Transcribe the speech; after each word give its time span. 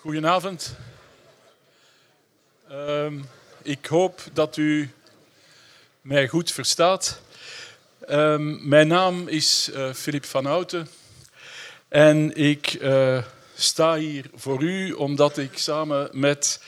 Goedenavond. 0.00 0.76
Ehm, 2.68 3.18
ik 3.62 3.86
hoop 3.86 4.20
dat 4.32 4.56
u 4.56 4.90
mij 6.00 6.28
goed 6.28 6.52
verstaat. 6.52 7.20
Ehm, 8.06 8.68
mijn 8.68 8.88
naam 8.88 9.28
is 9.28 9.70
uh, 9.74 10.20
van 10.20 10.44
Houten 10.44 10.88
en 11.88 12.36
ik 12.36 12.66
eh, 12.66 13.24
sta 13.54 13.96
hier 13.96 14.30
voor 14.34 14.62
u 14.62 14.92
omdat 14.92 15.38
ik 15.38 15.58
samen 15.58 16.08
met 16.12 16.62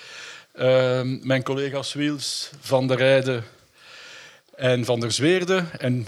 ehm, 0.53 1.27
mijn 1.27 1.43
collega's 1.43 1.93
Wiels, 1.93 2.51
Van 2.61 2.87
der 2.87 2.97
Rijden 2.97 3.45
en 4.55 4.85
Van 4.85 5.01
der 5.01 5.13
Zweerde 5.13 5.65
en 5.79 6.07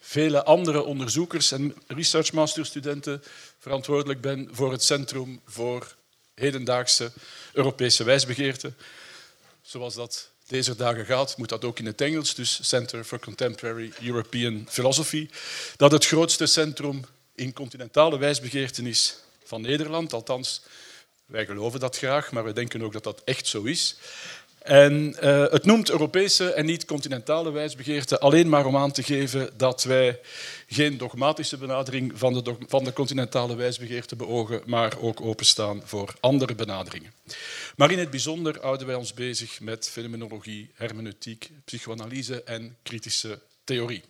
vele 0.00 0.44
andere 0.44 0.82
onderzoekers 0.82 1.52
en 1.52 1.74
research 1.86 2.32
masterstudenten 2.32 3.22
verantwoordelijk 3.58 4.20
ben 4.20 4.48
voor 4.52 4.72
het 4.72 4.82
Centrum 4.82 5.40
voor 5.46 5.96
hedendaagse 6.34 7.12
Europese 7.52 8.04
wijsbegeerte. 8.04 8.72
Zoals 9.62 9.94
dat 9.94 10.30
deze 10.46 10.76
dagen 10.76 11.06
gaat, 11.06 11.36
moet 11.36 11.48
dat 11.48 11.64
ook 11.64 11.78
in 11.78 11.86
het 11.86 12.00
Engels, 12.00 12.34
dus 12.34 12.68
Center 12.68 13.04
for 13.04 13.18
Contemporary 13.18 13.92
European 14.02 14.66
Philosophy, 14.68 15.28
dat 15.76 15.92
het 15.92 16.06
grootste 16.06 16.46
centrum 16.46 17.04
in 17.34 17.52
continentale 17.52 18.18
wijsbegeerten 18.18 18.86
is 18.86 19.16
van 19.44 19.60
Nederland. 19.60 20.12
Althans, 20.12 20.62
wij 21.26 21.46
geloven 21.46 21.80
dat 21.80 21.96
graag, 21.96 22.32
maar 22.32 22.44
we 22.44 22.52
denken 22.52 22.82
ook 22.82 22.92
dat 22.92 23.04
dat 23.04 23.22
echt 23.24 23.46
zo 23.46 23.62
is. 23.62 23.96
En 24.64 25.16
uh, 25.22 25.50
het 25.50 25.64
noemt 25.64 25.90
Europese 25.90 26.52
en 26.52 26.66
niet 26.66 26.84
continentale 26.84 27.50
wijsbegeerte 27.50 28.18
alleen 28.18 28.48
maar 28.48 28.66
om 28.66 28.76
aan 28.76 28.92
te 28.92 29.02
geven 29.02 29.50
dat 29.56 29.82
wij 29.82 30.20
geen 30.66 30.98
dogmatische 30.98 31.56
benadering 31.56 32.12
van 32.18 32.32
de, 32.32 32.56
van 32.66 32.84
de 32.84 32.92
continentale 32.92 33.56
wijsbegeerte 33.56 34.16
beogen, 34.16 34.62
maar 34.66 34.98
ook 34.98 35.20
openstaan 35.20 35.82
voor 35.84 36.14
andere 36.20 36.54
benaderingen. 36.54 37.12
Maar 37.76 37.90
in 37.90 37.98
het 37.98 38.10
bijzonder 38.10 38.60
houden 38.60 38.86
wij 38.86 38.96
ons 38.96 39.14
bezig 39.14 39.60
met 39.60 39.88
fenomenologie, 39.88 40.70
hermeneutiek, 40.74 41.50
psychoanalyse 41.64 42.42
en 42.42 42.76
kritische 42.82 43.38
theorie. 43.64 44.02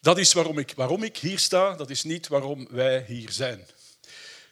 Dat 0.00 0.18
is 0.18 0.32
waarom 0.32 0.58
ik, 0.58 0.72
waarom 0.76 1.02
ik 1.02 1.16
hier 1.16 1.38
sta, 1.38 1.76
dat 1.76 1.90
is 1.90 2.02
niet 2.02 2.28
waarom 2.28 2.68
wij 2.70 3.04
hier 3.06 3.30
zijn. 3.30 3.66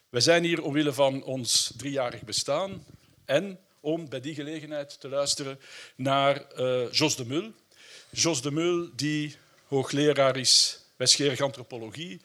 Wij 0.08 0.20
zijn 0.20 0.44
hier 0.44 0.62
omwille 0.62 0.92
van 0.92 1.22
ons 1.22 1.72
driejarig 1.76 2.22
bestaan 2.22 2.84
en 3.24 3.58
om 3.80 4.08
bij 4.08 4.20
die 4.20 4.34
gelegenheid 4.34 5.00
te 5.00 5.08
luisteren 5.08 5.60
naar 5.94 6.44
uh, 6.58 6.92
Jos 6.92 7.16
de 7.16 7.26
Mul. 7.26 7.52
Jos 8.10 8.42
de 8.42 8.50
Mul, 8.50 8.90
die 8.94 9.36
hoogleraar 9.66 10.36
is 10.36 10.80
wijsgerige 10.96 11.42
antropologie 11.42 12.20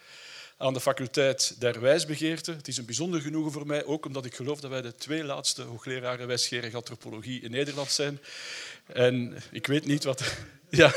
aan 0.57 0.73
de 0.73 0.79
faculteit 0.79 1.55
der 1.59 1.81
wijsbegeerte. 1.81 2.51
Het 2.51 2.67
is 2.67 2.77
een 2.77 2.85
bijzonder 2.85 3.21
genoegen 3.21 3.51
voor 3.51 3.67
mij, 3.67 3.85
ook 3.85 4.05
omdat 4.05 4.25
ik 4.25 4.35
geloof 4.35 4.59
dat 4.59 4.69
wij 4.69 4.81
de 4.81 4.95
twee 4.95 5.23
laatste 5.23 5.61
hoogleraren 5.61 6.27
wijsgerige 6.27 6.75
antropologie 6.75 7.41
in 7.41 7.51
Nederland 7.51 7.91
zijn. 7.91 8.19
En 8.85 9.37
ik 9.51 9.67
weet 9.67 9.85
niet 9.85 10.03
wat... 10.03 10.23
Ja. 10.69 10.93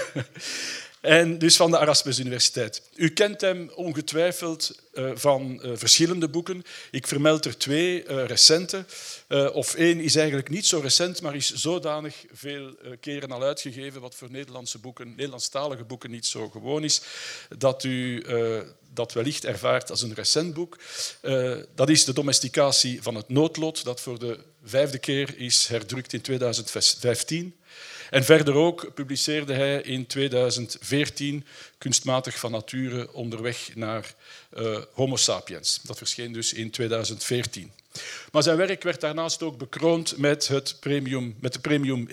En 1.07 1.39
dus 1.39 1.57
van 1.57 1.71
de 1.71 1.79
Erasmus 1.79 2.19
Universiteit. 2.19 2.83
U 2.95 3.09
kent 3.09 3.41
hem 3.41 3.71
ongetwijfeld 3.75 4.83
uh, 4.95 5.11
van 5.15 5.61
uh, 5.63 5.71
verschillende 5.75 6.29
boeken. 6.29 6.63
Ik 6.91 7.07
vermeld 7.07 7.45
er 7.45 7.59
twee 7.59 8.05
uh, 8.05 8.25
recente. 8.25 8.85
of 9.53 9.75
één 9.75 10.01
is 10.01 10.17
eigenlijk 10.17 10.49
niet 10.49 10.67
zo 10.67 10.79
recent, 10.79 11.23
maar 11.23 11.35
is 11.35 11.55
zodanig 11.55 12.25
veel 12.33 12.75
keren 13.01 13.31
al 13.31 13.43
uitgegeven, 13.43 14.01
wat 14.01 14.15
voor 14.15 14.31
Nederlandse 14.31 14.79
boeken, 14.79 15.09
Nederlandstalige 15.09 15.85
boeken 15.85 16.11
niet 16.11 16.27
zo 16.27 16.49
gewoon 16.49 16.85
is, 16.85 17.01
dat 17.59 17.85
u 17.85 18.25
dat 18.95 19.13
wellicht 19.13 19.45
ervaart 19.45 19.91
als 19.91 20.03
een 20.03 20.15
recent 20.15 20.55
boek. 20.55 20.79
dat 21.75 21.89
is 21.89 22.05
De 22.05 22.13
domesticatie 22.13 23.03
van 23.03 23.15
het 23.15 23.29
noodlot, 23.29 23.85
dat 23.85 24.01
voor 24.01 24.19
de 24.19 24.39
vijfde 24.65 24.99
keer 24.99 25.39
is 25.39 25.67
herdrukt 25.67 26.13
in 26.13 26.21
2015. 26.21 27.55
En 28.11 28.25
verder 28.25 28.55
ook 28.55 28.95
publiceerde 28.95 29.53
hij 29.53 29.81
in 29.81 30.07
2014 30.07 31.47
Kunstmatig 31.79 32.39
van 32.39 32.51
Nature 32.51 33.13
onderweg 33.13 33.75
naar 33.75 34.15
uh, 34.59 34.79
Homo 34.93 35.17
sapiens. 35.17 35.81
Dat 35.83 35.99
verscheen 35.99 36.33
dus 36.33 36.53
in 36.53 36.71
2014. 36.71 37.73
Maar 38.33 38.43
zijn 38.43 38.57
werk 38.57 38.83
werd 38.83 39.01
daarnaast 39.01 39.43
ook 39.43 39.59
bekroond 39.59 40.17
met, 40.17 40.49
het 40.49 40.77
premium, 40.81 41.37
met 41.41 41.53
de 41.53 41.59
Premium 41.59 42.07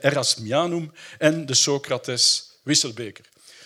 Erasmianum 0.00 0.92
en 1.18 1.46
de 1.46 1.54
Socrates 1.54 2.50
Wisselbeker. 2.62 3.24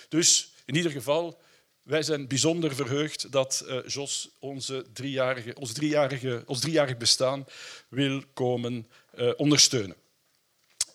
Dus 0.09 0.53
in 0.65 0.75
ieder 0.75 0.91
geval, 0.91 1.39
wij 1.83 2.03
zijn 2.03 2.27
bijzonder 2.27 2.75
verheugd 2.75 3.33
dat 3.33 3.65
uh, 3.67 3.77
Jos 3.87 4.29
onze 4.39 4.85
driejarige, 4.93 5.55
ons, 5.55 5.73
driejarige, 5.73 6.43
ons 6.47 6.61
driejarig 6.61 6.97
bestaan 6.97 7.47
wil 7.89 8.23
komen 8.35 8.87
uh, 9.19 9.31
ondersteunen. 9.37 9.97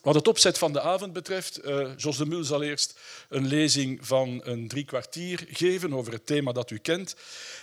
Wat 0.00 0.14
het 0.14 0.28
opzet 0.28 0.58
van 0.58 0.72
de 0.72 0.80
avond 0.80 1.12
betreft, 1.12 1.64
uh, 1.64 1.88
Jos 1.96 2.16
de 2.16 2.26
Mul 2.26 2.44
zal 2.44 2.62
eerst 2.62 2.98
een 3.28 3.46
lezing 3.46 4.06
van 4.06 4.40
een 4.44 4.68
drie 4.68 4.84
kwartier 4.84 5.46
geven 5.48 5.94
over 5.94 6.12
het 6.12 6.26
thema 6.26 6.52
dat 6.52 6.70
u 6.70 6.78
kent. 6.78 7.16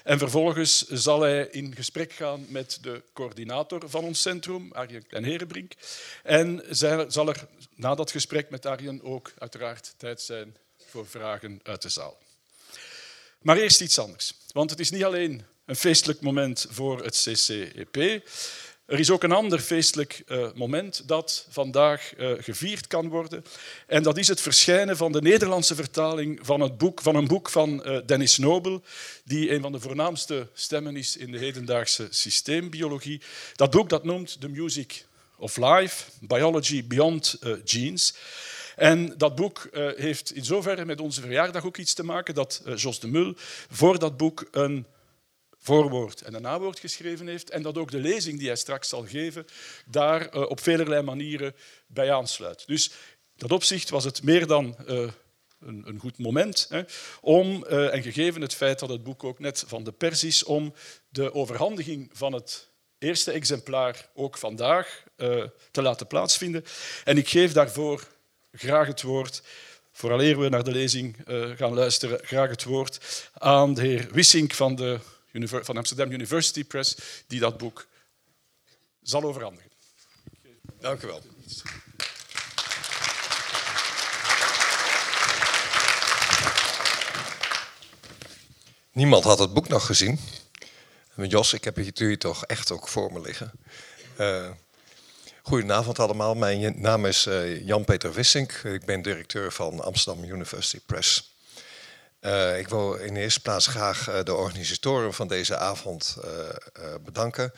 En 0.03 0.18
vervolgens 0.18 0.88
zal 0.88 1.22
hij 1.22 1.48
in 1.52 1.75
gesprek 1.75 2.14
gaan 2.14 2.46
met 2.50 2.78
de 2.81 3.03
coördinator 3.14 3.90
van 3.90 4.03
ons 4.03 4.22
centrum, 4.22 4.72
Arjen 4.72 5.08
Klein-Herenbrink. 5.08 5.74
En 6.24 6.64
zal 7.08 7.28
er 7.28 7.48
na 7.75 7.96
dat 7.96 8.12
gesprek 8.12 8.50
met 8.50 8.66
Arjen 8.66 9.04
ook 9.04 9.31
uiteraard 9.38 9.94
tijd 9.98 10.22
zijn 10.22 10.58
voor 10.86 11.08
vragen 11.08 11.59
uit 11.64 11.81
de 11.81 11.90
zaal. 11.90 12.18
Maar 13.42 13.58
eerst 13.58 13.81
iets 13.81 14.00
anders, 14.00 14.34
want 14.52 14.69
het 14.69 14.80
is 14.80 14.90
niet 14.90 15.04
alleen 15.04 15.46
een 15.66 15.75
feestelijk 15.75 16.22
moment 16.22 16.66
voor 16.69 17.04
het 17.04 17.16
CCEP. 17.16 18.22
Er 18.88 19.00
is 19.00 19.12
ook 19.12 19.24
een 19.24 19.31
ander 19.31 19.59
feestelijk 19.59 20.24
uh, 20.28 20.48
moment 20.56 21.08
dat 21.08 21.46
vandaag 21.50 22.14
uh, 22.18 22.31
gevierd 22.40 22.88
kan 22.88 23.09
worden. 23.09 23.46
En 23.88 24.03
dat 24.03 24.18
is 24.18 24.28
het 24.28 24.42
verschijnen 24.42 24.98
van 24.98 25.12
de 25.12 25.22
Nederlandse 25.22 25.75
vertaling 25.75 26.40
van, 26.42 26.62
het 26.62 26.78
boek, 26.78 27.02
van 27.02 27.16
een 27.16 27.28
boek 27.28 27.50
van 27.50 27.84
uh, 27.86 27.98
Dennis 28.06 28.38
Nobel, 28.38 28.84
die 29.24 29.53
een 29.53 29.62
van 29.62 29.72
de 29.72 29.80
voornaamste 29.80 30.48
stemmen 30.53 30.96
is 30.96 31.18
in 31.18 31.31
de 31.31 31.38
hedendaagse 31.38 32.08
systeembiologie. 32.09 33.22
Dat 33.56 33.72
boek 33.72 33.90
dat 33.90 34.03
noemt 34.03 34.42
The 34.42 34.50
Music 34.50 35.06
of 35.38 35.58
Life, 35.58 36.04
Biology 36.19 36.88
Beyond 36.88 37.40
Genes. 37.66 38.14
En 38.75 39.14
dat 39.18 39.36
boek 39.36 39.69
heeft 39.96 40.31
in 40.36 40.46
zoverre 40.46 40.86
met 40.86 41.02
onze 41.02 41.22
verjaardag 41.22 41.66
ook 41.66 41.78
iets 41.78 41.94
te 41.94 42.04
maken 42.04 42.36
dat 42.36 42.62
Jos 42.75 43.00
de 43.00 43.08
Mul 43.08 43.34
voor 43.69 44.00
dat 44.00 44.18
boek 44.18 44.48
een 44.52 44.86
voorwoord 45.67 46.22
en 46.22 46.33
een 46.33 46.41
nawoord 46.41 46.79
geschreven 46.79 47.28
heeft 47.28 47.50
en 47.50 47.61
dat 47.61 47.78
ook 47.78 47.91
de 47.91 47.97
lezing 47.97 48.38
die 48.38 48.47
hij 48.47 48.55
straks 48.55 48.89
zal 48.89 49.05
geven 49.05 49.45
daar 49.85 50.35
uh, 50.35 50.50
op 50.50 50.59
velerlei 50.59 51.01
manieren 51.01 51.55
bij 51.88 52.13
aansluit. 52.13 52.67
Dus 52.67 52.91
dat 53.35 53.51
opzicht 53.51 53.89
was 53.89 54.03
het 54.03 54.23
meer 54.23 54.47
dan 54.47 54.75
uh, 54.88 55.09
een, 55.59 55.83
een, 55.85 56.00
goed 56.00 56.17
moment 56.17 56.66
hè, 56.69 56.81
om, 57.22 57.66
uh, 57.69 57.94
en 57.94 58.03
gegeven 58.03 58.41
het 58.41 58.53
feit 58.53 58.79
dat 58.79 58.89
het 58.89 59.03
boek 59.03 59.23
ook 59.23 59.39
net 59.39 59.63
van 59.67 59.83
de 59.83 59.91
pers 59.91 60.23
is, 60.23 60.44
om 60.44 60.73
de 61.09 61.33
overhandiging 61.33 62.09
van 62.13 62.33
het 62.33 62.69
eerste 62.97 63.31
exemplaar 63.31 64.09
ook 64.13 64.38
vandaag 64.38 65.03
te 65.72 65.81
laten 65.81 66.07
plaatsvinden. 66.07 66.63
En 67.03 67.17
ik 67.17 67.29
geef 67.29 67.53
daarvoor 67.53 68.07
graag 68.51 68.88
het 68.88 69.01
woord 69.01 69.41
vooraleer 69.91 70.39
we 70.39 70.50
naar 70.50 70.63
de 70.63 70.72
lezing 70.72 71.16
gaan 71.56 71.73
luisteren, 71.73 72.19
graag 72.23 72.50
het 72.50 72.63
woord 72.63 73.29
aan 73.33 73.73
de 73.73 73.81
heer 73.81 74.07
Wissink 74.11 74.53
van 74.53 74.75
de 74.75 75.00
van 75.46 75.78
Amsterdam 75.78 76.12
University 76.12 76.64
Press, 76.64 76.96
die 77.28 77.40
dat 77.40 77.58
boek 77.58 77.88
zal 79.02 79.24
overhandigen. 79.24 79.72
Dank 80.80 81.02
u 81.02 81.08
wel. 81.08 81.22
Niemand 88.92 89.24
had 89.24 89.40
het 89.40 89.53
boek 89.53 89.68
nog 89.68 89.86
gezien. 89.86 90.20
Jos, 91.16 91.54
ik 91.54 91.64
heb 91.64 91.75
het 91.75 91.98
jullie 91.98 92.18
toch 92.18 92.46
echt 92.46 92.72
ook 92.72 92.88
voor 92.88 93.14
me 93.14 93.22
liggen. 93.22 93.52
Uh, 94.19 94.50
goedenavond 95.42 96.00
allemaal, 96.00 96.36
mijn 96.36 96.81
naam 96.81 97.06
is 97.06 97.25
uh, 97.25 97.66
Jan-Peter 97.66 98.13
Wissink. 98.13 98.51
Ik 98.51 98.86
ben 98.86 99.01
directeur 99.01 99.51
van 99.51 99.83
Amsterdam 99.83 100.24
University 100.24 100.80
Press. 100.86 101.37
Uh, 102.22 102.60
ik 102.60 102.68
wil 102.68 102.94
in 102.94 103.14
de 103.14 103.19
eerste 103.19 103.40
plaats 103.40 103.68
graag 103.68 104.10
uh, 104.10 104.24
de 104.24 104.34
organisatoren 104.34 105.14
van 105.14 105.28
deze 105.28 105.58
avond 105.58 106.18
uh, 106.25 106.31
bedanken. 107.02 107.54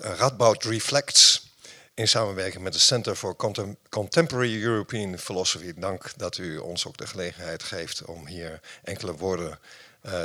Radboud 0.00 0.64
Reflects 0.64 1.50
in 1.94 2.08
samenwerking 2.08 2.62
met 2.62 2.72
het 2.74 2.82
Center 2.82 3.16
for 3.16 3.36
Contem 3.36 3.76
Contemporary 3.88 4.62
European 4.62 5.18
Philosophy. 5.18 5.72
Dank 5.76 6.12
dat 6.16 6.38
u 6.38 6.58
ons 6.58 6.86
ook 6.86 6.96
de 6.96 7.06
gelegenheid 7.06 7.62
geeft 7.62 8.04
om 8.04 8.26
hier 8.26 8.60
enkele 8.82 9.12
woorden 9.12 9.58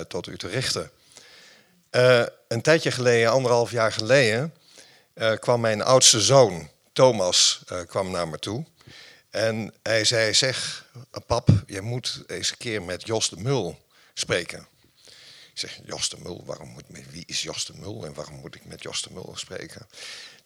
tot 0.07 0.27
u 0.27 0.37
te 0.37 0.47
richten. 0.47 0.91
een 2.47 2.61
tijdje 2.61 2.91
geleden, 2.91 3.31
anderhalf 3.31 3.71
jaar 3.71 3.91
geleden, 3.91 4.53
kwam 5.39 5.61
mijn 5.61 5.81
oudste 5.81 6.21
zoon, 6.21 6.69
Thomas, 6.93 7.63
kwam 7.87 8.11
naar 8.11 8.27
me 8.27 8.39
toe. 8.39 8.65
En 9.37 9.73
hij 9.83 10.05
zei, 10.05 10.33
zeg, 10.33 10.85
pap, 11.25 11.49
je 11.65 11.81
moet 11.81 12.23
eens 12.27 12.51
een 12.51 12.57
keer 12.57 12.81
met 12.81 13.07
Jos 13.07 13.29
de 13.29 13.37
Mul 13.37 13.79
spreken. 14.13 14.67
Ik 15.53 15.63
zeg, 15.63 15.79
Jos 15.85 16.09
de 16.09 16.17
Mul, 16.23 16.43
waarom 16.45 16.69
moet, 16.69 16.83
wie 17.09 17.23
is 17.25 17.41
Jos 17.41 17.65
de 17.65 17.73
Mul 17.75 18.05
en 18.05 18.13
waarom 18.13 18.35
moet 18.35 18.55
ik 18.55 18.65
met 18.65 18.83
Jos 18.83 19.01
de 19.01 19.09
Mul 19.13 19.33
spreken? 19.35 19.87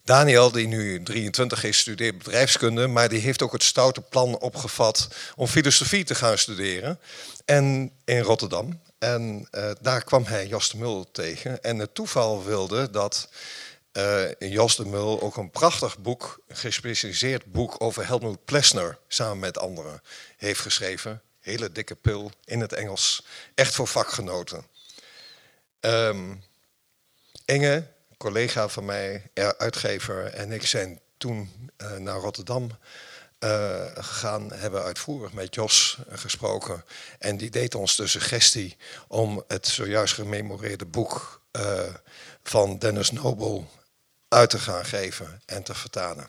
Daniel, 0.04 0.50
die 0.50 0.66
nu 0.66 1.02
23 1.02 1.64
is, 1.64 1.78
studeert 1.78 2.18
bedrijfskunde, 2.18 2.86
maar 2.86 3.08
die 3.08 3.20
heeft 3.20 3.42
ook 3.42 3.52
het 3.52 3.62
stoute 3.62 4.00
plan 4.00 4.38
opgevat 4.38 5.08
om 5.36 5.46
filosofie 5.46 6.04
te 6.04 6.14
gaan 6.14 6.38
studeren. 6.38 7.00
En 7.44 7.92
in 8.04 8.20
Rotterdam. 8.20 8.80
En 8.98 9.48
uh, 9.52 9.70
daar 9.80 10.04
kwam 10.04 10.24
hij 10.24 10.46
Jos 10.46 10.70
de 10.70 10.76
Mul 10.76 11.10
tegen. 11.12 11.62
En 11.62 11.78
het 11.78 11.94
toeval 11.94 12.44
wilde 12.44 12.90
dat 12.90 13.28
uh, 13.92 14.30
Jos 14.38 14.76
de 14.76 14.84
Mul 14.84 15.20
ook 15.20 15.36
een 15.36 15.50
prachtig 15.50 15.98
boek, 15.98 16.40
een 16.46 16.56
gespecialiseerd 16.56 17.52
boek 17.52 17.74
over 17.78 18.06
Helmut 18.06 18.44
Plessner, 18.44 18.98
samen 19.08 19.38
met 19.38 19.58
anderen, 19.58 20.02
heeft 20.36 20.60
geschreven. 20.60 21.22
Hele 21.40 21.72
dikke 21.72 21.94
pil 21.94 22.30
in 22.44 22.60
het 22.60 22.72
Engels, 22.72 23.24
echt 23.54 23.74
voor 23.74 23.86
vakgenoten. 23.86 24.66
Um, 25.80 26.42
Inge, 27.44 27.86
collega 28.16 28.68
van 28.68 28.84
mij, 28.84 29.30
uitgever, 29.58 30.24
en 30.24 30.52
ik 30.52 30.66
zijn 30.66 31.00
toen 31.18 31.70
uh, 31.78 31.96
naar 31.96 32.18
Rotterdam 32.18 32.70
gegaan, 33.94 34.52
hebben 34.52 34.82
uitvoerig 34.82 35.32
met 35.32 35.54
Jos 35.54 35.98
gesproken. 36.08 36.84
En 37.18 37.36
die 37.36 37.50
deed 37.50 37.74
ons 37.74 37.96
de 37.96 38.06
suggestie 38.06 38.76
om 39.08 39.44
het 39.48 39.66
zojuist 39.66 40.14
gememoreerde 40.14 40.86
boek 40.86 41.42
van 42.42 42.78
Dennis 42.78 43.10
Noble 43.10 43.64
uit 44.32 44.50
te 44.50 44.58
gaan 44.58 44.84
geven 44.84 45.42
en 45.46 45.62
te 45.62 45.74
vertalen. 45.74 46.28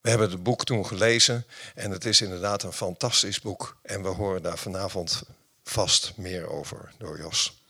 We 0.00 0.08
hebben 0.08 0.30
het 0.30 0.42
boek 0.42 0.64
toen 0.64 0.86
gelezen 0.86 1.46
en 1.74 1.90
het 1.90 2.04
is 2.04 2.20
inderdaad 2.20 2.62
een 2.62 2.72
fantastisch 2.72 3.40
boek. 3.40 3.76
En 3.82 4.02
we 4.02 4.08
horen 4.08 4.42
daar 4.42 4.58
vanavond 4.58 5.22
vast 5.64 6.12
meer 6.16 6.48
over 6.48 6.92
door 6.98 7.18
Jos. 7.18 7.62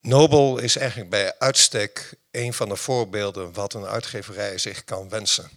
Nobel 0.00 0.58
is 0.58 0.76
eigenlijk 0.76 1.10
bij 1.10 1.38
uitstek 1.38 2.14
een 2.30 2.52
van 2.52 2.68
de 2.68 2.76
voorbeelden 2.76 3.52
wat 3.52 3.74
een 3.74 3.86
uitgeverij 3.86 4.58
zich 4.58 4.84
kan 4.84 5.08
wensen. 5.08 5.50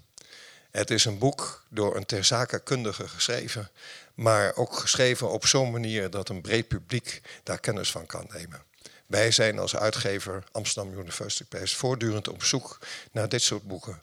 Het 0.72 0.92
is 0.92 1.06
een 1.06 1.18
boek 1.18 1.66
door 1.70 1.96
een 1.96 2.06
ter 2.06 2.24
zake 2.24 2.60
kundige 2.60 3.08
geschreven, 3.08 3.72
maar 4.14 4.56
ook 4.56 4.78
geschreven 4.78 5.30
op 5.30 5.46
zo'n 5.46 5.72
manier 5.72 6.10
dat 6.10 6.30
een 6.30 6.42
breed 6.42 6.68
publiek 6.68 7.22
daar 7.44 7.60
kennis 7.60 7.92
van 7.92 8.06
kan 8.06 8.28
nemen. 8.34 8.64
Wij 9.08 9.32
zijn 9.32 9.60
als 9.60 9.76
uitgever 9.76 10.44
Amsterdam 10.52 10.94
University 10.94 11.44
Press 11.44 11.76
voortdurend 11.76 12.28
op 12.28 12.44
zoek 12.44 12.80
naar 13.12 13.30
dit 13.30 13.42
soort 13.42 13.64
boeken. 13.64 14.02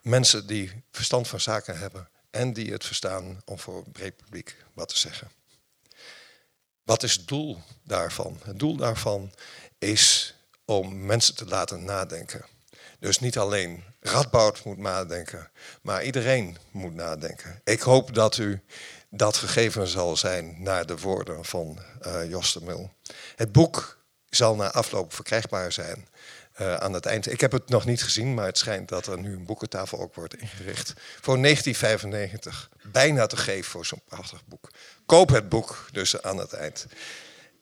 Mensen 0.00 0.46
die 0.46 0.82
verstand 0.90 1.28
van 1.28 1.40
zaken 1.40 1.78
hebben 1.78 2.08
en 2.30 2.52
die 2.52 2.72
het 2.72 2.84
verstaan 2.84 3.42
om 3.44 3.58
voor 3.58 3.76
een 3.76 3.92
breed 3.92 4.16
publiek 4.16 4.56
wat 4.72 4.88
te 4.88 4.98
zeggen. 4.98 5.30
Wat 6.82 7.02
is 7.02 7.12
het 7.12 7.28
doel 7.28 7.62
daarvan? 7.82 8.40
Het 8.44 8.58
doel 8.58 8.76
daarvan 8.76 9.32
is 9.78 10.34
om 10.64 11.06
mensen 11.06 11.34
te 11.34 11.46
laten 11.46 11.84
nadenken. 11.84 12.44
Dus 12.98 13.18
niet 13.18 13.38
alleen 13.38 13.84
Radboud 14.00 14.64
moet 14.64 14.78
nadenken, 14.78 15.50
maar 15.82 16.04
iedereen 16.04 16.56
moet 16.70 16.94
nadenken. 16.94 17.60
Ik 17.64 17.80
hoop 17.80 18.14
dat 18.14 18.36
u 18.36 18.62
dat 19.10 19.36
gegeven 19.36 19.86
zal 19.86 20.16
zijn 20.16 20.62
naar 20.62 20.86
de 20.86 20.98
woorden 20.98 21.44
van 21.44 21.78
uh, 22.06 22.28
Jos 22.28 22.52
de 22.52 22.60
Mil. 22.60 22.92
Het 23.36 23.52
boek 23.52 24.03
zal 24.34 24.56
na 24.56 24.70
afloop 24.70 25.14
verkrijgbaar 25.14 25.72
zijn 25.72 26.08
uh, 26.60 26.74
aan 26.74 26.92
het 26.92 27.06
eind. 27.06 27.32
Ik 27.32 27.40
heb 27.40 27.52
het 27.52 27.68
nog 27.68 27.84
niet 27.84 28.02
gezien, 28.02 28.34
maar 28.34 28.46
het 28.46 28.58
schijnt 28.58 28.88
dat 28.88 29.06
er 29.06 29.18
nu 29.18 29.32
een 29.32 29.44
boekentafel 29.44 30.00
ook 30.00 30.14
wordt 30.14 30.36
ingericht. 30.36 30.92
Voor 31.20 31.42
1995. 31.42 32.70
Bijna 32.82 33.26
te 33.26 33.36
geven 33.36 33.70
voor 33.70 33.86
zo'n 33.86 34.02
prachtig 34.08 34.44
boek. 34.46 34.70
Koop 35.06 35.28
het 35.28 35.48
boek 35.48 35.88
dus 35.92 36.22
aan 36.22 36.38
het 36.38 36.52
eind. 36.52 36.86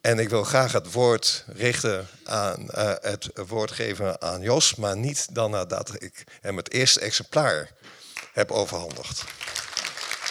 En 0.01 0.19
ik 0.19 0.29
wil 0.29 0.45
graag 0.45 0.73
het 0.73 0.93
woord 0.93 1.45
richten 1.47 2.09
aan 2.25 2.69
uh, 2.75 2.93
het 3.01 3.31
woord 3.47 3.71
geven 3.71 4.23
aan 4.23 4.41
Jos, 4.41 4.75
maar 4.75 4.97
niet 4.97 5.35
dan 5.35 5.51
nadat 5.51 6.03
ik 6.03 6.25
hem 6.41 6.57
het 6.57 6.73
eerste 6.73 7.01
exemplaar 7.01 7.71
heb 8.33 8.51
overhandigd. 8.51 9.25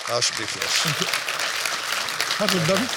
Alsjeblieft, 0.09 0.53
Jos. 0.53 0.83
Hartelijk 2.37 2.67
dank. 2.67 2.89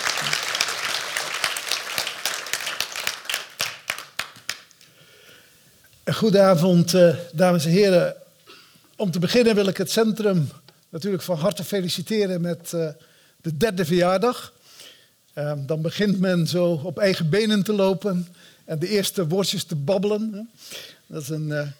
Goedenavond, 6.13 6.93
uh, 6.93 7.17
dames 7.33 7.65
en 7.65 7.71
heren. 7.71 8.17
Om 8.97 9.11
te 9.11 9.19
beginnen 9.19 9.55
wil 9.55 9.67
ik 9.67 9.77
het 9.77 9.91
centrum 9.91 10.49
natuurlijk 10.89 11.23
van 11.23 11.39
harte 11.39 11.65
feliciteren 11.65 12.41
met 12.41 12.73
uh, 12.75 12.89
de 13.41 13.57
derde 13.57 13.85
verjaardag. 13.85 14.53
Uh, 15.35 15.53
dan 15.67 15.83
begint 15.83 16.21
men 16.21 16.47
zo 16.47 16.81
op 16.85 16.99
eigen 16.99 17.31
benen 17.31 17.63
te 17.63 17.73
lopen 17.73 18.29
en 18.65 18.79
de 18.79 18.89
eerste 18.89 19.27
woordjes 19.27 19.65
te 19.65 19.75
babbelen. 19.75 20.51
Dat 21.07 21.23
is 21.23 21.29
een, 21.29 21.73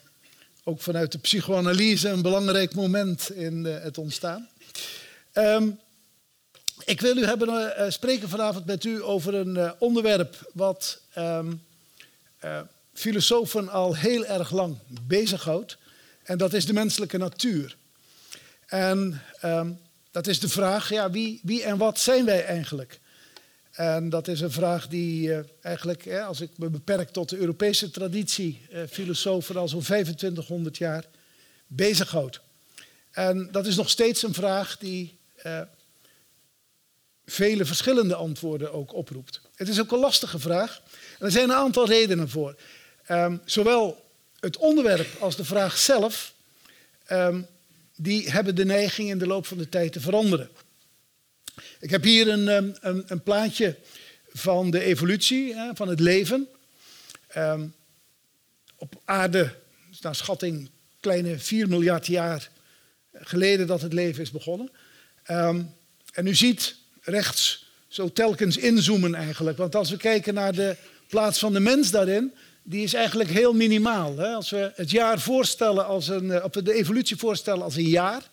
ook 0.63 0.81
vanuit 0.81 1.11
de 1.11 1.17
psychoanalyse 1.17 2.09
een 2.09 2.21
belangrijk 2.21 2.75
moment 2.75 3.29
in 3.29 3.65
het 3.65 3.97
ontstaan. 3.97 4.47
Um, 5.33 5.79
ik 6.85 7.01
wil 7.01 7.17
u 7.17 7.25
hebben, 7.25 7.93
spreken 7.93 8.29
vanavond 8.29 8.65
met 8.65 8.83
u 8.83 9.03
over 9.03 9.33
een 9.33 9.73
onderwerp 9.77 10.49
wat 10.53 10.99
um, 11.17 11.61
filosofen 12.95 13.69
al 13.69 13.95
heel 13.95 14.25
erg 14.25 14.51
lang 14.51 14.77
bezighoudt. 15.07 15.77
En 16.23 16.37
dat 16.37 16.53
is 16.53 16.65
de 16.65 16.73
menselijke 16.73 17.17
natuur. 17.17 17.77
En 18.65 19.21
um, 19.43 19.79
dat 20.11 20.27
is 20.27 20.39
de 20.39 20.49
vraag, 20.49 20.89
ja, 20.89 21.11
wie, 21.11 21.39
wie 21.43 21.63
en 21.63 21.77
wat 21.77 21.99
zijn 21.99 22.25
wij 22.25 22.45
eigenlijk? 22.45 22.99
En 23.71 24.09
dat 24.09 24.27
is 24.27 24.41
een 24.41 24.51
vraag 24.51 24.87
die 24.87 25.27
uh, 25.27 25.39
eigenlijk, 25.61 26.07
als 26.07 26.41
ik 26.41 26.49
me 26.57 26.69
beperk 26.69 27.09
tot 27.09 27.29
de 27.29 27.37
Europese 27.37 27.91
traditie, 27.91 28.61
uh, 28.71 28.81
filosofen 28.89 29.55
al 29.55 29.67
zo'n 29.67 29.81
2500 29.81 30.77
jaar 30.77 31.05
bezighoudt. 31.67 32.39
En 33.11 33.49
dat 33.51 33.65
is 33.65 33.75
nog 33.75 33.89
steeds 33.89 34.23
een 34.23 34.33
vraag 34.33 34.77
die 34.77 35.17
uh, 35.45 35.61
vele 37.25 37.65
verschillende 37.65 38.15
antwoorden 38.15 38.73
ook 38.73 38.93
oproept. 38.93 39.41
Het 39.55 39.67
is 39.67 39.79
ook 39.79 39.91
een 39.91 39.99
lastige 39.99 40.39
vraag. 40.39 40.81
En 41.19 41.25
er 41.25 41.31
zijn 41.31 41.49
een 41.49 41.55
aantal 41.55 41.87
redenen 41.87 42.29
voor. 42.29 42.55
Um, 43.11 43.41
zowel 43.45 44.05
het 44.39 44.57
onderwerp 44.57 45.07
als 45.19 45.35
de 45.35 45.45
vraag 45.45 45.77
zelf, 45.77 46.33
um, 47.11 47.47
die 47.95 48.31
hebben 48.31 48.55
de 48.55 48.65
neiging 48.65 49.09
in 49.09 49.17
de 49.17 49.27
loop 49.27 49.45
van 49.45 49.57
de 49.57 49.69
tijd 49.69 49.91
te 49.91 49.99
veranderen. 49.99 50.49
Ik 51.79 51.89
heb 51.89 52.03
hier 52.03 52.27
een, 52.27 52.47
um, 52.47 52.75
een, 52.79 53.03
een 53.07 53.23
plaatje 53.23 53.77
van 54.33 54.71
de 54.71 54.83
evolutie, 54.83 55.55
van 55.73 55.87
het 55.87 55.99
leven. 55.99 56.47
op 58.77 59.01
aarde, 59.05 59.55
naar 60.01 60.15
schatting, 60.15 60.69
kleine 60.99 61.39
4 61.39 61.67
miljard 61.67 62.07
jaar 62.07 62.49
geleden 63.13 63.67
dat 63.67 63.81
het 63.81 63.93
leven 63.93 64.21
is 64.21 64.31
begonnen. 64.31 64.71
en 66.13 66.27
u 66.27 66.35
ziet 66.35 66.75
rechts 67.01 67.65
zo 67.87 68.11
telkens 68.11 68.57
inzoomen 68.57 69.15
eigenlijk. 69.15 69.57
Want 69.57 69.75
als 69.75 69.89
we 69.89 69.97
kijken 69.97 70.33
naar 70.33 70.53
de 70.53 70.75
plaats 71.07 71.39
van 71.39 71.53
de 71.53 71.59
mens 71.59 71.91
daarin, 71.91 72.33
die 72.67 72.83
is 72.83 72.93
eigenlijk 72.93 73.29
heel 73.29 73.53
minimaal. 73.53 74.17
Hè? 74.17 74.33
Als 74.33 74.49
we 74.49 74.71
het 74.75 74.91
jaar 74.91 75.19
voorstellen 75.19 75.85
als 75.85 76.07
een, 76.07 76.31
eh, 76.31 76.45
de 76.51 76.73
evolutie 76.73 77.15
voorstellen 77.15 77.63
als 77.63 77.75
een 77.75 77.89
jaar. 77.89 78.29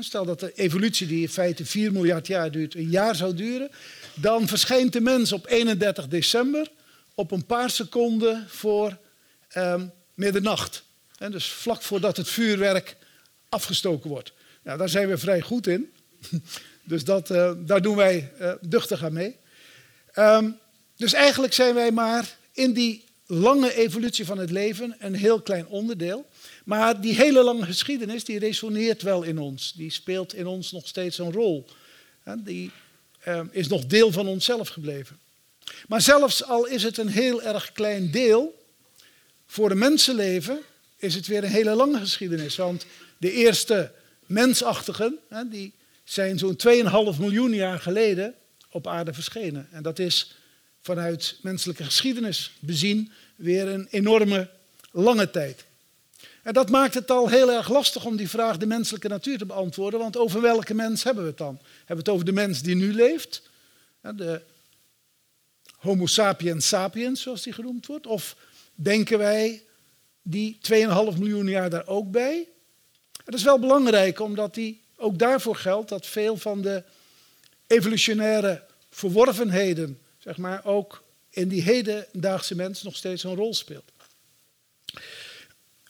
Stel 0.00 0.24
dat 0.24 0.40
de 0.40 0.52
evolutie, 0.54 1.06
die 1.06 1.22
in 1.22 1.28
feite 1.28 1.66
4 1.66 1.92
miljard 1.92 2.26
jaar 2.26 2.50
duurt, 2.50 2.74
een 2.74 2.90
jaar 2.90 3.16
zou 3.16 3.34
duren. 3.34 3.70
Dan 4.14 4.48
verschijnt 4.48 4.92
de 4.92 5.00
mens 5.00 5.32
op 5.32 5.46
31 5.46 6.08
december 6.08 6.70
op 7.14 7.30
een 7.30 7.46
paar 7.46 7.70
seconden 7.70 8.46
voor 8.48 8.96
eh, 9.48 9.82
middernacht. 10.14 10.82
Dus 11.30 11.46
vlak 11.48 11.82
voordat 11.82 12.16
het 12.16 12.28
vuurwerk 12.28 12.96
afgestoken 13.48 14.10
wordt. 14.10 14.32
Nou, 14.62 14.78
daar 14.78 14.88
zijn 14.88 15.08
we 15.08 15.18
vrij 15.18 15.40
goed 15.40 15.66
in. 15.66 15.92
Dus 16.82 17.04
dat, 17.04 17.30
uh, 17.30 17.52
daar 17.56 17.82
doen 17.82 17.96
wij 17.96 18.32
uh, 18.40 18.52
duchtig 18.60 19.04
aan 19.04 19.12
mee. 19.12 19.36
Um, 20.16 20.58
dus 20.96 21.12
eigenlijk 21.12 21.52
zijn 21.52 21.74
wij 21.74 21.90
maar 21.90 22.36
in 22.52 22.72
die 22.72 23.04
lange 23.30 23.74
evolutie 23.74 24.24
van 24.24 24.38
het 24.38 24.50
leven 24.50 24.96
een 24.98 25.14
heel 25.14 25.40
klein 25.40 25.66
onderdeel. 25.66 26.26
Maar 26.64 27.00
die 27.00 27.14
hele 27.14 27.42
lange 27.42 27.64
geschiedenis 27.64 28.24
die 28.24 28.38
resoneert 28.38 29.02
wel 29.02 29.22
in 29.22 29.38
ons. 29.38 29.72
Die 29.72 29.90
speelt 29.90 30.34
in 30.34 30.46
ons 30.46 30.72
nog 30.72 30.88
steeds 30.88 31.18
een 31.18 31.32
rol. 31.32 31.66
Die 32.38 32.70
uh, 33.28 33.40
is 33.50 33.68
nog 33.68 33.86
deel 33.86 34.12
van 34.12 34.26
onszelf 34.26 34.68
gebleven. 34.68 35.18
Maar 35.88 36.00
zelfs 36.00 36.44
al 36.44 36.66
is 36.66 36.82
het 36.82 36.98
een 36.98 37.08
heel 37.08 37.42
erg 37.42 37.72
klein 37.72 38.10
deel, 38.10 38.66
voor 39.46 39.68
de 39.68 39.74
mensenleven 39.74 40.60
is 40.96 41.14
het 41.14 41.26
weer 41.26 41.44
een 41.44 41.50
hele 41.50 41.74
lange 41.74 41.98
geschiedenis. 41.98 42.56
Want 42.56 42.86
de 43.18 43.32
eerste 43.32 43.92
mensachtigen, 44.26 45.18
die 45.50 45.72
zijn 46.04 46.38
zo'n 46.38 46.58
2,5 46.68 47.18
miljoen 47.18 47.54
jaar 47.54 47.80
geleden 47.80 48.34
op 48.70 48.86
aarde 48.86 49.12
verschenen. 49.12 49.68
En 49.70 49.82
dat 49.82 49.98
is 49.98 50.37
vanuit 50.88 51.38
menselijke 51.42 51.84
geschiedenis 51.84 52.52
bezien 52.58 53.12
weer 53.36 53.68
een 53.68 53.86
enorme 53.90 54.50
lange 54.90 55.30
tijd. 55.30 55.64
En 56.42 56.52
dat 56.52 56.70
maakt 56.70 56.94
het 56.94 57.10
al 57.10 57.28
heel 57.28 57.52
erg 57.52 57.68
lastig 57.68 58.04
om 58.04 58.16
die 58.16 58.28
vraag 58.28 58.56
de 58.56 58.66
menselijke 58.66 59.08
natuur 59.08 59.38
te 59.38 59.46
beantwoorden, 59.46 60.00
want 60.00 60.16
over 60.16 60.40
welke 60.40 60.74
mens 60.74 61.02
hebben 61.02 61.22
we 61.22 61.28
het 61.28 61.38
dan? 61.38 61.58
Hebben 61.76 61.96
we 61.96 61.96
het 61.96 62.08
over 62.08 62.24
de 62.24 62.32
mens 62.32 62.62
die 62.62 62.74
nu 62.74 62.94
leeft? 62.94 63.42
De 64.00 64.42
Homo 65.76 66.06
sapiens 66.06 66.68
sapiens, 66.68 67.22
zoals 67.22 67.42
die 67.42 67.52
genoemd 67.52 67.86
wordt? 67.86 68.06
Of 68.06 68.36
denken 68.74 69.18
wij 69.18 69.62
die 70.22 70.58
2,5 70.72 71.18
miljoen 71.18 71.48
jaar 71.48 71.70
daar 71.70 71.86
ook 71.86 72.10
bij? 72.10 72.48
Dat 73.24 73.34
is 73.34 73.42
wel 73.42 73.58
belangrijk, 73.58 74.20
omdat 74.20 74.54
die, 74.54 74.82
ook 74.96 75.18
daarvoor 75.18 75.56
geldt 75.56 75.88
dat 75.88 76.06
veel 76.06 76.36
van 76.36 76.62
de 76.62 76.82
evolutionaire 77.66 78.64
verworvenheden, 78.90 79.98
zeg 80.28 80.36
maar, 80.36 80.64
ook 80.64 81.02
in 81.30 81.48
die 81.48 81.62
hedendaagse 81.62 82.54
mens 82.54 82.82
nog 82.82 82.96
steeds 82.96 83.24
een 83.24 83.34
rol 83.34 83.54
speelt. 83.54 83.92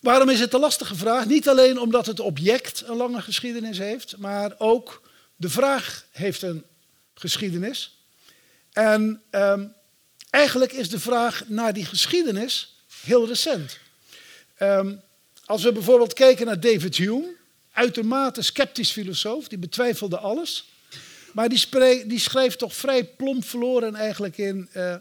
Waarom 0.00 0.28
is 0.28 0.40
het 0.40 0.52
een 0.52 0.61
lastige 0.61 0.95
vraag? 0.95 1.26
Niet 1.26 1.49
alleen 1.49 1.80
omdat 1.80 2.07
het 2.07 2.21
object 2.21 2.83
een 2.87 2.97
lange 2.97 3.23
geschiedenis 3.23 3.78
heeft, 3.78 4.16
maar 4.16 4.54
ook 4.59 5.02
de 5.37 5.49
vraag 5.49 6.04
heeft 6.11 6.42
een 6.42 6.64
geschiedenis. 7.14 7.99
En 8.73 9.23
ehm, 9.30 9.66
eigenlijk 10.30 10.73
is 10.73 10.88
de 10.88 11.00
vraag 11.00 11.49
naar 11.49 11.73
die 11.73 11.85
geschiedenis 11.85 12.76
heel 13.04 13.26
recent. 13.26 13.78
Ehm, 14.54 14.95
als 15.45 15.62
we 15.62 15.73
bijvoorbeeld 15.73 16.12
kijken 16.12 16.47
naar 16.47 16.61
David 16.61 16.97
Hume, 16.97 17.35
uitermate 17.73 18.42
sceptisch 18.42 18.90
filosoof, 18.90 19.49
die 19.49 19.59
betwijfelde 19.59 20.18
alles. 20.18 20.68
Maar 21.32 21.49
die, 21.49 22.06
die 22.06 22.18
schrijft 22.18 22.58
toch 22.58 22.75
vrij 22.75 23.04
plomp 23.04 23.44
verloren 23.44 23.94
eigenlijk 23.94 24.38
in, 24.38 24.68
uh, 24.76 24.97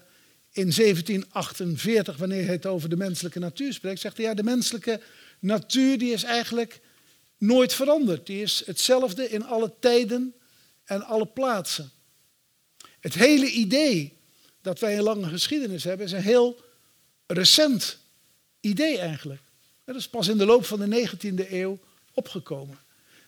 in 0.51 0.72
1748, 0.72 2.17
wanneer 2.17 2.43
hij 2.43 2.53
het 2.53 2.65
over 2.65 2.89
de 2.89 2.98
menselijke 2.98 3.39
natuur 3.39 3.74
spreekt. 3.74 4.00
Zegt 4.00 4.17
hij, 4.17 4.25
ja, 4.25 4.34
de 4.34 4.43
menselijke 4.43 5.01
natuur 5.39 5.98
die 5.98 6.13
is 6.13 6.24
eigenlijk 6.24 6.79
nooit 7.38 7.74
veranderd. 7.74 8.25
Die 8.25 8.41
is 8.41 8.63
hetzelfde 8.65 9.29
in 9.29 9.46
alle 9.46 9.74
tijden 9.79 10.34
en 10.84 11.03
alle 11.03 11.25
plaatsen. 11.25 11.91
Het 13.00 13.13
hele 13.13 13.51
idee 13.51 14.17
dat 14.62 14.79
wij 14.79 14.98
een 14.98 15.03
lange 15.03 15.27
geschiedenis 15.27 15.84
hebben, 15.84 16.05
is 16.05 16.12
een 16.12 16.22
heel 16.22 16.62
recent 17.27 17.98
idee 18.60 18.98
eigenlijk. 18.98 19.41
Dat 19.86 19.96
is 19.96 20.07
pas 20.07 20.27
in 20.27 20.38
de 20.38 20.46
loop 20.46 20.65
van 20.65 20.79
de 20.79 21.10
19e 21.10 21.51
eeuw 21.51 21.79
opgekomen. 22.13 22.77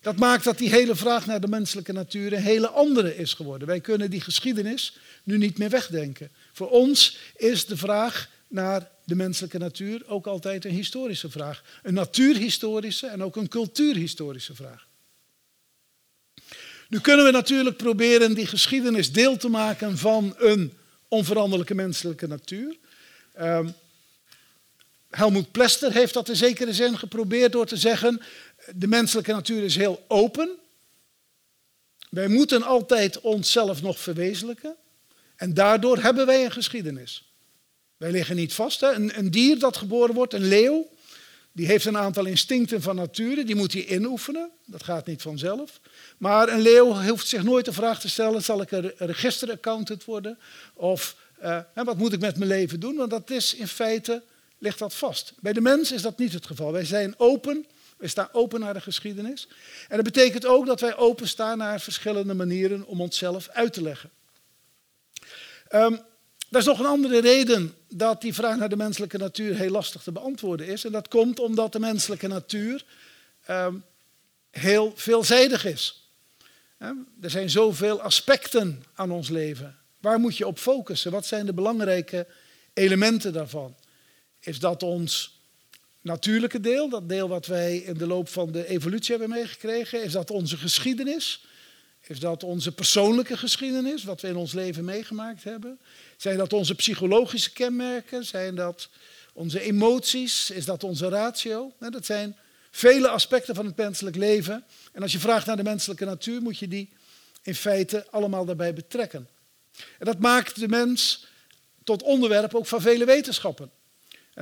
Dat 0.01 0.17
maakt 0.17 0.43
dat 0.43 0.57
die 0.57 0.69
hele 0.69 0.95
vraag 0.95 1.25
naar 1.25 1.41
de 1.41 1.47
menselijke 1.47 1.93
natuur 1.93 2.33
een 2.33 2.41
hele 2.41 2.69
andere 2.69 3.17
is 3.17 3.33
geworden. 3.33 3.67
Wij 3.67 3.79
kunnen 3.79 4.09
die 4.09 4.21
geschiedenis 4.21 4.97
nu 5.23 5.37
niet 5.37 5.57
meer 5.57 5.69
wegdenken. 5.69 6.31
Voor 6.53 6.69
ons 6.69 7.17
is 7.35 7.65
de 7.65 7.77
vraag 7.77 8.29
naar 8.47 8.89
de 9.05 9.15
menselijke 9.15 9.57
natuur 9.57 10.03
ook 10.07 10.27
altijd 10.27 10.65
een 10.65 10.71
historische 10.71 11.29
vraag. 11.29 11.63
Een 11.83 11.93
natuurhistorische 11.93 13.07
en 13.07 13.23
ook 13.23 13.35
een 13.35 13.47
cultuurhistorische 13.47 14.55
vraag. 14.55 14.87
Nu 16.89 16.99
kunnen 16.99 17.25
we 17.25 17.31
natuurlijk 17.31 17.77
proberen 17.77 18.33
die 18.33 18.47
geschiedenis 18.47 19.11
deel 19.11 19.37
te 19.37 19.49
maken 19.49 19.97
van 19.97 20.35
een 20.37 20.73
onveranderlijke 21.07 21.75
menselijke 21.75 22.27
natuur. 22.27 22.77
Um, 23.39 23.73
Helmoet 25.09 25.51
Plester 25.51 25.91
heeft 25.91 26.13
dat 26.13 26.29
in 26.29 26.35
zekere 26.35 26.73
zin 26.73 26.97
geprobeerd 26.97 27.51
door 27.51 27.65
te 27.65 27.77
zeggen: 27.77 28.21
de 28.75 28.88
menselijke 28.88 29.31
natuur 29.31 29.63
is 29.63 29.75
heel 29.75 30.05
open. 30.07 30.49
Wij 32.09 32.27
moeten 32.27 32.63
altijd 32.63 33.21
onszelf 33.21 33.81
nog 33.81 33.99
verwezenlijken. 33.99 34.75
En 35.35 35.53
daardoor 35.53 35.97
hebben 35.97 36.25
wij 36.25 36.45
een 36.45 36.51
geschiedenis. 36.51 37.33
Wij 37.97 38.11
liggen 38.11 38.35
niet 38.35 38.53
vast. 38.53 38.81
Een, 38.81 39.31
dier 39.31 39.59
dat 39.59 39.77
geboren 39.77 40.15
wordt, 40.15 40.33
een 40.33 40.47
leeuw, 40.47 40.88
die 41.51 41.65
heeft 41.65 41.85
een 41.85 41.97
aantal 41.97 42.25
instincten 42.25 42.81
van 42.81 42.95
nature, 42.95 43.43
die 43.43 43.55
moet 43.55 43.73
hij 43.73 43.85
inoefenen. 43.85 44.49
Dat 44.65 44.83
gaat 44.83 45.05
niet 45.05 45.21
vanzelf. 45.21 45.79
Maar 46.17 46.49
een 46.49 46.61
leeuw 46.61 46.93
hoeft 46.93 47.27
zich 47.27 47.43
nooit 47.43 47.65
de 47.65 47.73
vraag 47.73 47.99
te 47.99 48.09
stellen: 48.09 48.43
zal 48.43 48.61
ik 48.61 48.71
een 48.71 48.91
registeraccountant 48.97 50.05
worden? 50.05 50.38
Of 50.73 51.15
uh, 51.43 51.59
wat 51.73 51.97
moet 51.97 52.13
ik 52.13 52.19
met 52.19 52.38
mijn 52.38 52.49
leven 52.49 52.79
doen? 52.79 52.95
Want 52.95 53.09
dat 53.09 53.29
is 53.29 53.55
in 53.55 53.67
feite 53.67 54.23
ligt 54.57 54.79
dat 54.79 54.93
vast. 54.93 55.33
Bij 55.39 55.53
de 55.53 55.61
mens 55.61 55.91
is 55.91 56.01
dat 56.01 56.17
niet 56.17 56.33
het 56.33 56.45
geval. 56.45 56.71
Wij 56.71 56.85
zijn 56.85 57.13
open, 57.17 57.65
wij 57.99 58.09
staan 58.09 58.29
open 58.31 58.59
naar 58.59 58.73
de 58.73 58.81
geschiedenis. 58.81 59.47
En 59.87 59.95
dat 59.95 60.05
betekent 60.13 60.45
ook 60.45 60.65
dat 60.65 60.79
wij 60.79 60.95
openstaan 60.95 61.57
naar 61.57 61.79
verschillende 61.81 62.33
manieren 62.33 62.85
om 62.85 63.01
onszelf 63.01 63.49
uit 63.49 63.73
te 63.73 63.81
leggen. 63.81 64.09
Er 66.49 66.57
is 66.57 66.65
nog 66.65 66.79
een 66.79 66.85
andere 66.85 67.21
reden 67.21 67.73
dat 67.87 68.21
die 68.21 68.33
vraag 68.33 68.57
naar 68.57 68.69
de 68.69 68.75
menselijke 68.75 69.17
natuur 69.17 69.55
heel 69.55 69.69
lastig 69.69 70.03
te 70.03 70.11
beantwoorden 70.11 70.67
is. 70.67 70.85
En 70.85 70.91
dat 70.91 71.07
komt 71.07 71.39
omdat 71.39 71.71
de 71.71 71.79
menselijke 71.79 72.27
natuur 72.27 72.85
um, 73.49 73.83
heel 74.51 74.93
veelzijdig 74.95 75.65
is. 75.65 76.09
Er 77.21 77.29
zijn 77.29 77.49
zoveel 77.49 78.01
aspecten 78.01 78.83
aan 78.93 79.11
ons 79.11 79.29
leven. 79.29 79.77
Waar 79.99 80.19
moet 80.19 80.37
je 80.37 80.47
op 80.47 80.59
focussen? 80.59 81.11
Wat 81.11 81.25
zijn 81.25 81.45
de 81.45 81.53
belangrijke 81.53 82.27
elementen 82.73 83.33
daarvan? 83.33 83.75
Is 84.39 84.59
dat 84.59 84.83
ons 84.83 85.38
natuurlijke 86.09 86.59
deel, 86.59 86.89
dat 86.89 87.09
deel 87.09 87.27
wat 87.27 87.45
wij 87.45 87.77
in 87.77 87.93
de 87.93 88.07
loop 88.07 88.29
van 88.29 88.51
de 88.51 88.67
evolutie 88.67 89.17
hebben 89.17 89.37
meegekregen? 89.37 90.03
Is 90.03 90.11
dat 90.11 90.31
onze 90.31 90.57
geschiedenis? 90.57 91.45
Is 92.01 92.19
dat 92.19 92.43
onze 92.43 92.71
persoonlijke 92.71 93.37
geschiedenis, 93.37 94.03
wat 94.03 94.21
we 94.21 94.27
in 94.27 94.35
ons 94.35 94.53
leven 94.53 94.85
meegemaakt 94.85 95.43
hebben? 95.43 95.79
Zijn 96.17 96.37
dat 96.37 96.53
onze 96.53 96.75
psychologische 96.75 97.51
kenmerken? 97.51 98.25
Zijn 98.25 98.55
dat 98.55 98.89
onze 99.33 99.61
emoties? 99.61 100.49
Is 100.49 100.65
dat 100.65 100.83
onze 100.83 101.09
ratio? 101.09 101.73
Dat 101.79 102.05
zijn 102.05 102.35
vele 102.71 103.07
aspecten 103.07 103.55
van 103.55 103.65
het 103.65 103.77
menselijk 103.77 104.15
leven. 104.15 104.63
En 104.91 105.01
als 105.01 105.11
je 105.11 105.19
vraagt 105.19 105.45
naar 105.45 105.57
de 105.57 105.63
menselijke 105.63 106.05
natuur, 106.05 106.41
moet 106.41 106.57
je 106.57 106.67
die 106.67 106.89
in 107.41 107.55
feite 107.55 108.05
allemaal 108.11 108.45
daarbij 108.45 108.73
betrekken. 108.73 109.27
En 109.99 110.05
dat 110.05 110.19
maakt 110.19 110.59
de 110.59 110.67
mens 110.67 111.25
tot 111.83 112.03
onderwerp 112.03 112.55
ook 112.55 112.67
van 112.67 112.81
vele 112.81 113.05
wetenschappen. 113.05 113.71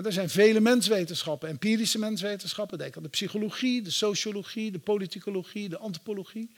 Er 0.06 0.14
zijn 0.14 0.30
vele 0.30 0.60
menswetenschappen, 0.60 1.50
empirische 1.50 2.00
menswetenschappen. 2.00 2.78
Denk 2.78 2.98
aan 2.98 3.04
de 3.04 3.10
psychologie, 3.10 3.82
de 3.82 3.92
sociologie, 3.92 4.72
de 4.72 4.80
politicologie, 4.80 5.70
de 5.70 5.78
antropologie. 5.78 6.52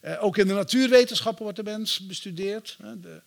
Eh, 0.00 0.24
ook 0.24 0.36
in 0.36 0.46
de 0.46 0.54
natuurwetenschappen 0.54 1.42
wordt 1.42 1.58
de 1.58 1.64
mens 1.64 2.06
bestudeerd. 2.06 2.76
De 3.00 3.20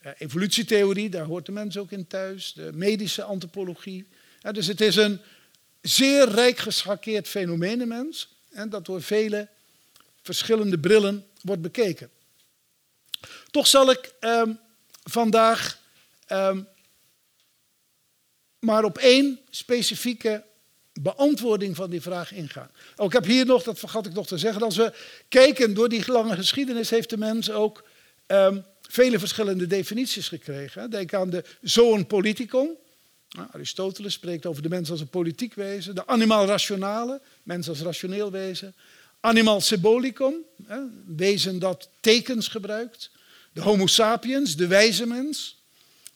eh, 0.00 0.12
evolutietheorie, 0.18 1.08
daar 1.08 1.24
hoort 1.24 1.46
de 1.46 1.52
mens 1.52 1.76
ook 1.76 1.90
in 1.90 2.06
thuis. 2.06 2.52
De 2.52 2.70
medische 2.74 3.22
antropologie. 3.22 4.06
dus 4.52 4.66
het 4.66 4.80
is 4.80 4.96
een 4.96 5.20
zeer 5.80 6.28
rijk 6.28 6.58
geschakeerd 6.58 7.28
fenomeen, 7.28 7.78
de 7.78 7.86
mens. 7.86 8.36
En 8.50 8.68
dat 8.68 8.86
door 8.86 9.02
vele 9.02 9.48
verschillende 10.22 10.78
brillen 10.78 11.26
wordt 11.42 11.62
bekeken. 11.62 12.10
Toch 13.50 13.66
zal 13.66 13.90
ik 13.90 14.12
ehm, 14.20 14.52
vandaag 15.04 15.80
ehm, 16.26 16.62
maar 18.58 18.84
op 18.84 18.98
één 18.98 19.40
specifieke 19.50 20.44
beantwoording 21.00 21.76
van 21.76 21.90
die 21.90 22.00
vraag 22.00 22.32
ingaan. 22.32 22.70
Oh, 22.96 23.06
ik 23.06 23.12
heb 23.12 23.24
hier 23.24 23.46
nog, 23.46 23.62
dat 23.62 23.78
vergat 23.78 24.06
ik 24.06 24.12
nog 24.12 24.26
te 24.26 24.38
zeggen, 24.38 24.62
als 24.62 24.76
we 24.76 24.92
kijken 25.28 25.74
door 25.74 25.88
die 25.88 26.12
lange 26.12 26.34
geschiedenis, 26.34 26.90
heeft 26.90 27.10
de 27.10 27.18
mens 27.18 27.50
ook 27.50 27.84
um, 28.26 28.64
vele 28.82 29.18
verschillende 29.18 29.66
definities 29.66 30.28
gekregen. 30.28 30.90
Denk 30.90 31.14
aan 31.14 31.30
de 31.30 31.44
zoon 31.62 32.06
politikon. 32.06 32.76
Nou, 33.30 33.48
Aristoteles 33.52 34.12
spreekt 34.12 34.46
over 34.46 34.62
de 34.62 34.68
mens 34.68 34.90
als 34.90 35.00
een 35.00 35.08
politiek 35.08 35.54
wezen. 35.54 35.94
De 35.94 36.06
animal 36.06 36.46
rationale, 36.46 37.20
mens 37.42 37.68
als 37.68 37.80
rationeel 37.80 38.30
wezen. 38.30 38.74
Animal 39.20 39.60
symbolicum, 39.60 40.34
wezen 41.06 41.58
dat 41.58 41.88
tekens 42.00 42.48
gebruikt. 42.48 43.10
De 43.52 43.60
homo 43.60 43.86
sapiens, 43.86 44.56
de 44.56 44.66
wijze 44.66 45.06
mens. 45.06 45.62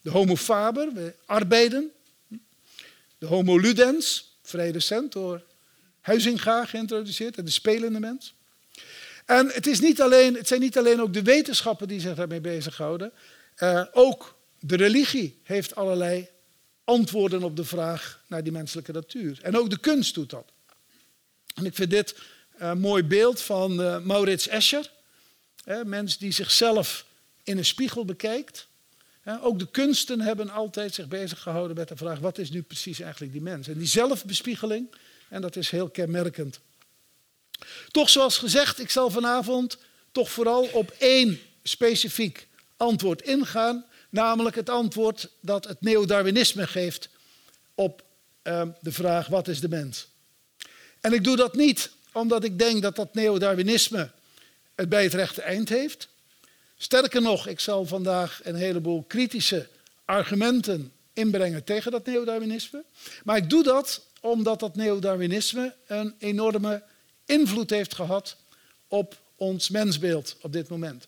De 0.01 0.09
homo 0.09 0.35
faber, 0.35 0.93
we 0.93 1.13
arbeiden. 1.25 1.91
De 3.21 3.27
homo 3.27 3.57
ludens, 3.57 4.37
vrij 4.43 4.71
recent 4.71 5.11
door 5.11 5.43
Huizinga 5.99 6.65
geïntroduceerd, 6.65 7.45
de 7.45 7.51
spelende 7.51 7.99
mens. 7.99 8.33
En 9.25 9.47
het, 9.47 9.67
is 9.67 9.79
niet 9.79 10.01
alleen, 10.01 10.35
het 10.35 10.47
zijn 10.47 10.59
niet 10.59 10.77
alleen 10.77 11.01
ook 11.01 11.13
de 11.13 11.21
wetenschappen 11.21 11.87
die 11.87 11.99
zich 11.99 12.15
daarmee 12.15 12.41
bezighouden. 12.41 13.11
Uh, 13.57 13.85
ook 13.91 14.37
de 14.59 14.75
religie 14.75 15.39
heeft 15.43 15.75
allerlei 15.75 16.27
antwoorden 16.83 17.43
op 17.43 17.55
de 17.55 17.65
vraag 17.65 18.23
naar 18.27 18.43
die 18.43 18.51
menselijke 18.51 18.91
natuur. 18.91 19.39
En 19.41 19.57
ook 19.57 19.69
de 19.69 19.79
kunst 19.79 20.13
doet 20.13 20.29
dat. 20.29 20.51
En 21.53 21.65
ik 21.65 21.75
vind 21.75 21.89
dit 21.89 22.15
een 22.57 22.79
mooi 22.79 23.03
beeld 23.03 23.41
van 23.41 23.81
uh, 23.81 23.99
Maurits 23.99 24.47
Escher. 24.47 24.91
Mens 25.83 26.17
die 26.17 26.31
zichzelf 26.31 27.05
in 27.43 27.57
een 27.57 27.65
spiegel 27.65 28.05
bekijkt. 28.05 28.67
Ook 29.41 29.59
de 29.59 29.67
kunsten 29.71 30.21
hebben 30.21 30.49
altijd 30.49 30.93
zich 30.93 31.07
bezig 31.07 31.41
gehouden 31.41 31.77
met 31.77 31.87
de 31.87 31.95
vraag: 31.95 32.19
wat 32.19 32.37
is 32.37 32.49
nu 32.49 32.61
precies 32.61 32.99
eigenlijk 32.99 33.31
die 33.31 33.41
mens? 33.41 33.67
En 33.67 33.77
die 33.77 33.87
zelfbespiegeling, 33.87 34.95
en 35.29 35.41
dat 35.41 35.55
is 35.55 35.69
heel 35.69 35.89
kenmerkend. 35.89 36.59
Toch 37.91 38.09
zoals 38.09 38.37
gezegd, 38.37 38.79
ik 38.79 38.89
zal 38.89 39.09
vanavond 39.09 39.77
toch 40.11 40.31
vooral 40.31 40.63
op 40.63 40.95
één 40.97 41.39
specifiek 41.63 42.47
antwoord 42.77 43.21
ingaan, 43.21 43.85
namelijk 44.09 44.55
het 44.55 44.69
antwoord 44.69 45.29
dat 45.39 45.67
het 45.67 45.81
neodarwinisme 45.81 46.67
geeft 46.67 47.09
op 47.75 48.03
uh, 48.43 48.61
de 48.81 48.91
vraag 48.91 49.27
wat 49.27 49.47
is 49.47 49.59
de 49.59 49.69
mens. 49.69 50.07
En 51.01 51.13
ik 51.13 51.23
doe 51.23 51.35
dat 51.35 51.55
niet 51.55 51.91
omdat 52.11 52.43
ik 52.43 52.59
denk 52.59 52.81
dat 52.81 52.95
dat 52.95 53.13
neodarwinisme 53.13 54.11
het 54.75 54.89
bij 54.89 55.03
het 55.03 55.13
rechte 55.13 55.41
eind 55.41 55.69
heeft. 55.69 56.07
Sterker 56.81 57.21
nog, 57.21 57.47
ik 57.47 57.59
zal 57.59 57.85
vandaag 57.85 58.39
een 58.43 58.55
heleboel 58.55 59.03
kritische 59.07 59.67
argumenten 60.05 60.91
inbrengen 61.13 61.63
tegen 61.63 61.91
dat 61.91 62.05
neodarwinisme. 62.05 62.83
Maar 63.23 63.37
ik 63.37 63.49
doe 63.49 63.63
dat 63.63 64.05
omdat 64.19 64.59
dat 64.59 64.75
neodarwinisme 64.75 65.75
een 65.87 66.15
enorme 66.17 66.83
invloed 67.25 67.69
heeft 67.69 67.95
gehad 67.95 68.37
op 68.87 69.21
ons 69.35 69.69
mensbeeld 69.69 70.35
op 70.41 70.53
dit 70.53 70.69
moment. 70.69 71.07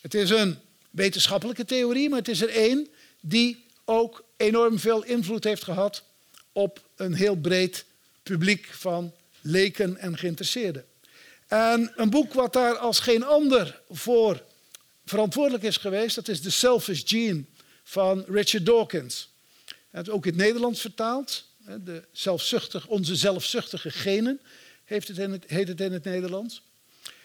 Het 0.00 0.14
is 0.14 0.30
een 0.30 0.58
wetenschappelijke 0.90 1.64
theorie, 1.64 2.08
maar 2.08 2.18
het 2.18 2.28
is 2.28 2.42
er 2.42 2.50
één 2.50 2.88
die 3.20 3.64
ook 3.84 4.24
enorm 4.36 4.78
veel 4.78 5.04
invloed 5.04 5.44
heeft 5.44 5.64
gehad 5.64 6.02
op 6.52 6.80
een 6.96 7.14
heel 7.14 7.36
breed 7.36 7.84
publiek 8.22 8.66
van 8.66 9.12
leken 9.40 9.96
en 9.96 10.18
geïnteresseerden. 10.18 10.84
En 11.46 11.92
een 11.94 12.10
boek 12.10 12.32
wat 12.32 12.52
daar 12.52 12.76
als 12.76 13.00
geen 13.00 13.24
ander 13.24 13.80
voor 13.90 14.42
verantwoordelijk 15.06 15.64
is 15.64 15.76
geweest, 15.76 16.14
dat 16.14 16.28
is 16.28 16.40
The 16.40 16.50
Selfish 16.50 17.02
Gene 17.04 17.44
van 17.82 18.24
Richard 18.28 18.66
Dawkins. 18.66 19.28
Het 19.90 20.10
ook 20.10 20.26
in 20.26 20.32
het 20.32 20.40
Nederlands 20.40 20.80
vertaald. 20.80 21.44
De 21.84 22.04
zelfzuchtig, 22.12 22.86
onze 22.86 23.16
zelfzuchtige 23.16 23.90
genen 23.90 24.40
heeft 24.84 25.08
het 25.08 25.44
heet 25.46 25.68
het 25.68 25.80
in 25.80 25.92
het 25.92 26.04
Nederlands. 26.04 26.62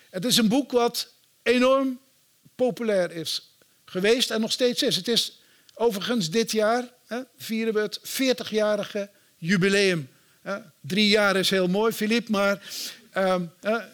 Het 0.09 0.25
is 0.25 0.38
een 0.38 0.47
boek 0.47 0.71
wat 0.71 1.13
enorm 1.43 2.00
populair 2.55 3.11
is 3.11 3.57
geweest 3.85 4.31
en 4.31 4.41
nog 4.41 4.51
steeds 4.51 4.83
is. 4.83 4.95
Het 4.95 5.07
is 5.07 5.39
overigens 5.73 6.29
dit 6.29 6.51
jaar, 6.51 6.93
hè, 7.05 7.21
vieren 7.38 7.73
we 7.73 7.79
het 7.79 8.00
40-jarige 8.00 9.09
jubileum. 9.38 10.09
Drie 10.81 11.07
jaar 11.07 11.35
is 11.35 11.50
heel 11.50 11.67
mooi, 11.67 11.93
Filip, 11.93 12.29
maar 12.29 12.61
uh, 13.17 13.35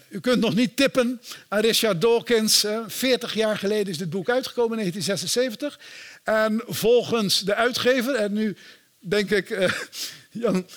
u 0.09 0.19
kunt 0.19 0.39
nog 0.39 0.55
niet 0.55 0.75
tippen 0.75 1.21
Richard 1.49 2.01
Dawkins. 2.01 2.65
40 2.87 3.33
jaar 3.33 3.57
geleden 3.57 3.87
is 3.87 3.97
dit 3.97 4.09
boek 4.09 4.29
uitgekomen, 4.29 4.79
in 4.79 4.91
1976. 4.91 5.79
En 6.23 6.63
volgens 6.67 7.39
de 7.39 7.55
uitgever, 7.55 8.15
en 8.15 8.33
nu 8.33 8.57
denk 8.99 9.31
ik, 9.31 9.49
uh, 9.49 9.71
Jan, 10.43 10.67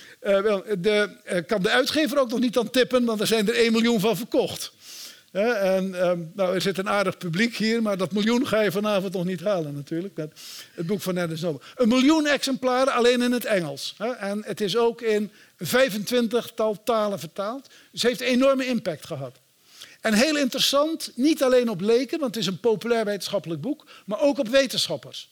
de, 0.79 1.11
kan 1.47 1.63
de 1.63 1.71
uitgever 1.71 2.19
ook 2.19 2.31
nog 2.31 2.41
niet 2.41 2.59
aan 2.59 2.71
tippen, 2.71 3.05
want 3.05 3.21
er 3.21 3.27
zijn 3.27 3.49
er 3.49 3.55
1 3.55 3.73
miljoen 3.73 4.01
van 4.01 4.17
verkocht. 4.17 4.73
En, 5.31 6.09
um, 6.09 6.31
nou, 6.35 6.55
er 6.55 6.61
zit 6.61 6.79
een 6.79 6.89
aardig 6.89 7.19
publiek 7.19 7.57
hier, 7.57 7.83
maar 7.83 7.97
dat 7.97 8.13
miljoen 8.13 8.47
ga 8.47 8.61
je 8.61 8.71
vanavond 8.71 9.13
nog 9.13 9.25
niet 9.25 9.41
halen 9.41 9.75
natuurlijk. 9.75 10.17
Het 10.75 10.87
boek 10.87 11.01
van 11.01 11.15
Dennis 11.15 11.41
Noble. 11.41 11.61
Een 11.75 11.89
miljoen 11.89 12.27
exemplaren 12.27 12.93
alleen 12.93 13.23
in 13.23 13.33
het 13.33 13.45
Engels. 13.45 13.95
En 14.19 14.43
het 14.47 14.61
is 14.61 14.77
ook 14.77 15.01
in 15.01 15.31
25-tal 15.65 16.83
talen 16.85 17.19
vertaald. 17.19 17.69
Dus 17.91 18.03
het 18.03 18.11
heeft 18.11 18.33
enorme 18.33 18.67
impact 18.67 19.07
gehad. 19.07 19.37
En 20.01 20.15
heel 20.15 20.37
interessant, 20.37 21.13
niet 21.15 21.43
alleen 21.43 21.69
op 21.69 21.81
leken, 21.81 22.19
want 22.19 22.35
het 22.35 22.45
is 22.45 22.51
een 22.51 22.61
populair 22.61 23.05
wetenschappelijk 23.05 23.61
boek, 23.61 23.87
maar 24.05 24.21
ook 24.21 24.39
op 24.39 24.49
wetenschappers. 24.49 25.29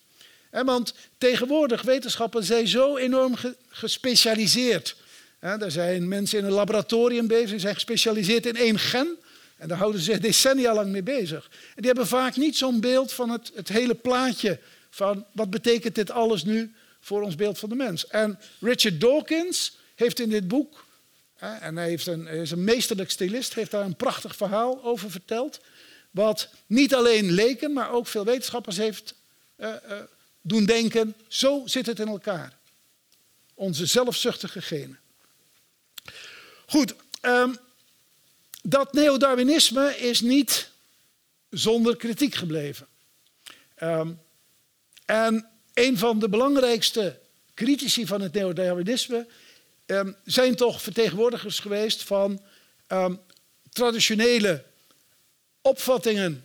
Want 0.50 0.94
tegenwoordig 1.18 1.82
wetenschappen 1.82 2.44
zijn 2.44 2.68
zo 2.68 2.96
enorm 2.96 3.34
gespecialiseerd. 3.68 4.96
Er 5.40 5.70
zijn 5.70 6.08
mensen 6.08 6.38
in 6.38 6.44
een 6.44 6.52
laboratorium 6.52 7.26
bezig, 7.26 7.50
die 7.50 7.58
zijn 7.58 7.74
gespecialiseerd 7.74 8.46
in 8.46 8.56
één 8.56 8.78
gen. 8.78 9.16
En 9.58 9.68
daar 9.68 9.78
houden 9.78 10.00
ze 10.00 10.12
zich 10.12 10.20
decennia 10.20 10.74
lang 10.74 10.90
mee 10.90 11.02
bezig. 11.02 11.50
En 11.50 11.74
die 11.82 11.86
hebben 11.86 12.06
vaak 12.06 12.36
niet 12.36 12.56
zo'n 12.56 12.80
beeld 12.80 13.12
van 13.12 13.30
het, 13.30 13.52
het 13.54 13.68
hele 13.68 13.94
plaatje 13.94 14.58
van 14.90 15.26
wat 15.32 15.50
betekent 15.50 15.94
dit 15.94 16.10
alles 16.10 16.44
nu 16.44 16.74
voor 17.00 17.22
ons 17.22 17.34
beeld 17.34 17.58
van 17.58 17.68
de 17.68 17.74
mens. 17.74 18.06
En 18.06 18.38
Richard 18.60 19.00
Dawkins 19.00 19.76
heeft 19.94 20.20
in 20.20 20.28
dit 20.28 20.48
boek, 20.48 20.84
en 21.38 21.76
hij, 21.76 21.88
heeft 21.88 22.06
een, 22.06 22.26
is 22.26 22.50
een 22.50 22.64
meesterlijk 22.64 23.10
stylist, 23.10 23.54
heeft 23.54 23.70
daar 23.70 23.84
een 23.84 23.96
prachtig 23.96 24.36
verhaal 24.36 24.84
over 24.84 25.10
verteld. 25.10 25.60
Wat 26.10 26.48
niet 26.66 26.94
alleen 26.94 27.32
leken, 27.32 27.72
maar 27.72 27.90
ook 27.90 28.06
veel 28.06 28.24
wetenschappers 28.24 28.76
heeft 28.76 29.14
uh, 29.56 29.68
uh, 29.68 29.98
doen 30.40 30.64
denken, 30.64 31.14
zo 31.28 31.62
zit 31.64 31.86
het 31.86 31.98
in 31.98 32.08
elkaar. 32.08 32.58
Onze 33.54 33.86
zelfzuchtige 33.86 34.62
genen. 34.62 34.98
Goed, 36.66 36.94
um, 37.22 37.56
dat 38.68 38.92
neodarwinisme 38.92 39.96
is 39.98 40.20
niet 40.20 40.70
zonder 41.50 41.96
kritiek 41.96 42.34
gebleven. 42.34 42.86
Um, 43.82 44.20
en 45.04 45.48
een 45.74 45.98
van 45.98 46.18
de 46.18 46.28
belangrijkste 46.28 47.20
critici 47.54 48.06
van 48.06 48.20
het 48.20 48.32
neodarwinisme 48.32 49.26
um, 49.86 50.16
zijn 50.24 50.56
toch 50.56 50.82
vertegenwoordigers 50.82 51.58
geweest 51.58 52.02
van 52.02 52.42
um, 52.88 53.20
traditionele 53.70 54.64
opvattingen 55.60 56.44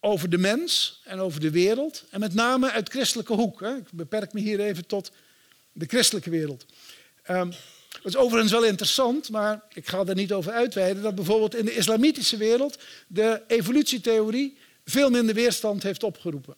over 0.00 0.30
de 0.30 0.38
mens 0.38 1.00
en 1.04 1.18
over 1.18 1.40
de 1.40 1.50
wereld. 1.50 2.04
En 2.10 2.20
met 2.20 2.34
name 2.34 2.70
uit 2.70 2.88
christelijke 2.88 3.32
hoek. 3.32 3.60
Hè. 3.60 3.76
Ik 3.76 3.92
beperk 3.92 4.32
me 4.32 4.40
hier 4.40 4.60
even 4.60 4.86
tot 4.86 5.10
de 5.72 5.86
christelijke 5.86 6.30
wereld. 6.30 6.66
Dat 8.02 8.12
is 8.12 8.16
overigens 8.16 8.52
wel 8.52 8.64
interessant, 8.64 9.30
maar 9.30 9.62
ik 9.72 9.88
ga 9.88 10.04
er 10.06 10.14
niet 10.14 10.32
over 10.32 10.52
uitweiden. 10.52 11.02
Dat 11.02 11.14
bijvoorbeeld 11.14 11.54
in 11.54 11.64
de 11.64 11.74
islamitische 11.74 12.36
wereld 12.36 12.78
de 13.06 13.42
evolutietheorie 13.46 14.56
veel 14.84 15.10
minder 15.10 15.34
weerstand 15.34 15.82
heeft 15.82 16.02
opgeroepen. 16.02 16.56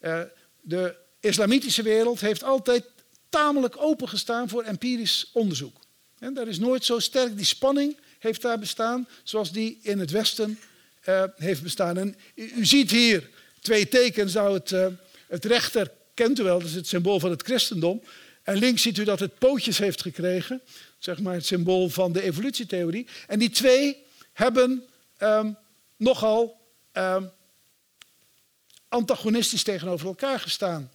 Uh, 0.00 0.20
de 0.60 0.96
islamitische 1.20 1.82
wereld 1.82 2.20
heeft 2.20 2.42
altijd 2.42 2.84
tamelijk 3.28 3.76
opengestaan 3.78 4.48
voor 4.48 4.62
empirisch 4.62 5.30
onderzoek. 5.32 5.76
En 6.18 6.34
daar 6.34 6.48
is 6.48 6.58
nooit 6.58 6.84
zo 6.84 6.98
sterk, 6.98 7.36
die 7.36 7.44
spanning 7.44 7.96
heeft 8.18 8.42
daar 8.42 8.58
bestaan, 8.58 9.08
zoals 9.22 9.52
die 9.52 9.78
in 9.82 9.98
het 9.98 10.10
Westen 10.10 10.58
uh, 11.08 11.24
heeft 11.36 11.62
bestaan. 11.62 11.98
En 11.98 12.16
u, 12.34 12.66
ziet 12.66 12.90
hier 12.90 13.30
twee 13.60 13.88
tekens. 13.88 14.32
Nou, 14.32 14.54
het, 14.54 14.70
uh, 14.70 14.86
het 15.28 15.44
rechter 15.44 15.90
kent 16.14 16.38
u 16.38 16.42
wel, 16.42 16.58
dat 16.58 16.68
is 16.68 16.74
het 16.74 16.86
symbool 16.86 17.20
van 17.20 17.30
het 17.30 17.42
christendom. 17.42 18.02
En 18.48 18.56
links 18.56 18.82
ziet 18.82 18.98
u 18.98 19.04
dat 19.04 19.20
het 19.20 19.38
pootjes 19.38 19.78
heeft 19.78 20.02
gekregen, 20.02 20.60
zeg 20.98 21.20
maar 21.20 21.34
het 21.34 21.46
symbool 21.46 21.88
van 21.88 22.12
de 22.12 22.22
evolutietheorie. 22.22 23.06
En 23.26 23.38
die 23.38 23.50
twee 23.50 24.04
hebben 24.32 24.84
um, 25.18 25.56
nogal 25.96 26.60
um, 26.92 27.30
antagonistisch 28.88 29.62
tegenover 29.62 30.06
elkaar 30.06 30.40
gestaan. 30.40 30.90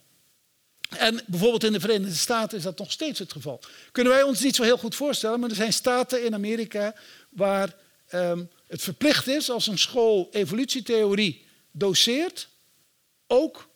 En 0.90 1.22
bijvoorbeeld 1.28 1.64
in 1.64 1.72
de 1.72 1.80
Verenigde 1.80 2.16
Staten 2.16 2.58
is 2.58 2.64
dat 2.64 2.78
nog 2.78 2.92
steeds 2.92 3.20
het 3.20 3.32
geval. 3.32 3.60
Kunnen 3.92 4.14
wij 4.14 4.24
ons 4.24 4.40
niet 4.40 4.56
zo 4.56 4.64
heel 4.64 4.78
goed 4.78 4.96
voorstellen, 4.96 5.40
maar 5.40 5.50
er 5.50 5.56
zijn 5.56 5.74
staten 5.74 6.26
in 6.26 6.34
Amerika 6.34 6.96
waar 7.30 7.76
um, 8.14 8.50
het 8.68 8.82
verplicht 8.82 9.28
is 9.28 9.50
als 9.50 9.68
een 9.68 9.80
school 9.80 10.30
evolutietheorie 10.32 11.46
doseert, 11.72 12.48
ook 13.28 13.70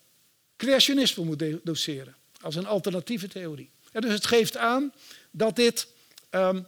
creationisme 0.55 1.23
moet 1.23 1.43
doseren, 1.63 2.15
als 2.47 2.55
een 2.55 2.65
alternatieve 2.65 3.27
theorie. 3.27 3.69
Dus 3.91 4.13
het 4.13 4.25
geeft 4.25 4.57
aan 4.57 4.93
dat 5.31 5.55
dit 5.55 5.88
um, 6.31 6.67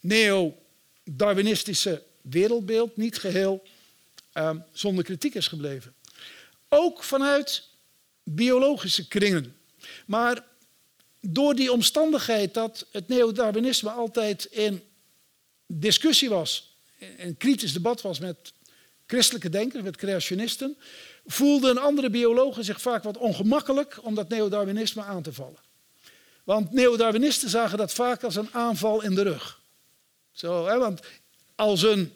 neo-Darwinistische 0.00 2.02
wereldbeeld 2.20 2.96
niet 2.96 3.18
geheel 3.18 3.62
um, 4.34 4.64
zonder 4.72 5.04
kritiek 5.04 5.34
is 5.34 5.46
gebleven. 5.46 5.94
Ook 6.68 7.02
vanuit 7.02 7.68
biologische 8.22 9.08
kringen. 9.08 9.56
Maar 10.06 10.44
door 11.20 11.54
die 11.54 11.72
omstandigheid 11.72 12.54
dat 12.54 12.86
het 12.90 13.08
neodarwinisme 13.08 13.90
altijd 13.90 14.44
in 14.44 14.82
discussie 15.66 16.28
was, 16.28 16.76
een 17.16 17.36
kritisch 17.36 17.72
debat 17.72 18.00
was 18.00 18.18
met 18.18 18.52
christelijke 19.12 19.48
denkers, 19.48 19.82
met 19.82 19.96
creationisten, 19.96 20.76
voelden 21.26 21.78
andere 21.78 22.10
biologen 22.10 22.64
zich 22.64 22.80
vaak 22.80 23.02
wat 23.02 23.16
ongemakkelijk 23.16 23.98
om 24.02 24.14
dat 24.14 24.28
neodarwinisme 24.28 25.02
aan 25.02 25.22
te 25.22 25.32
vallen. 25.32 25.58
Want 26.44 26.72
neodarwinisten 26.72 27.48
zagen 27.48 27.78
dat 27.78 27.92
vaak 27.92 28.22
als 28.22 28.36
een 28.36 28.48
aanval 28.52 29.02
in 29.02 29.14
de 29.14 29.22
rug. 29.22 29.60
Zo, 30.32 30.66
hè, 30.66 30.78
want 30.78 31.00
als 31.54 31.82
een 31.82 32.12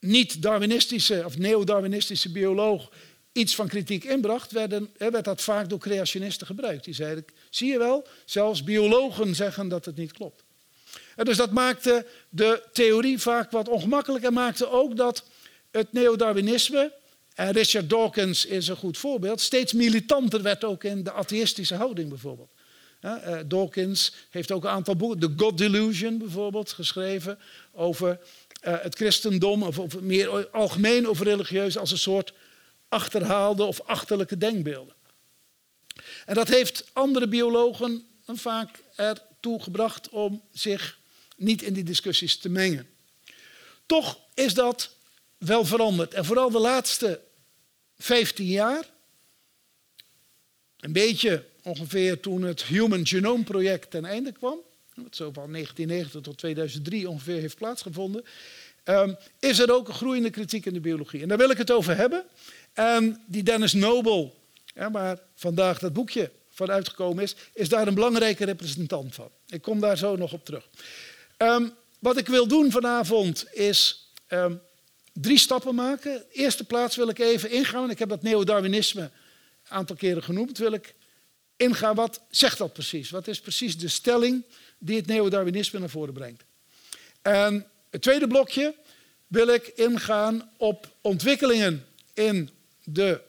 niet-Darwinistische 0.00 1.22
of 1.24 1.38
neo-Darwinistische 1.38 2.30
bioloog 2.30 2.90
iets 3.32 3.54
van 3.54 3.68
kritiek 3.68 4.04
inbracht, 4.04 4.52
werd 4.52 5.24
dat 5.24 5.42
vaak 5.42 5.68
door 5.68 5.78
creationisten 5.78 6.46
gebruikt. 6.46 6.84
Die 6.84 6.94
zeiden, 6.94 7.24
zie 7.50 7.70
je 7.70 7.78
wel, 7.78 8.06
zelfs 8.24 8.64
biologen 8.64 9.34
zeggen 9.34 9.68
dat 9.68 9.84
het 9.84 9.96
niet 9.96 10.12
klopt. 10.12 10.44
En 11.16 11.24
dus 11.24 11.36
dat 11.36 11.50
maakte 11.50 12.06
de 12.28 12.62
theorie 12.72 13.18
vaak 13.18 13.50
wat 13.50 13.68
ongemakkelijk 13.68 14.24
en 14.24 14.32
maakte 14.32 14.70
ook 14.70 14.96
dat 14.96 15.24
het 15.70 15.92
neodarwinisme, 15.92 16.92
en 17.34 17.50
Richard 17.52 17.90
Dawkins 17.90 18.46
is 18.46 18.68
een 18.68 18.76
goed 18.76 18.98
voorbeeld, 18.98 19.40
steeds 19.40 19.72
militanter 19.72 20.42
werd 20.42 20.64
ook 20.64 20.84
in 20.84 21.02
de 21.02 21.12
atheïstische 21.12 21.74
houding 21.74 22.08
bijvoorbeeld. 22.08 22.50
Uh, 23.04 23.38
Dawkins 23.46 24.12
heeft 24.30 24.50
ook 24.50 24.64
een 24.64 24.70
aantal 24.70 24.96
boeken, 24.96 25.20
The 25.20 25.32
God 25.36 25.58
Delusion 25.58 26.18
bijvoorbeeld, 26.18 26.72
geschreven 26.72 27.38
over 27.72 28.18
uh, 28.66 28.82
het 28.82 28.94
christendom, 28.94 29.62
of, 29.62 29.78
of, 29.78 30.00
meer 30.00 30.48
algemeen 30.50 31.08
over 31.08 31.26
religieus, 31.26 31.78
als 31.78 31.90
een 31.90 31.98
soort 31.98 32.32
achterhaalde 32.88 33.64
of 33.64 33.80
achterlijke 33.80 34.38
denkbeelden. 34.38 34.94
En 36.26 36.34
dat 36.34 36.48
heeft 36.48 36.84
andere 36.92 37.28
biologen 37.28 38.04
vaak 38.26 38.82
ertoe 38.96 39.62
gebracht 39.62 40.08
om 40.08 40.42
zich 40.52 40.98
niet 41.36 41.62
in 41.62 41.72
die 41.72 41.84
discussies 41.84 42.38
te 42.38 42.48
mengen. 42.48 42.88
Toch 43.86 44.18
is 44.34 44.54
dat 44.54 44.90
wel 45.40 45.64
veranderd. 45.64 46.14
En 46.14 46.24
vooral 46.24 46.50
de 46.50 46.58
laatste 46.58 47.20
15 47.98 48.46
jaar 48.46 48.84
een 50.80 50.92
beetje 50.92 51.44
ongeveer 51.62 52.20
toen 52.20 52.42
het 52.42 52.62
Human 52.62 53.06
Genome 53.06 53.44
Project 53.44 53.90
ten 53.90 54.04
einde 54.04 54.32
kwam, 54.32 54.58
wat 54.94 55.16
zo 55.16 55.30
van 55.32 55.52
1990 55.52 56.20
tot 56.20 56.38
2003 56.38 57.08
ongeveer 57.08 57.40
heeft 57.40 57.56
plaatsgevonden, 57.56 58.24
um, 58.84 59.16
is 59.38 59.58
er 59.58 59.72
ook 59.72 59.88
een 59.88 59.94
groeiende 59.94 60.30
kritiek 60.30 60.66
in 60.66 60.72
de 60.72 60.80
biologie. 60.80 61.22
En 61.22 61.28
daar 61.28 61.38
wil 61.38 61.50
ik 61.50 61.58
het 61.58 61.70
over 61.70 61.96
hebben. 61.96 62.24
En 62.72 63.22
die 63.26 63.42
Dennis 63.42 63.72
Noble, 63.72 64.30
waar 64.92 65.18
vandaag 65.34 65.78
dat 65.78 65.92
boekje 65.92 66.30
van 66.50 66.70
uitgekomen 66.70 67.22
is, 67.22 67.34
is 67.52 67.68
daar 67.68 67.86
een 67.86 67.94
belangrijke 67.94 68.44
representant 68.44 69.14
van. 69.14 69.30
Ik 69.48 69.62
kom 69.62 69.80
daar 69.80 69.98
zo 69.98 70.16
nog 70.16 70.32
op 70.32 70.44
terug. 70.44 70.68
Um, 71.38 71.74
wat 71.98 72.16
ik 72.16 72.26
wil 72.26 72.46
doen 72.46 72.70
vanavond 72.70 73.46
is 73.52 74.08
drie 75.12 75.38
stappen 75.38 75.74
maken. 75.74 76.24
eerste 76.32 76.64
plaats 76.64 76.96
wil 76.96 77.08
ik 77.08 77.18
even 77.18 77.50
ingaan, 77.50 77.90
ik 77.90 77.98
heb 77.98 78.08
dat 78.08 78.22
neo-Darwinisme 78.22 79.02
een 79.02 79.10
aantal 79.68 79.96
keren 79.96 80.22
genoemd, 80.22 80.58
wil 80.58 80.72
ik 80.72 80.94
ingaan. 81.56 81.94
Wat 81.94 82.20
zegt 82.30 82.58
dat 82.58 82.72
precies? 82.72 83.10
Wat 83.10 83.28
is 83.28 83.40
precies 83.40 83.78
de 83.78 83.88
stelling 83.88 84.44
die 84.78 84.96
het 84.96 85.06
neo-Darwinisme 85.06 85.78
naar 85.78 85.90
voren 85.90 86.14
brengt? 86.14 86.44
En 87.22 87.66
het 87.90 88.02
tweede 88.02 88.26
blokje 88.26 88.74
wil 89.26 89.48
ik 89.48 89.66
ingaan 89.66 90.50
op 90.56 90.94
ontwikkelingen 91.00 91.86
in 92.14 92.50
de 92.84 93.20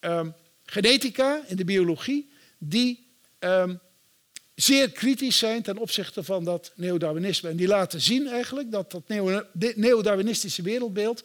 um, 0.00 0.34
genetica, 0.64 1.42
in 1.46 1.56
de 1.56 1.64
biologie, 1.64 2.30
die 2.58 3.06
um, 3.38 3.80
zeer 4.62 4.90
kritisch 4.90 5.38
zijn 5.38 5.62
ten 5.62 5.78
opzichte 5.78 6.24
van 6.24 6.44
dat 6.44 6.72
neo-Darwinisme. 6.74 7.48
En 7.48 7.56
die 7.56 7.66
laten 7.66 8.00
zien 8.00 8.28
eigenlijk 8.28 8.70
dat 8.70 8.90
dat 8.90 9.02
neo-Darwinistische 9.74 10.62
wereldbeeld, 10.62 11.24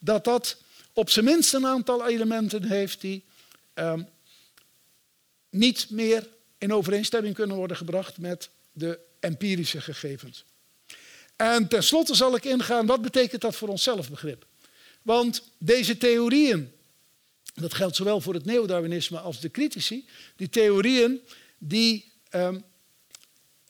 dat 0.00 0.24
dat 0.24 0.56
op 0.92 1.10
zijn 1.10 1.24
minst 1.24 1.54
een 1.54 1.66
aantal 1.66 2.08
elementen 2.08 2.64
heeft 2.64 3.00
die 3.00 3.22
um, 3.74 4.08
niet 5.50 5.90
meer 5.90 6.28
in 6.58 6.72
overeenstemming 6.72 7.34
kunnen 7.34 7.56
worden 7.56 7.76
gebracht 7.76 8.18
met 8.18 8.48
de 8.72 8.98
empirische 9.20 9.80
gegevens. 9.80 10.44
En 11.36 11.68
tenslotte 11.68 12.14
zal 12.14 12.36
ik 12.36 12.44
ingaan, 12.44 12.86
wat 12.86 13.02
betekent 13.02 13.40
dat 13.40 13.56
voor 13.56 13.68
ons 13.68 13.82
zelfbegrip? 13.82 14.46
Want 15.02 15.42
deze 15.58 15.96
theorieën, 15.96 16.72
dat 17.54 17.74
geldt 17.74 17.96
zowel 17.96 18.20
voor 18.20 18.34
het 18.34 18.44
neo-Darwinisme 18.44 19.18
als 19.18 19.40
de 19.40 19.50
critici, 19.50 20.08
die 20.36 20.48
theorieën 20.48 21.20
die 21.58 22.12
um, 22.30 22.64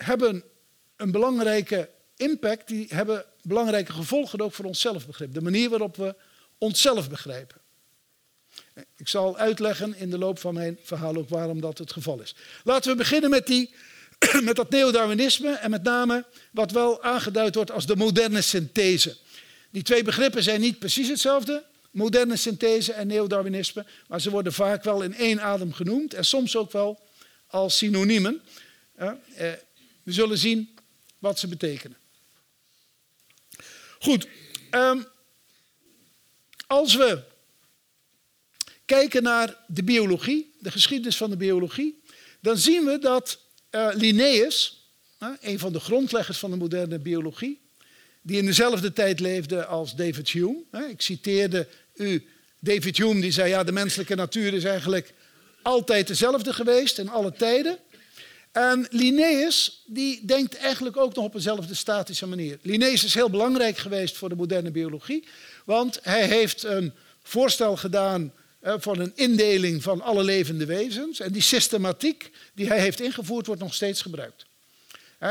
hebben 0.04 0.44
een 0.96 1.10
belangrijke 1.10 1.90
impact, 2.16 2.68
die 2.68 2.86
hebben 2.88 3.24
belangrijke 3.42 3.92
gevolgen 3.92 4.40
ook 4.40 4.52
voor 4.52 4.64
ons 4.64 4.80
zelfbegrip. 4.80 5.34
De 5.34 5.42
manier 5.42 5.70
waarop 5.70 5.96
we 5.96 6.14
onszelf 6.58 7.10
begrijpen. 7.10 7.56
Ik 8.96 9.08
zal 9.08 9.36
uitleggen 9.36 9.96
in 9.96 10.10
de 10.10 10.18
loop 10.18 10.38
van 10.38 10.54
mijn 10.54 10.78
verhaal 10.82 11.16
ook 11.16 11.28
waarom 11.28 11.60
dat 11.60 11.78
het 11.78 11.92
geval 11.92 12.20
is. 12.20 12.34
Laten 12.64 12.90
we 12.90 12.96
beginnen 12.96 13.30
met, 13.30 13.46
die, 13.46 13.74
met 14.42 14.56
dat 14.56 14.70
neo-Darwinisme 14.70 15.52
en 15.52 15.70
met 15.70 15.82
name 15.82 16.24
wat 16.52 16.70
wel 16.70 17.02
aangeduid 17.02 17.54
wordt 17.54 17.70
als 17.70 17.86
de 17.86 17.96
moderne 17.96 18.40
synthese. 18.40 19.16
Die 19.70 19.82
twee 19.82 20.02
begrippen 20.02 20.42
zijn 20.42 20.60
niet 20.60 20.78
precies 20.78 21.08
hetzelfde, 21.08 21.64
moderne 21.90 22.36
synthese 22.36 22.92
en 22.92 23.06
neo-Darwinisme, 23.06 23.86
maar 24.08 24.20
ze 24.20 24.30
worden 24.30 24.52
vaak 24.52 24.84
wel 24.84 25.02
in 25.02 25.14
één 25.14 25.40
adem 25.40 25.72
genoemd 25.72 26.14
en 26.14 26.24
soms 26.24 26.56
ook 26.56 26.72
wel 26.72 27.00
als 27.46 27.76
synoniemen. 27.76 28.42
Eh, 30.04 30.10
we 30.12 30.12
zullen 30.12 30.38
zien 30.38 30.74
wat 31.18 31.38
ze 31.38 31.48
betekenen. 31.48 31.96
Goed, 33.98 34.26
um, 34.70 35.06
als 36.66 36.94
we 36.94 37.22
kijken 38.84 39.22
naar 39.22 39.56
de 39.66 39.82
biologie, 39.82 40.54
de 40.58 40.70
geschiedenis 40.70 41.16
van 41.16 41.30
de 41.30 41.36
biologie, 41.36 42.02
dan 42.40 42.58
zien 42.58 42.84
we 42.84 42.98
dat 42.98 43.38
uh, 43.70 43.88
Linnaeus, 43.92 44.88
een 45.40 45.58
van 45.58 45.72
de 45.72 45.80
grondleggers 45.80 46.38
van 46.38 46.50
de 46.50 46.56
moderne 46.56 46.98
biologie, 46.98 47.60
die 48.22 48.38
in 48.38 48.46
dezelfde 48.46 48.92
tijd 48.92 49.20
leefde 49.20 49.66
als 49.66 49.96
David 49.96 50.30
Hume. 50.30 50.64
Ik 50.88 51.00
citeerde 51.00 51.68
u 51.94 52.28
David 52.60 52.96
Hume, 52.96 53.20
die 53.20 53.30
zei, 53.30 53.48
ja, 53.48 53.64
de 53.64 53.72
menselijke 53.72 54.14
natuur 54.14 54.54
is 54.54 54.64
eigenlijk 54.64 55.14
altijd 55.62 56.06
dezelfde 56.06 56.52
geweest 56.52 56.98
in 56.98 57.08
alle 57.08 57.32
tijden. 57.32 57.78
En 58.54 58.86
Linnaeus 58.90 59.82
die 59.86 60.24
denkt 60.24 60.56
eigenlijk 60.56 60.96
ook 60.96 61.14
nog 61.14 61.24
op 61.24 61.34
eenzelfde 61.34 61.74
statische 61.74 62.26
manier. 62.26 62.58
Linnaeus 62.62 63.04
is 63.04 63.14
heel 63.14 63.30
belangrijk 63.30 63.76
geweest 63.76 64.16
voor 64.16 64.28
de 64.28 64.34
moderne 64.34 64.70
biologie, 64.70 65.24
want 65.64 65.98
hij 66.02 66.26
heeft 66.26 66.62
een 66.62 66.92
voorstel 67.22 67.76
gedaan 67.76 68.32
eh, 68.60 68.74
van 68.78 68.98
een 68.98 69.12
indeling 69.14 69.82
van 69.82 70.00
alle 70.00 70.24
levende 70.24 70.64
wezens. 70.64 71.20
En 71.20 71.32
die 71.32 71.42
systematiek 71.42 72.30
die 72.52 72.66
hij 72.66 72.80
heeft 72.80 73.00
ingevoerd 73.00 73.46
wordt 73.46 73.60
nog 73.60 73.74
steeds 73.74 74.02
gebruikt. 74.02 74.46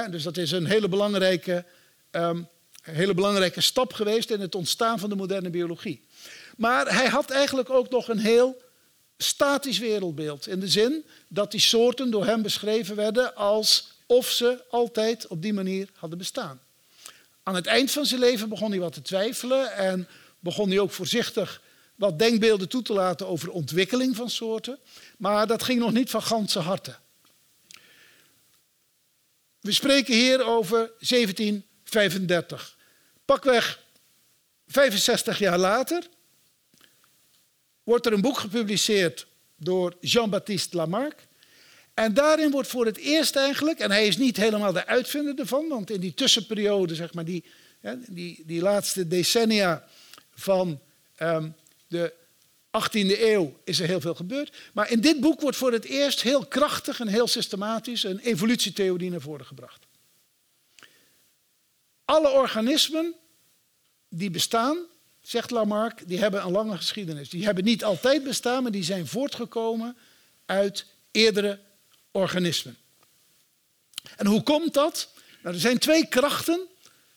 dus 0.10 0.24
dat 0.24 0.38
is 0.38 0.52
een 0.52 0.66
hele 0.66 0.90
belangrijke, 0.90 1.66
um, 2.12 2.48
hele 2.82 3.14
belangrijke 3.14 3.62
stap 3.62 3.94
geweest 3.94 4.30
in 4.30 4.40
het 4.40 4.56
ontstaan 4.56 5.00
van 5.00 5.10
de 5.10 5.16
moderne 5.16 5.50
biologie. 5.50 6.06
Maar 6.58 6.94
hij 6.96 7.08
had 7.08 7.30
eigenlijk 7.30 7.70
ook 7.70 7.90
nog 7.90 8.08
een 8.08 8.20
heel 8.20 8.62
statisch 9.24 9.78
wereldbeeld. 9.78 10.48
In 10.48 10.60
de 10.60 10.68
zin 10.68 11.06
dat 11.28 11.52
die 11.52 11.60
soorten 11.60 12.12
door 12.12 12.26
hem 12.26 12.42
beschreven 12.42 12.96
werden 12.96 13.36
als 13.36 13.92
of 14.06 14.30
ze 14.30 14.64
altijd 14.70 15.28
op 15.28 15.42
die 15.42 15.54
manier 15.54 15.90
hadden 15.96 16.18
bestaan. 16.18 16.62
Aan 17.44 17.56
het 17.56 17.66
eind 17.66 17.92
van 17.92 18.06
zijn 18.06 18.20
leven 18.20 18.50
begon 18.50 18.72
hij 18.72 18.80
wat 18.80 18.94
te 18.94 19.02
twijfelen 19.02 19.76
en 19.76 20.08
begon 20.40 20.70
hij 20.70 20.80
ook 20.80 20.92
voorzichtig 20.92 21.62
wat 21.96 22.20
denkbeelden 22.20 22.70
toe 22.70 22.82
te 22.82 22.94
laten 22.94 23.28
over 23.28 23.52
ontwikkeling 23.52 24.16
van 24.16 24.30
soorten. 24.30 24.80
Maar 25.18 25.48
dat 25.48 25.64
ging 25.64 25.80
nog 25.80 25.92
niet 25.92 26.10
van 26.10 26.24
ganse 26.24 26.60
harte. 26.60 26.96
We 29.60 29.72
spreken 29.72 30.14
hier 30.14 30.46
over 30.46 30.78
1735. 30.78 32.78
Pakweg 33.26 33.84
65 34.68 35.40
jaar 35.40 35.58
later 35.58 36.08
wordt 37.84 38.06
er 38.06 38.14
een 38.14 38.22
boek 38.22 38.38
gepubliceerd 38.38 39.28
door 39.56 39.96
Jean-Baptiste 40.00 40.78
Lamarck. 40.78 41.28
En 41.94 42.14
daarin 42.14 42.52
wordt 42.52 42.68
voor 42.68 42.86
het 42.86 42.98
eerst 42.98 43.36
eigenlijk, 43.36 43.80
en 43.80 43.92
hij 43.92 44.08
is 44.08 44.18
niet 44.18 44.38
helemaal 44.38 44.74
de 44.74 44.86
uitvinder 44.86 45.40
ervan, 45.40 45.68
want 45.68 45.90
in 45.90 46.00
die 46.00 46.14
tussenperiode, 46.14 46.96
zeg 46.96 47.14
maar, 47.14 47.26
die, 47.26 47.44
die, 48.08 48.44
die 48.46 48.62
laatste 48.62 49.08
decennia 49.08 49.88
van 50.36 50.80
um, 51.20 51.56
de 51.88 52.14
18e 52.82 53.22
eeuw 53.22 53.60
is 53.64 53.80
er 53.80 53.88
heel 53.88 54.02
veel 54.02 54.16
gebeurd. 54.16 54.56
Maar 54.74 54.92
in 54.92 55.02
dit 55.02 55.20
boek 55.20 55.42
wordt 55.42 55.58
voor 55.58 55.72
het 55.72 55.86
eerst 55.86 56.22
heel 56.22 56.46
krachtig 56.46 57.00
en 57.00 57.08
heel 57.08 57.28
systematisch 57.28 58.04
een 58.04 58.20
evolutietheorie 58.20 59.10
naar 59.10 59.22
voren 59.22 59.46
gebracht. 59.46 59.86
Alle 62.06 62.30
organismen 62.30 63.14
die 64.10 64.30
bestaan, 64.30 64.78
zegt 65.24 65.52
Lamarck, 65.52 66.08
die 66.08 66.20
hebben 66.20 66.46
een 66.46 66.52
lange 66.52 66.78
geschiedenis. 66.78 67.30
Die 67.30 67.46
hebben 67.46 67.64
niet 67.64 67.84
altijd 67.84 68.24
bestaan, 68.24 68.64
maar 68.64 68.72
die 68.72 68.84
zijn 68.84 69.08
voortgekomen 69.08 69.98
uit 70.46 70.86
eerdere 71.12 71.60
organismen. 72.12 72.78
En 74.16 74.26
hoe 74.26 74.44
komt 74.44 74.74
dat? 74.74 75.10
Nou, 75.42 75.56
er 75.56 75.62
zijn 75.62 75.78
twee 75.78 76.08
krachten, 76.08 76.68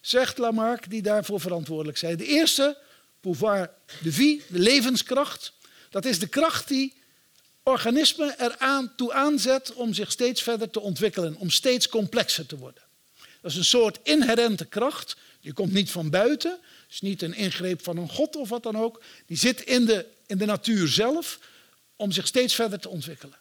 zegt 0.00 0.38
Lamarck, 0.38 0.90
die 0.90 1.02
daarvoor 1.02 1.40
verantwoordelijk 1.40 1.98
zijn. 1.98 2.16
De 2.16 2.26
eerste, 2.26 2.78
pouvoir 3.20 3.70
de 4.02 4.12
vie, 4.12 4.42
de 4.48 4.58
levenskracht, 4.58 5.52
dat 5.90 6.04
is 6.04 6.18
de 6.18 6.26
kracht 6.26 6.68
die 6.68 6.94
organismen 7.62 8.34
eraan 8.38 8.94
toe 8.96 9.12
aanzet 9.12 9.72
om 9.72 9.94
zich 9.94 10.10
steeds 10.10 10.42
verder 10.42 10.70
te 10.70 10.80
ontwikkelen, 10.80 11.36
om 11.36 11.50
steeds 11.50 11.88
complexer 11.88 12.46
te 12.46 12.56
worden. 12.56 12.82
Dat 13.40 13.50
is 13.50 13.56
een 13.56 13.64
soort 13.64 13.98
inherente 14.02 14.64
kracht. 14.64 15.16
Die 15.40 15.52
komt 15.52 15.72
niet 15.72 15.90
van 15.90 16.10
buiten. 16.10 16.58
Is 16.90 17.00
niet 17.00 17.22
een 17.22 17.34
ingreep 17.34 17.82
van 17.82 17.96
een 17.96 18.08
god 18.08 18.36
of 18.36 18.48
wat 18.48 18.62
dan 18.62 18.76
ook. 18.76 19.02
Die 19.26 19.36
zit 19.36 19.60
in 19.60 19.84
de, 19.84 20.06
in 20.26 20.38
de 20.38 20.44
natuur 20.44 20.88
zelf 20.88 21.38
om 21.96 22.12
zich 22.12 22.26
steeds 22.26 22.54
verder 22.54 22.78
te 22.78 22.88
ontwikkelen. 22.88 23.38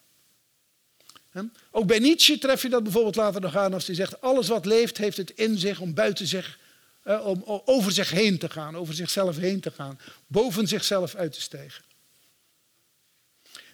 Ook 1.72 1.88
bij 1.88 2.00
Nietzsche 2.00 2.38
tref 2.38 2.62
je 2.62 2.70
dat 2.70 2.84
bijvoorbeeld 2.84 3.16
later 3.16 3.42
nog 3.42 3.56
aan 3.56 3.74
als 3.74 3.86
hij 3.86 3.96
zegt: 3.96 4.22
alles 4.22 4.48
wat 4.48 4.66
leeft 4.66 4.98
heeft 4.98 5.18
het 5.18 5.30
in 5.30 5.58
zich 5.58 5.80
om 5.80 5.94
buiten 5.94 6.28
zich, 6.28 6.60
om 7.04 7.44
over 7.66 7.92
zich 7.92 8.10
heen 8.10 8.38
te 8.38 8.50
gaan, 8.50 8.78
over 8.78 8.94
zichzelf 8.94 9.38
heen 9.38 9.60
te 9.60 9.72
gaan, 9.72 10.00
boven 10.28 10.68
zichzelf 10.68 11.16
uit 11.16 11.34
te 11.34 11.42
stijgen. 11.42 11.84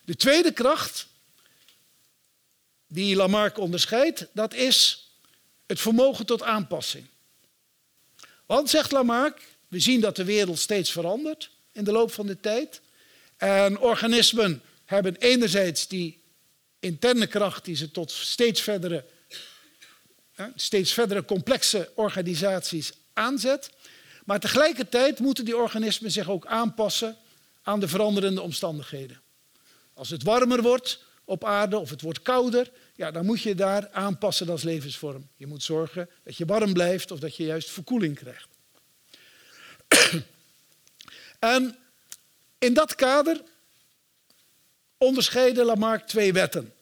De 0.04 0.16
tweede 0.16 0.52
kracht 0.52 1.08
die 2.88 3.16
Lamarck 3.16 3.58
onderscheidt, 3.58 4.28
dat 4.34 4.54
is 4.54 5.10
het 5.66 5.80
vermogen 5.80 6.26
tot 6.26 6.44
aanpassing. 6.44 7.06
Want, 8.46 8.70
zegt 8.70 8.92
Lamarck, 8.92 9.42
we 9.72 9.80
zien 9.80 10.02
dat 10.02 10.16
de 10.16 10.24
wereld 10.24 10.60
steeds 10.60 10.92
verandert 10.92 11.50
in 11.72 11.84
de 11.84 11.92
loop 11.92 12.12
van 12.12 12.28
de 12.28 12.40
tijd. 12.40 12.82
En 13.38 13.80
organismen 13.80 14.62
hebben 14.86 15.16
enerzijds 15.16 15.88
die 15.88 16.22
interne 16.80 17.28
kracht 17.28 17.66
die 17.66 17.76
ze 17.76 17.92
tot 17.92 18.12
steeds 18.12 18.62
verdere, 18.62 19.06
steeds 20.56 20.94
verdere 20.94 21.26
complexe 21.26 21.92
organisaties 21.96 22.92
aanzet. 23.14 23.70
Maar 24.26 24.40
tegelijkertijd 24.40 25.20
moeten 25.20 25.46
die 25.46 25.58
organismen 25.58 26.12
zich 26.12 26.30
ook 26.30 26.46
aanpassen 26.46 27.18
aan 27.62 27.80
de 27.80 27.88
veranderende 27.88 28.42
omstandigheden. 28.42 29.22
Als 29.94 30.10
het 30.10 30.24
warmer 30.24 30.62
wordt, 30.62 31.04
op 31.24 31.46
aarde 31.46 31.78
of 31.78 31.90
het 31.90 32.02
wordt 32.02 32.22
kouder, 32.22 32.72
ja, 32.96 33.12
dan 33.12 33.26
moet 33.26 33.42
je 33.42 33.56
daar 33.56 33.90
aanpassen 33.92 34.50
als 34.50 34.64
levensvorm. 34.64 35.28
Je 35.36 35.48
moet 35.48 35.64
zorgen 35.64 36.10
dat 36.24 36.38
je 36.38 36.46
warm 36.46 36.74
blijft 36.74 37.12
of 37.12 37.20
dat 37.20 37.36
je 37.36 37.44
juist 37.44 37.70
verkoeling 37.70 38.16
krijgt. 38.16 38.51
en 41.40 41.76
in 42.60 42.74
dat 42.74 42.96
kader 42.96 43.42
onderscheiden 44.98 45.66
Lamarck 45.66 46.08
twee 46.08 46.34
wetten. 46.34 46.74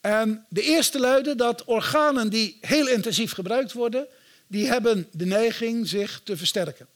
En 0.00 0.46
de 0.48 0.62
eerste 0.62 0.98
luidde 0.98 1.34
dat 1.34 1.64
organen 1.64 2.28
die 2.28 2.58
heel 2.60 2.88
intensief 2.88 3.32
gebruikt 3.32 3.72
worden, 3.72 4.06
die 4.46 4.66
hebben 4.66 5.08
de 5.12 5.26
neiging 5.26 5.88
zich 5.88 6.20
te 6.24 6.36
versterken. 6.36 6.88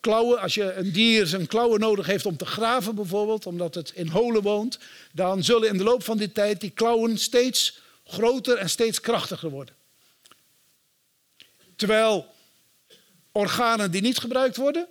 Klauwen, 0.00 0.40
als 0.40 0.54
je 0.54 0.72
een 0.72 0.92
dier 0.92 1.26
zijn 1.26 1.46
klauwen 1.46 1.80
nodig 1.80 2.06
heeft 2.06 2.26
om 2.26 2.36
te 2.36 2.46
graven 2.46 2.94
bijvoorbeeld, 2.94 3.46
omdat 3.46 3.74
het 3.74 3.92
in 3.94 4.08
holen 4.08 4.42
woont, 4.42 4.78
dan 5.12 5.44
zullen 5.44 5.68
in 5.68 5.78
de 5.78 5.84
loop 5.84 6.04
van 6.04 6.18
die 6.18 6.32
tijd 6.32 6.60
die 6.60 6.70
klauwen 6.70 7.18
steeds 7.18 7.80
groter 8.04 8.56
en 8.56 8.70
steeds 8.70 9.00
krachtiger 9.00 9.50
worden. 9.50 9.74
Terwijl 11.76 12.34
organen 13.32 13.90
die 13.90 14.00
niet 14.02 14.18
gebruikt 14.18 14.56
worden, 14.56 14.88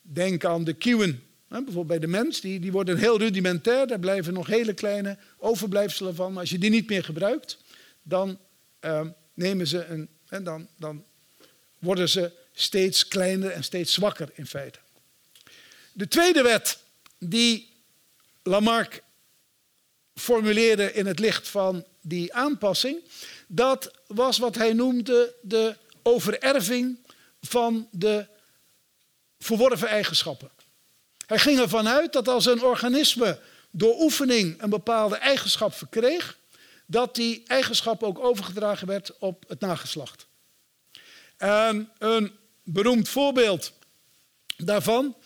denk 0.00 0.44
aan 0.44 0.64
de 0.64 0.72
kieuwen, 0.72 1.24
bijvoorbeeld 1.48 1.86
bij 1.86 1.98
de 1.98 2.06
mens, 2.06 2.40
die, 2.40 2.60
die 2.60 2.72
worden 2.72 2.98
heel 2.98 3.18
rudimentair, 3.18 3.86
daar 3.86 3.98
blijven 3.98 4.32
nog 4.32 4.46
hele 4.46 4.74
kleine 4.74 5.18
overblijfselen 5.38 6.14
van. 6.14 6.32
Maar 6.32 6.40
als 6.40 6.50
je 6.50 6.58
die 6.58 6.70
niet 6.70 6.88
meer 6.88 7.04
gebruikt, 7.04 7.58
dan 8.02 8.38
ehm, 8.80 9.08
nemen 9.34 9.66
ze 9.66 9.84
een, 9.84 10.08
en 10.28 10.44
dan, 10.44 10.68
dan 10.76 11.04
worden 11.78 12.08
ze 12.08 12.32
steeds 12.52 13.08
kleiner 13.08 13.50
en 13.50 13.64
steeds 13.64 13.92
zwakker 13.92 14.30
in 14.34 14.46
feite. 14.46 14.78
De 15.92 16.08
tweede 16.08 16.42
wet 16.42 16.78
die 17.18 17.68
Lamarck 18.42 19.02
formuleerde 20.14 20.92
in 20.92 21.06
het 21.06 21.18
licht 21.18 21.48
van 21.48 21.84
die 22.00 22.34
aanpassing, 22.34 22.98
dat 23.46 23.90
was 24.06 24.38
wat 24.38 24.54
hij 24.54 24.72
noemde 24.72 25.34
de 25.42 25.76
overerving 26.02 26.98
van 27.40 27.88
de 27.90 28.26
verworven 29.38 29.88
eigenschappen. 29.88 30.50
Hij 31.26 31.38
ging 31.38 31.58
ervan 31.58 31.88
uit 31.88 32.12
dat 32.12 32.28
als 32.28 32.46
een 32.46 32.62
organisme 32.62 33.40
door 33.70 34.00
oefening 34.00 34.62
een 34.62 34.70
bepaalde 34.70 35.16
eigenschap 35.16 35.74
verkreeg, 35.74 36.38
dat 36.86 37.14
die 37.14 37.42
eigenschap 37.46 38.02
ook 38.02 38.18
overgedragen 38.18 38.86
werd 38.86 39.18
op 39.18 39.44
het 39.48 39.60
nageslacht. 39.60 40.26
En 41.36 41.90
een 41.98 42.32
beroemd 42.62 43.08
voorbeeld 43.08 43.72
daarvan 44.56 45.16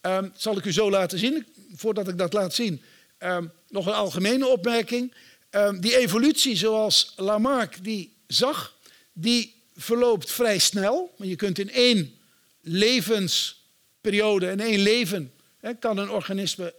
um, 0.00 0.32
zal 0.36 0.56
ik 0.56 0.64
u 0.64 0.72
zo 0.72 0.90
laten 0.90 1.18
zien. 1.18 1.46
Voordat 1.74 2.08
ik 2.08 2.18
dat 2.18 2.32
laat 2.32 2.54
zien, 2.54 2.82
um, 3.18 3.52
nog 3.68 3.86
een 3.86 3.92
algemene 3.92 4.46
opmerking. 4.46 5.14
Um, 5.50 5.80
die 5.80 5.96
evolutie 5.96 6.56
zoals 6.56 7.12
Lamarck 7.16 7.84
die 7.84 8.16
zag, 8.26 8.76
die 9.12 9.55
verloopt 9.76 10.30
vrij 10.30 10.58
snel. 10.58 11.14
Want 11.16 11.30
je 11.30 11.36
kunt 11.36 11.58
in 11.58 11.70
één 11.70 12.18
levensperiode, 12.60 14.50
in 14.50 14.60
één 14.60 14.78
leven, 14.78 15.32
hè, 15.58 15.74
kan 15.74 15.98
een 15.98 16.10
organisme 16.10 16.74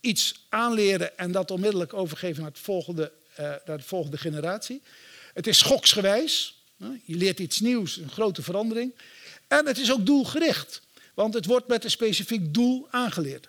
iets 0.00 0.46
aanleren 0.48 1.18
en 1.18 1.32
dat 1.32 1.50
onmiddellijk 1.50 1.94
overgeven 1.94 2.42
naar, 2.42 2.50
het 2.50 2.60
volgende, 2.60 3.12
uh, 3.40 3.54
naar 3.64 3.76
de 3.76 3.82
volgende 3.82 4.18
generatie. 4.18 4.82
Het 5.34 5.46
is 5.46 5.58
schoksgewijs. 5.58 6.62
Je 7.04 7.16
leert 7.16 7.38
iets 7.38 7.60
nieuws, 7.60 7.96
een 7.96 8.10
grote 8.10 8.42
verandering. 8.42 8.94
En 9.48 9.66
het 9.66 9.78
is 9.78 9.92
ook 9.92 10.06
doelgericht, 10.06 10.82
want 11.14 11.34
het 11.34 11.46
wordt 11.46 11.68
met 11.68 11.84
een 11.84 11.90
specifiek 11.90 12.54
doel 12.54 12.86
aangeleerd. 12.90 13.48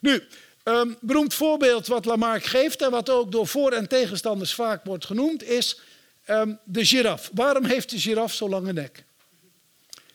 Nu, 0.00 0.22
een 0.62 0.96
beroemd 1.00 1.34
voorbeeld 1.34 1.86
wat 1.86 2.04
Lamarck 2.04 2.44
geeft 2.44 2.82
en 2.82 2.90
wat 2.90 3.10
ook 3.10 3.32
door 3.32 3.46
voor- 3.46 3.72
en 3.72 3.88
tegenstanders 3.88 4.54
vaak 4.54 4.84
wordt 4.84 5.04
genoemd, 5.04 5.42
is 5.42 5.80
um, 6.26 6.58
de 6.64 6.84
giraf. 6.84 7.30
Waarom 7.34 7.64
heeft 7.64 7.90
de 7.90 8.00
giraf 8.00 8.32
zo'n 8.32 8.50
lange 8.50 8.72
nek? 8.72 9.04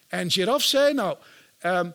En 0.07 0.31
giraf 0.31 0.63
zei, 0.63 0.93
nou, 0.93 1.17
um, 1.63 1.93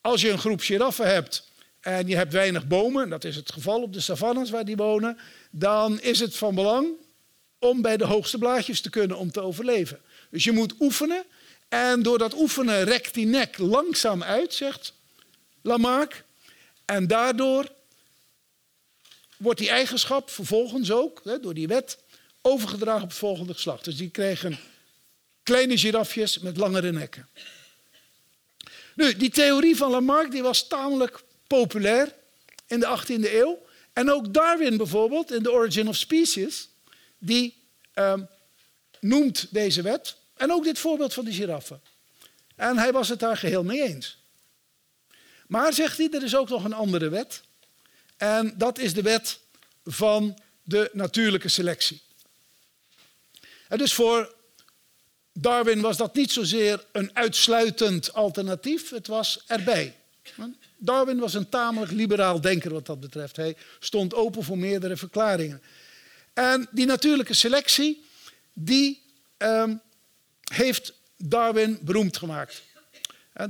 als 0.00 0.20
je 0.20 0.30
een 0.30 0.38
groep 0.38 0.60
giraffen 0.60 1.06
hebt 1.06 1.50
en 1.80 2.08
je 2.08 2.16
hebt 2.16 2.32
weinig 2.32 2.66
bomen, 2.66 3.08
dat 3.08 3.24
is 3.24 3.36
het 3.36 3.52
geval 3.52 3.82
op 3.82 3.92
de 3.92 4.00
savannes 4.00 4.50
waar 4.50 4.64
die 4.64 4.76
wonen, 4.76 5.18
dan 5.50 6.00
is 6.00 6.20
het 6.20 6.36
van 6.36 6.54
belang 6.54 6.88
om 7.58 7.82
bij 7.82 7.96
de 7.96 8.04
hoogste 8.04 8.38
blaadjes 8.38 8.80
te 8.80 8.90
kunnen 8.90 9.16
om 9.16 9.30
te 9.30 9.40
overleven. 9.40 10.00
Dus 10.30 10.44
je 10.44 10.52
moet 10.52 10.74
oefenen 10.80 11.24
en 11.68 12.02
door 12.02 12.18
dat 12.18 12.34
oefenen 12.34 12.84
rekt 12.84 13.14
die 13.14 13.26
nek 13.26 13.58
langzaam 13.58 14.22
uit, 14.22 14.54
zegt 14.54 14.94
Lamarck. 15.62 16.24
En 16.84 17.06
daardoor 17.06 17.72
wordt 19.36 19.58
die 19.58 19.68
eigenschap 19.68 20.30
vervolgens 20.30 20.90
ook, 20.90 21.20
hè, 21.24 21.40
door 21.40 21.54
die 21.54 21.68
wet, 21.68 21.98
overgedragen 22.42 23.02
op 23.02 23.08
het 23.08 23.18
volgende 23.18 23.54
geslacht. 23.54 23.84
Dus 23.84 23.96
die 23.96 24.10
krijgen 24.10 24.58
kleine 25.42 25.78
girafjes 25.78 26.38
met 26.38 26.56
langere 26.56 26.92
nekken. 26.92 27.28
Nu, 28.94 29.16
die 29.16 29.30
theorie 29.30 29.76
van 29.76 29.90
Lamarck 29.90 30.30
die 30.30 30.42
was 30.42 30.68
tamelijk 30.68 31.22
populair 31.46 32.14
in 32.66 32.80
de 32.80 32.98
18e 32.98 33.32
eeuw. 33.32 33.58
En 33.92 34.10
ook 34.10 34.34
Darwin 34.34 34.76
bijvoorbeeld, 34.76 35.32
in 35.32 35.42
The 35.42 35.52
Origin 35.52 35.88
of 35.88 35.96
Species, 35.96 36.68
die 37.18 37.56
um, 37.94 38.28
noemt 39.00 39.46
deze 39.50 39.82
wet. 39.82 40.16
En 40.36 40.52
ook 40.52 40.64
dit 40.64 40.78
voorbeeld 40.78 41.14
van 41.14 41.24
de 41.24 41.32
giraffen. 41.32 41.80
En 42.56 42.78
hij 42.78 42.92
was 42.92 43.08
het 43.08 43.18
daar 43.18 43.36
geheel 43.36 43.64
mee 43.64 43.82
eens. 43.82 44.18
Maar 45.46 45.72
zegt 45.72 45.98
hij, 45.98 46.10
er 46.10 46.22
is 46.22 46.36
ook 46.36 46.48
nog 46.48 46.64
een 46.64 46.72
andere 46.72 47.08
wet. 47.08 47.42
En 48.16 48.54
dat 48.56 48.78
is 48.78 48.94
de 48.94 49.02
wet 49.02 49.38
van 49.84 50.38
de 50.62 50.90
natuurlijke 50.92 51.48
selectie. 51.48 52.02
Dus 53.76 53.94
voor 53.94 54.34
Darwin 55.32 55.80
was 55.80 55.96
dat 55.96 56.14
niet 56.14 56.32
zozeer 56.32 56.84
een 56.92 57.10
uitsluitend 57.12 58.12
alternatief, 58.12 58.90
het 58.90 59.06
was 59.06 59.44
erbij. 59.46 59.96
Darwin 60.76 61.18
was 61.18 61.34
een 61.34 61.48
tamelijk 61.48 61.92
liberaal 61.92 62.40
denker 62.40 62.72
wat 62.72 62.86
dat 62.86 63.00
betreft. 63.00 63.36
Hij 63.36 63.56
stond 63.78 64.14
open 64.14 64.42
voor 64.42 64.58
meerdere 64.58 64.96
verklaringen. 64.96 65.62
En 66.32 66.68
die 66.70 66.86
natuurlijke 66.86 67.34
selectie, 67.34 68.04
die 68.52 69.02
um, 69.38 69.80
heeft 70.52 70.92
Darwin 71.16 71.78
beroemd 71.82 72.16
gemaakt. 72.16 72.62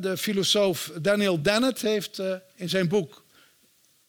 De 0.01 0.17
filosoof 0.17 0.93
Daniel 1.01 1.43
Dennett 1.43 1.81
heeft 1.81 2.19
eh, 2.19 2.35
in 2.55 2.69
zijn 2.69 2.89
boek 2.89 3.25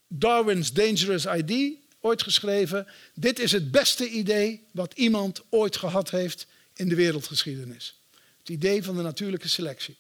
Darwin's 0.08 0.73
Dangerous 0.73 1.26
ID 1.26 1.83
ooit 2.03 2.23
geschreven: 2.23 2.87
Dit 3.13 3.39
is 3.39 3.51
het 3.51 3.71
beste 3.71 4.09
idee 4.09 4.67
wat 4.71 4.93
iemand 4.95 5.41
ooit 5.49 5.77
gehad 5.77 6.09
heeft 6.09 6.47
in 6.73 6.89
de 6.89 6.95
wereldgeschiedenis. 6.95 7.99
Het 8.39 8.49
idee 8.49 8.83
van 8.83 8.95
de 8.95 9.01
natuurlijke 9.01 9.47
selectie. 9.47 9.97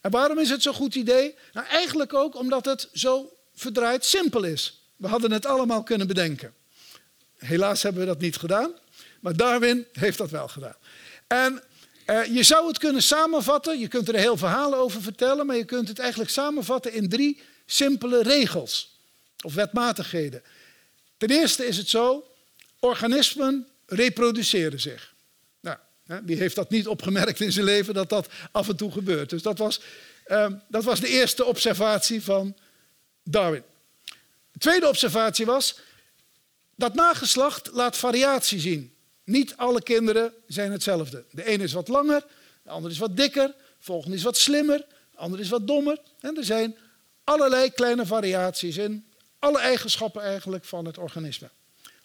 En 0.00 0.10
waarom 0.10 0.38
is 0.38 0.50
het 0.50 0.62
zo'n 0.62 0.74
goed 0.74 0.94
idee? 0.94 1.34
Nou, 1.52 1.66
eigenlijk 1.66 2.14
ook 2.14 2.36
omdat 2.36 2.64
het 2.64 2.88
zo 2.92 3.32
verdraaid 3.54 4.04
simpel 4.04 4.44
is. 4.44 4.82
We 4.96 5.06
hadden 5.06 5.32
het 5.32 5.46
allemaal 5.46 5.82
kunnen 5.82 6.06
bedenken. 6.06 6.54
Helaas 7.36 7.82
hebben 7.82 8.00
we 8.00 8.08
dat 8.08 8.20
niet 8.20 8.36
gedaan, 8.36 8.72
maar 9.20 9.36
Darwin 9.36 9.86
heeft 9.92 10.18
dat 10.18 10.30
wel 10.30 10.48
gedaan. 10.48 10.76
En 11.26 11.62
uh, 12.06 12.24
je 12.24 12.42
zou 12.42 12.68
het 12.68 12.78
kunnen 12.78 13.02
samenvatten, 13.02 13.78
je 13.78 13.88
kunt 13.88 14.08
er 14.08 14.14
heel 14.14 14.36
verhalen 14.36 14.78
over 14.78 15.02
vertellen, 15.02 15.46
maar 15.46 15.56
je 15.56 15.64
kunt 15.64 15.88
het 15.88 15.98
eigenlijk 15.98 16.30
samenvatten 16.30 16.92
in 16.92 17.08
drie 17.08 17.40
simpele 17.66 18.22
regels 18.22 18.98
of 19.44 19.54
wetmatigheden. 19.54 20.42
Ten 21.18 21.30
eerste 21.30 21.66
is 21.66 21.76
het 21.76 21.88
zo, 21.88 22.32
organismen 22.78 23.68
reproduceren 23.86 24.80
zich. 24.80 25.16
Nou, 26.08 26.22
wie 26.24 26.36
heeft 26.36 26.54
dat 26.54 26.70
niet 26.70 26.86
opgemerkt 26.86 27.40
in 27.40 27.52
zijn 27.52 27.64
leven 27.64 27.94
dat 27.94 28.08
dat 28.08 28.28
af 28.52 28.68
en 28.68 28.76
toe 28.76 28.92
gebeurt? 28.92 29.30
Dus 29.30 29.42
dat 29.42 29.58
was, 29.58 29.80
uh, 30.26 30.46
dat 30.68 30.84
was 30.84 31.00
de 31.00 31.08
eerste 31.08 31.44
observatie 31.44 32.22
van 32.22 32.56
Darwin. 33.22 33.62
De 34.52 34.58
tweede 34.58 34.88
observatie 34.88 35.46
was, 35.46 35.78
dat 36.74 36.94
nageslacht 36.94 37.70
laat 37.72 37.96
variatie 37.96 38.60
zien. 38.60 38.94
Niet 39.24 39.56
alle 39.56 39.82
kinderen 39.82 40.32
zijn 40.46 40.72
hetzelfde. 40.72 41.24
De 41.30 41.44
ene 41.44 41.64
is 41.64 41.72
wat 41.72 41.88
langer, 41.88 42.24
de 42.62 42.70
andere 42.70 42.92
is 42.92 42.98
wat 42.98 43.16
dikker, 43.16 43.46
de 43.46 43.54
volgende 43.78 44.16
is 44.16 44.22
wat 44.22 44.36
slimmer, 44.36 44.78
de 45.10 45.18
andere 45.18 45.42
is 45.42 45.48
wat 45.48 45.66
dommer. 45.66 45.98
En 46.20 46.36
er 46.36 46.44
zijn 46.44 46.76
allerlei 47.24 47.70
kleine 47.70 48.06
variaties 48.06 48.76
in 48.76 49.07
alle 49.38 49.58
eigenschappen 49.58 50.22
eigenlijk 50.22 50.64
van 50.64 50.84
het 50.84 50.98
organisme. 50.98 51.50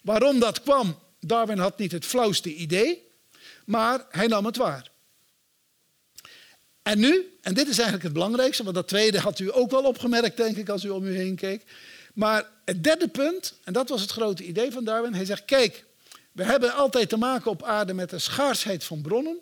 Waarom 0.00 0.40
dat 0.40 0.62
kwam, 0.62 0.98
Darwin 1.20 1.58
had 1.58 1.78
niet 1.78 1.92
het 1.92 2.04
flauwste 2.04 2.54
idee, 2.54 3.08
maar 3.64 4.06
hij 4.10 4.26
nam 4.26 4.44
het 4.44 4.56
waar. 4.56 4.90
En 6.82 6.98
nu, 6.98 7.36
en 7.40 7.54
dit 7.54 7.68
is 7.68 7.74
eigenlijk 7.74 8.02
het 8.02 8.12
belangrijkste, 8.12 8.62
want 8.62 8.74
dat 8.74 8.88
tweede 8.88 9.20
had 9.20 9.38
u 9.38 9.54
ook 9.54 9.70
wel 9.70 9.84
opgemerkt, 9.84 10.36
denk 10.36 10.56
ik, 10.56 10.68
als 10.68 10.84
u 10.84 10.88
om 10.88 11.04
u 11.04 11.16
heen 11.16 11.36
keek. 11.36 11.64
Maar 12.14 12.50
het 12.64 12.84
derde 12.84 13.08
punt, 13.08 13.54
en 13.64 13.72
dat 13.72 13.88
was 13.88 14.00
het 14.00 14.10
grote 14.10 14.44
idee 14.44 14.72
van 14.72 14.84
Darwin, 14.84 15.14
hij 15.14 15.24
zegt: 15.24 15.44
kijk, 15.44 15.84
we 16.32 16.44
hebben 16.44 16.74
altijd 16.74 17.08
te 17.08 17.16
maken 17.16 17.50
op 17.50 17.62
aarde 17.62 17.94
met 17.94 18.10
de 18.10 18.18
schaarsheid 18.18 18.84
van 18.84 19.02
bronnen. 19.02 19.38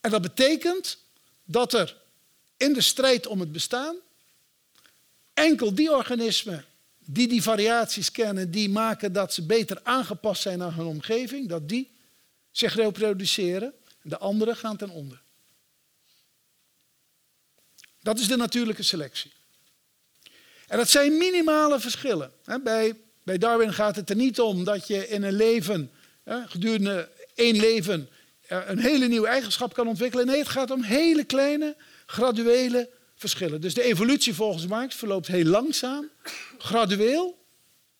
En 0.00 0.10
dat 0.10 0.22
betekent 0.22 0.98
dat 1.44 1.72
er 1.72 1.96
in 2.56 2.72
de 2.72 2.80
strijd 2.80 3.26
om 3.26 3.40
het 3.40 3.52
bestaan 3.52 3.96
enkel 5.34 5.74
die 5.74 5.92
organismen 5.92 6.64
die 7.04 7.28
die 7.28 7.42
variaties 7.42 8.10
kennen, 8.10 8.50
die 8.50 8.68
maken 8.68 9.12
dat 9.12 9.34
ze 9.34 9.46
beter 9.46 9.80
aangepast 9.82 10.42
zijn 10.42 10.62
aan 10.62 10.72
hun 10.72 10.86
omgeving, 10.86 11.48
dat 11.48 11.68
die 11.68 11.90
zich 12.50 12.74
reproduceren. 12.74 13.72
De 14.02 14.18
anderen 14.18 14.56
gaan 14.56 14.76
ten 14.76 14.90
onder. 14.90 15.20
Dat 18.00 18.18
is 18.18 18.28
de 18.28 18.36
natuurlijke 18.36 18.82
selectie. 18.82 19.32
En 20.66 20.78
dat 20.78 20.88
zijn 20.88 21.18
minimale 21.18 21.80
verschillen. 21.80 22.32
Bij, 22.62 22.94
bij 23.22 23.38
Darwin 23.38 23.72
gaat 23.72 23.96
het 23.96 24.10
er 24.10 24.16
niet 24.16 24.40
om 24.40 24.64
dat 24.64 24.86
je 24.86 25.08
in 25.08 25.22
een 25.22 25.36
leven, 25.36 25.90
gedurende 26.24 27.08
één 27.34 27.56
leven, 27.56 28.08
een 28.48 28.78
hele 28.78 29.08
nieuwe 29.08 29.26
eigenschap 29.26 29.74
kan 29.74 29.88
ontwikkelen. 29.88 30.26
Nee, 30.26 30.38
het 30.38 30.48
gaat 30.48 30.70
om 30.70 30.82
hele 30.82 31.24
kleine, 31.24 31.76
graduele 32.06 32.90
verschillen. 33.22 33.60
Dus 33.60 33.74
de 33.74 33.82
evolutie 33.82 34.34
volgens 34.34 34.66
Marx 34.66 34.94
verloopt 34.94 35.26
heel 35.26 35.44
langzaam, 35.44 36.10
gradueel, 36.58 37.38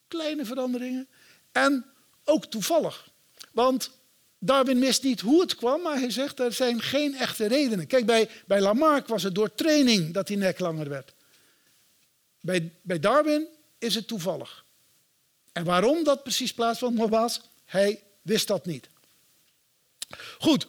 kleine 0.09 0.45
veranderingen 0.45 1.09
en 1.53 1.85
ook 2.25 2.47
toevallig. 2.47 3.09
Want 3.53 3.91
Darwin 4.39 4.81
wist 4.81 5.03
niet 5.03 5.21
hoe 5.21 5.41
het 5.41 5.55
kwam, 5.55 5.83
maar 5.83 5.99
hij 5.99 6.11
zegt 6.11 6.41
er 6.41 6.53
zijn 6.53 6.83
geen 6.83 7.15
echte 7.15 7.47
redenen. 7.47 7.87
Kijk, 7.87 8.07
bij, 8.07 8.29
bij 8.47 8.61
Lamarck 8.61 9.07
was 9.07 9.23
het 9.23 9.35
door 9.35 9.55
training 9.55 10.15
dat 10.15 10.27
die 10.27 10.37
nek 10.37 10.59
langer 10.59 10.89
werd. 10.89 11.13
Bij, 12.41 12.73
bij 12.83 12.99
Darwin 12.99 13.47
is 13.79 13.95
het 13.95 14.07
toevallig. 14.07 14.65
En 15.53 15.65
waarom 15.65 16.05
dat 16.05 16.23
precies 16.23 16.53
plaatsvond 16.53 17.09
was, 17.09 17.41
hij 17.65 18.03
wist 18.23 18.47
dat 18.47 18.67
niet. 18.67 18.89
Goed, 20.39 20.67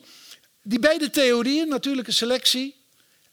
die 0.62 0.80
beide 0.80 1.10
theorieën, 1.10 1.68
natuurlijke 1.68 2.12
selectie 2.12 2.76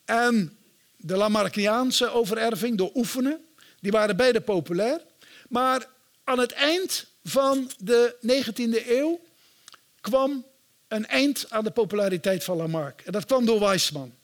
en 0.05 0.59
de 1.01 1.17
Lamarckiaanse 1.17 2.11
overerving 2.11 2.79
door 2.79 2.91
oefenen, 2.95 3.45
die 3.81 3.91
waren 3.91 4.17
beide 4.17 4.41
populair. 4.41 5.01
Maar 5.49 5.89
aan 6.25 6.39
het 6.39 6.53
eind 6.53 7.07
van 7.25 7.71
de 7.79 8.17
19e 8.23 8.89
eeuw 8.89 9.21
kwam 10.01 10.47
een 10.89 11.07
eind 11.07 11.47
aan 11.49 11.65
de 11.65 11.71
populariteit 11.71 12.45
van 12.45 12.57
Lamarck. 12.57 13.01
En 13.01 13.13
dat 13.13 13.25
kwam 13.25 13.45
door 13.45 13.61
Weismann. 13.61 14.15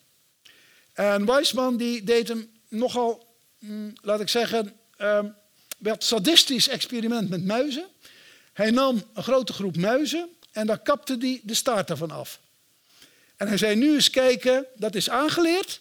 En 0.93 1.27
Weismann 1.27 1.77
die 1.77 2.05
deed 2.05 2.29
hem 2.29 2.51
nogal, 2.69 3.27
hm, 3.59 3.91
laat 4.03 4.21
ik 4.21 4.29
zeggen, 4.29 4.73
um, 4.99 5.35
wat 5.79 6.05
sadistisch 6.05 6.69
experiment 6.69 7.29
met 7.29 7.45
muizen. 7.45 7.87
Hij 8.53 8.71
nam 8.71 9.03
een 9.15 9.23
grote 9.23 9.53
groep 9.53 9.77
muizen 9.77 10.29
en 10.53 10.67
daar 10.67 10.79
kapte 10.79 11.17
hij 11.19 11.41
de 11.43 11.55
staart 11.55 11.91
ervan 11.91 12.11
af. 12.11 12.41
En 13.37 13.49
hij 13.49 13.57
zei, 13.57 13.75
nu 13.75 13.95
eens 13.95 14.11
kijken, 14.11 14.67
dat 14.77 14.95
is 14.95 15.11
aangeleerd. 15.11 15.81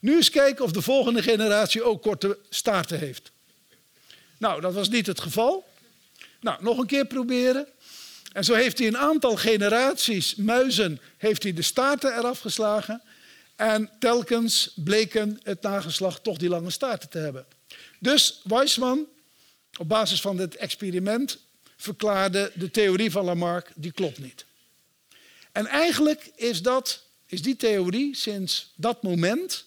Nu 0.00 0.16
eens 0.16 0.30
kijken 0.30 0.64
of 0.64 0.72
de 0.72 0.82
volgende 0.82 1.22
generatie 1.22 1.82
ook 1.82 2.02
korte 2.02 2.38
staarten 2.48 2.98
heeft. 2.98 3.30
Nou, 4.38 4.60
dat 4.60 4.74
was 4.74 4.88
niet 4.88 5.06
het 5.06 5.20
geval. 5.20 5.68
Nou, 6.40 6.62
nog 6.62 6.78
een 6.78 6.86
keer 6.86 7.06
proberen. 7.06 7.68
En 8.32 8.44
zo 8.44 8.54
heeft 8.54 8.78
hij 8.78 8.86
een 8.86 8.98
aantal 8.98 9.36
generaties 9.36 10.34
muizen 10.34 11.00
heeft 11.16 11.42
hij 11.42 11.52
de 11.52 11.62
staarten 11.62 12.16
eraf 12.16 12.40
geslagen. 12.40 13.02
En 13.56 13.90
telkens 13.98 14.72
bleken 14.74 15.40
het 15.42 15.62
nageslacht 15.62 16.24
toch 16.24 16.36
die 16.36 16.48
lange 16.48 16.70
staarten 16.70 17.08
te 17.08 17.18
hebben. 17.18 17.46
Dus 17.98 18.40
Weismann, 18.44 19.06
op 19.78 19.88
basis 19.88 20.20
van 20.20 20.36
dit 20.36 20.56
experiment, 20.56 21.38
verklaarde 21.76 22.52
de 22.54 22.70
theorie 22.70 23.10
van 23.10 23.24
Lamarck, 23.24 23.70
die 23.74 23.92
klopt 23.92 24.18
niet. 24.18 24.44
En 25.52 25.66
eigenlijk 25.66 26.30
is, 26.34 26.62
dat, 26.62 27.02
is 27.26 27.42
die 27.42 27.56
theorie 27.56 28.16
sinds 28.16 28.72
dat 28.76 29.02
moment 29.02 29.64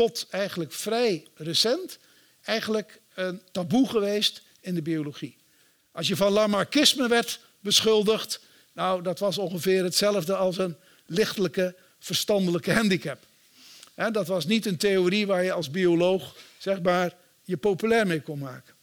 tot 0.00 0.26
eigenlijk 0.30 0.72
vrij 0.72 1.26
recent 1.34 1.98
eigenlijk 2.42 3.00
een 3.14 3.42
taboe 3.52 3.88
geweest 3.88 4.42
in 4.60 4.74
de 4.74 4.82
biologie. 4.82 5.36
Als 5.92 6.08
je 6.08 6.16
van 6.16 6.32
Lamarckisme 6.32 7.08
werd 7.08 7.40
beschuldigd, 7.60 8.40
nou 8.72 9.02
dat 9.02 9.18
was 9.18 9.38
ongeveer 9.38 9.84
hetzelfde 9.84 10.36
als 10.36 10.58
een 10.58 10.76
lichtelijke 11.06 11.74
verstandelijke 11.98 12.72
handicap. 12.72 13.18
dat 13.94 14.26
was 14.26 14.46
niet 14.46 14.66
een 14.66 14.76
theorie 14.76 15.26
waar 15.26 15.44
je 15.44 15.52
als 15.52 15.70
bioloog 15.70 16.36
zeg 16.58 16.82
maar, 16.82 17.16
je 17.42 17.56
populair 17.56 18.06
mee 18.06 18.22
kon 18.22 18.38
maken. 18.38 18.74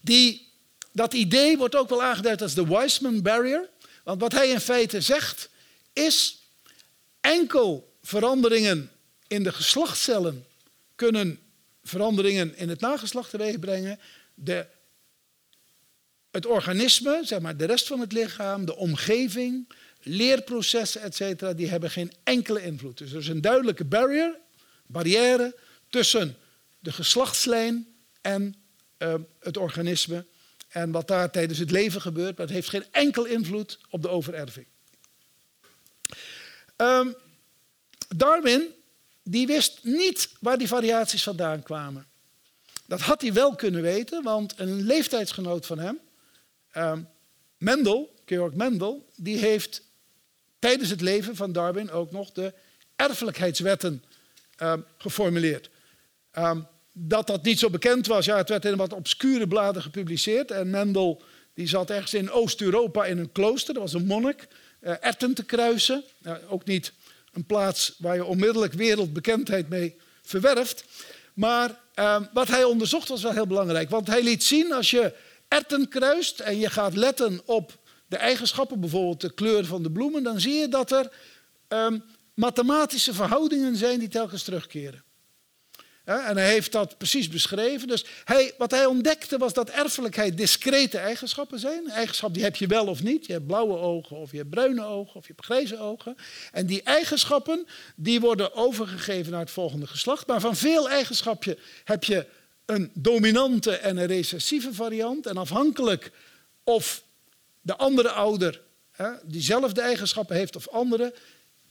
Die, 0.00 0.52
dat 0.92 1.14
idee 1.14 1.58
wordt 1.58 1.76
ook 1.76 1.88
wel 1.88 2.02
aangeduid 2.02 2.42
als 2.42 2.54
de 2.54 2.66
Weismann 2.66 3.22
barrier. 3.22 3.68
Want 4.04 4.20
wat 4.20 4.32
hij 4.32 4.48
in 4.48 4.60
feite 4.60 5.00
zegt 5.00 5.48
is 5.92 6.38
enkel 7.20 7.96
veranderingen 8.02 8.91
in 9.32 9.42
de 9.42 9.52
geslachtscellen 9.52 10.46
kunnen 10.94 11.38
veranderingen 11.82 12.56
in 12.56 12.68
het 12.68 12.80
nageslacht 12.80 13.30
teweeg 13.30 13.58
brengen. 13.58 13.98
De, 14.34 14.66
het 16.30 16.46
organisme, 16.46 17.20
zeg 17.24 17.40
maar 17.40 17.56
de 17.56 17.64
rest 17.64 17.86
van 17.86 18.00
het 18.00 18.12
lichaam, 18.12 18.64
de 18.64 18.76
omgeving, 18.76 19.72
leerprocessen, 20.02 21.00
etc., 21.00 21.56
die 21.56 21.68
hebben 21.68 21.90
geen 21.90 22.12
enkele 22.22 22.62
invloed. 22.62 22.98
Dus 22.98 23.12
er 23.12 23.18
is 23.18 23.28
een 23.28 23.40
duidelijke 23.40 23.84
barrier, 23.84 24.38
barrière 24.86 25.56
tussen 25.88 26.36
de 26.78 26.92
geslachtslijn 26.92 27.86
en 28.20 28.54
uh, 28.98 29.14
het 29.40 29.56
organisme. 29.56 30.26
En 30.68 30.90
wat 30.90 31.08
daar 31.08 31.30
tijdens 31.30 31.58
het 31.58 31.70
leven 31.70 32.00
gebeurt, 32.00 32.36
maar 32.36 32.46
het 32.46 32.54
heeft 32.54 32.68
geen 32.68 32.84
enkel 32.90 33.24
invloed 33.24 33.78
op 33.90 34.02
de 34.02 34.08
overerving. 34.08 34.66
Um, 36.76 37.14
Darwin 38.08 38.74
die 39.22 39.46
wist 39.46 39.78
niet 39.82 40.30
waar 40.40 40.58
die 40.58 40.68
variaties 40.68 41.22
vandaan 41.22 41.62
kwamen. 41.62 42.06
Dat 42.86 43.00
had 43.00 43.20
hij 43.20 43.32
wel 43.32 43.54
kunnen 43.54 43.82
weten, 43.82 44.22
want 44.22 44.54
een 44.56 44.82
leeftijdsgenoot 44.82 45.66
van 45.66 45.78
hem, 45.78 45.98
uh, 46.76 46.92
Mendel, 47.58 48.14
Georg 48.24 48.54
Mendel, 48.54 49.08
die 49.16 49.38
heeft 49.38 49.82
tijdens 50.58 50.90
het 50.90 51.00
leven 51.00 51.36
van 51.36 51.52
Darwin 51.52 51.90
ook 51.90 52.10
nog 52.10 52.32
de 52.32 52.54
erfelijkheidswetten 52.96 54.04
uh, 54.62 54.74
geformuleerd. 54.98 55.70
Uh, 56.38 56.56
dat 56.92 57.26
dat 57.26 57.42
niet 57.42 57.58
zo 57.58 57.70
bekend 57.70 58.06
was, 58.06 58.24
ja, 58.24 58.36
het 58.36 58.48
werd 58.48 58.64
in 58.64 58.76
wat 58.76 58.92
obscure 58.92 59.46
bladen 59.46 59.82
gepubliceerd. 59.82 60.50
En 60.50 60.70
Mendel 60.70 61.22
die 61.54 61.68
zat 61.68 61.90
ergens 61.90 62.14
in 62.14 62.30
Oost-Europa 62.30 63.04
in 63.04 63.18
een 63.18 63.32
klooster, 63.32 63.74
dat 63.74 63.82
was 63.82 63.92
een 63.92 64.06
monnik, 64.06 64.48
uh, 64.80 64.94
erten 65.00 65.34
te 65.34 65.44
kruisen. 65.44 66.04
ook 66.48 66.64
niet 66.64 66.92
een 67.32 67.46
plaats 67.46 67.94
waar 67.98 68.14
je 68.14 68.24
onmiddellijk 68.24 68.72
wereldbekendheid 68.72 69.68
mee 69.68 69.96
verwerft. 70.22 70.84
Maar 71.34 71.80
uh, 71.94 72.20
wat 72.32 72.48
hij 72.48 72.64
onderzocht 72.64 73.08
was 73.08 73.22
wel 73.22 73.32
heel 73.32 73.46
belangrijk. 73.46 73.90
Want 73.90 74.06
hij 74.06 74.22
liet 74.22 74.44
zien 74.44 74.72
als 74.72 74.90
je 74.90 75.14
erten 75.48 75.88
kruist 75.88 76.40
en 76.40 76.58
je 76.58 76.70
gaat 76.70 76.96
letten 76.96 77.40
op 77.44 77.78
de 78.06 78.16
eigenschappen, 78.16 78.80
bijvoorbeeld 78.80 79.20
de 79.20 79.34
kleur 79.34 79.64
van 79.64 79.82
de 79.82 79.90
bloemen, 79.90 80.22
dan 80.22 80.40
zie 80.40 80.54
je 80.54 80.68
dat 80.68 80.90
er 80.90 81.12
um, 81.68 82.04
mathematische 82.34 83.14
verhoudingen 83.14 83.76
zijn 83.76 83.98
die 83.98 84.08
telkens 84.08 84.42
terugkeren 84.42 85.04
en 86.04 86.36
hij 86.36 86.48
heeft 86.48 86.72
dat 86.72 86.98
precies 86.98 87.28
beschreven. 87.28 87.88
Dus 87.88 88.04
hij, 88.24 88.54
wat 88.58 88.70
hij 88.70 88.86
ontdekte 88.86 89.38
was 89.38 89.52
dat 89.52 89.70
erfelijkheid 89.70 90.36
discrete 90.36 90.98
eigenschappen 90.98 91.58
zijn. 91.58 91.90
Eigenschap 91.90 92.34
die 92.34 92.42
heb 92.42 92.56
je 92.56 92.66
wel 92.66 92.86
of 92.86 93.02
niet. 93.02 93.26
Je 93.26 93.32
hebt 93.32 93.46
blauwe 93.46 93.78
ogen 93.78 94.16
of 94.16 94.30
je 94.30 94.36
hebt 94.36 94.50
bruine 94.50 94.84
ogen 94.84 95.14
of 95.14 95.26
je 95.26 95.32
hebt 95.32 95.44
grijze 95.44 95.78
ogen. 95.78 96.16
En 96.52 96.66
die 96.66 96.82
eigenschappen 96.82 97.66
die 97.96 98.20
worden 98.20 98.54
overgegeven 98.54 99.32
naar 99.32 99.40
het 99.40 99.50
volgende 99.50 99.86
geslacht. 99.86 100.26
Maar 100.26 100.40
van 100.40 100.56
veel 100.56 100.90
eigenschappen 100.90 101.58
heb 101.84 102.04
je 102.04 102.26
een 102.66 102.90
dominante 102.94 103.76
en 103.76 103.96
een 103.96 104.06
recessieve 104.06 104.74
variant. 104.74 105.26
En 105.26 105.36
afhankelijk 105.36 106.10
of 106.64 107.02
de 107.60 107.76
andere 107.76 108.10
ouder 108.10 108.60
hè, 108.90 109.10
diezelfde 109.24 109.80
eigenschappen 109.80 110.36
heeft 110.36 110.56
of 110.56 110.68
andere, 110.68 111.14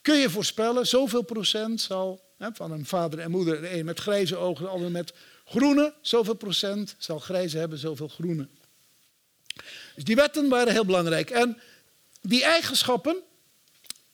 kun 0.01 0.17
je 0.17 0.29
voorspellen 0.29 0.87
zoveel 0.87 1.21
procent 1.21 1.81
zal 1.81 2.30
van 2.53 2.71
een 2.71 2.85
vader 2.85 3.19
en 3.19 3.31
moeder, 3.31 3.61
de 3.61 3.73
een 3.73 3.85
met 3.85 3.99
grijze 3.99 4.35
ogen, 4.35 4.63
de 4.63 4.69
ander 4.69 4.91
met 4.91 5.13
groene. 5.45 5.93
Zoveel 6.01 6.35
procent 6.35 6.95
zal 6.97 7.19
grijze 7.19 7.57
hebben, 7.57 7.77
zoveel 7.77 8.07
groene. 8.07 8.47
Dus 9.95 10.03
die 10.03 10.15
wetten 10.15 10.49
waren 10.49 10.73
heel 10.73 10.85
belangrijk. 10.85 11.29
En 11.29 11.57
die 12.21 12.43
eigenschappen, 12.43 13.17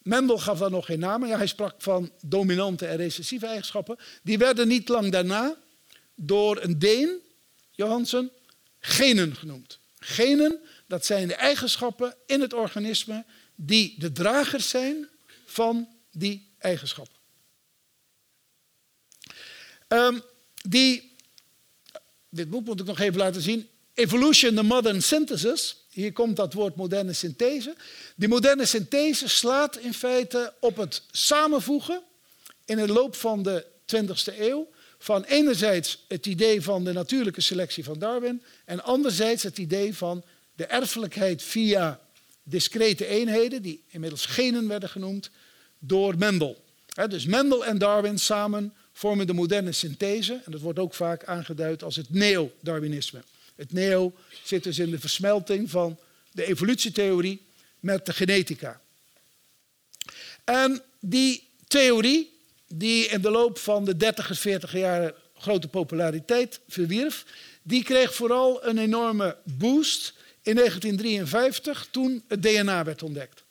Mendel 0.02 0.38
gaf 0.38 0.60
daar 0.60 0.72
nog 0.72 0.86
geen 0.86 1.00
namen, 1.00 1.30
ja, 1.30 1.38
hij 1.38 1.48
sprak 1.48 1.76
van 1.78 2.12
dominante 2.22 2.86
en 2.86 2.98
recessieve 2.98 3.46
eigenschappen, 3.46 3.98
die 4.24 4.38
werden 4.38 4.68
niet 4.68 4.90
lang 4.90 5.12
daarna 5.12 5.56
door 6.16 6.62
een 6.62 6.80
Deen, 6.80 7.20
Johansen, 7.72 8.32
genen 8.80 9.36
genoemd. 9.36 9.80
Genen, 10.00 10.60
dat 10.88 11.06
zijn 11.06 11.28
de 11.28 11.36
eigenschappen 11.36 12.16
in 12.26 12.42
het 12.42 12.54
organisme 12.54 13.26
die 13.56 13.96
de 14.00 14.12
dragers 14.12 14.70
zijn 14.70 15.08
van 15.46 15.88
die 16.12 16.52
eigenschappen. 16.58 17.17
Um, 19.88 20.22
die, 20.62 21.16
dit 22.30 22.50
boek 22.50 22.66
moet 22.66 22.80
ik 22.80 22.86
nog 22.86 23.00
even 23.00 23.18
laten 23.18 23.42
zien. 23.42 23.68
Evolution, 23.94 24.56
the 24.56 24.64
Modern 24.64 25.02
Synthesis. 25.02 25.86
Hier 25.90 26.14
komt 26.14 26.36
dat 26.36 26.54
woord 26.54 26.76
moderne 26.76 27.14
synthese. 27.14 27.76
Die 28.16 28.28
moderne 28.28 28.66
synthese 28.66 29.28
slaat 29.28 29.78
in 29.78 29.94
feite 29.94 30.54
op 30.60 30.78
het 30.78 31.02
samenvoegen 31.12 32.02
in 32.66 32.78
de 32.78 32.88
loop 32.88 33.16
van 33.16 33.44
de 33.44 33.66
20e 33.96 34.40
eeuw 34.40 34.68
van 35.00 35.24
enerzijds 35.24 36.06
het 36.08 36.26
idee 36.26 36.62
van 36.62 36.84
de 36.84 36.94
natuurlijke 36.94 37.42
selectie 37.42 37.84
van 37.84 38.00
Darwin 38.00 38.44
en 38.66 38.84
anderzijds 38.84 39.44
het 39.44 39.58
idee 39.58 39.96
van 39.96 40.24
de 40.56 40.66
erfelijkheid 40.66 41.44
via 41.44 42.00
discrete 42.44 43.06
eenheden, 43.06 43.62
die 43.62 43.84
inmiddels 43.88 44.26
genen 44.26 44.68
werden 44.68 44.90
genoemd, 44.90 45.30
door 45.80 46.18
Mendel. 46.18 46.64
dus 47.10 47.26
Mendel 47.26 47.66
en 47.66 47.78
Darwin 47.78 48.20
samen 48.20 48.74
vormen 48.98 49.28
de 49.28 49.34
moderne 49.34 49.72
synthese 49.72 50.42
en 50.46 50.52
dat 50.52 50.62
wordt 50.62 50.80
ook 50.80 50.94
vaak 50.94 51.24
aangeduid 51.24 51.84
als 51.84 51.96
het 51.96 52.10
neo-Darwinisme. 52.10 53.24
Het 53.56 53.74
neo 53.74 54.14
zit 54.44 54.64
dus 54.64 54.80
in 54.80 54.92
de 54.92 55.00
versmelting 55.00 55.70
van 55.70 56.00
de 56.32 56.46
evolutietheorie 56.46 57.42
met 57.80 58.06
de 58.06 58.14
genetica. 58.14 58.82
En 60.44 60.82
die 61.00 61.50
theorie, 61.68 62.40
die 62.68 63.06
in 63.06 63.22
de 63.22 63.30
loop 63.30 63.58
van 63.58 63.86
de 63.86 63.98
30 63.98 64.30
en 64.30 64.36
40 64.36 64.72
jaren 64.72 65.14
grote 65.38 65.68
populariteit 65.68 66.60
verwierf, 66.68 67.26
die 67.62 67.84
kreeg 67.84 68.14
vooral 68.14 68.66
een 68.66 68.78
enorme 68.78 69.38
boost 69.44 70.14
in 70.42 70.56
1953 70.56 71.88
toen 71.92 72.24
het 72.28 72.42
DNA 72.42 72.84
werd 72.84 73.04
ontdekt. 73.04 73.44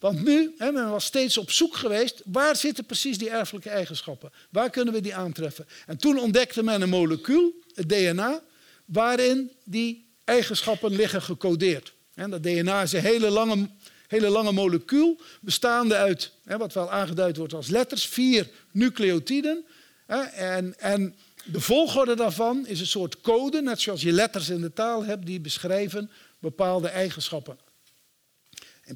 Want 0.00 0.24
nu, 0.24 0.54
men 0.58 0.90
was 0.90 1.04
steeds 1.04 1.38
op 1.38 1.50
zoek 1.50 1.76
geweest, 1.76 2.22
waar 2.24 2.56
zitten 2.56 2.84
precies 2.84 3.18
die 3.18 3.30
erfelijke 3.30 3.70
eigenschappen? 3.70 4.32
Waar 4.50 4.70
kunnen 4.70 4.94
we 4.94 5.00
die 5.00 5.14
aantreffen? 5.14 5.66
En 5.86 5.96
toen 5.96 6.18
ontdekte 6.18 6.62
men 6.62 6.82
een 6.82 6.88
molecuul, 6.88 7.54
het 7.74 7.88
DNA, 7.88 8.42
waarin 8.84 9.50
die 9.64 10.06
eigenschappen 10.24 10.90
liggen 10.90 11.22
gecodeerd. 11.22 11.92
En 12.14 12.30
dat 12.30 12.42
DNA 12.42 12.82
is 12.82 12.92
een 12.92 13.00
hele 13.00 13.30
lange, 13.30 13.68
hele 14.06 14.28
lange 14.28 14.52
molecuul, 14.52 15.20
bestaande 15.40 15.96
uit 15.96 16.32
wat 16.44 16.72
wel 16.72 16.90
aangeduid 16.90 17.36
wordt 17.36 17.54
als 17.54 17.68
letters, 17.68 18.06
vier 18.06 18.50
nucleotiden. 18.70 19.64
En, 20.34 20.78
en 20.78 21.14
de 21.44 21.60
volgorde 21.60 22.14
daarvan 22.14 22.66
is 22.66 22.80
een 22.80 22.86
soort 22.86 23.20
code, 23.20 23.62
net 23.62 23.80
zoals 23.80 24.02
je 24.02 24.12
letters 24.12 24.48
in 24.48 24.60
de 24.60 24.72
taal 24.72 25.04
hebt, 25.04 25.26
die 25.26 25.40
beschrijven 25.40 26.10
bepaalde 26.38 26.88
eigenschappen. 26.88 27.58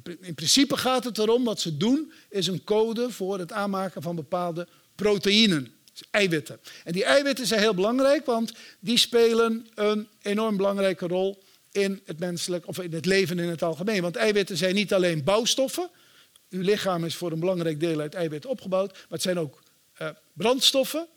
In 0.03 0.35
principe 0.35 0.77
gaat 0.77 1.03
het 1.03 1.17
erom, 1.17 1.43
wat 1.43 1.59
ze 1.59 1.77
doen, 1.77 2.11
is 2.29 2.47
een 2.47 2.63
code 2.63 3.11
voor 3.11 3.39
het 3.39 3.51
aanmaken 3.51 4.01
van 4.01 4.15
bepaalde 4.15 4.67
proteïnen, 4.95 5.73
dus 5.91 6.03
eiwitten. 6.11 6.59
En 6.83 6.93
die 6.93 7.03
eiwitten 7.03 7.47
zijn 7.47 7.59
heel 7.59 7.73
belangrijk, 7.73 8.25
want 8.25 8.53
die 8.79 8.97
spelen 8.97 9.67
een 9.75 10.07
enorm 10.21 10.57
belangrijke 10.57 11.07
rol 11.07 11.43
in 11.71 12.01
het 12.05 12.19
menselijk 12.19 12.67
of 12.67 12.79
in 12.79 12.93
het 12.93 13.05
leven 13.05 13.39
in 13.39 13.49
het 13.49 13.63
algemeen. 13.63 14.01
Want 14.01 14.15
eiwitten 14.15 14.57
zijn 14.57 14.75
niet 14.75 14.93
alleen 14.93 15.23
bouwstoffen. 15.23 15.89
Uw 16.49 16.61
lichaam 16.61 17.05
is 17.05 17.15
voor 17.15 17.31
een 17.31 17.39
belangrijk 17.39 17.79
deel 17.79 17.99
uit 17.99 18.13
eiwitten 18.13 18.49
opgebouwd, 18.49 18.91
maar 18.91 19.05
het 19.09 19.21
zijn 19.21 19.39
ook 19.39 19.63
uh, 20.01 20.09
brandstoffen. 20.33 21.07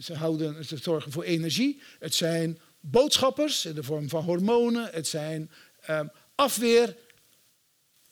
Ze, 0.00 0.14
houden, 0.14 0.64
ze 0.64 0.76
zorgen 0.76 1.12
voor 1.12 1.22
energie. 1.22 1.80
Het 1.98 2.14
zijn 2.14 2.58
boodschappers 2.80 3.64
in 3.64 3.74
de 3.74 3.82
vorm 3.82 4.08
van 4.08 4.24
hormonen. 4.24 4.88
Het 4.92 5.06
zijn 5.06 5.50
um, 5.90 6.10
afweer, 6.34 6.96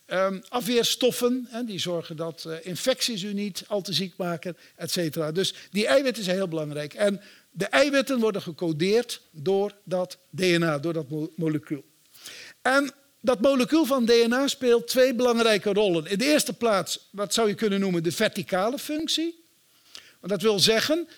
um, 0.07 0.43
afweerstoffen. 0.49 1.49
Die 1.67 1.79
zorgen 1.79 2.17
dat 2.17 2.45
uh, 2.47 2.55
infecties 2.63 3.23
u 3.23 3.33
niet 3.33 3.65
al 3.69 3.83
te 3.83 3.93
ziek 3.93 4.17
maken, 4.17 4.57
et 4.77 4.91
cetera. 4.91 5.33
Dus 5.33 5.55
die 5.71 5.87
eiwitten 5.87 6.25
zijn 6.25 6.37
heel 6.37 6.49
belangrijk. 6.49 6.95
En 6.95 7.21
de 7.51 7.67
eiwitten 7.67 8.21
worden 8.21 8.43
gecodeerd 8.43 9.21
door 9.31 9.75
dat 9.85 10.19
DNA, 10.31 10.79
door 10.79 10.93
dat 10.93 11.07
molecuul. 11.37 11.85
En 12.63 12.93
dat 13.21 13.41
molecuul 13.41 13.85
van 13.85 14.05
DNA 14.05 14.47
speelt 14.47 14.89
twee 14.89 15.15
belangrijke 15.15 15.73
rollen. 15.73 16.07
In 16.07 16.19
de 16.19 16.25
eerste 16.25 16.53
plaats, 16.53 17.09
wat 17.11 17.35
zou 17.35 17.49
je 17.49 17.55
kunnen 17.55 17.81
noemen, 17.81 18.03
de 18.03 18.13
verticale 18.13 18.79
functie. 18.79 19.45
Want 20.21 20.33
dat 20.33 20.43
wil 20.43 20.59
zeggen 20.59 21.09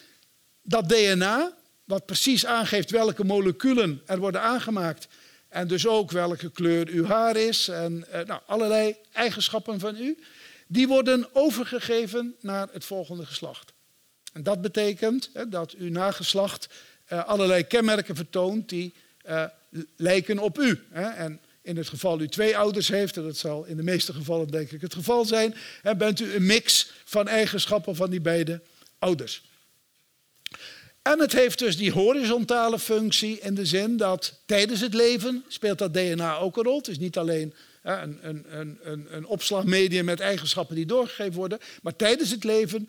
dat 0.62 0.88
DNA, 0.88 1.56
wat 1.84 2.06
precies 2.06 2.46
aangeeft 2.46 2.90
welke 2.90 3.24
moleculen 3.24 4.02
er 4.06 4.18
worden 4.18 4.40
aangemaakt 4.40 5.08
en 5.56 5.66
dus 5.66 5.86
ook 5.86 6.10
welke 6.10 6.50
kleur 6.50 6.88
uw 6.88 7.04
haar 7.04 7.36
is 7.36 7.68
en 7.68 8.04
eh, 8.10 8.24
nou, 8.24 8.40
allerlei 8.46 8.96
eigenschappen 9.12 9.80
van 9.80 9.96
u, 9.96 10.18
die 10.66 10.88
worden 10.88 11.28
overgegeven 11.32 12.34
naar 12.40 12.68
het 12.72 12.84
volgende 12.84 13.26
geslacht. 13.26 13.72
En 14.32 14.42
dat 14.42 14.60
betekent 14.60 15.30
dat 15.48 15.72
uw 15.72 15.90
nageslacht 15.90 16.68
uh, 17.12 17.24
allerlei 17.24 17.62
kenmerken 17.62 18.16
vertoont 18.16 18.68
die 18.68 18.94
uh, 19.28 19.44
lijken 19.96 20.38
op 20.38 20.58
u. 20.58 20.82
En 20.92 21.40
in 21.62 21.76
het 21.76 21.88
geval 21.88 22.20
u 22.20 22.28
twee 22.28 22.56
ouders 22.56 22.88
heeft, 22.88 23.16
en 23.16 23.22
dat 23.22 23.36
zal 23.36 23.64
in 23.64 23.76
de 23.76 23.82
meeste 23.82 24.12
gevallen 24.12 24.48
denk 24.48 24.70
ik 24.70 24.80
het 24.80 24.94
geval 24.94 25.24
zijn, 25.24 25.54
hè, 25.82 25.96
bent 25.96 26.20
u 26.20 26.34
een 26.34 26.46
mix 26.46 26.92
van 27.04 27.28
eigenschappen 27.28 27.96
van 27.96 28.10
die 28.10 28.20
beide 28.20 28.62
ouders. 28.98 29.42
En 31.06 31.20
het 31.20 31.32
heeft 31.32 31.58
dus 31.58 31.76
die 31.76 31.90
horizontale 31.90 32.78
functie 32.78 33.40
in 33.40 33.54
de 33.54 33.66
zin 33.66 33.96
dat 33.96 34.40
tijdens 34.46 34.80
het 34.80 34.94
leven 34.94 35.44
speelt 35.48 35.78
dat 35.78 35.94
DNA 35.94 36.36
ook 36.36 36.56
een 36.56 36.62
rol. 36.62 36.76
Het 36.76 36.88
is 36.88 36.98
niet 36.98 37.18
alleen 37.18 37.54
een, 37.82 38.18
een, 38.22 38.78
een, 38.82 39.06
een 39.10 39.26
opslagmedium 39.26 40.04
met 40.04 40.20
eigenschappen 40.20 40.76
die 40.76 40.86
doorgegeven 40.86 41.34
worden, 41.34 41.58
maar 41.82 41.96
tijdens 41.96 42.30
het 42.30 42.44
leven 42.44 42.88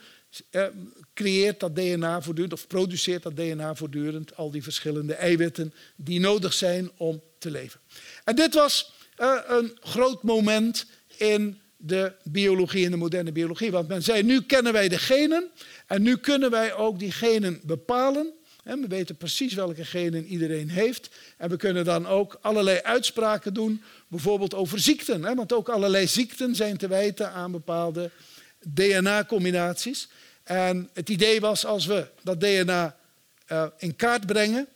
eh, 0.50 0.66
creëert 1.14 1.60
dat 1.60 1.76
DNA 1.76 2.22
voortdurend, 2.22 2.54
of 2.54 2.68
produceert 2.68 3.24
dat 3.24 3.36
DNA 3.36 3.76
voortdurend 3.76 4.36
al 4.36 4.52
die 4.52 4.64
verschillende 4.64 5.14
eiwitten 5.14 5.74
die 5.96 6.20
nodig 6.20 6.54
zijn 6.54 6.92
om 6.98 7.22
te 7.38 7.52
leven. 7.52 7.80
En 8.24 8.36
dit 8.36 8.54
was 8.54 8.94
eh, 9.16 9.38
een 9.48 9.78
groot 9.80 10.24
moment 10.24 10.86
in 11.18 11.62
de 11.78 12.14
biologie, 12.24 12.86
in 12.86 12.92
de 12.92 12.98
moderne 12.98 13.32
biologie. 13.32 13.72
Want 13.72 13.88
men 13.88 14.04
zei, 14.04 14.24
nu 14.24 14.42
kennen 14.42 14.74
wij 14.74 14.88
de 14.88 14.98
genen 14.98 15.48
en 15.88 16.02
nu 16.02 16.18
kunnen 16.18 16.52
wij 16.52 16.74
ook 16.74 17.00
die 17.00 17.12
genen 17.12 17.60
bepalen. 17.64 18.34
We 18.64 18.88
weten 18.88 19.16
precies 19.16 19.54
welke 19.54 19.86
genen 19.86 20.26
iedereen 20.26 20.70
heeft. 20.70 21.10
En 21.38 21.50
we 21.50 21.58
kunnen 21.58 21.86
dan 21.86 22.08
ook 22.08 22.38
allerlei 22.42 22.80
uitspraken 22.82 23.54
doen, 23.54 23.84
bijvoorbeeld 24.08 24.54
over 24.54 24.80
ziekten. 24.80 25.36
Want 25.36 25.54
ook 25.54 25.70
allerlei 25.70 26.08
ziekten 26.08 26.56
zijn 26.56 26.78
te 26.78 26.88
wijten 26.88 27.32
aan 27.32 27.52
bepaalde 27.52 28.12
DNA-combinaties. 28.60 30.10
En 30.44 30.90
het 30.94 31.10
idee 31.10 31.40
was 31.40 31.66
als 31.66 31.86
we 31.86 32.08
dat 32.24 32.40
DNA 32.40 32.98
eh, 33.46 33.66
in 33.78 33.96
kaart 33.96 34.26
brengen 34.26 34.68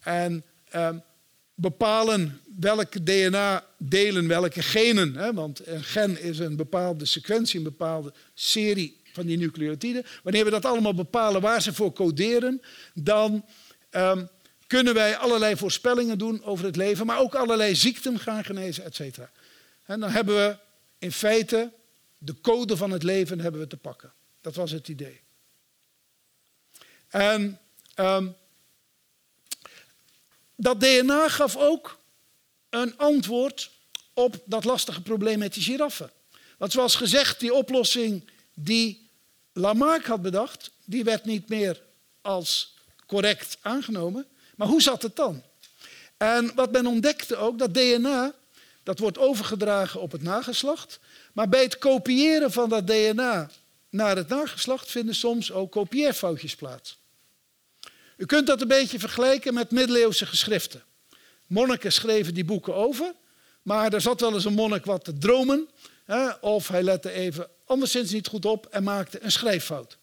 en 0.00 0.44
uh, 0.74 0.88
bepalen 1.54 2.40
welke 2.60 3.02
DNA-delen, 3.02 4.28
welke 4.28 4.62
genen, 4.62 5.16
hè, 5.16 5.32
want 5.32 5.66
een 5.66 5.84
gen 5.84 6.20
is 6.20 6.38
een 6.38 6.56
bepaalde 6.56 7.04
sequentie, 7.04 7.58
een 7.58 7.64
bepaalde 7.64 8.12
serie 8.34 9.00
van 9.12 9.26
die 9.26 9.38
nucleotiden. 9.38 10.04
Wanneer 10.22 10.44
we 10.44 10.50
dat 10.50 10.64
allemaal 10.64 10.94
bepalen 10.94 11.40
waar 11.40 11.62
ze 11.62 11.74
voor 11.74 11.92
coderen, 11.92 12.62
dan 12.94 13.44
um, 13.90 14.28
kunnen 14.66 14.94
wij 14.94 15.16
allerlei 15.16 15.56
voorspellingen 15.56 16.18
doen 16.18 16.44
over 16.44 16.64
het 16.64 16.76
leven, 16.76 17.06
maar 17.06 17.18
ook 17.18 17.34
allerlei 17.34 17.74
ziekten 17.74 18.18
gaan 18.18 18.44
genezen, 18.44 18.84
et 18.84 18.94
cetera. 18.94 19.30
En 19.84 20.00
dan 20.00 20.10
hebben 20.10 20.34
we 20.34 20.56
in 20.98 21.12
feite 21.12 21.72
de 22.18 22.40
code 22.40 22.76
van 22.76 22.90
het 22.90 23.02
leven 23.02 23.40
hebben 23.40 23.60
we 23.60 23.66
te 23.66 23.76
pakken. 23.76 24.12
Dat 24.40 24.54
was 24.54 24.70
het 24.70 24.88
idee. 24.88 25.20
En 27.08 27.58
um, 27.96 28.34
dat 30.56 30.80
DNA 30.80 31.28
gaf 31.28 31.56
ook 31.56 31.98
een 32.72 32.98
antwoord 32.98 33.70
op 34.12 34.42
dat 34.44 34.64
lastige 34.64 35.02
probleem 35.02 35.38
met 35.38 35.54
die 35.54 35.62
giraffen. 35.62 36.10
Want 36.58 36.72
zoals 36.72 36.94
gezegd, 36.94 37.40
die 37.40 37.54
oplossing 37.54 38.30
die 38.54 39.10
Lamarck 39.52 40.06
had 40.06 40.22
bedacht, 40.22 40.70
die 40.84 41.04
werd 41.04 41.24
niet 41.24 41.48
meer 41.48 41.82
als 42.20 42.74
correct 43.06 43.58
aangenomen. 43.60 44.26
Maar 44.56 44.68
hoe 44.68 44.82
zat 44.82 45.02
het 45.02 45.16
dan? 45.16 45.42
En 46.16 46.54
wat 46.54 46.72
men 46.72 46.86
ontdekte 46.86 47.36
ook, 47.36 47.58
dat 47.58 47.74
DNA, 47.74 48.34
dat 48.82 48.98
wordt 48.98 49.18
overgedragen 49.18 50.00
op 50.00 50.12
het 50.12 50.22
nageslacht. 50.22 50.98
Maar 51.32 51.48
bij 51.48 51.62
het 51.62 51.78
kopiëren 51.78 52.52
van 52.52 52.68
dat 52.68 52.86
DNA 52.86 53.50
naar 53.88 54.16
het 54.16 54.28
nageslacht 54.28 54.90
vinden 54.90 55.14
soms 55.14 55.52
ook 55.52 55.70
kopieerfoutjes 55.70 56.54
plaats. 56.54 56.96
U 58.16 58.26
kunt 58.26 58.46
dat 58.46 58.60
een 58.60 58.68
beetje 58.68 58.98
vergelijken 58.98 59.54
met 59.54 59.70
middeleeuwse 59.70 60.26
geschriften. 60.26 60.82
Monniken 61.52 61.92
schreven 61.92 62.34
die 62.34 62.44
boeken 62.44 62.74
over, 62.74 63.14
maar 63.62 63.92
er 63.92 64.00
zat 64.00 64.20
wel 64.20 64.34
eens 64.34 64.44
een 64.44 64.52
monnik 64.52 64.84
wat 64.84 65.04
te 65.04 65.18
dromen, 65.18 65.68
hè, 66.04 66.30
of 66.30 66.68
hij 66.68 66.82
lette 66.82 67.10
even 67.10 67.48
anderszins 67.64 68.10
niet 68.10 68.26
goed 68.26 68.44
op 68.44 68.66
en 68.66 68.82
maakte 68.82 69.22
een 69.22 69.32
schrijffout. 69.32 69.98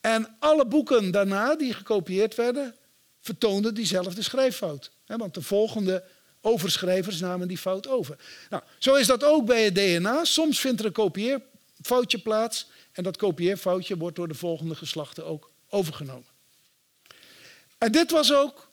En 0.00 0.36
alle 0.38 0.66
boeken 0.66 1.10
daarna 1.10 1.56
die 1.56 1.74
gekopieerd 1.74 2.34
werden, 2.34 2.76
vertoonden 3.20 3.74
diezelfde 3.74 4.22
schrijffout. 4.22 4.90
Hè, 5.04 5.16
want 5.16 5.34
de 5.34 5.42
volgende 5.42 6.04
overschrijvers 6.40 7.20
namen 7.20 7.48
die 7.48 7.58
fout 7.58 7.88
over. 7.88 8.16
Nou, 8.50 8.62
zo 8.78 8.94
is 8.94 9.06
dat 9.06 9.24
ook 9.24 9.46
bij 9.46 9.64
het 9.64 9.74
DNA. 9.74 10.24
Soms 10.24 10.60
vindt 10.60 10.80
er 10.80 10.86
een 10.86 10.92
kopieerfoutje 10.92 12.18
plaats 12.18 12.66
en 12.92 13.02
dat 13.02 13.16
kopieerfoutje 13.16 13.96
wordt 13.96 14.16
door 14.16 14.28
de 14.28 14.34
volgende 14.34 14.74
geslachten 14.74 15.26
ook 15.26 15.50
overgenomen. 15.68 16.28
En 17.78 17.92
dit 17.92 18.10
was 18.10 18.32
ook 18.32 18.68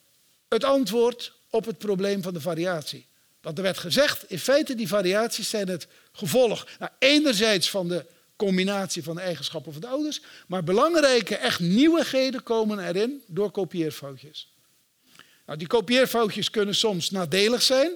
het 0.48 0.64
antwoord 0.64 1.40
op 1.52 1.66
het 1.66 1.78
probleem 1.78 2.22
van 2.22 2.34
de 2.34 2.42
variatie. 2.42 3.06
Want 3.42 3.58
er 3.58 3.64
werd 3.64 3.78
gezegd, 3.78 4.24
in 4.28 4.40
feite 4.40 4.76
die 4.76 4.88
variaties 4.88 5.50
zijn 5.50 5.68
het 5.68 5.88
gevolg 6.12 6.68
nou, 6.80 6.92
enerzijds 7.00 7.70
van 7.70 7.88
de 7.88 8.06
combinatie 8.36 9.04
van 9.04 9.16
de 9.16 9.22
eigenschappen 9.22 9.72
van 9.72 9.82
de 9.82 9.88
ouders. 9.88 10.22
Maar 10.48 10.64
belangrijke, 10.64 11.36
echt 11.36 11.60
nieuwigheden 11.60 12.44
komen 12.44 12.88
erin 12.88 13.24
door 13.28 13.52
kopieerfoutjes. 13.52 14.54
Nou, 15.46 15.58
die 15.58 15.68
kopieerfoutjes 15.68 16.50
kunnen 16.50 16.76
soms 16.76 17.10
nadelig 17.10 17.62
zijn. 17.62 17.92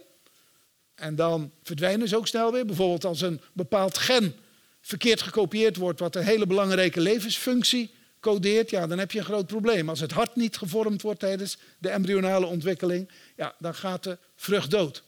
En 0.96 1.16
dan 1.16 1.52
verdwijnen 1.64 2.08
ze 2.08 2.18
ook 2.18 2.28
snel 2.28 2.52
weer. 2.52 2.66
Bijvoorbeeld 2.66 3.06
als 3.06 3.22
een 3.22 3.42
bepaald 3.54 3.98
gen 3.98 4.36
verkeerd 4.82 5.22
gekopieerd 5.22 5.76
wordt, 5.76 6.00
wat 6.00 6.16
een 6.16 6.24
hele 6.24 6.48
belangrijke 6.48 7.00
levensfunctie 7.00 7.94
codeert, 8.32 8.70
ja, 8.70 8.88
dan 8.88 9.00
heb 9.00 9.12
je 9.12 9.20
een 9.20 9.26
groot 9.26 9.48
probleem. 9.48 9.90
Als 9.90 10.00
het 10.00 10.12
hart 10.12 10.36
niet 10.36 10.58
gevormd 10.58 11.02
wordt 11.02 11.20
tijdens 11.20 11.58
de 11.78 11.90
embryonale 11.90 12.46
ontwikkeling, 12.46 13.10
ja, 13.36 13.56
dan 13.60 13.76
gaat 13.76 14.04
de 14.04 14.18
vrucht 14.36 14.72
dood. 14.72 15.04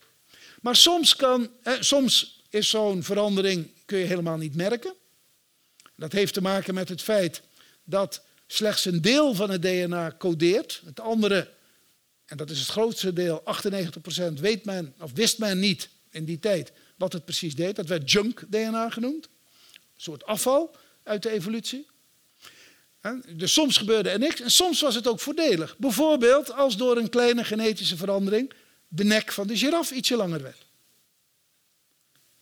Maar 0.60 0.76
soms, 0.76 1.16
kan, 1.16 1.50
soms 1.80 2.42
is 2.48 2.70
zo'n 2.70 3.02
verandering 3.02 3.70
kun 3.84 3.98
je 3.98 4.04
helemaal 4.04 4.36
niet 4.36 4.54
merken. 4.54 4.94
Dat 5.94 6.12
heeft 6.12 6.34
te 6.34 6.40
maken 6.40 6.74
met 6.74 6.88
het 6.88 7.02
feit 7.02 7.42
dat 7.84 8.22
slechts 8.46 8.84
een 8.84 9.00
deel 9.00 9.34
van 9.34 9.50
het 9.50 9.62
DNA 9.62 10.14
codeert. 10.18 10.82
Het 10.84 11.00
andere, 11.00 11.50
en 12.26 12.36
dat 12.36 12.50
is 12.50 12.58
het 12.58 12.68
grootste 12.68 13.12
deel, 13.12 13.42
98%, 13.42 14.32
weet 14.40 14.64
men 14.64 14.94
of 15.00 15.10
wist 15.14 15.38
men 15.38 15.58
niet 15.58 15.88
in 16.10 16.24
die 16.24 16.38
tijd 16.38 16.72
wat 16.96 17.12
het 17.12 17.24
precies 17.24 17.54
deed. 17.54 17.76
Dat 17.76 17.86
werd 17.86 18.10
junk 18.10 18.44
DNA 18.48 18.90
genoemd. 18.90 19.24
Een 19.24 20.02
soort 20.02 20.24
afval 20.24 20.76
uit 21.02 21.22
de 21.22 21.30
evolutie. 21.30 21.86
Dus 23.28 23.52
soms 23.52 23.76
gebeurde 23.76 24.08
er 24.08 24.18
niks 24.18 24.40
en 24.40 24.50
soms 24.50 24.80
was 24.80 24.94
het 24.94 25.06
ook 25.06 25.20
voordelig. 25.20 25.76
Bijvoorbeeld 25.78 26.52
als 26.52 26.76
door 26.76 26.96
een 26.96 27.08
kleine 27.08 27.44
genetische 27.44 27.96
verandering 27.96 28.52
de 28.88 29.04
nek 29.04 29.32
van 29.32 29.46
de 29.46 29.56
giraf 29.56 29.90
ietsje 29.90 30.16
langer 30.16 30.42
werd. 30.42 30.66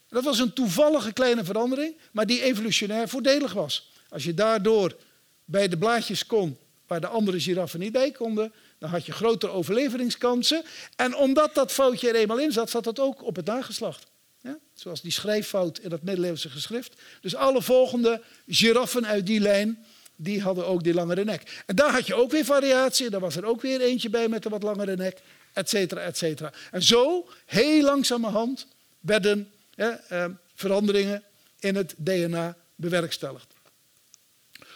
Dat 0.09 0.25
was 0.25 0.39
een 0.39 0.53
toevallige 0.53 1.13
kleine 1.13 1.45
verandering, 1.45 1.97
maar 2.13 2.27
die 2.27 2.43
evolutionair 2.43 3.09
voordelig 3.09 3.53
was. 3.53 3.91
Als 4.09 4.25
je 4.25 4.35
daardoor 4.35 4.97
bij 5.45 5.69
de 5.69 5.79
blaadjes 5.79 6.27
kon 6.27 6.59
waar 6.87 7.01
de 7.01 7.07
andere 7.07 7.41
giraffen 7.41 7.81
niet 7.81 7.93
bij 7.93 8.11
konden, 8.11 8.53
dan 8.79 8.91
had 8.91 9.07
je 9.07 9.13
grotere 9.13 9.53
overlevingskansen. 9.53 10.65
En 10.97 11.17
omdat 11.17 11.55
dat 11.55 11.73
foutje 11.73 12.09
er 12.09 12.15
eenmaal 12.15 12.39
in 12.39 12.53
zat, 12.53 12.71
zat 12.71 12.85
dat 12.85 12.99
ook 12.99 13.23
op 13.23 13.37
het 13.37 13.47
nageslacht. 13.47 14.07
Ja? 14.43 14.59
Zoals 14.75 15.01
die 15.01 15.13
schrijffout 15.13 15.79
in 15.79 15.89
dat 15.89 16.03
middeleeuwse 16.03 16.51
geschrift. 16.51 17.01
Dus 17.21 17.35
alle 17.35 17.63
volgende 17.63 18.23
giraffen 18.47 19.07
uit 19.07 19.27
die 19.27 19.41
lijn, 19.41 19.85
die 20.17 20.43
hadden 20.43 20.67
ook 20.67 20.85
die 20.85 20.95
langere 20.95 21.25
nek. 21.25 21.63
En 21.67 21.77
daar 21.77 21.93
had 21.93 22.07
je 22.07 22.15
ook 22.15 22.31
weer 22.31 22.45
variatie. 22.45 23.11
Daar 23.11 23.21
was 23.21 23.37
er 23.37 23.45
ook 23.45 23.61
weer 23.61 23.81
eentje 23.81 24.11
bij 24.11 24.29
met 24.29 24.45
een 24.45 24.51
wat 24.51 24.63
langere 24.63 24.97
nek, 24.97 25.21
et 25.53 25.69
cetera, 25.69 26.01
et 26.01 26.17
cetera. 26.17 26.53
En 26.71 26.83
zo, 26.83 27.29
heel 27.45 27.83
langzamerhand, 27.83 28.67
werden 29.01 29.51
eh, 29.75 30.25
veranderingen 30.55 31.23
in 31.59 31.75
het 31.75 31.95
DNA 31.97 32.57
bewerkstelligd. 32.75 33.47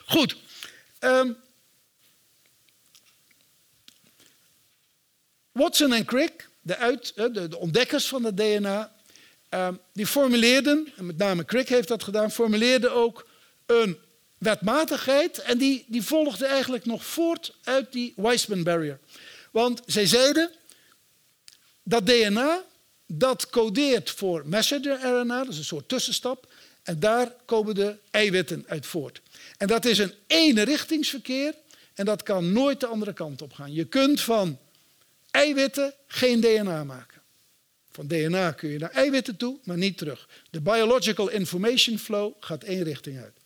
Goed. 0.06 0.36
Um, 1.00 1.36
Watson 5.52 5.92
en 5.92 6.04
Crick, 6.04 6.48
de, 6.60 6.76
uit, 6.76 7.12
de, 7.14 7.48
de, 7.48 7.56
ontdekkers 7.56 8.08
van 8.08 8.24
het 8.24 8.36
DNA, 8.36 8.92
um, 9.50 9.78
die 9.92 10.06
formuleerden, 10.06 10.92
en 10.96 11.06
met 11.06 11.16
name 11.16 11.44
Crick 11.44 11.68
heeft 11.68 11.88
dat 11.88 12.02
gedaan, 12.02 12.30
formuleerden 12.30 12.92
ook 12.92 13.28
een 13.66 13.98
wetmatigheid 14.40 15.38
en 15.38 15.58
die, 15.58 15.84
die 15.86 16.02
volgde 16.02 16.46
eigenlijk 16.46 16.84
nog 16.84 17.04
voort 17.04 17.54
uit 17.64 17.92
die 17.92 18.12
Weismann 18.16 18.62
barrier. 18.62 18.98
Want 19.50 19.82
zij 19.86 20.06
zeiden 20.06 20.50
dat 21.82 22.06
DNA 22.06 22.64
dat 23.06 23.50
codeert 23.50 24.10
voor 24.10 24.42
messenger 24.46 25.00
RNA, 25.00 25.38
dat 25.38 25.52
is 25.52 25.58
een 25.58 25.64
soort 25.64 25.88
tussenstap. 25.88 26.52
En 26.82 27.00
daar 27.00 27.32
komen 27.44 27.74
de 27.74 27.96
eiwitten 28.10 28.64
uit 28.68 28.86
voort. 28.86 29.20
En 29.56 29.66
dat 29.66 29.84
is 29.84 29.98
een 29.98 30.14
eenrichtingsverkeer 30.26 31.54
en 31.94 32.04
dat 32.04 32.22
kan 32.22 32.52
nooit 32.52 32.80
de 32.80 32.86
andere 32.86 33.12
kant 33.12 33.42
op 33.42 33.52
gaan. 33.52 33.72
Je 33.72 33.84
kunt 33.84 34.20
van 34.20 34.58
eiwitten 35.30 35.94
geen 36.06 36.40
DNA 36.40 36.84
maken. 36.84 37.20
Van 37.90 38.06
DNA 38.06 38.52
kun 38.52 38.68
je 38.68 38.78
naar 38.78 38.90
eiwitten 38.90 39.36
toe, 39.36 39.58
maar 39.64 39.76
niet 39.76 39.98
terug. 39.98 40.28
De 40.50 40.60
biological 40.60 41.28
information 41.28 41.98
flow 41.98 42.32
gaat 42.40 42.62
één 42.62 42.82
richting 42.82 43.18
uit. 43.18 43.39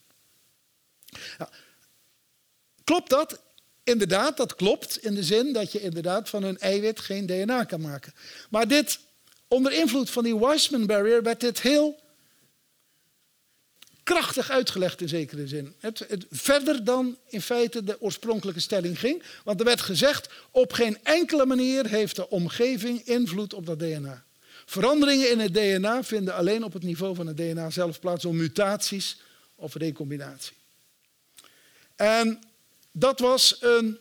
Klopt 2.83 3.09
dat? 3.09 3.41
Inderdaad, 3.83 4.37
dat 4.37 4.55
klopt 4.55 5.03
in 5.03 5.15
de 5.15 5.23
zin 5.23 5.53
dat 5.53 5.71
je 5.71 5.81
inderdaad 5.81 6.29
van 6.29 6.43
een 6.43 6.59
eiwit 6.59 6.99
geen 6.99 7.25
DNA 7.25 7.63
kan 7.63 7.81
maken. 7.81 8.13
Maar 8.49 8.67
dit 8.67 8.99
onder 9.47 9.71
invloed 9.71 10.09
van 10.09 10.23
die 10.23 10.39
Weismann 10.39 10.85
barrier 10.85 11.23
werd 11.23 11.39
dit 11.39 11.61
heel 11.61 11.99
krachtig 14.03 14.49
uitgelegd 14.49 15.01
in 15.01 15.09
zekere 15.09 15.47
zin. 15.47 15.73
Het, 15.79 16.05
het, 16.07 16.25
verder 16.29 16.83
dan 16.83 17.17
in 17.27 17.41
feite 17.41 17.83
de 17.83 18.01
oorspronkelijke 18.01 18.59
stelling 18.59 18.99
ging. 18.99 19.23
Want 19.43 19.59
er 19.59 19.65
werd 19.65 19.81
gezegd, 19.81 20.29
op 20.51 20.73
geen 20.73 20.97
enkele 21.03 21.45
manier 21.45 21.87
heeft 21.87 22.15
de 22.15 22.29
omgeving 22.29 23.01
invloed 23.01 23.53
op 23.53 23.65
dat 23.65 23.79
DNA. 23.79 24.23
Veranderingen 24.65 25.31
in 25.31 25.39
het 25.39 25.53
DNA 25.53 26.03
vinden 26.03 26.33
alleen 26.33 26.63
op 26.63 26.73
het 26.73 26.83
niveau 26.83 27.15
van 27.15 27.27
het 27.27 27.37
DNA 27.37 27.69
zelf 27.69 27.99
plaats 27.99 28.23
door 28.23 28.35
mutaties 28.35 29.17
of 29.55 29.75
recombinatie. 29.75 30.55
En 31.95 32.43
dat 32.91 33.19
was 33.19 33.57
een, 33.59 33.97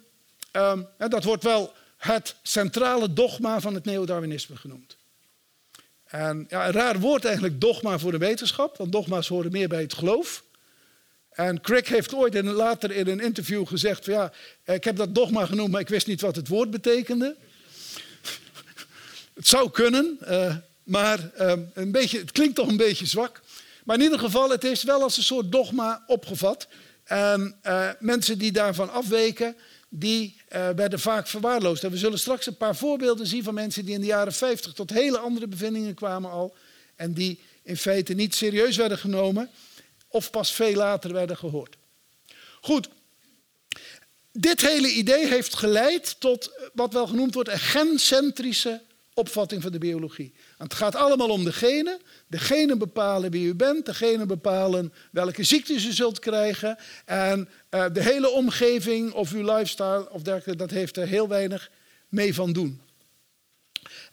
um, 0.52 0.86
dat 0.98 1.24
wordt 1.24 1.44
wel 1.44 1.72
het 1.96 2.34
centrale 2.42 3.12
dogma 3.12 3.60
van 3.60 3.74
het 3.74 3.84
neodarwinisme 3.84 4.56
genoemd. 4.56 4.96
En 6.04 6.46
ja, 6.48 6.66
een 6.66 6.72
raar 6.72 7.00
woord 7.00 7.24
eigenlijk, 7.24 7.60
dogma 7.60 7.98
voor 7.98 8.10
de 8.10 8.18
wetenschap, 8.18 8.76
want 8.76 8.92
dogma's 8.92 9.28
horen 9.28 9.52
meer 9.52 9.68
bij 9.68 9.80
het 9.80 9.94
geloof. 9.94 10.44
En 11.30 11.60
Crick 11.60 11.88
heeft 11.88 12.14
ooit 12.14 12.42
later 12.42 12.90
in 12.90 13.08
een 13.08 13.20
interview 13.20 13.66
gezegd: 13.66 14.04
van, 14.04 14.14
ja, 14.14 14.32
ik 14.64 14.84
heb 14.84 14.96
dat 14.96 15.14
dogma 15.14 15.46
genoemd, 15.46 15.70
maar 15.70 15.80
ik 15.80 15.88
wist 15.88 16.06
niet 16.06 16.20
wat 16.20 16.36
het 16.36 16.48
woord 16.48 16.70
betekende. 16.70 17.36
het 19.34 19.46
zou 19.46 19.70
kunnen, 19.70 20.18
uh, 20.28 20.56
maar 20.82 21.30
uh, 21.38 21.52
een 21.74 21.90
beetje, 21.90 22.18
het 22.18 22.32
klinkt 22.32 22.54
toch 22.54 22.68
een 22.68 22.76
beetje 22.76 23.06
zwak. 23.06 23.40
Maar 23.84 23.96
in 23.96 24.02
ieder 24.02 24.18
geval, 24.18 24.50
het 24.50 24.64
is 24.64 24.82
wel 24.82 25.02
als 25.02 25.16
een 25.16 25.22
soort 25.22 25.52
dogma 25.52 26.04
opgevat. 26.06 26.66
En 27.04 27.58
uh, 27.66 27.90
mensen 27.98 28.38
die 28.38 28.52
daarvan 28.52 28.92
afweken, 28.92 29.56
die 29.88 30.40
uh, 30.48 30.68
werden 30.68 31.00
vaak 31.00 31.26
verwaarloosd. 31.26 31.84
En 31.84 31.90
we 31.90 31.96
zullen 31.96 32.18
straks 32.18 32.46
een 32.46 32.56
paar 32.56 32.76
voorbeelden 32.76 33.26
zien 33.26 33.42
van 33.42 33.54
mensen 33.54 33.84
die 33.84 33.94
in 33.94 34.00
de 34.00 34.06
jaren 34.06 34.32
50 34.32 34.72
tot 34.72 34.90
hele 34.90 35.18
andere 35.18 35.46
bevindingen 35.46 35.94
kwamen 35.94 36.30
al. 36.30 36.56
En 36.96 37.12
die 37.12 37.40
in 37.62 37.76
feite 37.76 38.12
niet 38.12 38.34
serieus 38.34 38.76
werden 38.76 38.98
genomen 38.98 39.50
of 40.08 40.30
pas 40.30 40.52
veel 40.52 40.74
later 40.74 41.12
werden 41.12 41.36
gehoord. 41.36 41.76
Goed, 42.60 42.88
dit 44.32 44.60
hele 44.60 44.88
idee 44.88 45.26
heeft 45.26 45.54
geleid 45.54 46.16
tot 46.20 46.50
wat 46.72 46.92
wel 46.92 47.06
genoemd 47.06 47.34
wordt 47.34 47.48
een 47.48 47.58
gencentrische 47.58 48.82
opvatting 49.14 49.62
van 49.62 49.72
de 49.72 49.78
biologie. 49.78 50.32
Want 50.58 50.72
het 50.72 50.80
gaat 50.80 50.94
allemaal 50.94 51.28
om 51.28 51.44
de 51.44 51.52
genen. 51.52 52.00
De 52.26 52.38
genen 52.38 52.78
bepalen 52.78 53.30
wie 53.30 53.46
u 53.46 53.54
bent, 53.54 53.86
de 53.86 53.94
genen 53.94 54.26
bepalen 54.26 54.92
welke 55.10 55.44
ziektes 55.44 55.84
u 55.84 55.92
zult 55.92 56.18
krijgen. 56.18 56.78
En 57.04 57.48
uh, 57.70 57.84
de 57.92 58.02
hele 58.02 58.30
omgeving 58.30 59.12
of 59.12 59.32
uw 59.32 59.54
lifestyle 59.54 60.10
of 60.10 60.22
dergelijke, 60.22 60.56
dat 60.56 60.70
heeft 60.70 60.96
er 60.96 61.06
heel 61.06 61.28
weinig 61.28 61.70
mee 62.08 62.34
van 62.34 62.52
doen. 62.52 62.82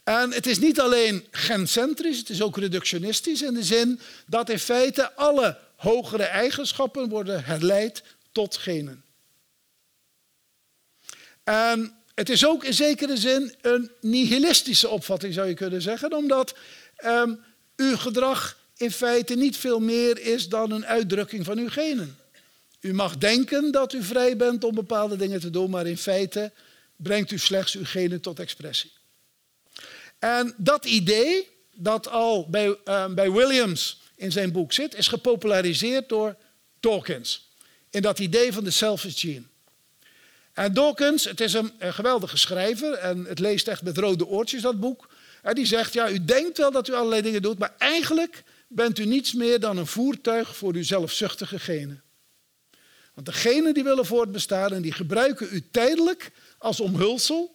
En 0.04 0.32
het 0.32 0.46
is 0.46 0.58
niet 0.58 0.80
alleen 0.80 1.26
gencentrisch, 1.30 2.18
het 2.18 2.28
is 2.28 2.42
ook 2.42 2.56
reductionistisch 2.56 3.42
in 3.42 3.54
de 3.54 3.64
zin 3.64 4.00
dat 4.26 4.50
in 4.50 4.58
feite 4.58 5.12
alle 5.14 5.58
hogere 5.76 6.22
eigenschappen 6.22 7.08
worden 7.08 7.44
herleid 7.44 8.02
tot 8.32 8.56
genen. 8.56 9.04
En 11.44 12.01
het 12.14 12.28
is 12.28 12.46
ook 12.46 12.64
in 12.64 12.74
zekere 12.74 13.16
zin 13.16 13.54
een 13.60 13.90
nihilistische 14.00 14.88
opvatting, 14.88 15.34
zou 15.34 15.48
je 15.48 15.54
kunnen 15.54 15.82
zeggen, 15.82 16.12
omdat 16.16 16.54
um, 17.04 17.40
uw 17.76 17.96
gedrag 17.96 18.58
in 18.76 18.90
feite 18.90 19.34
niet 19.34 19.56
veel 19.56 19.80
meer 19.80 20.18
is 20.18 20.48
dan 20.48 20.70
een 20.70 20.86
uitdrukking 20.86 21.44
van 21.44 21.58
uw 21.58 21.68
genen. 21.68 22.16
U 22.80 22.94
mag 22.94 23.18
denken 23.18 23.72
dat 23.72 23.92
u 23.92 24.02
vrij 24.02 24.36
bent 24.36 24.64
om 24.64 24.74
bepaalde 24.74 25.16
dingen 25.16 25.40
te 25.40 25.50
doen, 25.50 25.70
maar 25.70 25.86
in 25.86 25.98
feite 25.98 26.52
brengt 26.96 27.30
u 27.30 27.38
slechts 27.38 27.74
uw 27.74 27.84
genen 27.84 28.20
tot 28.20 28.38
expressie. 28.38 28.92
En 30.18 30.54
dat 30.56 30.84
idee, 30.84 31.48
dat 31.74 32.08
al 32.08 32.48
bij, 32.50 32.76
uh, 32.84 33.06
bij 33.06 33.30
Williams 33.30 34.00
in 34.16 34.32
zijn 34.32 34.52
boek 34.52 34.72
zit, 34.72 34.94
is 34.94 35.08
gepopulariseerd 35.08 36.08
door 36.08 36.36
Dawkins. 36.80 37.50
In 37.90 38.02
dat 38.02 38.18
idee 38.18 38.52
van 38.52 38.64
de 38.64 38.70
selfish 38.70 39.20
gene. 39.20 39.50
En 40.52 40.74
Dawkins, 40.74 41.24
het 41.24 41.40
is 41.40 41.52
een, 41.52 41.72
een, 41.78 41.94
geweldige 41.94 42.36
schrijver 42.36 42.92
en 42.92 43.24
het 43.24 43.38
leest 43.38 43.68
echt 43.68 43.82
met 43.82 43.98
rode 43.98 44.26
oortjes, 44.26 44.62
dat 44.62 44.80
boek. 44.80 45.08
En 45.42 45.54
die 45.54 45.66
zegt, 45.66 45.92
ja, 45.92 46.10
u 46.10 46.24
denkt 46.24 46.58
wel 46.58 46.70
dat 46.70 46.88
u 46.88 46.92
allerlei 46.92 47.22
dingen 47.22 47.42
doet, 47.42 47.58
maar 47.58 47.74
eigenlijk 47.78 48.42
bent 48.68 48.98
u 48.98 49.04
niets 49.04 49.32
meer 49.32 49.60
dan 49.60 49.76
een 49.76 49.86
voertuig 49.86 50.56
voor 50.56 50.74
uw 50.74 50.82
zelfzuchtige 50.82 51.58
genen. 51.58 52.02
Want 53.14 53.26
de 53.26 53.32
genen 53.32 53.74
die 53.74 53.84
willen 53.84 54.06
voortbestaan 54.06 54.72
en 54.72 54.82
die 54.82 54.92
gebruiken 54.92 55.48
u 55.50 55.62
tijdelijk 55.70 56.32
als 56.58 56.80
omhulsel. 56.80 57.54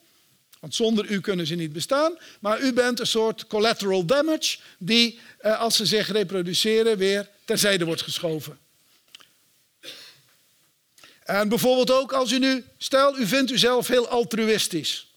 Want 0.59 0.75
zonder 0.75 1.09
u 1.09 1.21
kunnen 1.21 1.47
ze 1.47 1.55
niet 1.55 1.73
bestaan. 1.73 2.17
Maar 2.39 2.61
u 2.61 2.73
bent 2.73 2.99
een 2.99 3.07
soort 3.07 3.47
collateral 3.47 4.05
damage 4.05 4.57
die, 4.79 5.19
eh, 5.37 5.59
als 5.59 5.75
ze 5.75 5.85
zich 5.85 6.11
reproduceren, 6.11 6.97
weer 6.97 7.29
terzijde 7.45 7.85
wordt 7.85 8.01
geschoven. 8.01 8.57
En 11.27 11.49
bijvoorbeeld 11.49 11.91
ook 11.91 12.11
als 12.11 12.31
u 12.31 12.39
nu, 12.39 12.65
stel 12.77 13.17
u 13.17 13.25
vindt 13.25 13.51
uzelf 13.51 13.87
heel 13.87 14.07
altruïstisch. 14.07 15.15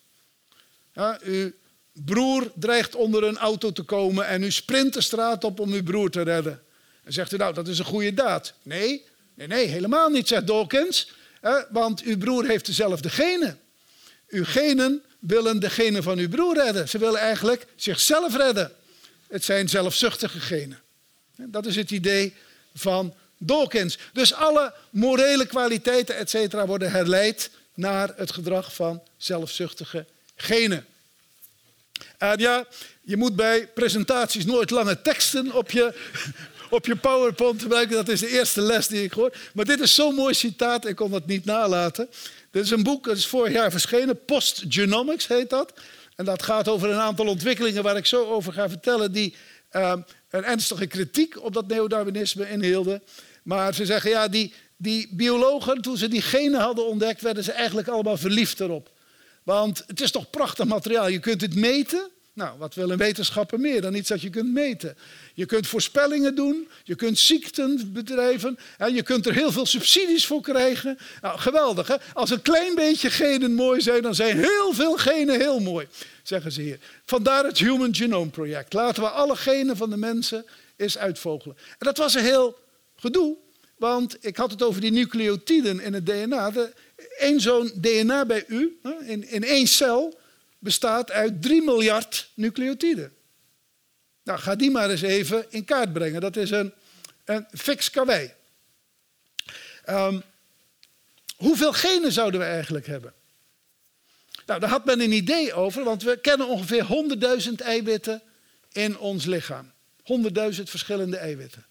Ja, 0.93 1.19
uw 1.23 1.53
broer 1.93 2.53
dreigt 2.55 2.95
onder 2.95 3.25
een 3.25 3.39
auto 3.39 3.73
te 3.73 3.83
komen 3.83 4.27
en 4.27 4.43
u 4.43 4.51
sprint 4.51 4.95
de 4.95 5.01
straat 5.01 5.45
op 5.45 5.61
om 5.61 5.73
uw 5.73 5.83
broer 5.83 6.11
te 6.11 6.23
redden. 6.23 6.63
En 7.05 7.13
zegt 7.13 7.33
u 7.33 7.37
nou, 7.37 7.55
dat 7.55 7.69
is 7.69 7.79
een 7.79 7.85
goede 7.85 8.15
daad. 8.15 8.53
Nee, 8.63 9.05
nee, 9.35 9.47
nee, 9.47 9.67
helemaal 9.67 10.09
niet, 10.09 10.29
zegt 10.29 10.47
Dawkins. 10.47 11.13
Want 11.71 12.03
uw 12.03 12.19
broer 12.19 12.47
heeft 12.47 12.67
dezelfde 12.67 13.11
genen. 13.11 13.61
Uw 14.29 14.45
genen 14.45 15.03
willen 15.19 15.61
de 15.61 15.71
genen 15.71 16.03
van 16.03 16.19
uw 16.19 16.29
broer 16.29 16.55
redden. 16.55 16.89
Ze 16.89 16.99
willen 16.99 17.21
eigenlijk 17.21 17.67
zichzelf 17.77 18.37
redden. 18.37 18.73
Het 19.29 19.45
zijn 19.45 19.69
zelfzuchtige 19.69 20.41
genen. 20.41 20.81
Dat 21.37 21.67
is 21.67 21.77
het 21.77 21.91
idee 21.91 22.35
van 22.75 23.15
Dawkins. 23.43 23.99
Dus 24.13 24.35
alle 24.35 24.73
morele 24.91 25.47
kwaliteiten, 25.47 26.17
et 26.17 26.31
cetera, 26.31 26.67
worden 26.67 26.91
herleid 26.91 27.51
naar 27.75 28.13
het 28.17 28.33
gedrag 28.33 28.75
van 28.75 29.03
zelfzuchtige 29.17 30.07
genen. 30.37 30.87
En 32.19 32.39
ja, 32.39 32.67
je 33.03 33.17
moet 33.17 33.37
bij 33.37 33.67
presentaties 33.67 34.45
nooit 34.45 34.71
lange 34.71 35.03
teksten 35.03 35.53
op 35.53 35.71
je, 35.71 35.95
op 36.71 36.87
je 36.87 36.97
PowerPoint 36.97 37.63
gebruiken. 37.63 37.97
Dat 37.97 38.09
is 38.09 38.21
de 38.21 38.29
eerste 38.29 38.61
les 38.61 38.87
die 38.87 39.03
ik 39.03 39.13
hoor. 39.13 39.37
Maar 39.55 39.65
dit 39.65 39.81
is 39.81 39.95
zo'n 39.95 40.15
mooi 40.15 40.35
citaat, 40.35 40.87
ik 40.87 40.97
kon 40.97 41.11
dat 41.11 41.27
niet 41.27 41.45
nalaten. 41.45 42.09
Dit 42.51 42.65
is 42.65 42.71
een 42.71 42.83
boek, 42.83 43.05
dat 43.05 43.17
is 43.17 43.27
vorig 43.27 43.53
jaar 43.53 43.71
verschenen. 43.71 44.25
Postgenomics 44.25 45.27
heet 45.27 45.51
dat. 45.51 45.73
En 46.17 46.25
dat 46.25 46.43
gaat 46.43 46.69
over 46.69 46.91
een 46.91 46.99
aantal 46.99 47.27
ontwikkelingen 47.27 47.83
waar 47.83 47.97
ik 47.97 48.07
zo 48.07 48.25
over 48.25 48.53
ga 48.53 48.69
vertellen... 48.69 49.13
die 49.13 49.35
uh, 49.73 49.93
een 50.31 50.45
ernstige 50.45 50.87
kritiek 50.87 51.43
op 51.43 51.55
dat 51.55 51.67
neodarwinisme 51.67 52.51
inhielden. 52.51 53.03
Maar 53.51 53.75
ze 53.75 53.87
zeggen, 53.87 54.11
ja, 54.11 54.29
die, 54.29 54.53
die 54.77 55.09
biologen, 55.11 55.83
toen 55.83 55.97
ze 55.97 56.09
die 56.09 56.23
genen 56.23 56.61
hadden 56.61 56.87
ontdekt... 56.87 57.21
werden 57.21 57.45
ze 57.45 57.53
eigenlijk 57.53 57.89
allemaal 57.89 58.17
verliefd 58.17 58.61
erop. 58.61 58.91
Want 59.43 59.85
het 59.87 60.01
is 60.01 60.11
toch 60.11 60.31
prachtig 60.31 60.65
materiaal. 60.65 61.09
Je 61.09 61.19
kunt 61.19 61.41
het 61.41 61.55
meten. 61.55 62.11
Nou, 62.33 62.59
wat 62.59 62.75
wil 62.75 62.91
een 62.91 62.99
wetenschapper 62.99 63.61
meer 63.61 63.81
dan 63.81 63.95
iets 63.95 64.09
dat 64.09 64.21
je 64.21 64.31
kunt 64.31 64.53
meten? 64.53 64.97
Je 65.35 65.47
kunt 65.47 65.67
voorspellingen 65.67 66.35
doen, 66.35 66.69
je 66.85 66.95
kunt 66.95 67.19
ziekten 67.19 67.93
bedrijven, 67.93 68.59
en 68.79 68.95
je 68.95 69.03
kunt 69.03 69.27
er 69.27 69.35
heel 69.35 69.53
veel 69.53 69.67
subsidies 69.67 70.27
voor 70.27 70.41
krijgen. 70.41 70.99
Nou, 71.21 71.39
geweldig 71.39 71.89
hè? 71.89 71.97
Als 72.13 72.31
een 72.31 72.43
klein 72.43 72.75
beetje 72.75 73.11
genen 73.11 73.55
mooi 73.55 73.81
zijn, 73.81 74.03
dan 74.03 74.15
zijn 74.15 74.39
heel 74.39 74.73
veel 74.73 74.97
genen 74.97 75.41
heel 75.41 75.61
mooi, 75.61 75.87
zeggen 76.23 76.53
ze 76.53 76.63
hier. 76.63 76.79
Vandaar 77.05 77.45
het 77.45 77.59
Human 77.59 77.95
Genome 77.95 78.31
Project. 78.31 78.73
Laten 78.73 79.03
we 79.03 79.09
alle 79.09 79.37
genen 79.37 79.77
van 79.77 79.91
de 79.91 79.97
mensen 79.97 80.45
eens 80.77 80.99
uitvogelen. 80.99 81.57
En 81.57 81.87
dat 81.87 81.99
was 81.99 82.15
een 82.15 82.25
heel 82.25 82.69
gedoe, 83.01 83.37
want 83.77 84.17
ik 84.21 84.37
had 84.37 84.51
het 84.51 84.63
over 84.63 84.81
die 84.81 84.91
nucleotiden 84.91 85.81
in 85.81 85.95
het 85.95 86.07
DNA. 86.07 86.53
Eén 87.19 87.41
zo'n 87.41 87.73
DNA 87.75 88.27
bij 88.27 88.45
u, 88.47 88.81
in, 89.01 89.29
in 89.29 89.45
één 89.45 89.67
cel, 89.67 90.21
bestaat 90.59 91.11
uit 91.11 91.43
3 91.43 91.63
miljard 91.63 92.31
nucleotiden. 92.35 93.13
Nou, 94.23 94.39
ga 94.39 94.55
die 94.55 94.71
maar 94.71 94.91
eens 94.91 95.03
even 95.03 95.47
in 95.49 95.65
kaart 95.65 95.93
brengen. 95.93 96.21
Dat 96.21 96.37
is 96.37 96.51
een, 96.51 96.73
een 97.25 97.47
fix 97.53 97.91
karwei. 97.91 98.33
Um, 99.89 100.23
hoeveel 101.37 101.73
genen 101.73 102.13
zouden 102.13 102.41
we 102.41 102.47
eigenlijk 102.47 102.87
hebben? 102.87 103.15
Nou, 104.47 104.61
daar 104.61 104.71
had 104.71 104.85
men 104.85 105.01
een 105.01 105.13
idee 105.13 105.53
over, 105.53 105.85
want 105.85 106.03
we 106.03 106.21
kennen 106.21 106.47
ongeveer 106.49 106.87
100.000 107.49 107.55
eiwitten 107.55 108.23
in 108.73 108.99
ons 108.99 109.25
lichaam. 109.25 109.73
100.000 110.55 110.63
verschillende 110.63 111.17
eiwitten. 111.17 111.65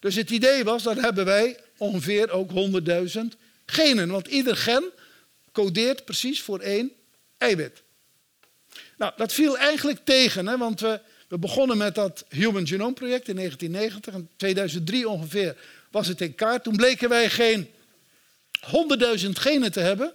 Dus 0.00 0.14
het 0.14 0.30
idee 0.30 0.64
was, 0.64 0.82
dan 0.82 0.98
hebben 0.98 1.24
wij 1.24 1.58
ongeveer 1.76 2.30
ook 2.30 2.50
100.000 2.50 3.20
genen. 3.66 4.08
Want 4.08 4.26
ieder 4.26 4.56
gen 4.56 4.84
codeert 5.52 6.04
precies 6.04 6.42
voor 6.42 6.60
één 6.60 6.92
eiwit. 7.38 7.82
Nou, 8.96 9.12
dat 9.16 9.32
viel 9.32 9.58
eigenlijk 9.58 9.98
tegen, 10.04 10.46
hè, 10.46 10.58
want 10.58 10.80
we, 10.80 11.00
we 11.28 11.38
begonnen 11.38 11.76
met 11.76 11.94
dat 11.94 12.24
Human 12.28 12.66
Genome 12.66 12.92
Project 12.92 13.28
in 13.28 13.36
1990. 13.36 14.14
In 14.14 14.28
2003 14.36 15.08
ongeveer 15.08 15.56
was 15.90 16.06
het 16.08 16.20
in 16.20 16.34
kaart. 16.34 16.64
Toen 16.64 16.76
bleken 16.76 17.08
wij 17.08 17.30
geen 17.30 17.70
100.000 19.20 19.30
genen 19.30 19.72
te 19.72 19.80
hebben, 19.80 20.12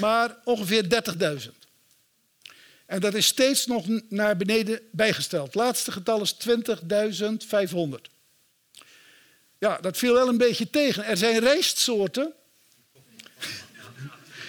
maar 0.00 0.36
ongeveer 0.44 0.84
30.000. 1.44 1.50
En 2.86 3.00
dat 3.00 3.14
is 3.14 3.26
steeds 3.26 3.66
nog 3.66 3.86
naar 4.08 4.36
beneden 4.36 4.80
bijgesteld. 4.90 5.46
Het 5.46 5.54
laatste 5.54 5.92
getal 5.92 6.20
is 6.20 6.36
20.500. 6.48 8.11
Ja, 9.62 9.78
dat 9.80 9.96
viel 9.96 10.12
wel 10.12 10.28
een 10.28 10.36
beetje 10.36 10.70
tegen. 10.70 11.04
Er 11.04 11.16
zijn 11.16 11.38
rijstsoorten 11.38 12.32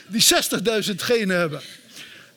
die 0.08 0.26
60.000 0.84 0.96
genen 0.96 1.38
hebben. 1.38 1.62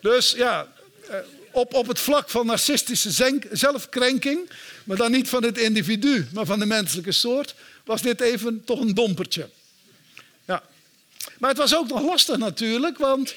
Dus 0.01 0.31
ja, 0.31 0.67
eh, 1.09 1.17
op, 1.51 1.73
op 1.73 1.87
het 1.87 1.99
vlak 1.99 2.29
van 2.29 2.45
narcistische 2.45 3.39
zelfkrenking, 3.51 4.49
maar 4.83 4.97
dan 4.97 5.11
niet 5.11 5.29
van 5.29 5.43
het 5.43 5.57
individu, 5.57 6.27
maar 6.33 6.45
van 6.45 6.59
de 6.59 6.65
menselijke 6.65 7.11
soort, 7.11 7.55
was 7.85 8.01
dit 8.01 8.21
even 8.21 8.63
toch 8.63 8.79
een 8.79 8.93
dompertje. 8.93 9.49
Ja. 10.45 10.63
Maar 11.37 11.49
het 11.49 11.59
was 11.59 11.75
ook 11.75 11.87
nog 11.87 12.01
lastig 12.01 12.37
natuurlijk, 12.37 12.97
want 12.97 13.35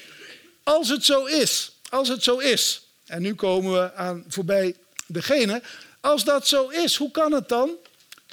als 0.63 0.89
het 0.89 1.05
zo 1.05 1.25
is, 1.25 1.71
als 1.89 2.07
het 2.07 2.23
zo 2.23 2.37
is, 2.37 2.81
en 3.05 3.21
nu 3.21 3.35
komen 3.35 3.73
we 3.73 3.93
aan 3.93 4.25
voorbij 4.27 4.75
degene, 5.07 5.61
als 5.99 6.23
dat 6.23 6.47
zo 6.47 6.67
is, 6.67 6.95
hoe 6.95 7.11
kan 7.11 7.31
het 7.31 7.49
dan 7.49 7.77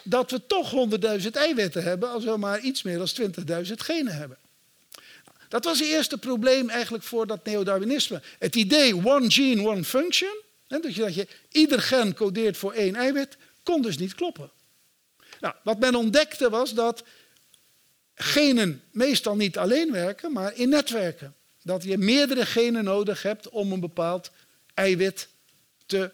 dat 0.08 0.30
we 0.30 0.46
toch 0.46 0.72
100.000 1.20 1.30
eiwitten 1.30 1.82
hebben 1.82 2.10
als 2.10 2.24
we 2.24 2.36
maar 2.36 2.60
iets 2.60 2.82
meer 2.82 2.98
dan 2.98 3.08
20.000 3.66 3.72
genen 3.74 4.16
hebben? 4.16 4.38
Dat 5.48 5.64
was 5.64 5.78
het 5.78 5.88
eerste 5.88 6.18
probleem 6.18 6.68
eigenlijk 6.68 7.04
voor 7.04 7.26
dat 7.26 7.44
neodarwinisme. 7.44 8.22
Het 8.38 8.56
idee 8.56 9.06
one 9.06 9.30
gene, 9.30 9.68
one 9.68 9.84
function, 9.84 10.42
dat 10.66 10.94
je, 10.94 11.28
ieder 11.50 11.82
gen 11.82 12.14
codeert 12.14 12.56
voor 12.56 12.72
één 12.72 12.94
eiwit, 12.94 13.36
kon 13.62 13.82
dus 13.82 13.98
niet 13.98 14.14
kloppen. 14.14 14.50
Nou, 15.40 15.54
wat 15.62 15.78
men 15.78 15.94
ontdekte 15.94 16.50
was 16.50 16.74
dat 16.74 17.04
genen 18.14 18.82
meestal 18.90 19.36
niet 19.36 19.58
alleen 19.58 19.92
werken, 19.92 20.32
maar 20.32 20.56
in 20.56 20.68
netwerken. 20.68 21.34
Dat 21.62 21.82
je 21.82 21.98
meerdere 21.98 22.46
genen 22.46 22.84
nodig 22.84 23.22
hebt 23.22 23.48
om 23.48 23.72
een 23.72 23.80
bepaald 23.80 24.30
eiwit 24.74 25.28
te 25.86 26.10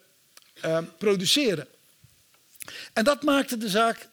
uh, 0.65 0.79
produceren. 0.99 1.67
En 2.93 3.05
dat 3.05 3.23
maakte 3.23 3.57
de 3.57 3.69
zaak 3.69 4.09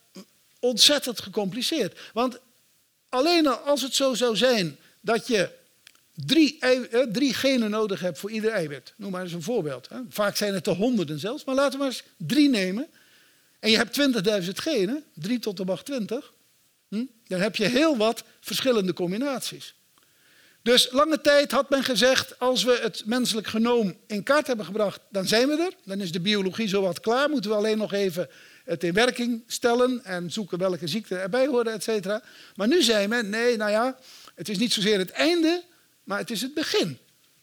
ontzettend 0.59 1.21
gecompliceerd. 1.21 1.99
Want 2.13 2.39
alleen 3.09 3.47
als 3.47 3.81
het 3.81 3.95
zo 3.95 4.13
zou 4.13 4.35
zijn 4.35 4.77
dat 5.01 5.27
je 5.27 5.49
drie, 6.13 6.59
eh, 6.59 7.01
drie 7.01 7.33
genen 7.33 7.69
nodig 7.69 7.99
hebt 7.99 8.19
voor 8.19 8.31
ieder 8.31 8.51
eiwit. 8.51 8.93
Noem 8.95 9.11
maar 9.11 9.23
eens 9.23 9.33
een 9.33 9.41
voorbeeld. 9.41 9.87
Vaak 10.09 10.35
zijn 10.35 10.53
het 10.53 10.67
er 10.67 10.75
honderden 10.75 11.19
zelfs, 11.19 11.43
maar 11.43 11.55
laten 11.55 11.71
we 11.71 11.77
maar 11.77 11.87
eens 11.87 12.03
drie 12.17 12.49
nemen. 12.49 12.87
En 13.59 13.69
je 13.69 13.77
hebt 13.77 13.93
20.000 13.93 14.59
genen, 14.59 15.03
3 15.13 15.39
tot 15.39 15.57
de 15.57 15.65
macht 15.65 15.85
20. 15.85 16.33
Hm? 16.87 17.05
Dan 17.27 17.39
heb 17.39 17.55
je 17.55 17.65
heel 17.65 17.97
wat 17.97 18.23
verschillende 18.39 18.93
combinaties. 18.93 19.73
Dus 20.61 20.91
lange 20.91 21.21
tijd 21.21 21.51
had 21.51 21.69
men 21.69 21.83
gezegd, 21.83 22.39
als 22.39 22.63
we 22.63 22.79
het 22.81 23.05
menselijk 23.05 23.47
genoom 23.47 23.97
in 24.07 24.23
kaart 24.23 24.47
hebben 24.47 24.65
gebracht, 24.65 25.01
dan 25.09 25.27
zijn 25.27 25.47
we 25.47 25.57
er. 25.57 25.73
Dan 25.85 26.01
is 26.01 26.11
de 26.11 26.19
biologie 26.19 26.67
zowat 26.67 26.99
klaar. 26.99 27.29
Moeten 27.29 27.49
we 27.49 27.57
alleen 27.57 27.77
nog 27.77 27.93
even 27.93 28.29
het 28.63 28.83
in 28.83 28.93
werking 28.93 29.43
stellen 29.47 30.03
en 30.03 30.31
zoeken 30.31 30.57
welke 30.57 30.87
ziekten 30.87 31.21
erbij 31.21 31.47
horen, 31.47 31.73
et 31.73 31.83
cetera. 31.83 32.23
Maar 32.55 32.67
nu 32.67 32.81
zei 32.81 33.07
men, 33.07 33.29
nee, 33.29 33.57
nou 33.57 33.71
ja, 33.71 33.99
het 34.35 34.49
is 34.49 34.57
niet 34.57 34.73
zozeer 34.73 34.97
het 34.97 35.09
einde, 35.11 35.63
maar 36.03 36.17
het 36.17 36.31
is 36.31 36.41
het 36.41 36.53
begin 36.53 36.97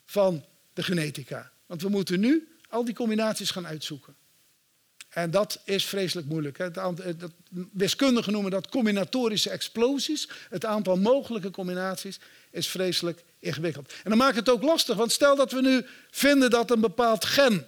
van 0.05 0.45
de 0.73 0.83
genetica. 0.83 1.51
Want 1.65 1.81
we 1.81 1.89
moeten 1.89 2.19
nu 2.19 2.47
al 2.69 2.85
die 2.85 2.95
combinaties 2.95 3.51
gaan 3.51 3.67
uitzoeken. 3.67 4.15
En 5.09 5.31
dat 5.31 5.59
is 5.63 5.85
vreselijk 5.85 6.27
moeilijk. 6.27 6.73
Dat, 6.73 7.01
wiskundigen 7.71 8.31
noemen 8.31 8.51
dat 8.51 8.69
combinatorische 8.69 9.49
explosies. 9.49 10.29
Het 10.49 10.65
aantal 10.65 10.97
mogelijke 10.97 11.51
combinaties 11.51 12.19
is 12.51 12.67
vreselijk 12.67 13.23
ingewikkeld. 13.39 13.93
En 14.03 14.09
dan 14.09 14.17
maakt 14.17 14.35
het 14.35 14.49
ook 14.49 14.63
lastig, 14.63 14.95
want 14.95 15.11
stel 15.11 15.35
dat 15.35 15.51
we 15.51 15.61
nu 15.61 15.85
vinden 16.11 16.49
dat 16.49 16.71
een 16.71 16.79
bepaald 16.79 17.25
gen 17.25 17.67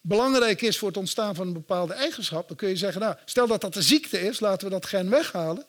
belangrijk 0.00 0.62
is 0.62 0.78
voor 0.78 0.88
het 0.88 0.96
ontstaan 0.96 1.34
van 1.34 1.46
een 1.46 1.52
bepaalde 1.52 1.92
eigenschap, 1.92 2.48
dan 2.48 2.56
kun 2.56 2.68
je 2.68 2.76
zeggen, 2.76 3.00
nou, 3.00 3.16
stel 3.24 3.46
dat 3.46 3.60
dat 3.60 3.74
de 3.74 3.82
ziekte 3.82 4.20
is, 4.20 4.40
laten 4.40 4.66
we 4.66 4.72
dat 4.72 4.86
gen 4.86 5.10
weghalen. 5.10 5.64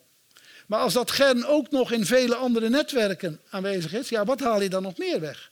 Maar 0.67 0.79
als 0.79 0.93
dat 0.93 1.11
gen 1.11 1.45
ook 1.45 1.71
nog 1.71 1.91
in 1.91 2.05
vele 2.05 2.35
andere 2.35 2.69
netwerken 2.69 3.39
aanwezig 3.49 3.93
is, 3.93 4.09
ja, 4.09 4.25
wat 4.25 4.39
haal 4.39 4.61
je 4.61 4.69
dan 4.69 4.83
nog 4.83 4.97
meer 4.97 5.19
weg? 5.19 5.51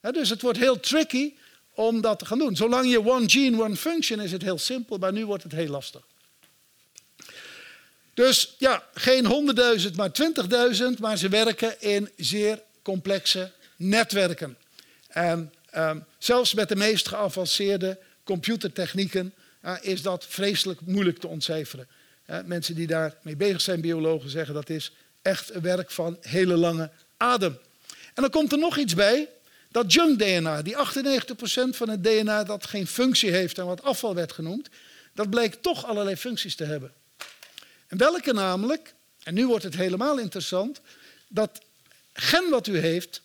dus 0.00 0.30
het 0.30 0.42
wordt 0.42 0.58
heel 0.58 0.80
tricky 0.80 1.34
om 1.78 2.00
dat 2.00 2.18
te 2.18 2.26
gaan 2.26 2.38
doen. 2.38 2.56
Zolang 2.56 2.90
je 2.90 3.06
one 3.06 3.28
gene, 3.28 3.62
one 3.62 3.76
function 3.76 4.20
is 4.20 4.32
het 4.32 4.42
heel 4.42 4.58
simpel, 4.58 4.98
maar 4.98 5.12
nu 5.12 5.26
wordt 5.26 5.42
het 5.42 5.52
heel 5.52 5.68
lastig. 5.68 6.02
Dus 8.14 8.54
ja, 8.58 8.84
geen 8.94 9.54
100.000, 9.80 9.94
maar 9.94 10.10
20.000, 10.94 11.00
maar 11.00 11.16
ze 11.16 11.28
werken 11.28 11.80
in 11.80 12.10
zeer 12.16 12.62
complexe 12.82 13.50
netwerken. 13.76 14.56
En 15.08 15.52
um, 15.76 16.04
zelfs 16.18 16.54
met 16.54 16.68
de 16.68 16.76
meest 16.76 17.08
geavanceerde 17.08 17.98
computertechnieken 18.24 19.34
uh, 19.64 19.76
is 19.80 20.02
dat 20.02 20.26
vreselijk 20.28 20.80
moeilijk 20.80 21.18
te 21.18 21.26
ontcijferen. 21.26 21.88
mensen 22.44 22.74
die 22.74 22.86
daarmee 22.86 23.36
bezig 23.36 23.60
zijn, 23.60 23.80
biologen, 23.80 24.30
zeggen 24.30 24.54
dat 24.54 24.70
is 24.70 24.92
echt 25.22 25.54
een 25.54 25.62
werk 25.62 25.90
van 25.90 26.16
hele 26.20 26.56
lange 26.56 26.90
adem. 27.16 27.58
En 28.14 28.22
dan 28.22 28.30
komt 28.30 28.52
er 28.52 28.58
nog 28.58 28.78
iets 28.78 28.94
bij. 28.94 29.28
Dat 29.70 29.92
junk 29.92 30.18
DNA, 30.18 30.62
die 30.62 30.76
98% 30.76 30.78
van 31.70 31.88
het 31.88 32.04
DNA 32.04 32.44
dat 32.44 32.66
geen 32.66 32.86
functie 32.86 33.30
heeft 33.30 33.58
en 33.58 33.66
wat 33.66 33.82
afval 33.82 34.14
werd 34.14 34.32
genoemd, 34.32 34.68
dat 35.14 35.30
blijkt 35.30 35.62
toch 35.62 35.84
allerlei 35.84 36.16
functies 36.16 36.56
te 36.56 36.64
hebben. 36.64 36.92
En 37.86 37.98
welke 37.98 38.32
namelijk, 38.32 38.94
en 39.22 39.34
nu 39.34 39.46
wordt 39.46 39.64
het 39.64 39.74
helemaal 39.74 40.18
interessant, 40.18 40.80
dat 41.28 41.60
gen 42.12 42.50
wat 42.50 42.66
u 42.66 42.78
heeft, 42.78 43.22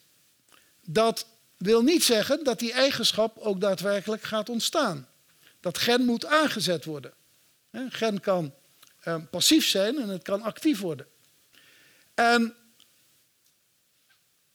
dat 0.85 1.25
wil 1.57 1.81
niet 1.81 2.03
zeggen 2.03 2.43
dat 2.43 2.59
die 2.59 2.73
eigenschap 2.73 3.37
ook 3.37 3.61
daadwerkelijk 3.61 4.23
gaat 4.23 4.49
ontstaan. 4.49 5.07
Dat 5.59 5.77
gen 5.77 6.05
moet 6.05 6.25
aangezet 6.25 6.85
worden. 6.85 7.13
Gen 7.89 8.19
kan 8.19 8.53
eh, 8.99 9.15
passief 9.31 9.67
zijn 9.67 10.01
en 10.01 10.09
het 10.09 10.23
kan 10.23 10.41
actief 10.41 10.79
worden. 10.79 11.07
En 12.13 12.55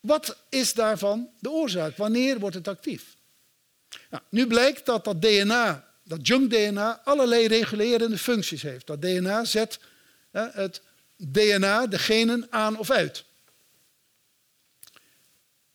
wat 0.00 0.36
is 0.48 0.74
daarvan 0.74 1.30
de 1.38 1.50
oorzaak? 1.50 1.96
Wanneer 1.96 2.38
wordt 2.38 2.54
het 2.54 2.68
actief? 2.68 3.16
Nou, 4.10 4.22
nu 4.28 4.46
blijkt 4.46 4.86
dat 4.86 5.04
dat 5.04 5.22
DNA, 5.22 5.88
dat 6.04 6.26
junk 6.26 6.50
DNA, 6.50 7.00
allerlei 7.04 7.46
regulerende 7.46 8.18
functies 8.18 8.62
heeft. 8.62 8.86
Dat 8.86 9.02
DNA 9.02 9.44
zet 9.44 9.78
het 10.30 10.80
DNA, 11.16 11.86
de 11.86 11.98
genen, 11.98 12.46
aan 12.50 12.78
of 12.78 12.90
uit. 12.90 13.24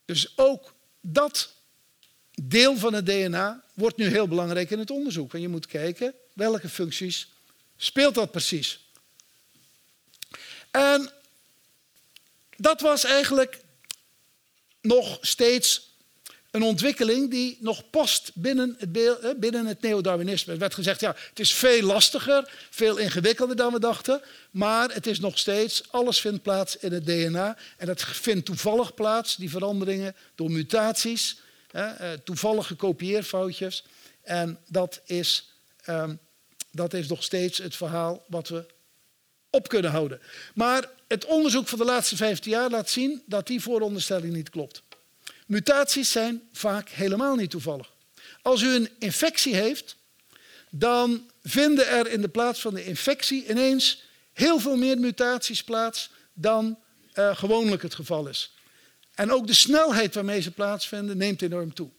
Dus 0.05 0.37
ook 0.37 0.73
dat 1.01 1.53
deel 2.41 2.77
van 2.77 2.93
het 2.93 3.05
DNA 3.05 3.63
wordt 3.73 3.97
nu 3.97 4.05
heel 4.05 4.27
belangrijk 4.27 4.69
in 4.69 4.79
het 4.79 4.91
onderzoek. 4.91 5.33
En 5.33 5.41
je 5.41 5.47
moet 5.47 5.65
kijken 5.65 6.13
welke 6.33 6.69
functies 6.69 7.31
speelt 7.77 8.15
dat 8.15 8.31
precies. 8.31 8.79
En 10.71 11.11
dat 12.57 12.81
was 12.81 13.03
eigenlijk 13.03 13.62
nog 14.83 15.17
steeds 15.21 15.91
een 16.51 16.63
ontwikkeling 16.63 17.31
die 17.31 17.57
nog 17.59 17.89
past 17.89 18.31
binnen 18.33 18.75
het, 18.77 19.39
binnen 19.39 19.65
het 19.65 19.81
neodarwinisme. 19.81 20.53
Er 20.53 20.59
werd 20.59 20.73
gezegd, 20.73 20.99
ja, 20.99 21.15
het 21.29 21.39
is 21.39 21.53
veel 21.53 21.81
lastiger, 21.81 22.67
veel 22.69 22.97
ingewikkelder 22.97 23.55
dan 23.55 23.73
we 23.73 23.79
dachten, 23.79 24.21
maar 24.51 24.93
het 24.93 25.07
is 25.07 25.19
nog 25.19 25.37
steeds, 25.37 25.83
alles 25.91 26.19
vindt 26.19 26.41
plaats 26.41 26.77
in 26.77 26.91
het 26.91 27.05
DNA 27.05 27.57
en 27.77 27.85
dat 27.85 28.03
vindt 28.03 28.45
toevallig 28.45 28.93
plaats, 28.93 29.35
die 29.35 29.49
veranderingen, 29.49 30.15
door 30.35 30.51
mutaties, 30.51 31.39
eh, 31.71 32.11
toevallige 32.23 32.75
kopieerfoutjes. 32.75 33.83
En 34.21 34.59
dat 34.67 35.01
is, 35.05 35.53
um, 35.89 36.19
dat 36.71 36.93
is 36.93 37.07
nog 37.07 37.23
steeds 37.23 37.57
het 37.57 37.75
verhaal 37.75 38.23
wat 38.27 38.47
we 38.47 38.65
op 39.55 39.67
kunnen 39.67 39.91
houden. 39.91 40.21
Maar 40.53 40.89
het 41.07 41.25
onderzoek 41.25 41.67
van 41.67 41.77
de 41.77 41.85
laatste 41.85 42.15
15 42.15 42.51
jaar 42.51 42.69
laat 42.69 42.89
zien 42.89 43.23
dat 43.25 43.47
die 43.47 43.61
vooronderstelling 43.61 44.33
niet 44.33 44.49
klopt. 44.49 44.81
Mutaties 45.47 46.11
zijn 46.11 46.41
vaak 46.53 46.89
helemaal 46.89 47.35
niet 47.35 47.49
toevallig. 47.49 47.91
Als 48.41 48.61
u 48.61 48.75
een 48.75 48.89
infectie 48.99 49.55
heeft, 49.55 49.95
dan 50.69 51.29
vinden 51.43 51.87
er 51.87 52.07
in 52.07 52.21
de 52.21 52.27
plaats 52.27 52.61
van 52.61 52.73
de 52.73 52.85
infectie 52.85 53.49
ineens 53.49 54.03
heel 54.33 54.59
veel 54.59 54.77
meer 54.77 54.97
mutaties 54.97 55.63
plaats 55.63 56.09
dan 56.33 56.79
uh, 57.15 57.37
gewoonlijk 57.37 57.81
het 57.81 57.95
geval 57.95 58.27
is. 58.27 58.53
En 59.15 59.31
ook 59.31 59.47
de 59.47 59.53
snelheid 59.53 60.13
waarmee 60.13 60.41
ze 60.41 60.51
plaatsvinden 60.51 61.17
neemt 61.17 61.41
enorm 61.41 61.73
toe. 61.73 61.89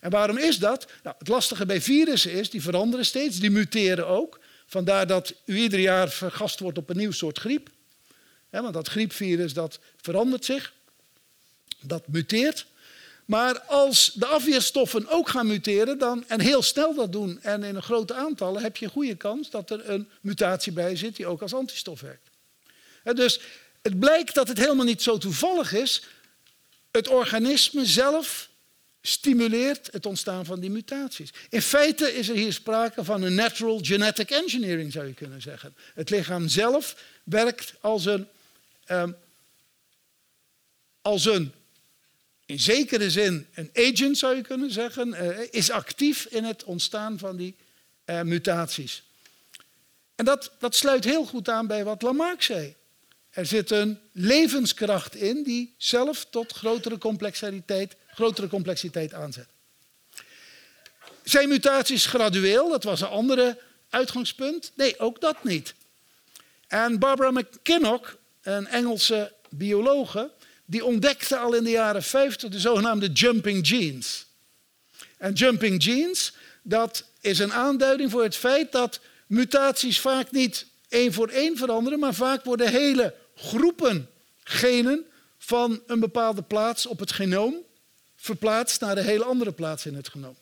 En 0.00 0.10
waarom 0.10 0.38
is 0.38 0.58
dat? 0.58 0.86
Nou, 1.02 1.16
het 1.18 1.28
lastige 1.28 1.66
bij 1.66 1.80
virussen 1.80 2.32
is, 2.32 2.50
die 2.50 2.62
veranderen 2.62 3.06
steeds, 3.06 3.38
die 3.38 3.50
muteren 3.50 4.06
ook. 4.06 4.40
Vandaar 4.66 5.06
dat 5.06 5.34
u 5.44 5.56
ieder 5.56 5.78
jaar 5.78 6.10
vergast 6.10 6.60
wordt 6.60 6.78
op 6.78 6.88
een 6.88 6.96
nieuw 6.96 7.12
soort 7.12 7.38
griep. 7.38 7.70
want 8.50 8.74
dat 8.74 8.88
griepvirus 8.88 9.52
dat 9.52 9.78
verandert 10.00 10.44
zich, 10.44 10.72
dat 11.80 12.08
muteert. 12.08 12.66
Maar 13.24 13.60
als 13.60 14.12
de 14.14 14.26
afweerstoffen 14.26 15.08
ook 15.08 15.28
gaan 15.28 15.46
muteren 15.46 15.98
dan, 15.98 16.24
en 16.28 16.40
heel 16.40 16.62
snel 16.62 16.94
dat 16.94 17.12
doen 17.12 17.42
en 17.42 17.62
in 17.62 17.74
een 17.74 17.82
grote 17.82 18.14
aantallen, 18.14 18.62
heb 18.62 18.76
je 18.76 18.84
een 18.84 18.90
goede 18.90 19.16
kans 19.16 19.50
dat 19.50 19.70
er 19.70 19.90
een 19.90 20.08
mutatie 20.20 20.72
bij 20.72 20.96
zit 20.96 21.16
die 21.16 21.26
ook 21.26 21.42
als 21.42 21.54
antistof 21.54 22.00
werkt. 22.00 22.30
dus 23.02 23.40
het 23.82 23.98
blijkt 23.98 24.34
dat 24.34 24.48
het 24.48 24.58
helemaal 24.58 24.84
niet 24.84 25.02
zo 25.02 25.18
toevallig 25.18 25.72
is. 25.72 26.02
Het 26.90 27.08
organisme 27.08 27.86
zelf 27.86 28.48
stimuleert 29.06 29.88
het 29.92 30.06
ontstaan 30.06 30.44
van 30.44 30.60
die 30.60 30.70
mutaties. 30.70 31.30
In 31.48 31.62
feite 31.62 32.14
is 32.14 32.28
er 32.28 32.34
hier 32.34 32.52
sprake 32.52 33.04
van 33.04 33.22
een 33.22 33.34
natural 33.34 33.78
genetic 33.82 34.30
engineering, 34.30 34.92
zou 34.92 35.06
je 35.06 35.14
kunnen 35.14 35.42
zeggen. 35.42 35.74
Het 35.94 36.10
lichaam 36.10 36.48
zelf 36.48 36.96
werkt 37.24 37.74
als 37.80 38.04
een, 38.04 38.26
um, 38.88 39.16
als 41.02 41.24
een 41.24 41.52
in 42.46 42.60
zekere 42.60 43.10
zin 43.10 43.46
een 43.54 43.70
agent, 43.74 44.18
zou 44.18 44.36
je 44.36 44.42
kunnen 44.42 44.70
zeggen, 44.70 45.08
uh, 45.08 45.38
is 45.50 45.70
actief 45.70 46.24
in 46.24 46.44
het 46.44 46.64
ontstaan 46.64 47.18
van 47.18 47.36
die 47.36 47.54
uh, 48.06 48.22
mutaties. 48.22 49.02
En 50.14 50.24
dat, 50.24 50.50
dat 50.58 50.74
sluit 50.74 51.04
heel 51.04 51.24
goed 51.24 51.48
aan 51.48 51.66
bij 51.66 51.84
wat 51.84 52.02
Lamarck 52.02 52.42
zei. 52.42 52.74
Er 53.30 53.46
zit 53.46 53.70
een 53.70 53.98
levenskracht 54.12 55.14
in 55.14 55.42
die 55.42 55.74
zelf 55.76 56.26
tot 56.30 56.52
grotere 56.52 56.98
complexiteit 56.98 57.96
grotere 58.14 58.48
complexiteit 58.48 59.14
aanzet. 59.14 59.46
Zijn 61.22 61.48
mutaties 61.48 62.06
gradueel? 62.06 62.68
Dat 62.68 62.84
was 62.84 63.00
een 63.00 63.08
andere 63.08 63.58
uitgangspunt. 63.90 64.72
Nee, 64.74 64.98
ook 64.98 65.20
dat 65.20 65.44
niet. 65.44 65.74
En 66.66 66.98
Barbara 66.98 67.30
McKinnock, 67.30 68.16
een 68.42 68.66
Engelse 68.66 69.32
biologe, 69.48 70.30
die 70.64 70.84
ontdekte 70.84 71.36
al 71.36 71.54
in 71.54 71.64
de 71.64 71.70
jaren 71.70 72.02
50 72.02 72.50
de 72.50 72.60
zogenaamde 72.60 73.12
jumping 73.12 73.66
genes. 73.66 74.26
En 75.16 75.32
jumping 75.32 75.82
genes, 75.82 76.32
dat 76.62 77.04
is 77.20 77.38
een 77.38 77.52
aanduiding 77.52 78.10
voor 78.10 78.22
het 78.22 78.36
feit 78.36 78.72
dat 78.72 79.00
mutaties 79.26 80.00
vaak 80.00 80.30
niet 80.30 80.66
één 80.88 81.12
voor 81.12 81.28
één 81.28 81.56
veranderen, 81.56 81.98
maar 81.98 82.14
vaak 82.14 82.44
worden 82.44 82.70
hele 82.70 83.14
groepen 83.36 84.10
genen 84.44 85.04
van 85.38 85.82
een 85.86 86.00
bepaalde 86.00 86.42
plaats 86.42 86.86
op 86.86 86.98
het 86.98 87.12
genoom 87.12 87.54
verplaatst 88.24 88.80
naar 88.80 88.96
een 88.96 89.04
hele 89.04 89.24
andere 89.24 89.52
plaats 89.52 89.86
in 89.86 89.94
het 89.94 90.08
genoom. 90.08 90.36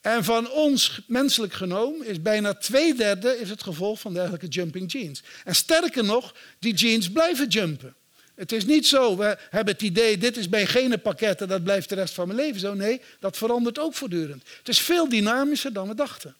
En 0.00 0.24
van 0.24 0.50
ons 0.50 1.00
menselijk 1.06 1.52
genoom 1.52 2.02
is 2.02 2.22
bijna 2.22 2.54
twee 2.54 2.94
derde 2.94 3.38
is 3.40 3.50
het 3.50 3.62
gevolg 3.62 4.00
van 4.00 4.14
dergelijke 4.14 4.46
jumping 4.46 4.90
genes. 4.90 5.22
En 5.44 5.54
sterker 5.54 6.04
nog, 6.04 6.34
die 6.58 6.78
genes 6.78 7.10
blijven 7.10 7.48
jumpen. 7.48 7.94
Het 8.34 8.52
is 8.52 8.64
niet 8.64 8.86
zo, 8.86 9.16
we 9.16 9.38
hebben 9.50 9.72
het 9.74 9.82
idee, 9.82 10.18
dit 10.18 10.36
is 10.36 10.48
mijn 10.48 10.66
genenpakket 10.66 11.40
en 11.40 11.48
dat 11.48 11.62
blijft 11.62 11.88
de 11.88 11.94
rest 11.94 12.14
van 12.14 12.26
mijn 12.26 12.38
leven 12.38 12.60
zo. 12.60 12.74
Nee, 12.74 13.00
dat 13.20 13.36
verandert 13.36 13.78
ook 13.78 13.94
voortdurend. 13.94 14.42
Het 14.58 14.68
is 14.68 14.80
veel 14.80 15.08
dynamischer 15.08 15.72
dan 15.72 15.88
we 15.88 15.94
dachten. 15.94 16.36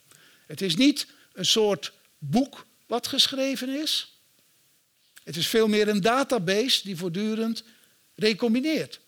Het 0.47 0.61
is 0.61 0.77
niet 0.77 1.07
een 1.33 1.47
soort 1.47 1.93
boek 2.19 2.67
wat 2.87 3.07
geschreven 3.07 3.69
is. 3.69 4.21
Het 5.25 5.37
is 5.37 5.47
veel 5.47 5.69
meer 5.69 5.89
een 5.89 6.01
database 6.01 6.81
die 6.85 6.97
voortdurend 6.97 7.63
recombineert. 8.15 9.01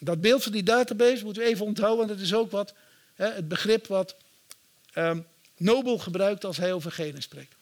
Dat 0.00 0.20
beeld 0.20 0.42
van 0.42 0.52
die 0.52 0.62
database 0.62 1.24
moeten 1.24 1.42
we 1.42 1.48
even 1.48 1.66
onthouden, 1.66 2.06
want 2.06 2.18
dat 2.18 2.26
is 2.26 2.34
ook 2.34 2.50
wat, 2.50 2.74
hè, 3.14 3.26
het 3.26 3.48
begrip 3.48 3.86
wat 3.86 4.16
um, 4.94 5.26
Nobel 5.56 5.98
gebruikt 5.98 6.44
als 6.44 6.56
hij 6.56 6.72
over 6.72 6.92
genen 6.92 7.22
spreekt. 7.22 7.54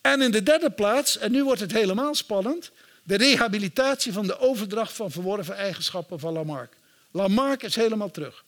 En 0.00 0.22
in 0.22 0.30
de 0.30 0.42
derde 0.42 0.70
plaats, 0.70 1.18
en 1.18 1.32
nu 1.32 1.44
wordt 1.44 1.60
het 1.60 1.72
helemaal 1.72 2.14
spannend, 2.14 2.70
de 3.02 3.16
rehabilitatie 3.16 4.12
van 4.12 4.26
de 4.26 4.38
overdracht 4.38 4.92
van 4.92 5.10
verworven 5.10 5.56
eigenschappen 5.56 6.18
van 6.18 6.32
Lamarck. 6.32 6.72
Lamarck 7.10 7.62
is 7.62 7.76
helemaal 7.76 8.10
terug. 8.10 8.44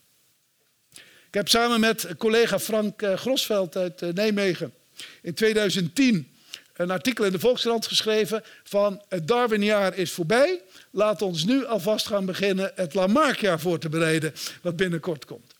Ik 1.27 1.35
heb 1.35 1.47
samen 1.47 1.79
met 1.79 2.07
collega 2.17 2.59
Frank 2.59 3.01
eh, 3.01 3.13
Grosveld 3.13 3.75
uit 3.75 4.01
eh, 4.01 4.09
Nijmegen 4.09 4.73
in 5.21 5.33
2010 5.33 6.33
een 6.73 6.91
artikel 6.91 7.25
in 7.25 7.31
de 7.31 7.39
Volkskrant 7.39 7.87
geschreven 7.87 8.43
van 8.63 9.01
het 9.09 9.27
Darwinjaar 9.27 9.97
is 9.97 10.11
voorbij. 10.11 10.61
Laat 10.91 11.21
ons 11.21 11.43
nu 11.43 11.65
alvast 11.65 12.07
gaan 12.07 12.25
beginnen 12.25 12.71
het 12.75 12.93
Lamarckjaar 12.93 13.59
voor 13.59 13.79
te 13.79 13.89
bereiden, 13.89 14.33
wat 14.61 14.75
binnenkort 14.75 15.25
komt. 15.25 15.53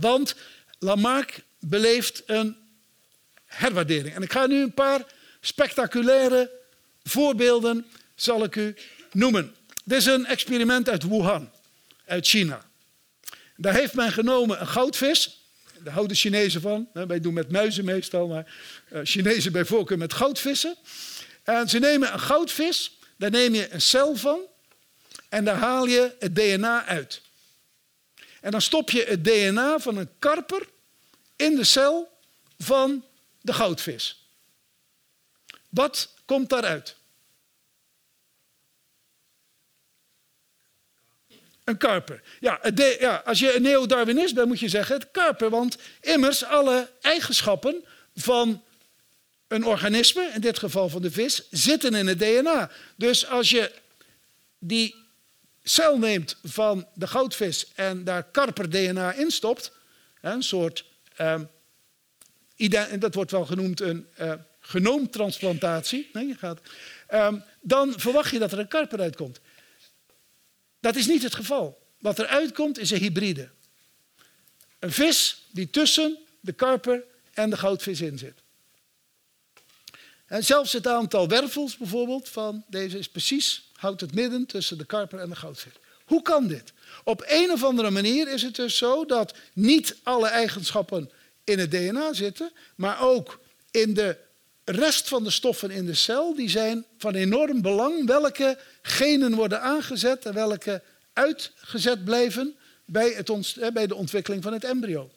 Want 0.00 0.34
Lamarck 0.78 1.42
beleeft 1.58 2.22
een 2.26 2.56
herwaardering. 3.44 4.14
En 4.14 4.22
ik 4.22 4.32
ga 4.32 4.46
nu 4.46 4.62
een 4.62 4.74
paar 4.74 5.06
spectaculaire 5.40 6.50
voorbeelden 7.02 7.86
zal 8.14 8.44
ik 8.44 8.56
u 8.56 8.76
noemen. 9.12 9.54
Dit 9.84 9.98
is 9.98 10.06
een 10.06 10.26
experiment 10.26 10.88
uit 10.88 11.02
Wuhan, 11.02 11.50
uit 12.06 12.26
China. 12.26 12.64
Daar 13.56 13.74
heeft 13.74 13.94
men 13.94 14.12
genomen 14.12 14.60
een 14.60 14.66
goudvis. 14.66 15.40
Daar 15.78 15.92
houden 15.92 16.16
Chinezen 16.16 16.60
van. 16.60 16.88
Wij 16.92 17.20
doen 17.20 17.34
met 17.34 17.50
muizen 17.50 17.84
meestal, 17.84 18.28
maar 18.28 18.54
uh, 18.92 19.00
Chinezen 19.02 19.52
bij 19.52 19.64
voorkeur 19.64 19.98
met 19.98 20.12
goudvissen. 20.12 20.76
En 21.42 21.68
ze 21.68 21.78
nemen 21.78 22.12
een 22.12 22.20
goudvis, 22.20 22.95
daar 23.16 23.30
neem 23.30 23.54
je 23.54 23.72
een 23.72 23.80
cel 23.80 24.16
van 24.16 24.40
en 25.28 25.44
daar 25.44 25.56
haal 25.56 25.86
je 25.86 26.16
het 26.18 26.34
DNA 26.34 26.84
uit. 26.84 27.22
En 28.40 28.50
dan 28.50 28.62
stop 28.62 28.90
je 28.90 29.04
het 29.04 29.24
DNA 29.24 29.78
van 29.78 29.96
een 29.96 30.18
karper 30.18 30.68
in 31.36 31.56
de 31.56 31.64
cel 31.64 32.18
van 32.58 33.04
de 33.40 33.52
goudvis. 33.52 34.28
Wat 35.68 36.14
komt 36.24 36.48
daaruit? 36.48 36.96
Een 41.64 41.76
karper. 41.76 42.22
Ja, 42.40 42.60
ja 42.98 43.22
als 43.24 43.38
je 43.38 43.54
een 43.54 43.62
neo-Darwinist 43.62 44.34
bent, 44.34 44.48
moet 44.48 44.60
je 44.60 44.68
zeggen 44.68 44.94
het 44.94 45.10
karper. 45.10 45.50
Want 45.50 45.76
immers, 46.00 46.44
alle 46.44 46.90
eigenschappen 47.00 47.84
van 48.14 48.64
een 49.48 49.64
organisme, 49.64 50.30
in 50.34 50.40
dit 50.40 50.58
geval 50.58 50.88
van 50.88 51.02
de 51.02 51.10
vis, 51.10 51.42
zitten 51.50 51.94
in 51.94 52.06
het 52.06 52.18
DNA. 52.18 52.70
Dus 52.96 53.26
als 53.26 53.50
je 53.50 53.72
die 54.58 54.94
cel 55.62 55.98
neemt 55.98 56.36
van 56.42 56.86
de 56.94 57.06
goudvis 57.06 57.72
en 57.74 58.04
daar 58.04 58.22
karper-DNA 58.22 59.12
in 59.12 59.30
stopt, 59.30 59.72
een 60.20 60.42
soort, 60.42 60.84
ehm, 61.16 61.44
dat 62.98 63.14
wordt 63.14 63.30
wel 63.30 63.44
genoemd 63.46 63.80
een 63.80 64.06
uh, 64.20 64.32
genoomtransplantatie, 64.60 66.10
nee, 66.12 66.26
je 66.26 66.34
gaat, 66.34 66.60
um, 67.14 67.42
dan 67.60 67.92
verwacht 67.96 68.30
je 68.30 68.38
dat 68.38 68.52
er 68.52 68.58
een 68.58 68.68
karper 68.68 69.00
uitkomt. 69.00 69.40
Dat 70.80 70.96
is 70.96 71.06
niet 71.06 71.22
het 71.22 71.34
geval. 71.34 71.86
Wat 71.98 72.18
er 72.18 72.26
uitkomt 72.26 72.78
is 72.78 72.90
een 72.90 72.98
hybride. 72.98 73.48
Een 74.78 74.92
vis 74.92 75.46
die 75.50 75.70
tussen 75.70 76.18
de 76.40 76.52
karper 76.52 77.04
en 77.32 77.50
de 77.50 77.56
goudvis 77.56 78.00
in 78.00 78.18
zit. 78.18 78.42
En 80.26 80.44
zelfs 80.44 80.72
het 80.72 80.86
aantal 80.86 81.28
wervels 81.28 81.76
bijvoorbeeld 81.76 82.28
van 82.28 82.64
deze 82.68 82.98
is 82.98 83.08
precies, 83.08 83.70
houdt 83.72 84.00
het 84.00 84.14
midden 84.14 84.46
tussen 84.46 84.78
de 84.78 84.84
karper 84.84 85.18
en 85.18 85.28
de 85.28 85.36
goudvis. 85.36 85.72
Hoe 86.04 86.22
kan 86.22 86.46
dit? 86.46 86.72
Op 87.04 87.24
een 87.26 87.50
of 87.50 87.64
andere 87.64 87.90
manier 87.90 88.28
is 88.28 88.42
het 88.42 88.54
dus 88.54 88.76
zo 88.76 89.04
dat 89.04 89.34
niet 89.52 89.96
alle 90.02 90.28
eigenschappen 90.28 91.10
in 91.44 91.58
het 91.58 91.70
DNA 91.70 92.12
zitten, 92.12 92.52
maar 92.74 93.00
ook 93.00 93.40
in 93.70 93.94
de 93.94 94.16
rest 94.64 95.08
van 95.08 95.24
de 95.24 95.30
stoffen 95.30 95.70
in 95.70 95.86
de 95.86 95.94
cel, 95.94 96.34
die 96.34 96.48
zijn 96.48 96.84
van 96.98 97.14
enorm 97.14 97.62
belang. 97.62 98.06
Welke 98.06 98.58
genen 98.82 99.34
worden 99.34 99.60
aangezet 99.60 100.24
en 100.24 100.34
welke 100.34 100.82
uitgezet 101.12 102.04
blijven 102.04 102.56
bij, 102.84 103.10
het 103.10 103.72
bij 103.72 103.86
de 103.86 103.94
ontwikkeling 103.94 104.42
van 104.42 104.52
het 104.52 104.64
embryo. 104.64 105.10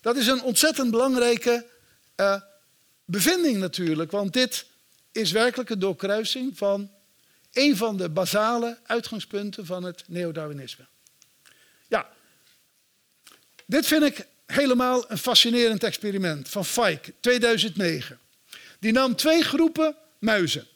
Dat 0.00 0.16
is 0.16 0.26
een 0.26 0.42
ontzettend 0.42 0.90
belangrijke 0.90 1.66
uh, 2.16 2.40
bevinding 3.06 3.56
natuurlijk, 3.56 4.10
want 4.10 4.32
dit 4.32 4.66
is 5.12 5.30
werkelijk 5.30 5.70
een 5.70 5.78
doorkruising 5.78 6.58
van 6.58 6.90
een 7.52 7.76
van 7.76 7.96
de 7.96 8.08
basale 8.08 8.78
uitgangspunten 8.82 9.66
van 9.66 9.82
het 9.82 10.04
neodarwinisme. 10.06 10.86
Ja, 11.88 12.08
dit 13.66 13.86
vind 13.86 14.02
ik 14.02 14.26
helemaal 14.46 15.10
een 15.10 15.18
fascinerend 15.18 15.84
experiment 15.84 16.48
van 16.48 16.64
Fike, 16.64 17.12
2009. 17.20 18.18
Die 18.78 18.92
nam 18.92 19.16
twee 19.16 19.42
groepen 19.42 19.96
muizen. 20.18 20.66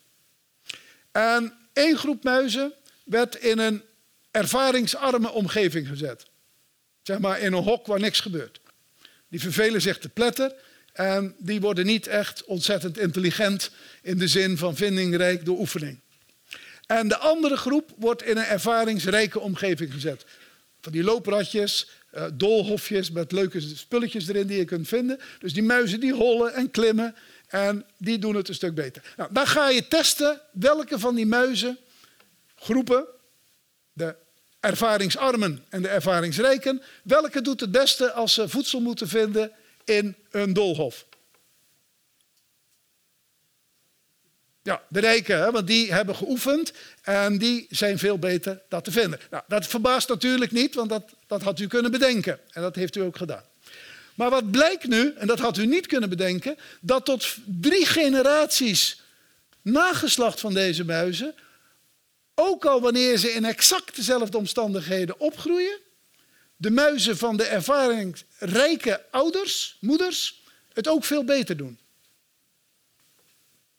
En 1.11 1.53
één 1.73 1.97
groep 1.97 2.23
muizen 2.23 2.73
werd 3.03 3.35
in 3.35 3.59
een 3.59 3.83
ervaringsarme 4.31 5.31
omgeving 5.31 5.87
gezet. 5.87 6.25
Zeg 7.01 7.19
maar 7.19 7.39
in 7.39 7.53
een 7.53 7.63
hok 7.63 7.87
waar 7.87 7.99
niks 7.99 8.19
gebeurt. 8.19 8.59
Die 9.27 9.39
vervelen 9.39 9.81
zich 9.81 9.97
te 9.97 10.09
pletter 10.09 10.53
en 10.93 11.35
die 11.37 11.61
worden 11.61 11.85
niet 11.85 12.07
echt 12.07 12.43
ontzettend 12.43 12.99
intelligent 12.99 13.71
in 14.01 14.17
de 14.17 14.27
zin 14.27 14.57
van 14.57 14.75
vindingrijk 14.75 15.45
door 15.45 15.59
oefening. 15.59 15.99
En 16.85 17.07
de 17.07 17.17
andere 17.17 17.57
groep 17.57 17.93
wordt 17.97 18.23
in 18.23 18.37
een 18.37 18.45
ervaringsrijke 18.45 19.39
omgeving 19.39 19.93
gezet. 19.93 20.25
Van 20.81 20.91
die 20.91 21.03
loopradjes, 21.03 21.89
uh, 22.13 22.25
doolhofjes 22.33 23.11
met 23.11 23.31
leuke 23.31 23.61
spulletjes 23.61 24.27
erin 24.27 24.47
die 24.47 24.57
je 24.57 24.65
kunt 24.65 24.87
vinden. 24.87 25.19
Dus 25.39 25.53
die 25.53 25.63
muizen 25.63 25.99
die 25.99 26.13
hollen 26.13 26.53
en 26.53 26.71
klimmen 26.71 27.15
en 27.47 27.85
die 27.97 28.19
doen 28.19 28.35
het 28.35 28.47
een 28.47 28.55
stuk 28.55 28.75
beter. 28.75 29.13
Nou, 29.17 29.33
dan 29.33 29.47
ga 29.47 29.69
je 29.69 29.87
testen 29.87 30.41
welke 30.51 30.99
van 30.99 31.15
die 31.15 31.25
muizen 31.25 31.77
groepen, 32.55 33.05
de 33.93 34.15
ervaringsarmen 34.59 35.65
en 35.69 35.81
de 35.81 35.87
ervaringsrijken, 35.87 36.81
welke 37.03 37.41
doet 37.41 37.59
het 37.59 37.71
beste 37.71 38.11
als 38.11 38.33
ze 38.33 38.49
voedsel 38.49 38.79
moeten 38.79 39.07
vinden 39.07 39.51
in 39.97 40.15
een 40.31 40.53
doolhof. 40.53 41.05
Ja, 44.63 44.81
de 44.89 44.99
rijken, 44.99 45.37
hè, 45.37 45.51
want 45.51 45.67
die 45.67 45.93
hebben 45.93 46.15
geoefend 46.15 46.73
en 47.01 47.37
die 47.37 47.67
zijn 47.69 47.99
veel 47.99 48.19
beter 48.19 48.61
dat 48.69 48.83
te 48.83 48.91
vinden. 48.91 49.19
Nou, 49.29 49.43
dat 49.47 49.67
verbaast 49.67 50.09
natuurlijk 50.09 50.51
niet, 50.51 50.75
want 50.75 50.89
dat, 50.89 51.13
dat 51.27 51.41
had 51.41 51.59
u 51.59 51.67
kunnen 51.67 51.91
bedenken. 51.91 52.39
En 52.51 52.61
dat 52.61 52.75
heeft 52.75 52.95
u 52.95 53.01
ook 53.01 53.17
gedaan. 53.17 53.43
Maar 54.15 54.29
wat 54.29 54.51
blijkt 54.51 54.87
nu, 54.87 55.13
en 55.17 55.27
dat 55.27 55.39
had 55.39 55.57
u 55.57 55.65
niet 55.65 55.87
kunnen 55.87 56.09
bedenken, 56.09 56.57
dat 56.81 57.05
tot 57.05 57.35
drie 57.45 57.85
generaties 57.85 59.01
nageslacht 59.61 60.39
van 60.39 60.53
deze 60.53 60.85
muizen, 60.85 61.35
ook 62.35 62.65
al 62.65 62.81
wanneer 62.81 63.17
ze 63.17 63.31
in 63.31 63.45
exact 63.45 63.95
dezelfde 63.95 64.37
omstandigheden 64.37 65.19
opgroeien, 65.19 65.77
de 66.61 66.71
muizen 66.71 67.17
van 67.17 67.37
de 67.37 67.43
ervaringsrijke 67.43 69.05
ouders, 69.11 69.77
moeders, 69.79 70.43
het 70.73 70.87
ook 70.87 71.03
veel 71.03 71.23
beter 71.23 71.57
doen. 71.57 71.79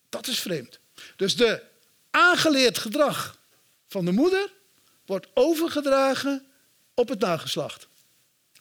Dat 0.08 0.26
is 0.26 0.40
vreemd. 0.40 0.78
Dus 1.16 1.36
de 1.36 1.62
aangeleerd 2.10 2.78
gedrag 2.78 3.38
van 3.88 4.04
de 4.04 4.12
moeder 4.12 4.52
wordt 5.06 5.26
overgedragen 5.34 6.46
op 6.94 7.08
het 7.08 7.18
nageslacht. 7.18 7.88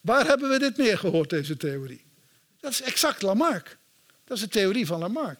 Waar 0.01 0.25
hebben 0.25 0.49
we 0.49 0.59
dit 0.59 0.77
meer 0.77 0.97
gehoord, 0.97 1.29
deze 1.29 1.57
theorie? 1.57 2.05
Dat 2.59 2.71
is 2.71 2.81
exact 2.81 3.21
Lamarck. 3.21 3.77
Dat 4.25 4.37
is 4.37 4.43
de 4.43 4.49
theorie 4.49 4.85
van 4.85 4.99
Lamarck. 4.99 5.39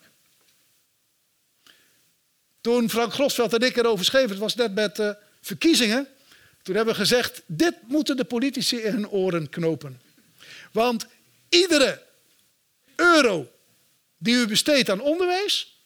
Toen 2.60 2.90
Frank 2.90 3.12
Grosveld 3.12 3.52
en 3.52 3.60
ik 3.60 3.76
erover 3.76 4.04
schreven, 4.04 4.30
het 4.30 4.38
was 4.38 4.54
net 4.54 4.74
met 4.74 4.96
de 4.96 5.16
verkiezingen, 5.40 6.08
toen 6.62 6.74
hebben 6.74 6.94
we 6.94 7.00
gezegd, 7.00 7.42
dit 7.46 7.74
moeten 7.86 8.16
de 8.16 8.24
politici 8.24 8.76
in 8.76 8.92
hun 8.92 9.08
oren 9.08 9.48
knopen. 9.48 10.00
Want 10.72 11.06
iedere 11.48 12.02
euro 12.96 13.52
die 14.18 14.34
u 14.34 14.46
besteedt 14.46 14.90
aan 14.90 15.00
onderwijs, 15.00 15.76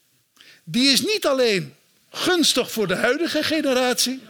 die 0.65 0.91
is 0.91 1.01
niet 1.01 1.27
alleen 1.27 1.75
gunstig 2.11 2.71
voor 2.71 2.87
de 2.87 2.95
huidige 2.95 3.43
generatie, 3.43 4.21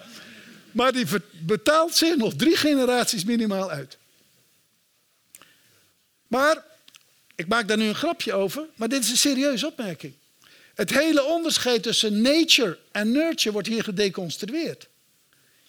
maar 0.71 0.93
die 0.93 1.07
betaalt 1.33 1.95
zich 1.95 2.17
nog 2.17 2.35
drie 2.35 2.57
generaties 2.57 3.25
minimaal 3.25 3.71
uit. 3.71 3.99
Maar, 6.27 6.65
ik 7.35 7.49
maak 7.49 7.69
daar 7.69 7.77
nu 7.77 7.85
een 7.85 7.95
grapje 7.95 8.33
over, 8.33 8.67
maar 8.75 8.89
dit 8.89 9.03
is 9.03 9.11
een 9.11 9.17
serieuze 9.17 9.67
opmerking. 9.67 10.13
Het 10.75 10.91
hele 10.91 11.25
onderscheid 11.25 11.83
tussen 11.83 12.21
nature 12.21 12.79
en 12.93 13.13
nurture 13.13 13.53
wordt 13.53 13.69
hier 13.69 13.85
gedeconstrueerd. 13.85 14.89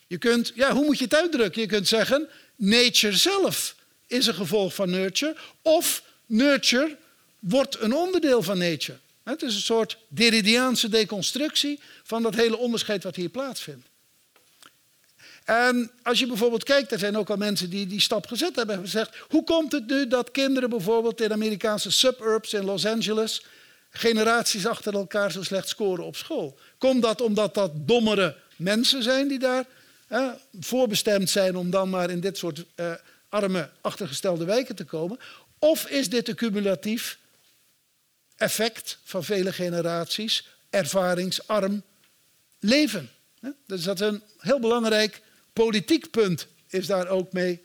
Je 0.08 0.18
kunt, 0.18 0.52
ja, 0.56 0.74
hoe 0.74 0.86
moet 0.86 0.98
je 0.98 1.04
het 1.04 1.16
uitdrukken? 1.16 1.62
Je 1.62 1.68
kunt 1.68 1.88
zeggen, 1.88 2.28
nature 2.56 3.16
zelf 3.16 3.76
is 4.08 4.28
een 4.28 4.34
gevolg 4.34 4.74
van 4.74 4.90
nurture, 4.90 5.36
of 5.62 6.04
nurture 6.26 6.98
wordt 7.40 7.80
een 7.80 7.94
onderdeel 7.94 8.44
van 8.44 8.58
nature. 8.58 8.98
Het 9.24 9.42
is 9.42 9.56
een 9.56 9.62
soort 9.62 9.98
Derridiaanse 10.08 10.90
deconstructie 10.90 11.80
van 12.04 12.24
dat 12.24 12.36
hele 12.36 12.58
onderscheid 12.58 13.04
wat 13.04 13.16
hier 13.16 13.30
plaatsvindt. 13.30 13.88
En 15.44 15.92
als 16.04 16.20
je 16.20 16.28
bijvoorbeeld 16.28 16.64
kijkt, 16.64 16.92
er 16.92 17.00
zijn 17.00 17.18
ook 17.18 17.30
al 17.30 17.38
mensen 17.38 17.70
die 17.70 17.88
die 17.88 18.02
stap 18.02 18.28
gezet 18.28 18.56
hebben 18.56 18.76
en 18.76 18.82
gezegd: 18.82 19.16
hoe 19.28 19.44
komt 19.44 19.72
het 19.72 19.88
nu 19.88 20.08
dat 20.08 20.32
kinderen 20.32 20.70
bijvoorbeeld 20.70 21.22
in 21.22 21.32
Amerikaanse 21.32 21.92
suburbs 21.92 22.54
in 22.54 22.64
Los 22.64 22.86
Angeles 22.86 23.46
generaties 23.90 24.68
achter 24.68 24.94
elkaar 24.94 25.32
zo 25.32 25.44
slecht 25.44 25.68
scoren 25.68 26.06
op 26.06 26.16
school? 26.16 26.58
Komt 26.78 27.02
dat 27.02 27.22
omdat 27.22 27.54
dat 27.54 27.72
dommere 27.76 28.36
mensen 28.56 29.04
zijn 29.04 29.28
die 29.28 29.40
daar 29.40 29.66
voorbestemd 30.60 31.30
zijn 31.30 31.56
om 31.56 31.70
dan 31.70 31.90
maar 31.90 32.10
in 32.10 32.20
dit 32.20 32.38
soort 32.38 32.66
eh, 32.76 32.94
arme, 33.30 33.70
achtergestelde 33.82 34.46
wijken 34.46 34.76
te 34.76 34.86
komen? 34.86 35.20
Of 35.60 35.90
is 35.90 36.10
dit 36.10 36.28
een 36.28 36.36
cumulatief 36.36 37.18
effect 38.36 39.00
van 39.04 39.24
vele 39.24 39.54
generaties 39.54 40.48
ervaringsarm 40.70 41.84
leven? 42.60 43.10
Dus 43.66 43.84
dat 43.84 44.02
is 44.02 44.08
een 44.08 44.22
heel 44.38 44.60
belangrijk 44.60 45.22
politiek 45.54 46.12
punt 46.12 46.48
is 46.70 46.88
daar 46.88 47.08
ook 47.08 47.32
mee. 47.32 47.64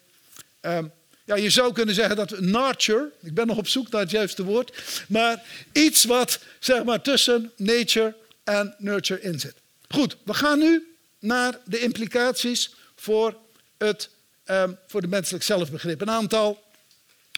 Um, 0.61 0.93
ja, 1.25 1.35
je 1.35 1.51
zou 1.51 1.73
kunnen 1.73 1.95
zeggen 1.95 2.17
dat 2.17 2.41
nurture, 2.41 3.13
ik 3.23 3.35
ben 3.35 3.47
nog 3.47 3.57
op 3.57 3.69
zoek 3.69 3.91
naar 3.91 4.01
het 4.01 4.11
juiste 4.11 4.45
woord, 4.45 4.83
maar 5.09 5.43
iets 5.73 6.05
wat 6.05 6.41
zeg 6.59 6.85
maar 6.85 7.03
tussen 7.03 7.53
nature 7.57 8.17
en 8.45 8.75
nurture 8.79 9.21
in 9.21 9.41
zit. 9.41 9.55
Goed, 9.89 10.17
we 10.25 10.35
gaan 10.35 10.59
nu 10.59 10.92
naar 11.23 11.59
de 11.65 11.81
implicaties 11.81 12.75
voor, 12.97 13.37
het, 13.79 14.09
um, 14.47 14.79
voor 14.87 15.01
de 15.01 15.07
menselijk 15.07 15.45
zelfbegrip. 15.45 16.01
Een 16.01 16.11
aantal 16.11 16.63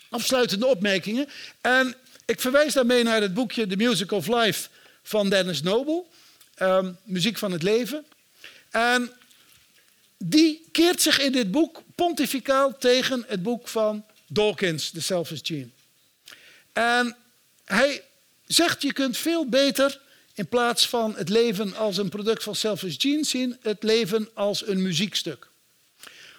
afsluitende 0.08 0.66
opmerkingen. 0.66 1.28
En 1.60 1.94
ik 2.26 2.40
verwijs 2.40 2.72
daarmee 2.72 3.02
naar 3.02 3.20
het 3.20 3.34
boekje 3.34 3.66
The 3.66 3.76
Music 3.76 4.12
of 4.12 4.26
Life 4.26 4.68
van 5.02 5.28
Dennis 5.28 5.62
Noble, 5.62 6.04
um, 6.58 6.96
Muziek 7.02 7.38
van 7.38 7.52
het 7.52 7.62
Leven. 7.62 8.04
En 8.70 9.12
die 10.18 10.68
keert 10.72 11.02
zich 11.02 11.18
in 11.18 11.32
dit 11.32 11.50
boek 11.50 11.82
pontificaal 11.94 12.78
tegen 12.78 13.24
het 13.26 13.42
boek 13.42 13.68
van 13.68 14.04
Dawkins, 14.26 14.90
The 14.90 15.02
Selfish 15.02 15.40
Gene. 15.42 15.68
En 16.72 17.16
hij 17.64 18.02
zegt, 18.46 18.82
je 18.82 18.92
kunt 18.92 19.16
veel 19.16 19.48
beter 19.48 20.00
in 20.34 20.48
plaats 20.48 20.88
van 20.88 21.16
het 21.16 21.28
leven 21.28 21.76
als 21.76 21.96
een 21.96 22.08
product 22.08 22.42
van 22.42 22.54
Selfish 22.54 22.96
Gene 22.98 23.24
zien, 23.24 23.56
het 23.60 23.82
leven 23.82 24.28
als 24.34 24.66
een 24.66 24.82
muziekstuk. 24.82 25.48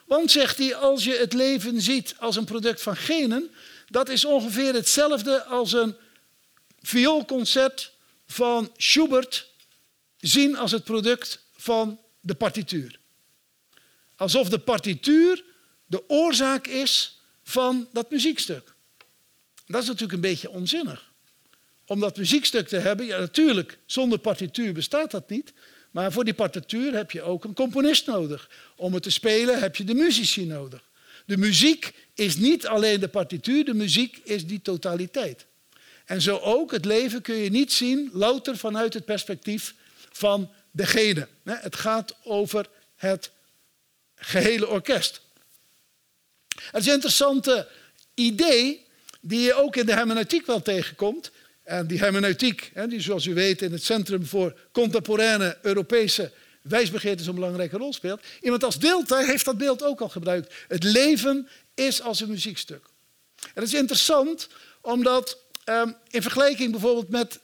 Want, 0.06 0.32
zegt 0.32 0.58
hij, 0.58 0.76
als 0.76 1.04
je 1.04 1.18
het 1.18 1.34
leven 1.34 1.82
ziet 1.82 2.16
als 2.20 2.36
een 2.36 2.46
product 2.46 2.82
van 2.82 2.96
genen, 2.96 3.52
dat 3.89 4.10
is 4.10 4.26
ongeveer 4.26 4.74
hetzelfde 4.74 5.43
als 5.43 5.74
een 5.74 5.96
vioolconcert 6.82 7.91
van 8.28 8.72
Schubert 8.78 9.48
zien 10.20 10.58
als 10.58 10.72
het 10.72 10.84
product 10.84 11.39
van 11.56 12.00
de 12.20 12.36
partituur. 12.36 13.00
Alsof 14.16 14.50
de 14.50 14.60
partituur 14.60 15.43
de 15.86 16.10
oorzaak 16.10 16.68
is 16.68 17.20
van 17.43 17.88
dat 17.91 18.12
muziekstuk. 18.12 18.74
Dat 19.68 19.82
is 19.82 19.88
natuurlijk 19.88 20.14
een 20.14 20.30
beetje 20.30 20.50
onzinnig. 20.50 21.05
Om 21.86 22.00
dat 22.00 22.18
muziekstuk 22.18 22.68
te 22.68 22.78
hebben, 22.78 23.06
ja 23.06 23.20
natuurlijk, 23.20 23.78
zonder 23.86 24.20
partituur 24.20 24.74
bestaat 24.74 25.12
dat 25.12 25.30
niet. 25.30 25.54
Maar 25.92 26.12
voor 26.12 26.24
die 26.24 26.34
partituur 26.34 26.94
heb 26.94 27.12
je 27.12 27.22
ook 27.22 27.44
een 27.44 27.54
componist 27.54 28.08
nodig. 28.08 28.50
Om 28.76 28.94
het 28.94 29.04
te 29.04 29.10
spelen 29.10 29.60
heb 29.60 29.76
je 29.76 29.84
de 29.84 29.94
muzici 29.94 30.46
nodig. 30.46 30.84
De 31.26 31.38
muziek 31.38 31.94
is 32.14 32.36
niet 32.36 32.68
alleen 32.68 33.00
de 33.00 33.08
partituur, 33.08 33.66
de 33.66 33.74
muziek 33.74 34.18
is 34.24 34.46
die 34.46 34.62
totaliteit. 34.62 35.46
En 36.06 36.22
zo 36.22 36.38
ook, 36.38 36.72
het 36.72 36.86
leven 36.86 37.22
kun 37.22 37.36
je 37.36 37.50
niet 37.50 37.74
zien 37.74 38.10
louter 38.14 38.58
vanuit 38.58 38.94
het 38.94 39.06
perspectief 39.06 39.76
van 40.12 40.52
degene. 40.72 41.28
Het 41.44 41.76
gaat 41.76 42.16
over 42.24 42.66
het 42.96 43.32
gehele 44.16 44.68
orkest. 44.68 45.22
Het 46.56 46.82
is 46.82 46.88
een 46.88 46.94
interessante 46.94 47.68
idee 48.14 48.86
die 49.22 49.40
je 49.40 49.54
ook 49.54 49.76
in 49.76 49.86
de 49.86 49.94
hermeneutiek 49.94 50.46
wel 50.46 50.62
tegenkomt. 50.62 51.32
En 51.66 51.88
die 51.88 51.99
hermeneutiek, 51.99 52.72
die 52.88 53.01
zoals 53.01 53.26
u 53.26 53.34
weet 53.34 53.61
in 53.61 53.72
het 53.72 53.84
Centrum 53.84 54.26
voor 54.26 54.59
Contemporaine 54.72 55.57
Europese 55.61 56.32
Wijsbegeerte 56.61 57.24
zo'n 57.24 57.36
belangrijke 57.36 57.78
rol 57.78 57.93
speelt. 57.93 58.22
Iemand 58.41 58.63
als 58.63 58.80
Dilthey 58.80 59.26
heeft 59.26 59.45
dat 59.45 59.57
beeld 59.57 59.84
ook 59.84 60.01
al 60.01 60.09
gebruikt. 60.09 60.53
Het 60.68 60.84
leven 60.84 61.47
is 61.74 62.01
als 62.01 62.20
een 62.20 62.30
muziekstuk. 62.30 62.86
En 63.41 63.51
dat 63.53 63.63
is 63.63 63.74
interessant 63.74 64.47
omdat 64.82 65.38
ehm, 65.63 65.91
in 66.09 66.22
vergelijking 66.22 66.72
bijvoorbeeld 66.72 67.09
met 67.09 67.39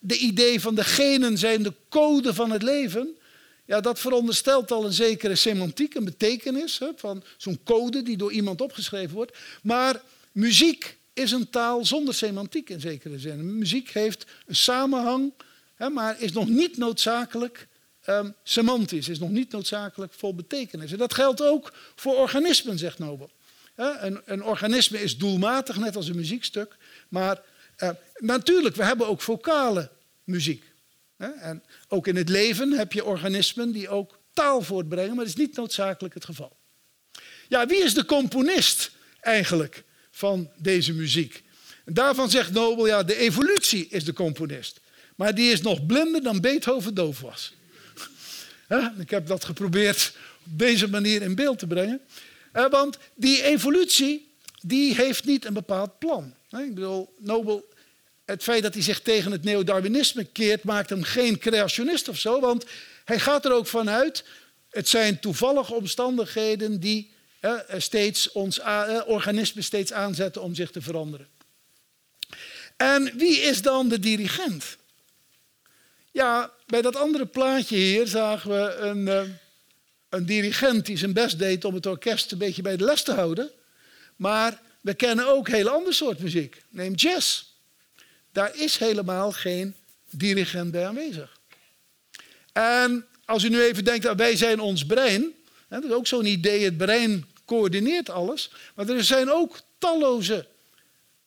de 0.00 0.16
idee 0.16 0.60
van 0.60 0.74
de 0.74 0.84
genen 0.84 1.38
zijn 1.38 1.62
de 1.62 1.72
code 1.88 2.34
van 2.34 2.50
het 2.50 2.62
leven. 2.62 3.16
Ja, 3.64 3.80
dat 3.80 3.98
veronderstelt 3.98 4.70
al 4.70 4.84
een 4.84 4.92
zekere 4.92 5.34
semantiek, 5.34 5.94
een 5.94 6.04
betekenis 6.04 6.78
hè, 6.78 6.88
van 6.96 7.24
zo'n 7.36 7.60
code 7.64 8.02
die 8.02 8.16
door 8.16 8.32
iemand 8.32 8.60
opgeschreven 8.60 9.14
wordt. 9.14 9.36
Maar 9.62 10.00
muziek 10.32 10.96
is 11.14 11.30
een 11.30 11.50
taal 11.50 11.84
zonder 11.84 12.14
semantiek 12.14 12.70
in 12.70 12.80
zekere 12.80 13.18
zin. 13.18 13.58
Muziek 13.58 13.90
heeft 13.90 14.26
een 14.46 14.56
samenhang, 14.56 15.32
hè, 15.74 15.88
maar 15.88 16.20
is 16.20 16.32
nog 16.32 16.48
niet 16.48 16.76
noodzakelijk 16.76 17.68
um, 18.06 18.34
semantisch, 18.42 19.08
is 19.08 19.18
nog 19.18 19.30
niet 19.30 19.50
noodzakelijk 19.50 20.12
vol 20.12 20.34
betekenis. 20.34 20.92
En 20.92 20.98
dat 20.98 21.14
geldt 21.14 21.42
ook 21.42 21.72
voor 21.94 22.14
organismen, 22.14 22.78
zegt 22.78 22.98
Nobel. 22.98 23.30
Een, 23.74 24.20
een 24.24 24.42
organisme 24.42 25.02
is 25.02 25.18
doelmatig, 25.18 25.76
net 25.76 25.96
als 25.96 26.08
een 26.08 26.16
muziekstuk. 26.16 26.76
Maar 27.08 27.42
uh, 27.78 27.90
natuurlijk, 28.18 28.76
we 28.76 28.84
hebben 28.84 29.06
ook 29.06 29.20
vocale 29.20 29.90
muziek. 30.24 30.72
En 31.16 31.62
ook 31.88 32.06
in 32.06 32.16
het 32.16 32.28
leven 32.28 32.72
heb 32.72 32.92
je 32.92 33.04
organismen 33.04 33.72
die 33.72 33.88
ook 33.88 34.18
taal 34.32 34.62
voortbrengen, 34.62 35.14
maar 35.14 35.24
dat 35.24 35.34
is 35.34 35.40
niet 35.40 35.56
noodzakelijk 35.56 36.14
het 36.14 36.24
geval. 36.24 36.56
Ja, 37.48 37.66
wie 37.66 37.82
is 37.82 37.94
de 37.94 38.04
componist 38.04 38.90
eigenlijk 39.20 39.84
van 40.14 40.50
deze 40.56 40.92
muziek? 40.92 41.42
En 41.84 41.94
daarvan 41.94 42.30
zegt 42.30 42.52
Nobel, 42.52 42.86
ja, 42.86 43.02
de 43.02 43.16
evolutie 43.16 43.88
is 43.88 44.04
de 44.04 44.12
componist. 44.12 44.80
Maar 45.16 45.34
die 45.34 45.52
is 45.52 45.60
nog 45.60 45.86
blinder 45.86 46.22
dan 46.22 46.40
Beethoven 46.40 46.94
doof 46.94 47.20
was. 47.20 47.54
Ik 48.98 49.10
heb 49.10 49.26
dat 49.26 49.44
geprobeerd 49.44 50.16
op 50.46 50.58
deze 50.58 50.88
manier 50.88 51.22
in 51.22 51.34
beeld 51.34 51.58
te 51.58 51.66
brengen. 51.66 52.00
Want 52.52 52.98
die 53.14 53.42
evolutie 53.42 54.32
die 54.60 54.94
heeft 54.94 55.24
niet 55.24 55.44
een 55.44 55.54
bepaald 55.54 55.98
plan. 55.98 56.34
Ik 56.50 56.74
bedoel, 56.74 57.14
Nobel, 57.18 57.68
het 58.24 58.42
feit 58.42 58.62
dat 58.62 58.74
hij 58.74 58.82
zich 58.82 59.00
tegen 59.00 59.32
het 59.32 59.44
neodarwinisme 59.44 60.24
keert, 60.24 60.64
maakt 60.64 60.90
hem 60.90 61.02
geen 61.02 61.38
creationist 61.38 62.08
of 62.08 62.18
zo. 62.18 62.40
Want 62.40 62.64
hij 63.04 63.20
gaat 63.20 63.44
er 63.44 63.52
ook 63.52 63.66
vanuit, 63.66 64.24
het 64.70 64.88
zijn 64.88 65.20
toevallige 65.20 65.74
omstandigheden 65.74 66.80
die 66.80 67.13
steeds 67.76 68.32
ons 68.32 68.60
organisme 69.06 69.62
steeds 69.62 69.92
aanzetten 69.92 70.42
om 70.42 70.54
zich 70.54 70.70
te 70.70 70.82
veranderen. 70.82 71.28
En 72.76 73.12
wie 73.16 73.40
is 73.40 73.62
dan 73.62 73.88
de 73.88 73.98
dirigent? 73.98 74.76
Ja, 76.10 76.52
bij 76.66 76.82
dat 76.82 76.96
andere 76.96 77.26
plaatje 77.26 77.76
hier 77.76 78.06
zagen 78.06 78.50
we 78.50 78.74
een, 78.74 79.06
uh, 79.06 79.22
een 80.08 80.26
dirigent 80.26 80.86
die 80.86 80.96
zijn 80.96 81.12
best 81.12 81.38
deed 81.38 81.64
om 81.64 81.74
het 81.74 81.86
orkest 81.86 82.32
een 82.32 82.38
beetje 82.38 82.62
bij 82.62 82.76
de 82.76 82.84
les 82.84 83.02
te 83.02 83.12
houden. 83.12 83.50
Maar 84.16 84.60
we 84.80 84.94
kennen 84.94 85.26
ook 85.26 85.48
heel 85.48 85.68
ander 85.68 85.94
soort 85.94 86.18
muziek. 86.18 86.62
Neem 86.68 86.94
jazz. 86.94 87.42
Daar 88.32 88.56
is 88.56 88.76
helemaal 88.76 89.32
geen 89.32 89.74
dirigent 90.10 90.70
bij 90.70 90.86
aanwezig. 90.86 91.40
En 92.52 93.06
als 93.24 93.44
u 93.44 93.48
nu 93.48 93.62
even 93.62 93.84
denkt, 93.84 94.02
dat 94.02 94.16
wij 94.16 94.36
zijn 94.36 94.60
ons 94.60 94.86
brein. 94.86 95.32
Dat 95.68 95.84
is 95.84 95.90
ook 95.90 96.06
zo'n 96.06 96.26
idee, 96.26 96.64
het 96.64 96.76
brein 96.76 97.24
coördineert 97.44 98.10
alles. 98.10 98.50
Maar 98.74 98.88
er 98.88 99.04
zijn 99.04 99.30
ook 99.30 99.60
talloze 99.78 100.46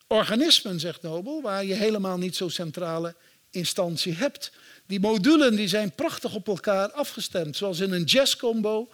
organismen, 0.07 0.80
zegt 0.80 1.01
Nobel, 1.01 1.41
waar 1.41 1.65
je 1.65 1.74
helemaal 1.74 2.18
niet 2.18 2.36
zo'n 2.36 2.49
centrale 2.49 3.15
instantie 3.49 4.13
hebt. 4.13 4.51
Die 4.86 4.99
modulen 4.99 5.55
die 5.55 5.68
zijn 5.68 5.91
prachtig 5.91 6.36
op 6.36 6.47
elkaar 6.47 6.91
afgestemd. 6.91 7.57
Zoals 7.57 7.80
in 7.80 7.91
een 7.91 8.03
jazzcombo 8.03 8.89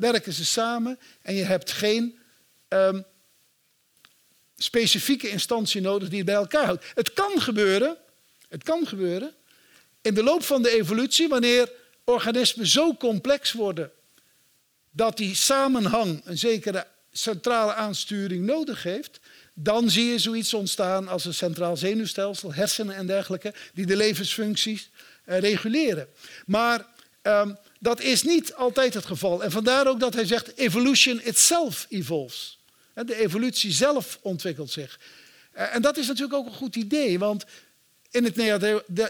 werken 0.00 0.32
ze 0.32 0.44
samen 0.44 0.98
en 1.22 1.34
je 1.34 1.44
hebt 1.44 1.72
geen 1.72 2.18
um, 2.68 3.04
specifieke 4.56 5.28
instantie 5.28 5.80
nodig 5.80 6.08
die 6.08 6.18
het 6.18 6.26
bij 6.26 6.34
elkaar 6.34 6.64
houdt. 6.64 6.84
Het 6.94 7.12
kan 7.12 7.40
gebeuren, 7.40 7.96
het 8.48 8.62
kan 8.62 8.86
gebeuren 8.86 9.34
in 10.02 10.14
de 10.14 10.22
loop 10.22 10.42
van 10.42 10.62
de 10.62 10.70
evolutie, 10.70 11.28
wanneer 11.28 11.72
organismen 12.04 12.66
zo 12.66 12.94
complex 12.94 13.52
worden 13.52 13.92
dat 14.98 15.16
die 15.16 15.34
samenhang 15.34 16.20
een 16.24 16.38
zekere 16.38 16.86
centrale 17.12 17.74
aansturing 17.74 18.44
nodig 18.44 18.82
heeft, 18.82 19.20
dan 19.54 19.90
zie 19.90 20.04
je 20.04 20.18
zoiets 20.18 20.54
ontstaan 20.54 21.08
als 21.08 21.24
een 21.24 21.34
centraal 21.34 21.76
zenuwstelsel, 21.76 22.54
hersenen 22.54 22.94
en 22.94 23.06
dergelijke, 23.06 23.54
die 23.74 23.86
de 23.86 23.96
levensfuncties 23.96 24.90
uh, 25.26 25.38
reguleren. 25.38 26.08
Maar 26.46 26.86
um, 27.22 27.56
dat 27.80 28.00
is 28.00 28.22
niet 28.22 28.54
altijd 28.54 28.94
het 28.94 29.04
geval. 29.06 29.42
En 29.42 29.50
vandaar 29.50 29.86
ook 29.86 30.00
dat 30.00 30.14
hij 30.14 30.26
zegt, 30.26 30.56
evolution 30.56 31.20
itself 31.24 31.86
evolves. 31.88 32.58
De 32.94 33.16
evolutie 33.16 33.72
zelf 33.72 34.18
ontwikkelt 34.22 34.70
zich. 34.70 35.00
Uh, 35.56 35.74
en 35.74 35.82
dat 35.82 35.96
is 35.96 36.06
natuurlijk 36.06 36.38
ook 36.38 36.46
een 36.46 36.52
goed 36.52 36.76
idee, 36.76 37.18
want 37.18 37.44
in 38.10 38.24
het 38.24 38.36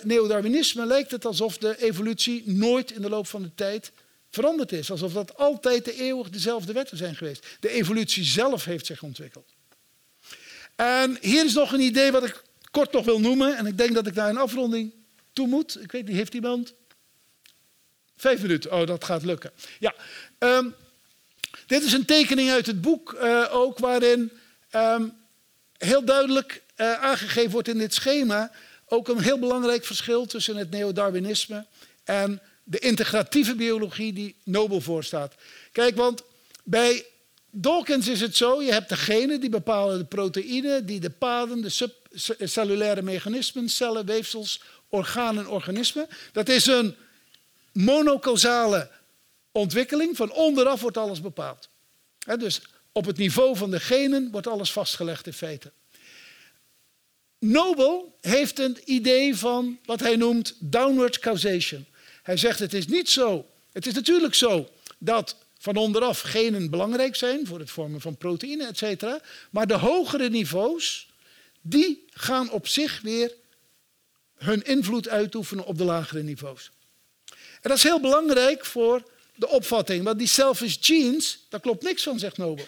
neodarwinisme 0.05 0.87
lijkt 0.87 1.11
het 1.11 1.25
alsof 1.25 1.59
de 1.59 1.83
evolutie 1.83 2.43
nooit 2.47 2.91
in 2.91 3.03
de 3.03 3.09
loop 3.09 3.27
van 3.27 3.43
de 3.43 3.55
tijd 3.55 3.93
veranderd 4.31 4.73
is. 4.73 4.91
Alsof 4.91 5.13
dat 5.13 5.37
altijd 5.37 5.85
de 5.85 5.95
eeuwig 5.95 6.31
dezelfde 6.31 6.73
wetten 6.73 6.97
zijn 6.97 7.17
geweest. 7.17 7.47
De 7.61 7.71
evolutie 7.71 8.25
zelf 8.25 8.65
heeft 8.65 8.87
zich 8.87 9.03
ontwikkeld. 9.03 9.55
En 10.77 11.19
hier 11.21 11.45
is 11.45 11.55
nog 11.55 11.73
een 11.73 11.81
idee 11.81 12.13
wat 12.13 12.25
ik 12.25 12.43
kort 12.71 12.93
nog 12.93 13.05
wil 13.05 13.21
noemen. 13.21 13.57
En 13.57 13.67
ik 13.67 13.79
denk 13.79 13.95
dat 13.95 14.07
ik 14.07 14.15
daar 14.15 14.29
een 14.29 14.37
afronding 14.37 14.93
toe 15.33 15.47
moet. 15.47 15.83
Ik 15.83 15.93
weet 15.93 16.07
niet, 16.07 16.17
heeft 16.17 16.35
iemand? 16.35 16.75
Vijf 18.17 18.43
minuten. 18.43 18.73
Oh, 18.73 18.87
dat 18.87 19.05
gaat 19.05 19.25
lukken. 19.25 19.51
Ja. 19.79 19.95
Um, 20.39 20.75
dit 21.67 21.83
is 21.83 21.93
een 21.93 22.05
tekening 22.05 22.51
uit 22.51 22.67
het 22.67 22.81
boek 22.81 23.13
uh, 23.13 23.47
ook, 23.51 23.79
waarin 23.79 24.33
um, 24.73 25.13
heel 25.77 26.05
duidelijk 26.05 26.63
uh, 26.77 26.93
aangegeven 26.93 27.51
wordt 27.51 27.69
in 27.69 27.79
dit 27.79 27.95
schema 27.95 28.51
ook 28.89 29.09
een 29.09 29.21
heel 29.21 29.39
belangrijk 29.39 29.85
verschil 29.85 30.27
tussen 30.27 30.57
het 30.57 30.71
neodarwinisme 30.71 31.67
en 32.05 32.43
de 32.69 32.79
integratieve 32.79 33.55
biologie 33.55 34.13
die 34.13 34.37
Nobel 34.45 34.81
voorstaat. 34.81 35.35
Kijk, 35.73 35.97
want 35.97 36.23
bij 36.65 37.07
Dawkins 37.51 38.09
is 38.09 38.21
het 38.21 38.37
zo, 38.37 38.63
je 38.63 38.73
hebt 38.73 38.89
de 38.89 38.97
genen 38.97 39.41
die 39.41 39.51
bepalen 39.51 39.99
de 39.99 40.05
proteïnen, 40.05 40.87
die 40.87 41.01
de 41.01 41.11
paden, 41.11 41.63
de 41.63 41.69
subcellulaire 42.13 43.03
mechanismen, 43.03 43.69
cellen, 43.69 44.07
weefsels, 44.07 44.63
organen, 44.89 45.47
organismen. 45.47 46.07
Dat 46.33 46.49
is 46.49 46.67
een 46.67 46.97
monocausale 47.73 48.91
ontwikkeling. 49.53 50.17
Van 50.17 50.33
onderaf 50.33 50.81
wordt 50.81 50.97
alles 50.97 51.21
bepaald. 51.21 51.69
dus 52.39 52.61
op 52.93 53.05
het 53.07 53.17
niveau 53.17 53.57
van 53.57 53.71
de 53.71 53.81
genen 53.81 54.31
wordt 54.31 54.47
alles 54.47 54.73
vastgelegd 54.73 55.27
in 55.27 55.33
feite. 55.33 55.73
Nobel 57.39 58.17
heeft 58.21 58.59
een 58.59 58.79
idee 58.85 59.37
van 59.37 59.79
wat 59.85 60.01
hij 60.01 60.17
noemt 60.17 60.57
downward 60.61 61.19
causation. 61.19 61.87
Hij 62.29 62.37
zegt 62.37 62.59
het 62.59 62.75
is 62.75 62.87
niet 62.87 63.11
zo. 63.11 63.47
Het 63.73 63.87
is 63.87 63.95
natuurlijk 63.95 64.35
zo 64.35 64.69
dat 64.99 65.37
van 65.59 65.77
onderaf 65.77 66.21
genen 66.21 66.71
belangrijk 66.71 67.17
zijn 67.17 67.47
voor 67.47 67.59
het 67.59 67.71
vormen 67.71 68.01
van 68.01 68.17
proteïnen, 68.17 68.69
et 68.69 68.79
cetera. 68.79 69.21
Maar 69.51 69.67
de 69.67 69.75
hogere 69.75 70.29
niveaus, 70.29 71.09
die 71.61 72.05
gaan 72.11 72.51
op 72.51 72.67
zich 72.67 73.01
weer 73.01 73.35
hun 74.35 74.63
invloed 74.63 75.09
uitoefenen 75.09 75.65
op 75.65 75.79
de 75.79 75.85
lagere 75.85 76.23
niveaus. 76.23 76.71
En 77.35 77.69
dat 77.69 77.77
is 77.77 77.83
heel 77.83 78.01
belangrijk 78.01 78.65
voor 78.65 79.03
de 79.35 79.49
opvatting. 79.49 80.05
Want 80.05 80.19
die 80.19 80.29
selfish 80.29 80.77
genes, 80.81 81.47
daar 81.49 81.61
klopt 81.61 81.83
niks 81.83 82.03
van, 82.03 82.19
zegt 82.19 82.37
Nobel. 82.37 82.67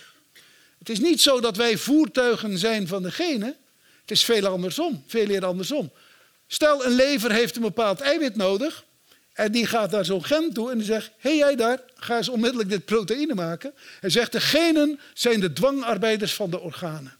Het 0.78 0.88
is 0.88 0.98
niet 0.98 1.20
zo 1.20 1.40
dat 1.40 1.56
wij 1.56 1.78
voertuigen 1.78 2.58
zijn 2.58 2.86
van 2.88 3.02
de 3.02 3.10
genen. 3.10 3.56
Het 4.00 4.10
is 4.10 4.24
veel 4.24 4.46
andersom, 4.46 5.04
veel 5.06 5.26
meer 5.26 5.44
andersom. 5.44 5.92
Stel, 6.46 6.84
een 6.84 6.94
lever 6.94 7.32
heeft 7.32 7.56
een 7.56 7.62
bepaald 7.62 8.00
eiwit 8.00 8.36
nodig. 8.36 8.88
En 9.40 9.52
die 9.52 9.66
gaat 9.66 9.90
naar 9.90 10.04
zo'n 10.04 10.24
gen 10.24 10.52
toe 10.52 10.70
en 10.70 10.76
die 10.76 10.86
zegt: 10.86 11.10
Hé, 11.18 11.30
hey, 11.30 11.38
jij 11.38 11.56
daar, 11.56 11.80
ga 11.94 12.16
eens 12.16 12.28
onmiddellijk 12.28 12.68
dit 12.68 12.84
proteïne 12.84 13.34
maken. 13.34 13.74
Hij 14.00 14.10
zegt: 14.10 14.32
De 14.32 14.40
genen 14.40 15.00
zijn 15.14 15.40
de 15.40 15.52
dwangarbeiders 15.52 16.34
van 16.34 16.50
de 16.50 16.60
organen. 16.60 17.16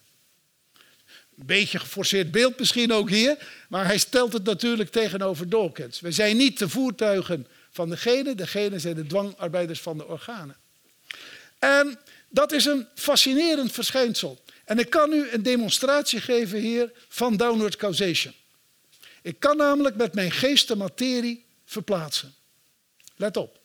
Een 1.39 1.47
beetje 1.47 1.79
geforceerd 1.79 2.31
beeld 2.31 2.59
misschien 2.59 2.93
ook 2.93 3.11
hier, 3.11 3.37
maar 3.69 3.87
hij 3.87 3.99
stelt 3.99 4.33
het 4.33 4.45
natuurlijk 4.45 4.91
tegenover 4.91 5.49
Dawkins. 5.49 6.01
We 6.01 6.13
zijn 6.13 6.37
niet 6.37 6.59
de 6.59 6.69
voertuigen 6.69 7.47
van 7.71 7.91
de 7.91 7.97
genen, 7.97 8.37
de 8.37 8.47
genen 8.47 8.81
zijn 8.81 8.95
de 8.95 9.07
dwangarbeiders 9.07 9.81
van 9.81 9.99
de 9.99 10.07
organen. 10.07 10.57
En 11.59 11.99
dat 12.29 12.53
is 12.53 12.65
een 12.65 12.87
fascinerend 12.95 13.73
verschijnsel. 13.73 14.43
En 14.65 14.79
ik 14.79 14.91
kan 14.91 15.13
u 15.13 15.31
een 15.31 15.43
demonstratie 15.43 16.21
geven 16.21 16.59
hier 16.59 16.93
van 17.09 17.37
downward 17.37 17.77
causation. 17.77 18.35
Ik 19.23 19.37
kan 19.39 19.57
namelijk 19.57 19.97
met 19.97 20.15
mijn 20.15 20.31
geest 20.31 20.69
de 20.69 20.77
materie 20.77 21.49
verplaatsen. 21.71 22.35
Let 23.17 23.37
op. 23.37 23.59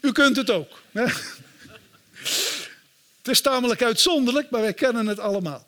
U 0.00 0.12
kunt 0.12 0.36
het 0.36 0.50
ook. 0.50 0.82
Het 3.18 3.36
is 3.36 3.40
tamelijk 3.40 3.82
uitzonderlijk, 3.82 4.50
maar 4.50 4.60
wij 4.60 4.74
kennen 4.74 5.06
het 5.06 5.18
allemaal. 5.18 5.66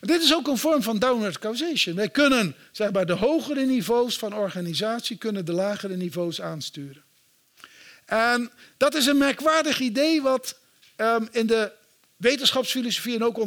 dit 0.00 0.22
is 0.22 0.34
ook 0.34 0.46
een 0.46 0.58
vorm 0.58 0.82
van 0.82 0.98
downward 0.98 1.38
causation. 1.38 1.96
Wij 1.96 2.08
kunnen 2.08 2.56
zeg 2.72 2.92
maar, 2.92 3.06
de 3.06 3.12
hogere 3.12 3.64
niveaus 3.64 4.18
van 4.18 4.34
organisatie 4.34 5.16
kunnen 5.16 5.44
de 5.44 5.52
lagere 5.52 5.96
niveaus 5.96 6.40
aansturen. 6.40 7.04
En 8.04 8.50
dat 8.76 8.94
is 8.94 9.06
een 9.06 9.18
merkwaardig 9.18 9.80
idee 9.80 10.22
wat 10.22 10.58
um, 10.96 11.28
in 11.30 11.46
de 11.46 11.72
wetenschapsfilosofie 12.22 13.14
en 13.14 13.24
ook 13.24 13.36
uh, 13.36 13.44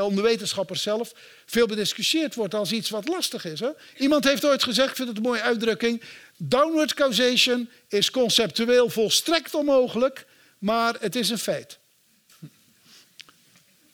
onder 0.00 0.22
wetenschappers 0.22 0.82
zelf 0.82 1.12
veel 1.46 1.66
bediscussieerd 1.66 2.34
wordt 2.34 2.54
als 2.54 2.72
iets 2.72 2.90
wat 2.90 3.08
lastig 3.08 3.44
is. 3.44 3.60
Hè? 3.60 3.70
Iemand 3.98 4.24
heeft 4.24 4.44
ooit 4.44 4.62
gezegd, 4.62 4.90
ik 4.90 4.96
vind 4.96 5.08
het 5.08 5.16
een 5.16 5.22
mooie 5.22 5.42
uitdrukking, 5.42 6.02
downward 6.36 6.94
causation 6.94 7.70
is 7.88 8.10
conceptueel 8.10 8.90
volstrekt 8.90 9.54
onmogelijk, 9.54 10.26
maar 10.58 10.96
het 11.00 11.16
is 11.16 11.30
een 11.30 11.38
feit. 11.38 11.78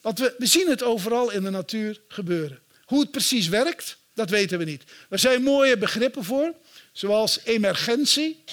Want 0.01 0.19
we, 0.19 0.35
we 0.39 0.47
zien 0.47 0.69
het 0.69 0.83
overal 0.83 1.31
in 1.31 1.43
de 1.43 1.51
natuur 1.51 2.01
gebeuren. 2.09 2.61
Hoe 2.85 3.01
het 3.01 3.11
precies 3.11 3.49
werkt, 3.49 3.97
dat 4.15 4.31
weten 4.31 4.59
we 4.59 4.65
niet. 4.65 4.83
Er 5.09 5.19
zijn 5.19 5.43
mooie 5.43 5.79
begrippen 5.79 6.25
voor, 6.25 6.55
zoals 6.93 7.39
emergentie. 7.45 8.45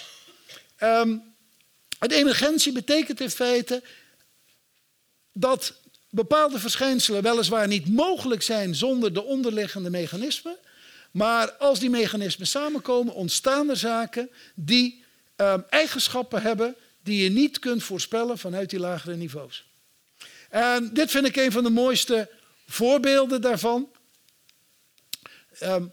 Um, 0.84 1.24
en 2.00 2.12
emergentie 2.12 2.72
betekent 2.72 3.22
in 3.22 3.30
feite 3.30 3.82
dat 5.34 5.73
bepaalde 6.09 6.59
verschijnselen 6.59 7.23
weliswaar 7.23 7.67
niet 7.67 7.88
mogelijk 7.88 8.41
zijn 8.41 8.75
zonder 8.75 9.13
de 9.13 9.23
onderliggende 9.23 9.89
mechanismen. 9.89 10.57
Maar 11.11 11.51
als 11.51 11.80
die 11.80 11.89
mechanismen 11.89 12.47
samenkomen, 12.47 13.13
ontstaan 13.13 13.69
er 13.69 13.77
zaken 13.77 14.30
die 14.55 15.03
um, 15.36 15.65
eigenschappen 15.69 16.41
hebben 16.41 16.75
die 17.03 17.23
je 17.23 17.30
niet 17.30 17.59
kunt 17.59 17.84
voorspellen 17.84 18.38
vanuit 18.38 18.69
die 18.69 18.80
lagere 18.80 19.15
niveaus. 19.15 19.67
En 20.49 20.93
dit 20.93 21.11
vind 21.11 21.25
ik 21.25 21.36
een 21.36 21.51
van 21.51 21.63
de 21.63 21.69
mooiste 21.69 22.30
voorbeelden 22.67 23.41
daarvan. 23.41 23.91
Um, 25.63 25.91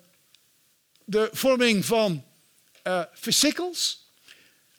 de 1.04 1.28
vorming 1.32 1.84
van 1.84 2.24
uh. 2.84 3.02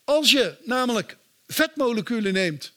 Als 0.03 0.31
je 0.31 0.55
namelijk 0.63 1.17
vetmoleculen 1.47 2.33
neemt 2.33 2.71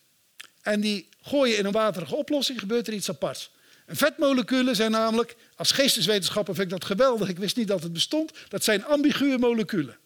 en 0.63 0.81
die 0.81 1.09
gooi 1.23 1.51
je 1.51 1.57
in 1.57 1.65
een 1.65 1.73
waterige 1.73 2.15
oplossing, 2.15 2.59
gebeurt 2.59 2.87
er 2.87 2.93
iets 2.93 3.09
aparts. 3.09 3.51
En 3.87 3.97
vetmoleculen 3.97 4.77
zijn 4.77 4.91
namelijk, 4.91 5.37
als 5.57 5.71
geesteswetenschapper 5.71 6.55
vind 6.55 6.67
ik 6.67 6.79
dat 6.79 6.85
geweldig, 6.85 7.29
ik 7.29 7.39
wist 7.39 7.57
niet 7.57 7.69
dat 7.69 7.83
het 7.83 7.93
bestond, 7.93 8.33
dat 8.49 8.65
zijn 8.65 8.85
ambiguë 8.85 9.39
moleculen. 9.39 9.99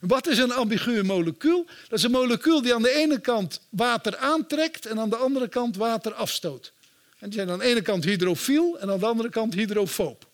Wat 0.00 0.26
is 0.26 0.38
een 0.38 0.52
ambiguë 0.52 1.02
molecuul? 1.02 1.66
Dat 1.88 1.98
is 1.98 2.04
een 2.04 2.10
molecuul 2.10 2.62
die 2.62 2.74
aan 2.74 2.82
de 2.82 2.94
ene 2.94 3.20
kant 3.20 3.60
water 3.68 4.16
aantrekt 4.16 4.86
en 4.86 4.98
aan 4.98 5.10
de 5.10 5.16
andere 5.16 5.48
kant 5.48 5.76
water 5.76 6.12
afstoot. 6.14 6.72
En 7.18 7.28
die 7.28 7.38
zijn 7.38 7.50
aan 7.50 7.58
de 7.58 7.64
ene 7.64 7.82
kant 7.82 8.04
hydrofiel 8.04 8.78
en 8.78 8.90
aan 8.90 8.98
de 8.98 9.06
andere 9.06 9.28
kant 9.28 9.54
hydrofoob. 9.54 10.26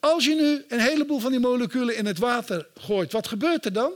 Als 0.00 0.24
je 0.24 0.34
nu 0.34 0.64
een 0.68 0.80
heleboel 0.80 1.18
van 1.18 1.30
die 1.30 1.40
moleculen 1.40 1.96
in 1.96 2.06
het 2.06 2.18
water 2.18 2.66
gooit, 2.74 3.12
wat 3.12 3.28
gebeurt 3.28 3.64
er 3.64 3.72
dan? 3.72 3.92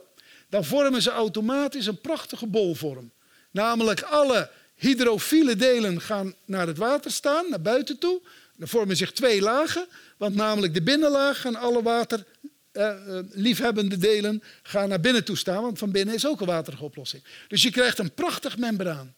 Dan 0.49 0.65
vormen 0.65 1.03
ze 1.03 1.11
automatisch 1.11 1.87
een 1.87 2.01
prachtige 2.01 2.47
bolvorm. 2.47 3.11
Namelijk 3.51 4.03
alle 4.03 4.51
hydrofiele 4.77 5.57
delen 5.57 6.01
gaan 6.01 6.35
naar 6.45 6.67
het 6.67 6.79
water 6.79 7.11
staan, 7.11 7.51
naar 7.51 7.61
buiten 7.61 7.99
toe. 7.99 8.21
Er 8.59 8.69
vormen 8.69 8.97
zich 8.97 9.13
twee 9.13 9.41
lagen, 9.41 9.87
want 10.17 10.35
namelijk 10.35 10.75
de 10.75 10.83
binnenlaag 10.83 11.41
gaan 11.41 11.57
alle 11.57 11.83
water 11.83 12.25
uh, 12.73 12.95
liefhebbende 13.31 13.99
delen 13.99 14.43
gaan 14.63 14.89
naar 14.89 15.01
binnen 15.01 15.25
toe 15.25 15.37
staan, 15.37 15.63
want 15.63 15.79
van 15.79 15.91
binnen 15.91 16.15
is 16.15 16.27
ook 16.27 16.41
een 16.41 16.47
waterige 16.47 16.85
oplossing. 16.85 17.23
Dus 17.49 17.63
je 17.63 17.71
krijgt 17.71 17.99
een 17.99 18.15
prachtig 18.15 18.59
membraan. 18.59 19.15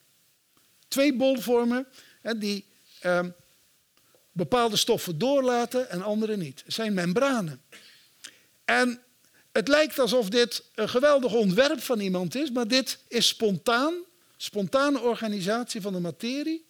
Twee 0.89 1.17
bolvormen 1.17 1.87
hè, 2.21 2.39
die 2.39 2.65
uh, 3.03 3.21
bepaalde 4.33 4.77
stoffen 4.77 5.19
doorlaten 5.19 5.91
en 5.91 6.03
andere 6.03 6.37
niet. 6.37 6.63
Het 6.65 6.75
zijn 6.75 6.95
membranen. 6.95 7.63
En 8.65 9.03
het 9.53 9.69
lijkt 9.69 9.99
alsof 9.99 10.29
dit 10.29 10.63
een 10.75 10.89
geweldig 10.89 11.33
ontwerp 11.33 11.83
van 11.83 12.01
iemand 12.01 12.35
is, 12.35 12.51
maar 12.51 12.69
dit 12.69 12.99
is 13.09 13.29
spontaan, 13.29 13.95
spontane 14.39 15.01
organisatie 15.01 15.80
van 15.80 15.93
de 15.93 16.01
materie. 16.01 16.66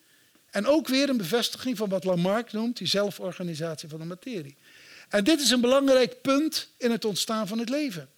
En 0.50 0.66
ook 0.66 0.88
weer 0.88 1.08
een 1.08 1.16
bevestiging 1.16 1.76
van 1.76 1.88
wat 1.88 2.04
Lamarck 2.04 2.52
noemt, 2.52 2.76
die 2.76 2.86
zelforganisatie 2.86 3.88
van 3.88 3.98
de 3.98 4.04
materie. 4.04 4.56
En 5.08 5.24
dit 5.24 5.40
is 5.40 5.50
een 5.50 5.60
belangrijk 5.60 6.20
punt 6.20 6.68
in 6.78 6.90
het 6.90 7.04
ontstaan 7.04 7.48
van 7.48 7.58
het 7.58 7.68
leven. 7.68 8.10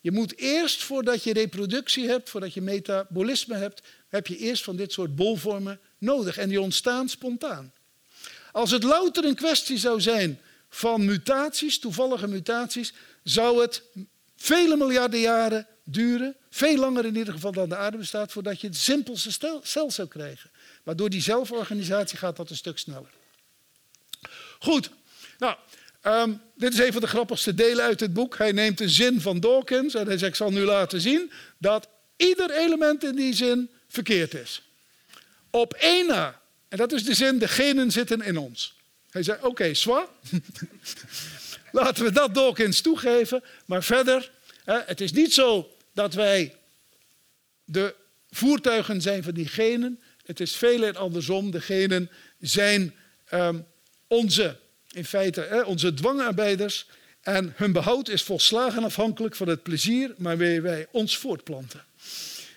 Je 0.00 0.12
moet 0.12 0.36
eerst, 0.36 0.82
voordat 0.82 1.22
je 1.22 1.32
reproductie 1.32 2.08
hebt, 2.08 2.30
voordat 2.30 2.54
je 2.54 2.60
metabolisme 2.60 3.54
hebt, 3.54 3.82
heb 4.08 4.26
je 4.26 4.36
eerst 4.36 4.64
van 4.64 4.76
dit 4.76 4.92
soort 4.92 5.16
bolvormen 5.16 5.80
nodig. 5.98 6.38
En 6.38 6.48
die 6.48 6.60
ontstaan 6.60 7.08
spontaan. 7.08 7.72
Als 8.52 8.70
het 8.70 8.82
louter 8.82 9.24
een 9.24 9.34
kwestie 9.34 9.78
zou 9.78 10.00
zijn 10.00 10.40
van 10.68 11.04
mutaties, 11.04 11.78
toevallige 11.78 12.28
mutaties, 12.28 12.92
zou 13.22 13.60
het 13.60 13.82
vele 14.36 14.76
miljarden 14.76 15.20
jaren 15.20 15.66
duren, 15.84 16.36
veel 16.50 16.76
langer 16.76 17.04
in 17.04 17.16
ieder 17.16 17.34
geval 17.34 17.52
dan 17.52 17.68
de 17.68 17.76
aarde 17.76 17.96
bestaat, 17.96 18.32
voordat 18.32 18.60
je 18.60 18.66
het 18.66 18.76
simpelste 18.76 19.60
cel 19.62 19.90
zou 19.90 20.08
krijgen. 20.08 20.50
Maar 20.82 20.96
door 20.96 21.10
die 21.10 21.22
zelforganisatie 21.22 22.18
gaat 22.18 22.36
dat 22.36 22.50
een 22.50 22.56
stuk 22.56 22.78
sneller. 22.78 23.10
Goed, 24.58 24.90
nou, 25.38 25.56
Um, 26.06 26.40
dit 26.54 26.72
is 26.72 26.78
een 26.78 26.92
van 26.92 27.00
de 27.00 27.06
grappigste 27.06 27.54
delen 27.54 27.84
uit 27.84 28.00
het 28.00 28.12
boek. 28.12 28.38
Hij 28.38 28.52
neemt 28.52 28.80
een 28.80 28.90
zin 28.90 29.20
van 29.20 29.40
Dawkins 29.40 29.94
en 29.94 30.06
hij 30.06 30.18
zegt: 30.18 30.30
Ik 30.30 30.36
zal 30.36 30.50
nu 30.50 30.60
laten 30.60 31.00
zien 31.00 31.32
dat 31.58 31.88
ieder 32.16 32.50
element 32.50 33.04
in 33.04 33.16
die 33.16 33.34
zin 33.34 33.70
verkeerd 33.88 34.34
is. 34.34 34.62
Op 35.50 35.74
één 35.74 36.06
na, 36.06 36.40
en 36.68 36.78
dat 36.78 36.92
is 36.92 37.04
de 37.04 37.14
zin: 37.14 37.38
de 37.38 37.48
genen 37.48 37.90
zitten 37.90 38.22
in 38.22 38.36
ons. 38.36 38.76
Hij 39.10 39.22
zei: 39.22 39.38
Oké, 39.42 39.46
okay. 39.46 39.76
Laten 41.72 42.04
we 42.04 42.12
dat 42.12 42.34
Dawkins 42.34 42.80
toegeven. 42.80 43.42
Maar 43.66 43.82
verder, 43.82 44.30
het 44.64 45.00
is 45.00 45.12
niet 45.12 45.34
zo 45.34 45.73
dat 45.94 46.14
wij 46.14 46.54
de 47.64 47.94
voertuigen 48.30 49.00
zijn 49.00 49.22
van 49.22 49.34
die 49.34 49.48
genen. 49.48 50.00
Het 50.24 50.40
is 50.40 50.56
veel 50.56 50.84
en 50.84 50.96
andersom. 50.96 51.50
De 51.50 51.60
genen 51.60 52.10
zijn 52.40 52.94
um, 53.32 53.66
onze 54.06 54.56
in 54.90 55.04
feite 55.04 55.40
hè, 55.40 55.60
onze 55.60 55.94
dwangarbeiders. 55.94 56.86
En 57.20 57.52
hun 57.56 57.72
behoud 57.72 58.08
is 58.08 58.22
volslagen 58.22 58.84
afhankelijk 58.84 59.36
van 59.36 59.48
het 59.48 59.62
plezier 59.62 60.14
waarmee 60.16 60.60
wij 60.60 60.86
ons 60.90 61.18
voortplanten. 61.18 61.84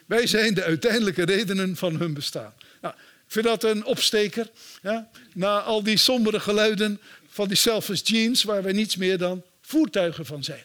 Wij 0.06 0.28
zijn 0.28 0.54
de 0.54 0.64
uiteindelijke 0.64 1.26
redenen 1.26 1.76
van 1.76 1.96
hun 1.96 2.14
bestaan. 2.14 2.54
Nou, 2.82 2.94
ik 2.96 3.34
vind 3.34 3.46
dat 3.46 3.64
een 3.64 3.86
opsteker. 3.86 4.50
Ja, 4.82 5.10
na 5.34 5.60
al 5.60 5.84
die 5.84 5.98
sombere 5.98 6.40
geluiden 6.40 7.02
van 7.28 7.48
die 7.48 7.58
selfish 7.58 8.02
genes, 8.04 8.44
waar 8.44 8.64
wij 8.64 8.72
niets 8.72 8.96
meer 8.96 9.18
dan 9.18 9.44
voertuigen 9.62 10.26
van 10.26 10.44
zijn. 10.44 10.64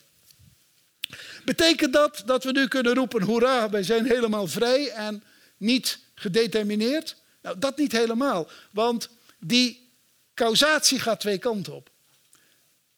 Betekent 1.44 1.92
dat 1.92 2.22
dat 2.26 2.44
we 2.44 2.52
nu 2.52 2.68
kunnen 2.68 2.94
roepen: 2.94 3.22
hoera, 3.22 3.70
wij 3.70 3.82
zijn 3.82 4.06
helemaal 4.06 4.46
vrij 4.46 4.88
en 4.88 5.22
niet 5.56 5.98
gedetermineerd? 6.14 7.16
Nou, 7.42 7.58
dat 7.58 7.76
niet 7.76 7.92
helemaal. 7.92 8.48
Want 8.70 9.08
die 9.38 9.90
Causatie 10.34 11.00
gaat 11.00 11.20
twee 11.20 11.38
kanten 11.38 11.74
op. 11.74 11.90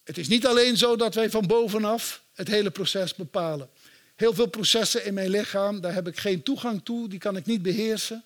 Het 0.04 0.18
is 0.18 0.28
niet 0.28 0.46
alleen 0.46 0.76
zo 0.76 0.96
dat 0.96 1.14
wij 1.14 1.30
van 1.30 1.46
bovenaf 1.46 2.22
het 2.34 2.48
hele 2.48 2.70
proces 2.70 3.14
bepalen. 3.14 3.70
Heel 4.14 4.34
veel 4.34 4.46
processen 4.46 5.04
in 5.04 5.14
mijn 5.14 5.30
lichaam, 5.30 5.80
daar 5.80 5.94
heb 5.94 6.08
ik 6.08 6.18
geen 6.18 6.42
toegang 6.42 6.84
toe, 6.84 7.08
die 7.08 7.18
kan 7.18 7.36
ik 7.36 7.46
niet 7.46 7.62
beheersen. 7.62 8.24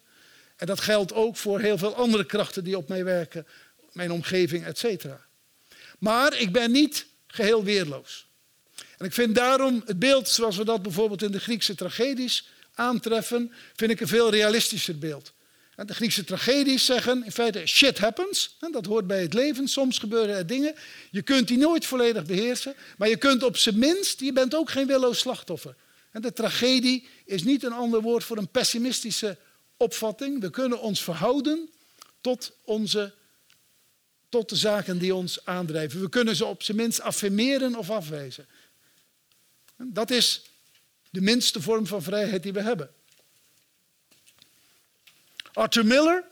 En 0.56 0.66
dat 0.66 0.80
geldt 0.80 1.12
ook 1.12 1.36
voor 1.36 1.60
heel 1.60 1.78
veel 1.78 1.94
andere 1.94 2.24
krachten 2.24 2.64
die 2.64 2.76
op 2.76 2.88
mij 2.88 3.04
werken, 3.04 3.46
mijn 3.92 4.12
omgeving, 4.12 4.64
etc. 4.64 5.04
Maar 5.98 6.40
ik 6.40 6.52
ben 6.52 6.70
niet 6.70 7.06
geheel 7.26 7.64
weerloos. 7.64 8.27
En 8.98 9.06
ik 9.06 9.12
vind 9.12 9.34
daarom 9.34 9.82
het 9.86 9.98
beeld 9.98 10.28
zoals 10.28 10.56
we 10.56 10.64
dat 10.64 10.82
bijvoorbeeld 10.82 11.22
in 11.22 11.32
de 11.32 11.40
Griekse 11.40 11.74
tragedies 11.74 12.48
aantreffen, 12.74 13.52
vind 13.76 13.90
ik 13.90 14.00
een 14.00 14.08
veel 14.08 14.30
realistischer 14.30 14.98
beeld. 14.98 15.32
De 15.86 15.94
Griekse 15.94 16.24
tragedies 16.24 16.84
zeggen 16.84 17.24
in 17.24 17.32
feite 17.32 17.66
shit 17.66 17.98
happens. 17.98 18.56
Dat 18.70 18.86
hoort 18.86 19.06
bij 19.06 19.22
het 19.22 19.34
leven. 19.34 19.68
Soms 19.68 19.98
gebeuren 19.98 20.36
er 20.36 20.46
dingen. 20.46 20.74
Je 21.10 21.22
kunt 21.22 21.48
die 21.48 21.58
nooit 21.58 21.86
volledig 21.86 22.24
beheersen. 22.24 22.74
Maar 22.96 23.08
je 23.08 23.16
kunt 23.16 23.42
op 23.42 23.56
zijn 23.56 23.78
minst, 23.78 24.20
je 24.20 24.32
bent 24.32 24.54
ook 24.54 24.70
geen 24.70 24.86
willoos 24.86 25.18
slachtoffer. 25.18 25.74
De 26.12 26.32
tragedie 26.32 27.08
is 27.24 27.42
niet 27.42 27.64
een 27.64 27.72
ander 27.72 28.00
woord 28.00 28.24
voor 28.24 28.36
een 28.36 28.48
pessimistische 28.48 29.36
opvatting. 29.76 30.40
We 30.40 30.50
kunnen 30.50 30.80
ons 30.80 31.02
verhouden 31.02 31.70
tot, 32.20 32.52
onze, 32.64 33.12
tot 34.28 34.48
de 34.48 34.56
zaken 34.56 34.98
die 34.98 35.14
ons 35.14 35.44
aandrijven. 35.44 36.00
We 36.00 36.08
kunnen 36.08 36.36
ze 36.36 36.44
op 36.44 36.62
zijn 36.62 36.76
minst 36.76 37.00
affirmeren 37.00 37.76
of 37.76 37.90
afwijzen. 37.90 38.46
Dat 39.84 40.10
is 40.10 40.42
de 41.10 41.20
minste 41.20 41.60
vorm 41.60 41.86
van 41.86 42.02
vrijheid 42.02 42.42
die 42.42 42.52
we 42.52 42.62
hebben. 42.62 42.90
Arthur 45.52 45.86
Miller, 45.86 46.24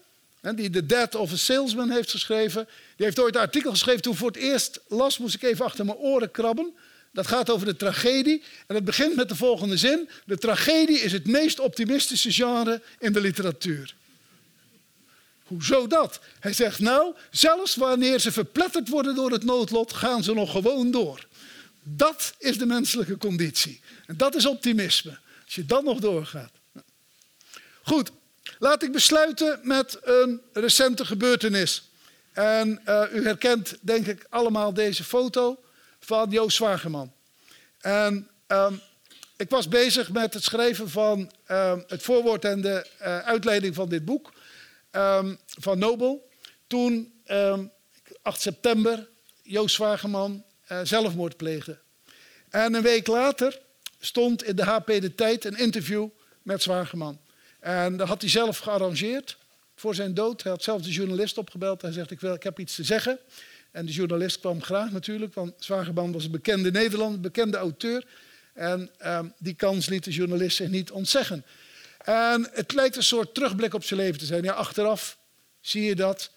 die 0.54 0.70
The 0.70 0.86
Death 0.86 1.14
of 1.14 1.32
a 1.32 1.36
Salesman 1.36 1.90
heeft 1.90 2.10
geschreven, 2.10 2.68
die 2.96 3.06
heeft 3.06 3.18
ooit 3.18 3.34
een 3.34 3.40
artikel 3.40 3.70
geschreven. 3.70 4.02
Toen 4.02 4.16
voor 4.16 4.28
het 4.28 4.36
eerst 4.36 4.80
las, 4.88 5.18
moest 5.18 5.34
ik 5.34 5.42
even 5.42 5.64
achter 5.64 5.84
mijn 5.84 5.98
oren 5.98 6.30
krabben. 6.30 6.74
Dat 7.12 7.26
gaat 7.26 7.50
over 7.50 7.66
de 7.66 7.76
tragedie. 7.76 8.42
En 8.66 8.74
het 8.74 8.84
begint 8.84 9.16
met 9.16 9.28
de 9.28 9.36
volgende 9.36 9.76
zin. 9.76 10.08
De 10.24 10.38
tragedie 10.38 11.00
is 11.00 11.12
het 11.12 11.26
meest 11.26 11.60
optimistische 11.60 12.32
genre 12.32 12.82
in 12.98 13.12
de 13.12 13.20
literatuur. 13.20 13.94
Hoezo 15.44 15.86
dat? 15.86 16.20
Hij 16.40 16.52
zegt 16.52 16.80
nou, 16.80 17.14
zelfs 17.30 17.74
wanneer 17.74 18.18
ze 18.18 18.32
verpletterd 18.32 18.88
worden 18.88 19.14
door 19.14 19.30
het 19.30 19.44
noodlot, 19.44 19.92
gaan 19.92 20.22
ze 20.22 20.34
nog 20.34 20.50
gewoon 20.50 20.90
door. 20.90 21.26
Dat 21.88 22.34
is 22.38 22.58
de 22.58 22.66
menselijke 22.66 23.16
conditie. 23.16 23.80
En 24.06 24.16
dat 24.16 24.34
is 24.34 24.46
optimisme. 24.46 25.18
Als 25.44 25.54
je 25.54 25.64
dan 25.64 25.84
nog 25.84 26.00
doorgaat. 26.00 26.50
Goed, 27.82 28.10
laat 28.58 28.82
ik 28.82 28.92
besluiten 28.92 29.60
met 29.62 29.98
een 30.02 30.40
recente 30.52 31.04
gebeurtenis. 31.04 31.90
En 32.32 32.80
uh, 32.88 33.02
u 33.12 33.24
herkent 33.24 33.76
denk 33.80 34.06
ik 34.06 34.26
allemaal 34.28 34.74
deze 34.74 35.04
foto 35.04 35.64
van 36.00 36.30
Joost 36.30 36.56
Zwageman. 36.56 37.12
En 37.80 38.28
um, 38.46 38.80
ik 39.36 39.50
was 39.50 39.68
bezig 39.68 40.10
met 40.10 40.34
het 40.34 40.42
schrijven 40.42 40.90
van 40.90 41.30
um, 41.48 41.84
het 41.86 42.02
voorwoord 42.02 42.44
en 42.44 42.60
de 42.60 42.86
uh, 43.00 43.18
uitleiding 43.18 43.74
van 43.74 43.88
dit 43.88 44.04
boek 44.04 44.32
um, 44.90 45.38
van 45.46 45.78
Nobel. 45.78 46.28
Toen 46.66 47.12
8 48.22 48.40
september 48.40 49.08
Joost 49.42 49.74
Zwageman 49.74 50.44
uh, 50.72 50.80
zelfmoord 50.82 51.36
pleegde. 51.36 51.78
En 52.50 52.74
een 52.74 52.82
week 52.82 53.06
later 53.06 53.60
stond 54.00 54.44
in 54.44 54.56
de 54.56 54.64
HP 54.64 54.86
De 54.86 55.14
Tijd 55.14 55.44
een 55.44 55.58
interview 55.58 56.08
met 56.42 56.62
Zwageman. 56.62 57.20
En 57.60 57.96
dat 57.96 58.08
had 58.08 58.20
hij 58.20 58.30
zelf 58.30 58.58
gearrangeerd 58.58 59.36
voor 59.74 59.94
zijn 59.94 60.14
dood. 60.14 60.42
Hij 60.42 60.52
had 60.52 60.62
zelf 60.62 60.82
de 60.82 60.90
journalist 60.90 61.38
opgebeld. 61.38 61.82
Hij 61.82 61.92
zegt, 61.92 62.10
ik, 62.10 62.20
wil, 62.20 62.34
ik 62.34 62.42
heb 62.42 62.58
iets 62.58 62.74
te 62.74 62.84
zeggen. 62.84 63.18
En 63.70 63.86
de 63.86 63.92
journalist 63.92 64.40
kwam 64.40 64.62
graag 64.62 64.90
natuurlijk, 64.90 65.34
want 65.34 65.52
Zwageman 65.58 66.12
was 66.12 66.24
een 66.24 66.30
bekende 66.30 66.70
Nederlander, 66.70 67.20
bekende 67.20 67.56
auteur. 67.56 68.06
En 68.52 68.90
um, 69.06 69.32
die 69.38 69.54
kans 69.54 69.86
liet 69.86 70.04
de 70.04 70.10
journalist 70.10 70.56
zich 70.56 70.68
niet 70.68 70.90
ontzeggen. 70.90 71.44
En 71.98 72.48
het 72.52 72.72
lijkt 72.72 72.96
een 72.96 73.02
soort 73.02 73.34
terugblik 73.34 73.74
op 73.74 73.84
zijn 73.84 74.00
leven 74.00 74.18
te 74.18 74.24
zijn. 74.24 74.44
Ja, 74.44 74.52
achteraf 74.52 75.18
zie 75.60 75.82
je 75.82 75.94
dat, 75.94 76.30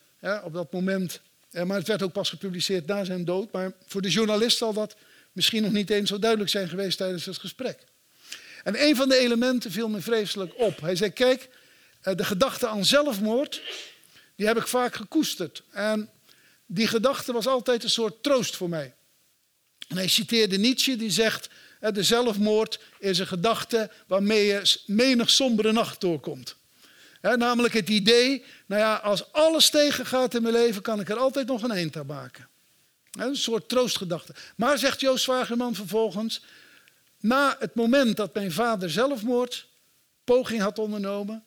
op 0.43 0.53
dat 0.53 0.71
moment. 0.71 1.21
Ja, 1.49 1.65
maar 1.65 1.77
het 1.77 1.87
werd 1.87 2.03
ook 2.03 2.11
pas 2.11 2.29
gepubliceerd 2.29 2.85
na 2.85 3.03
zijn 3.03 3.25
dood. 3.25 3.51
Maar 3.51 3.71
voor 3.85 4.01
de 4.01 4.09
journalist 4.09 4.57
zal 4.57 4.73
dat 4.73 4.95
misschien 5.31 5.63
nog 5.63 5.71
niet 5.71 5.89
eens 5.89 6.09
zo 6.09 6.19
duidelijk 6.19 6.49
zijn 6.49 6.69
geweest 6.69 6.97
tijdens 6.97 7.25
het 7.25 7.37
gesprek. 7.37 7.79
En 8.63 8.83
een 8.83 8.95
van 8.95 9.09
de 9.09 9.17
elementen 9.17 9.71
viel 9.71 9.89
me 9.89 10.01
vreselijk 10.01 10.53
op. 10.59 10.81
Hij 10.81 10.95
zei, 10.95 11.11
kijk, 11.11 11.49
eh, 12.01 12.15
de 12.15 12.23
gedachte 12.23 12.67
aan 12.67 12.85
zelfmoord, 12.85 13.61
die 14.35 14.47
heb 14.47 14.57
ik 14.57 14.67
vaak 14.67 14.95
gekoesterd. 14.95 15.63
En 15.71 16.09
die 16.65 16.87
gedachte 16.87 17.33
was 17.33 17.47
altijd 17.47 17.83
een 17.83 17.89
soort 17.89 18.23
troost 18.23 18.55
voor 18.55 18.69
mij. 18.69 18.93
En 19.87 19.97
hij 19.97 20.07
citeerde 20.07 20.57
Nietzsche, 20.57 20.95
die 20.95 21.11
zegt, 21.11 21.49
eh, 21.79 21.91
de 21.91 22.03
zelfmoord 22.03 22.79
is 22.99 23.19
een 23.19 23.27
gedachte 23.27 23.91
waarmee 24.07 24.45
je 24.45 24.77
menig 24.85 25.29
sombere 25.29 25.71
nacht 25.71 26.01
doorkomt. 26.01 26.55
Namelijk 27.21 27.73
het 27.73 27.89
idee, 27.89 28.45
nou 28.65 28.81
ja, 28.81 28.95
als 28.95 29.31
alles 29.31 29.69
tegengaat 29.69 30.35
in 30.35 30.41
mijn 30.41 30.53
leven, 30.53 30.81
kan 30.81 30.99
ik 30.99 31.09
er 31.09 31.17
altijd 31.17 31.47
nog 31.47 31.63
een 31.63 31.71
eind 31.71 31.97
aan 31.97 32.05
maken. 32.05 32.47
Een 33.11 33.35
soort 33.35 33.69
troostgedachte. 33.69 34.33
Maar, 34.55 34.77
zegt 34.77 34.99
Joost 34.99 35.23
Zwagerman 35.23 35.75
vervolgens, 35.75 36.43
na 37.19 37.55
het 37.59 37.75
moment 37.75 38.17
dat 38.17 38.33
mijn 38.33 38.51
vader 38.51 38.89
zelfmoord 38.89 39.67
poging 40.23 40.61
had 40.61 40.79
ondernomen, 40.79 41.43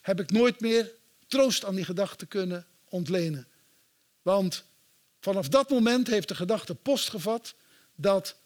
heb 0.00 0.20
ik 0.20 0.30
nooit 0.30 0.60
meer 0.60 0.90
troost 1.26 1.64
aan 1.64 1.74
die 1.74 1.84
gedachte 1.84 2.26
kunnen 2.26 2.66
ontlenen. 2.88 3.46
Want 4.22 4.64
vanaf 5.20 5.48
dat 5.48 5.70
moment 5.70 6.06
heeft 6.06 6.28
de 6.28 6.34
gedachte 6.34 6.74
post 6.74 7.10
gevat 7.10 7.54
dat 7.94 8.36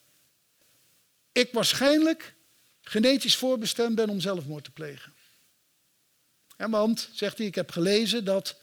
ik 1.33 1.53
waarschijnlijk 1.53 2.35
genetisch 2.81 3.37
voorbestemd 3.37 3.95
ben 3.95 4.09
om 4.09 4.21
zelfmoord 4.21 4.65
te 4.65 4.71
plegen. 4.71 5.15
Want, 6.69 7.09
zegt 7.13 7.39
hij, 7.39 7.47
ik 7.47 7.55
heb 7.55 7.71
gelezen 7.71 8.25
dat 8.25 8.61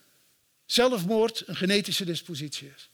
zelfmoord 0.65 1.43
een 1.45 1.55
genetische 1.55 2.05
dispositie 2.05 2.71
is. 2.75 2.89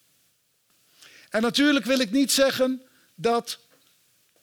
En 1.29 1.41
natuurlijk 1.41 1.85
wil 1.85 1.99
ik 1.99 2.11
niet 2.11 2.31
zeggen 2.31 2.81
dat 3.15 3.59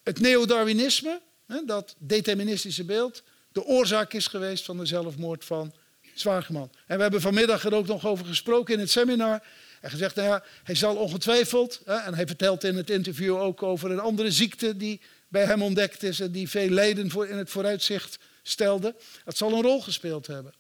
het 0.03 0.21
neodarwinisme, 0.21 1.21
dat 1.67 1.95
deterministische 1.99 2.85
beeld, 2.85 3.23
de 3.53 3.65
oorzaak 3.65 4.13
is 4.13 4.27
geweest 4.27 4.65
van 4.65 4.77
de 4.77 4.87
zelfmoord 4.87 5.45
van 5.45 5.73
Zwageman. 6.15 6.71
En 6.87 6.97
we 6.97 7.03
hebben 7.03 7.21
vanmiddag 7.21 7.65
er 7.65 7.75
ook 7.75 7.87
nog 7.87 8.07
over 8.07 8.27
gesproken 8.27 8.75
in 8.75 8.81
het 8.81 8.91
seminar. 8.91 9.43
En 9.81 9.91
gezegd, 9.91 10.15
nou 10.15 10.29
ja, 10.29 10.45
hij 10.63 10.75
zal 10.75 10.97
ongetwijfeld, 10.97 11.81
en 11.85 12.15
hij 12.15 12.27
vertelt 12.27 12.65
in 12.65 12.77
het 12.77 12.91
interview 12.91 13.37
ook 13.37 13.63
over 13.63 13.91
een 13.91 14.01
andere 14.01 14.31
ziekte 14.31 14.77
die 14.77 15.01
bij 15.29 15.45
hem 15.45 15.63
ontdekt 15.63 16.03
is 16.03 16.21
en 16.21 16.33
die 16.33 16.49
veel 16.49 16.69
lijden 16.69 17.29
in 17.29 17.37
het 17.37 17.51
vooruitzicht 17.51 18.19
stelde. 18.43 18.95
Dat 19.25 19.37
zal 19.37 19.53
een 19.53 19.63
rol 19.63 19.83
gespeeld 19.83 20.27
hebben. 20.27 20.55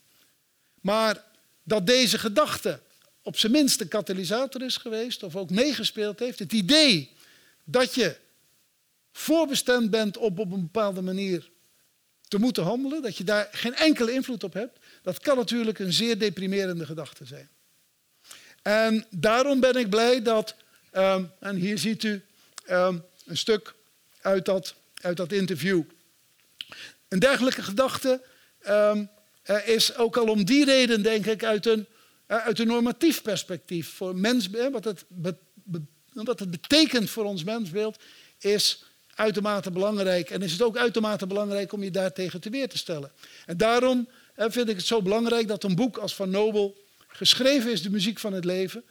Maar 0.80 1.24
dat 1.62 1.86
deze 1.86 2.18
gedachte 2.18 2.80
op 3.22 3.38
zijn 3.38 3.52
minst 3.52 3.80
een 3.80 3.88
katalysator 3.88 4.62
is 4.62 4.76
geweest 4.76 5.22
of 5.22 5.36
ook 5.36 5.50
meegespeeld 5.50 6.18
heeft, 6.18 6.38
het 6.38 6.52
idee 6.52 7.16
dat 7.64 7.94
je 7.94 8.16
voorbestemd 9.12 9.90
bent 9.90 10.16
op 10.16 10.38
op 10.38 10.52
een 10.52 10.60
bepaalde 10.60 11.02
manier 11.02 11.50
te 12.28 12.38
moeten 12.38 12.62
handelen, 12.62 13.02
dat 13.02 13.16
je 13.16 13.24
daar 13.24 13.48
geen 13.52 13.74
enkele 13.74 14.12
invloed 14.12 14.44
op 14.44 14.52
hebt, 14.52 14.78
dat 15.02 15.18
kan 15.18 15.36
natuurlijk 15.36 15.78
een 15.78 15.92
zeer 15.92 16.18
deprimerende 16.18 16.86
gedachte 16.86 17.24
zijn. 17.24 17.48
En 18.62 19.06
daarom 19.10 19.60
ben 19.60 19.76
ik 19.76 19.90
blij 19.90 20.22
dat, 20.22 20.54
um, 20.92 21.30
en 21.38 21.56
hier 21.56 21.78
ziet 21.78 22.02
u 22.02 22.24
um, 22.70 23.04
een 23.26 23.36
stuk 23.36 23.74
uit 24.20 24.44
dat, 24.44 24.74
uit 24.94 25.16
dat 25.16 25.32
interview. 25.32 25.82
Een 27.10 27.18
dergelijke 27.18 27.62
gedachte 27.62 28.22
um, 28.68 29.10
is 29.64 29.96
ook 29.96 30.16
al 30.16 30.26
om 30.26 30.44
die 30.44 30.64
reden, 30.64 31.02
denk 31.02 31.26
ik, 31.26 31.44
uit 31.44 31.66
een, 31.66 31.86
uit 32.26 32.58
een 32.58 32.66
normatief 32.66 33.22
perspectief 33.22 33.88
voor 33.94 34.16
mens, 34.16 34.48
wat 34.72 34.84
het, 34.84 35.04
wat 36.12 36.38
het 36.38 36.50
betekent 36.50 37.10
voor 37.10 37.24
ons 37.24 37.44
mensbeeld, 37.44 38.02
is 38.38 38.84
uitermate 39.14 39.70
belangrijk. 39.70 40.30
En 40.30 40.42
is 40.42 40.52
het 40.52 40.62
ook 40.62 40.76
uitermate 40.76 41.26
belangrijk 41.26 41.72
om 41.72 41.82
je 41.82 41.90
daartegen 41.90 42.40
te 42.40 42.50
weer 42.50 42.68
te 42.68 42.78
stellen. 42.78 43.12
En 43.46 43.56
daarom 43.56 44.08
vind 44.36 44.68
ik 44.68 44.76
het 44.76 44.86
zo 44.86 45.02
belangrijk 45.02 45.48
dat 45.48 45.64
een 45.64 45.74
boek 45.74 45.96
als 45.96 46.14
Van 46.14 46.30
Nobel 46.30 46.76
geschreven 47.06 47.72
is, 47.72 47.82
de 47.82 47.90
muziek 47.90 48.18
van 48.18 48.32
het 48.32 48.44
leven. 48.44 48.84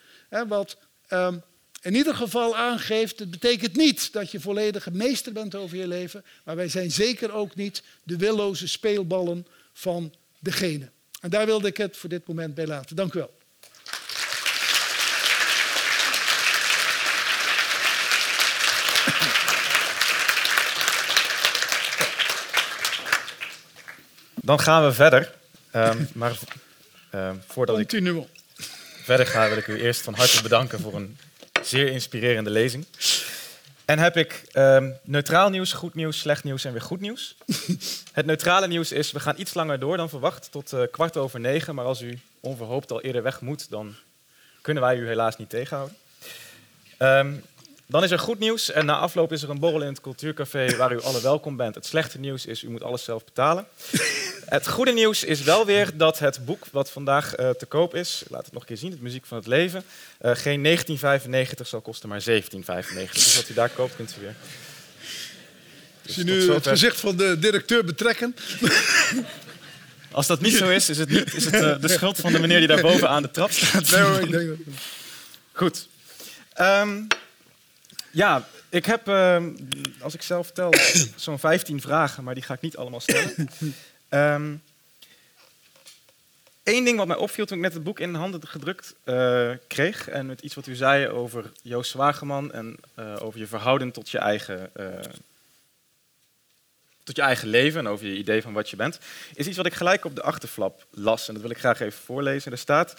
Wat 0.48 0.78
um, 1.10 1.44
in 1.82 1.96
ieder 1.96 2.16
geval 2.16 2.58
aangeeft, 2.58 3.20
het 3.20 3.32
betekent 3.32 3.76
niet 3.76 4.14
dat 4.14 4.32
je 4.32 4.40
volledige 4.40 4.92
meester 4.92 5.32
bent 5.34 5.56
over 5.56 5.78
je 5.78 5.88
leven, 5.88 6.24
maar 6.44 6.56
wij 6.56 6.70
zijn 6.70 6.92
zeker 6.92 7.32
ook 7.32 7.56
niet 7.56 7.84
de 8.04 8.18
willoze 8.18 8.68
speelballen 8.68 9.48
van 9.74 10.14
degene. 10.40 10.90
En 11.22 11.30
daar 11.30 11.46
wilde 11.46 11.68
ik 11.68 11.78
het 11.78 11.98
voor 11.98 12.10
dit 12.10 12.28
moment 12.28 12.56
bij 12.56 12.68
laten. 12.68 12.96
Dank 12.96 13.14
u 13.14 13.20
wel. 13.20 13.38
Dan 24.36 24.60
gaan 24.60 24.86
we 24.86 24.94
verder. 24.94 25.34
Um, 25.76 26.08
maar 26.14 26.40
uh, 27.16 27.32
voordat 27.48 27.76
Continuum. 27.76 28.18
ik 28.18 28.66
verder 29.04 29.26
ga, 29.26 29.48
wil 29.48 29.58
ik 29.58 29.68
u 29.68 29.82
eerst 29.82 30.02
van 30.02 30.14
harte 30.14 30.42
bedanken 30.42 30.80
voor 30.80 30.96
een 30.96 31.18
zeer 31.70 31.88
inspirerende 31.88 32.50
lezing. 32.50 32.86
En 33.86 34.00
heb 34.00 34.18
ik 34.18 34.44
um, 34.54 34.96
neutraal 35.04 35.50
nieuws, 35.50 35.74
goed 35.74 35.96
nieuws, 35.96 36.20
slecht 36.20 36.44
nieuws 36.44 36.66
en 36.66 36.72
weer 36.72 36.82
goed 36.82 37.00
nieuws. 37.00 37.36
Het 38.14 38.26
neutrale 38.26 38.68
nieuws 38.68 38.92
is, 38.92 39.12
we 39.12 39.20
gaan 39.20 39.36
iets 39.38 39.54
langer 39.54 39.80
door 39.80 39.98
dan 39.98 40.10
verwacht, 40.10 40.52
tot 40.52 40.74
uh, 40.74 40.82
kwart 40.92 41.18
over 41.18 41.40
negen. 41.40 41.76
Maar 41.76 41.86
als 41.86 42.02
u 42.02 42.20
onverhoopt 42.40 42.92
al 42.92 43.02
eerder 43.02 43.24
weg 43.24 43.42
moet, 43.42 43.70
dan 43.70 43.96
kunnen 44.62 44.84
wij 44.84 44.98
u 44.98 45.08
helaas 45.08 45.38
niet 45.38 45.50
tegenhouden. 45.50 45.98
Um, 47.00 47.44
Dan 47.86 48.04
is 48.04 48.12
er 48.12 48.20
goed 48.20 48.40
nieuws 48.40 48.72
en 48.72 48.86
na 48.86 48.98
afloop 48.98 49.32
is 49.32 49.44
er 49.44 49.50
een 49.50 49.60
borrel 49.60 49.82
in 49.82 49.88
het 49.88 50.02
cultuurcafé 50.02 50.78
waar 50.78 50.92
u 50.92 51.02
alle 51.02 51.22
welkom 51.22 51.56
bent. 51.56 51.76
Het 51.76 51.86
slechte 51.86 52.20
nieuws 52.20 52.46
is, 52.46 52.64
u 52.64 52.70
moet 52.70 52.84
alles 52.84 53.04
zelf 53.04 53.26
betalen. 53.26 53.68
het 54.50 54.68
goede 54.68 54.92
nieuws 54.92 55.24
is 55.24 55.42
wel 55.42 55.66
weer 55.66 55.98
dat 55.98 56.20
het 56.20 56.46
boek 56.46 56.66
wat 56.72 56.92
vandaag 56.92 57.36
eh, 57.36 57.50
te 57.50 57.66
koop 57.66 57.96
is, 57.96 58.24
laat 58.28 58.46
het 58.46 58.54
nog 58.54 58.62
een 58.62 58.68
keer 58.68 58.78
zien, 58.78 58.92
het 58.92 59.02
Muziek 59.02 59.26
van 59.26 59.38
het 59.38 59.48
Leven, 59.48 59.84
eh, 60.18 60.36
geen 60.36 60.62
1995 60.62 61.68
zal 61.68 61.82
kosten, 61.82 62.10
maar 62.10 62.22
1795. 62.22 63.24
Dus 63.24 63.36
wat 63.36 63.50
u 63.50 63.54
daar 63.54 63.70
koopt, 63.70 63.96
kunt 63.96 64.16
u 64.18 64.22
weer. 64.22 64.36
Dus 66.02 66.14
Zie 66.14 66.24
nu 66.24 66.52
het 66.52 66.68
gezicht 66.68 67.00
van 67.00 67.18
de 67.18 67.40
directeur 67.40 67.86
betrekken. 67.86 68.36
Als 70.12 70.28
dat 70.28 70.42
niet 70.42 70.56
zo 70.56 70.70
is, 70.70 70.90
is 70.90 70.98
het, 70.98 71.10
niet, 71.10 71.34
is 71.34 71.46
het 71.46 71.54
uh, 71.54 71.82
de 71.82 71.88
schuld 71.88 72.18
van 72.18 72.32
de 72.32 72.40
meneer 72.40 72.60
die 72.60 72.68
daar 72.68 72.82
boven 72.82 73.10
aan 73.10 73.22
de 73.22 73.32
trap 73.32 73.52
staat. 73.52 73.92
Nee 73.92 74.02
hoor, 74.02 74.20
ik 74.20 74.32
denk 74.32 74.48
dat... 74.48 74.58
Goed. 75.52 75.88
Um, 76.62 77.08
ja, 78.12 78.48
ik 78.70 78.86
heb, 78.86 79.08
ehm, 79.08 79.50
als 80.02 80.14
ik 80.14 80.22
zelf 80.22 80.52
tel, 80.52 80.74
zo'n 81.16 81.40
15 81.40 81.82
vragen, 81.82 82.24
maar 82.24 82.34
die 82.34 82.44
ga 82.44 82.54
ik 82.54 82.62
niet 82.62 82.78
allemaal 82.78 83.00
stellen. 83.00 83.50
Eén 84.10 84.60
ehm, 86.64 86.84
ding 86.84 86.98
wat 86.98 87.08
mij 87.08 87.18
opviel 87.18 87.46
toen 87.46 87.58
ik 87.58 87.64
net 87.64 87.74
het 87.74 87.84
boek 87.84 88.00
in 88.00 88.14
handen 88.14 88.48
gedrukt 88.48 88.96
uh, 89.06 89.52
kreeg, 89.68 90.10
en 90.10 90.26
met 90.26 90.42
iets 90.42 90.56
wat 90.56 90.68
u 90.68 90.76
zei 90.76 91.08
over 91.08 91.52
Joost 91.62 91.92
Zwageman 91.92 92.52
en 92.52 92.76
uh, 93.00 93.16
over 93.20 93.40
je 93.40 93.48
verhouding 93.48 93.94
tot 93.94 94.10
je 94.10 94.18
eigen 94.18 94.70
uh, 94.80 94.86
tot 97.10 97.18
je 97.18 97.24
eigen 97.24 97.48
leven 97.48 97.80
en 97.80 97.88
over 97.88 98.08
je 98.08 98.18
idee 98.18 98.42
van 98.42 98.54
wat 98.54 98.70
je 98.70 98.76
bent, 98.76 99.00
is 99.34 99.48
iets 99.48 99.58
wat 99.58 99.66
ik 99.66 99.74
gelijk 99.74 100.06
op 100.06 100.16
de 100.16 100.22
achterflap 100.22 100.86
las. 100.90 101.28
En 101.28 101.34
dat 101.34 101.42
wil 101.42 101.52
ik 101.52 101.58
graag 101.58 101.80
even 101.80 102.00
voorlezen. 102.00 102.52
Er 102.52 102.58
staat: 102.58 102.96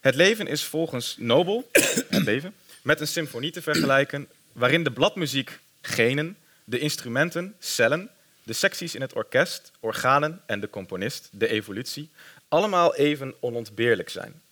Het 0.00 0.14
leven 0.14 0.46
is 0.46 0.64
volgens 0.64 1.16
Nobel, 1.18 1.68
het 2.08 2.24
leven, 2.24 2.54
met 2.82 3.00
een 3.00 3.06
symfonie 3.06 3.50
te 3.50 3.62
vergelijken, 3.62 4.28
waarin 4.52 4.84
de 4.84 4.90
bladmuziek 4.90 5.58
genen, 5.80 6.36
de 6.64 6.78
instrumenten 6.78 7.54
cellen, 7.58 8.10
de 8.50 8.56
secties 8.56 8.94
in 8.94 9.00
het 9.00 9.12
orkest, 9.12 9.70
organen 9.80 10.40
en 10.46 10.60
de 10.60 10.70
componist, 10.70 11.28
de 11.32 11.48
evolutie, 11.48 12.10
allemaal 12.48 12.94
even 12.94 13.34
onontbeerlijk 13.40 14.08
zijn. 14.08 14.42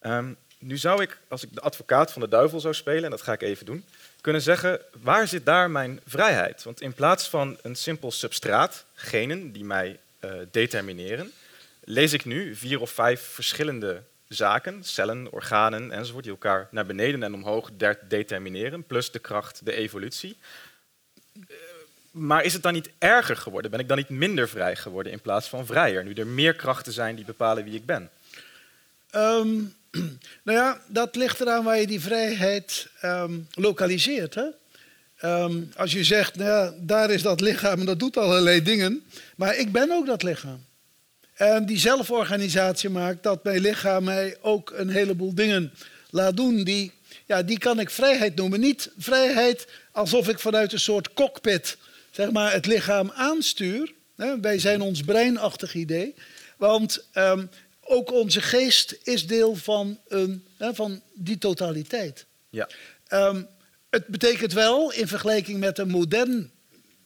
Um, 0.00 0.36
nu 0.58 0.76
zou 0.76 1.02
ik, 1.02 1.18
als 1.28 1.42
ik 1.42 1.54
de 1.54 1.60
advocaat 1.60 2.12
van 2.12 2.22
de 2.22 2.28
duivel 2.28 2.60
zou 2.60 2.74
spelen, 2.74 3.04
en 3.04 3.10
dat 3.10 3.22
ga 3.22 3.32
ik 3.32 3.42
even 3.42 3.66
doen, 3.66 3.84
kunnen 4.20 4.42
zeggen, 4.42 4.80
waar 5.02 5.28
zit 5.28 5.44
daar 5.46 5.70
mijn 5.70 6.00
vrijheid? 6.06 6.62
Want 6.62 6.80
in 6.80 6.92
plaats 6.92 7.28
van 7.28 7.58
een 7.62 7.74
simpel 7.74 8.10
substraat, 8.10 8.84
genen 8.94 9.52
die 9.52 9.64
mij 9.64 10.00
uh, 10.20 10.32
determineren, 10.50 11.32
lees 11.84 12.12
ik 12.12 12.24
nu 12.24 12.54
vier 12.54 12.80
of 12.80 12.90
vijf 12.90 13.20
verschillende 13.20 14.02
zaken, 14.28 14.84
cellen, 14.84 15.32
organen 15.32 15.90
enzovoort, 15.92 16.24
die 16.24 16.32
elkaar 16.32 16.68
naar 16.70 16.86
beneden 16.86 17.22
en 17.22 17.34
omhoog 17.34 17.70
determineren, 18.08 18.84
plus 18.84 19.10
de 19.10 19.18
kracht, 19.18 19.64
de 19.64 19.72
evolutie. 19.72 20.38
Maar 22.16 22.44
is 22.44 22.52
het 22.52 22.62
dan 22.62 22.72
niet 22.72 22.90
erger 22.98 23.36
geworden? 23.36 23.70
Ben 23.70 23.80
ik 23.80 23.88
dan 23.88 23.96
niet 23.96 24.08
minder 24.08 24.48
vrij 24.48 24.76
geworden 24.76 25.12
in 25.12 25.20
plaats 25.20 25.48
van 25.48 25.66
vrijer, 25.66 26.04
nu 26.04 26.12
er 26.12 26.26
meer 26.26 26.54
krachten 26.54 26.92
zijn 26.92 27.16
die 27.16 27.24
bepalen 27.24 27.64
wie 27.64 27.74
ik 27.74 27.86
ben? 27.86 28.10
Um, 29.14 29.74
nou 30.44 30.58
ja, 30.58 30.80
dat 30.86 31.16
ligt 31.16 31.40
eraan 31.40 31.64
waar 31.64 31.80
je 31.80 31.86
die 31.86 32.00
vrijheid 32.00 32.88
um, 33.02 33.46
lokaliseert. 33.50 34.34
Hè? 34.34 34.44
Um, 35.22 35.70
als 35.76 35.92
je 35.92 36.04
zegt, 36.04 36.36
nou 36.36 36.50
ja, 36.50 36.74
daar 36.78 37.10
is 37.10 37.22
dat 37.22 37.40
lichaam 37.40 37.80
en 37.80 37.86
dat 37.86 37.98
doet 37.98 38.16
allerlei 38.16 38.62
dingen, 38.62 39.04
maar 39.36 39.56
ik 39.56 39.72
ben 39.72 39.90
ook 39.90 40.06
dat 40.06 40.22
lichaam. 40.22 40.64
En 41.34 41.66
die 41.66 41.78
zelforganisatie 41.78 42.88
maakt 42.88 43.22
dat 43.22 43.44
mijn 43.44 43.60
lichaam 43.60 44.04
mij 44.04 44.36
ook 44.40 44.72
een 44.74 44.88
heleboel 44.88 45.34
dingen 45.34 45.72
laat 46.10 46.36
doen. 46.36 46.64
Die, 46.64 46.92
ja, 47.26 47.42
die 47.42 47.58
kan 47.58 47.80
ik 47.80 47.90
vrijheid 47.90 48.36
noemen. 48.36 48.60
Niet 48.60 48.90
vrijheid 48.98 49.66
alsof 49.92 50.28
ik 50.28 50.38
vanuit 50.38 50.72
een 50.72 50.80
soort 50.80 51.12
cockpit 51.12 51.76
zeg 52.16 52.30
maar, 52.30 52.52
het 52.52 52.66
lichaam 52.66 53.10
aanstuur. 53.10 53.94
Wij 54.40 54.58
zijn 54.58 54.80
ons 54.80 55.02
breinachtig 55.02 55.74
idee. 55.74 56.14
Want 56.56 57.08
um, 57.14 57.50
ook 57.80 58.12
onze 58.12 58.40
geest 58.40 58.98
is 59.02 59.26
deel 59.26 59.54
van, 59.54 60.00
een, 60.08 60.44
hè, 60.56 60.74
van 60.74 61.02
die 61.14 61.38
totaliteit. 61.38 62.26
Ja. 62.50 62.68
Um, 63.08 63.46
het 63.90 64.06
betekent 64.06 64.52
wel, 64.52 64.92
in 64.92 65.08
vergelijking 65.08 65.58
met 65.58 65.78
een 65.78 65.88
modern 65.88 66.50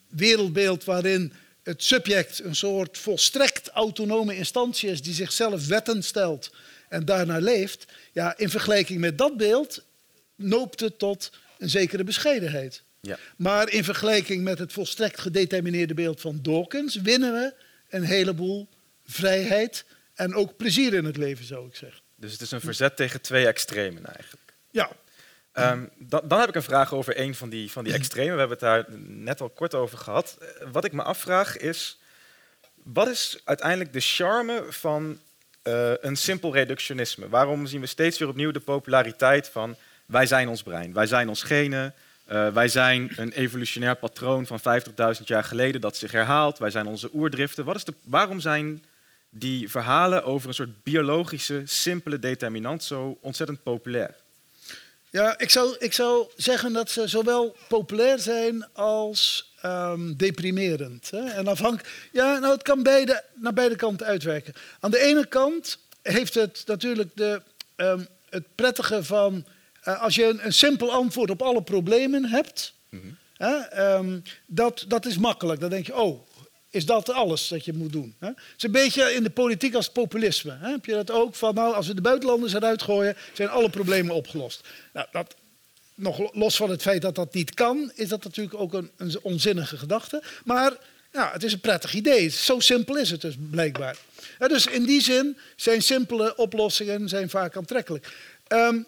wereldbeeld 0.08 0.84
waarin 0.84 1.32
het 1.62 1.82
subject 1.82 2.44
een 2.44 2.56
soort 2.56 2.98
volstrekt 2.98 3.68
autonome 3.68 4.36
instantie 4.36 4.90
is 4.90 5.02
die 5.02 5.14
zichzelf 5.14 5.66
wetten 5.66 6.02
stelt 6.02 6.50
en 6.88 7.04
daarna 7.04 7.38
leeft, 7.38 7.84
ja, 8.12 8.38
in 8.38 8.50
vergelijking 8.50 9.00
met 9.00 9.18
dat 9.18 9.36
beeld 9.36 9.82
noopt 10.34 10.80
het 10.80 10.98
tot 10.98 11.32
een 11.58 11.70
zekere 11.70 12.04
bescheidenheid. 12.04 12.82
Ja. 13.00 13.18
Maar 13.36 13.70
in 13.70 13.84
vergelijking 13.84 14.42
met 14.42 14.58
het 14.58 14.72
volstrekt 14.72 15.20
gedetermineerde 15.20 15.94
beeld 15.94 16.20
van 16.20 16.38
Dawkins 16.42 16.94
winnen 16.94 17.32
we 17.32 17.54
een 17.88 18.04
heleboel 18.04 18.68
vrijheid 19.04 19.84
en 20.14 20.34
ook 20.34 20.56
plezier 20.56 20.94
in 20.94 21.04
het 21.04 21.16
leven, 21.16 21.44
zou 21.44 21.66
ik 21.66 21.74
zeggen. 21.74 22.02
Dus 22.16 22.32
het 22.32 22.40
is 22.40 22.50
een 22.50 22.60
verzet 22.60 22.96
tegen 22.96 23.20
twee 23.20 23.46
extremen 23.46 24.06
eigenlijk. 24.06 24.52
Ja. 24.70 24.90
Um, 25.54 25.90
dan, 25.98 26.22
dan, 26.28 26.40
heb 26.40 26.48
ik 26.48 26.54
een 26.54 26.62
vraag 26.62 26.94
over 26.94 27.20
een 27.20 27.34
van 27.34 27.48
die, 27.48 27.70
van 27.70 27.84
die 27.84 27.92
extremen. 27.92 28.32
We 28.32 28.38
hebben 28.38 28.58
het 28.58 28.66
daar 28.66 28.98
net 29.06 29.40
al 29.40 29.48
kort 29.48 29.74
over 29.74 29.98
gehad. 29.98 30.36
Eh, 30.40 30.66
wat 30.72 30.84
ik 30.84 30.92
me 30.92 31.02
afvraag 31.02 31.56
is, 31.56 32.00
wat 32.74 33.08
is 33.08 33.40
uiteindelijk 33.44 33.92
de 33.92 34.00
charme 34.00 34.64
van 34.68 35.20
uh, 35.64 35.92
een 36.00 36.16
simpel 36.16 36.52
reductionisme? 36.52 37.28
Waarom 37.28 37.66
zien 37.66 37.80
we 37.80 37.86
steeds 37.86 38.18
weer 38.18 38.28
opnieuw 38.28 38.50
de 38.50 38.60
populariteit 38.60 39.48
van 39.48 39.76
wij 40.06 40.26
zijn 40.26 40.48
ons 40.48 40.62
brein, 40.62 40.92
wij 40.92 41.06
zijn 41.06 41.28
ons 41.28 41.42
genen, 41.42 41.94
uh, 42.30 42.48
wij 42.52 42.68
zijn 42.68 43.12
een 43.16 43.32
evolutionair 43.32 43.96
patroon 43.96 44.46
van 44.46 44.60
50.000 45.18 45.24
jaar 45.24 45.44
geleden 45.44 45.80
dat 45.80 45.96
zich 45.96 46.12
herhaalt, 46.12 46.58
wij 46.58 46.70
zijn 46.70 46.86
onze 46.86 47.10
oerdriften. 47.14 47.64
Wat 47.64 47.76
is 47.76 47.84
de, 47.84 47.94
waarom 48.04 48.40
zijn 48.40 48.84
die 49.30 49.70
verhalen 49.70 50.24
over 50.24 50.48
een 50.48 50.54
soort 50.54 50.82
biologische, 50.82 51.62
simpele 51.64 52.18
determinant 52.18 52.84
zo 52.84 53.18
ontzettend 53.20 53.62
populair? 53.62 54.14
Ja, 55.10 55.38
ik 55.38 55.50
zou, 55.50 55.76
ik 55.78 55.92
zou 55.92 56.28
zeggen 56.36 56.72
dat 56.72 56.90
ze 56.90 57.08
zowel 57.08 57.56
populair 57.68 58.18
zijn 58.18 58.72
als 58.72 59.52
um, 59.64 60.16
deprimerend. 60.16 61.10
Hè? 61.10 61.30
En 61.30 61.46
afhankelijk, 61.48 62.08
ja, 62.12 62.38
nou, 62.38 62.52
het 62.52 62.62
kan 62.62 62.82
beide, 62.82 63.24
naar 63.34 63.52
beide 63.52 63.76
kanten 63.76 64.06
uitwerken. 64.06 64.54
Aan 64.80 64.90
de 64.90 65.00
ene 65.00 65.26
kant 65.26 65.78
heeft 66.02 66.34
het 66.34 66.62
natuurlijk 66.66 67.10
de, 67.14 67.42
um, 67.76 68.06
het 68.28 68.44
prettige 68.54 69.04
van... 69.04 69.44
Uh, 69.84 70.02
als 70.02 70.14
je 70.14 70.24
een, 70.24 70.44
een, 70.46 70.52
simpel 70.52 70.92
antwoord 70.92 71.30
op 71.30 71.42
alle 71.42 71.62
problemen 71.62 72.24
hebt... 72.24 72.74
Mm 72.88 73.00
-hmm. 73.00 73.16
hè, 73.36 73.94
um, 73.94 74.22
dat, 74.46 74.84
dat 74.88 75.06
is 75.06 75.18
makkelijk. 75.18 75.60
Dan 75.60 75.70
denk 75.70 75.86
je, 75.86 75.96
oh, 75.96 76.28
is 76.70 76.86
dat 76.86 77.10
alles 77.10 77.48
dat 77.48 77.64
je 77.64 77.72
moet 77.72 77.92
doen. 77.92 78.14
Hè? 78.18 78.26
Het 78.26 78.36
is 78.56 78.62
een 78.62 78.70
beetje 78.70 79.14
in 79.14 79.22
de 79.22 79.30
politiek 79.30 79.74
als 79.74 79.90
populisme. 79.90 80.56
Hè? 80.60 80.70
Heb 80.70 80.84
je 80.84 80.92
dat 80.92 81.10
ook? 81.10 81.34
Van 81.34 81.54
nou, 81.54 81.74
als 81.74 81.86
we 81.86 81.94
de 81.94 82.00
buitenlanders 82.00 82.52
eruit 82.52 82.82
gooien, 82.82 83.16
zijn 83.32 83.48
alle 83.48 83.70
problemen 83.70 84.14
opgelost. 84.14 84.68
Nou, 84.92 85.06
dat, 85.12 85.34
nog 85.94 86.34
los 86.34 86.56
van 86.56 86.70
het 86.70 86.82
feit 86.82 87.02
dat 87.02 87.14
dat 87.14 87.34
niet 87.34 87.54
kan, 87.54 87.92
is 87.94 88.08
dat 88.08 88.24
natuurlijk 88.24 88.60
ook 88.60 88.72
een, 88.72 88.90
een 88.96 89.18
onzinnige 89.22 89.76
gedachte. 89.76 90.22
Maar 90.44 90.72
ja, 91.12 91.30
het 91.32 91.42
is 91.42 91.52
een 91.52 91.60
prettig 91.60 91.94
idee. 91.94 92.28
Zo 92.28 92.60
simpel 92.60 92.96
is 92.96 93.10
het 93.10 93.20
dus 93.20 93.34
blijkbaar. 93.50 93.96
Ja, 94.38 94.48
dus 94.48 94.66
in 94.66 94.84
die 94.84 95.00
zin 95.00 95.36
zijn 95.56 95.82
simpele 95.82 96.36
oplossingen 96.36 97.08
zijn 97.08 97.30
vaak 97.30 97.56
aantrekkelijk. 97.56 98.16
Um, 98.48 98.86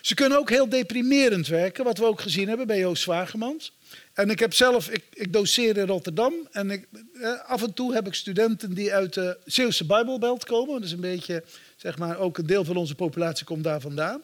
ze 0.00 0.14
kunnen 0.14 0.38
ook 0.38 0.50
heel 0.50 0.68
deprimerend 0.68 1.46
werken, 1.46 1.84
wat 1.84 1.98
we 1.98 2.04
ook 2.04 2.20
gezien 2.20 2.48
hebben 2.48 2.66
bij 2.66 2.78
Joost 2.78 3.02
Zwagemans. 3.02 3.72
En 4.12 4.30
ik 4.30 4.38
heb 4.38 4.54
zelf, 4.54 4.88
ik, 4.90 5.04
ik 5.12 5.32
doseer 5.32 5.76
in 5.76 5.86
Rotterdam 5.86 6.34
en 6.52 6.70
ik, 6.70 6.86
eh, 7.20 7.44
af 7.46 7.62
en 7.62 7.74
toe 7.74 7.94
heb 7.94 8.06
ik 8.06 8.14
studenten 8.14 8.74
die 8.74 8.94
uit 8.94 9.14
de 9.14 9.38
Zeeuwse 9.44 9.86
Bijbelbelt 9.86 10.44
komen. 10.44 10.74
Dat 10.74 10.84
is 10.84 10.92
een 10.92 11.00
beetje, 11.00 11.44
zeg 11.76 11.98
maar, 11.98 12.18
ook 12.18 12.38
een 12.38 12.46
deel 12.46 12.64
van 12.64 12.76
onze 12.76 12.94
populatie 12.94 13.44
komt 13.44 13.64
daar 13.64 13.80
vandaan. 13.80 14.22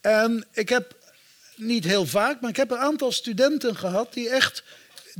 En 0.00 0.44
ik 0.52 0.68
heb 0.68 0.96
niet 1.56 1.84
heel 1.84 2.06
vaak, 2.06 2.40
maar 2.40 2.50
ik 2.50 2.56
heb 2.56 2.70
een 2.70 2.76
aantal 2.76 3.12
studenten 3.12 3.76
gehad 3.76 4.12
die 4.12 4.28
echt 4.28 4.62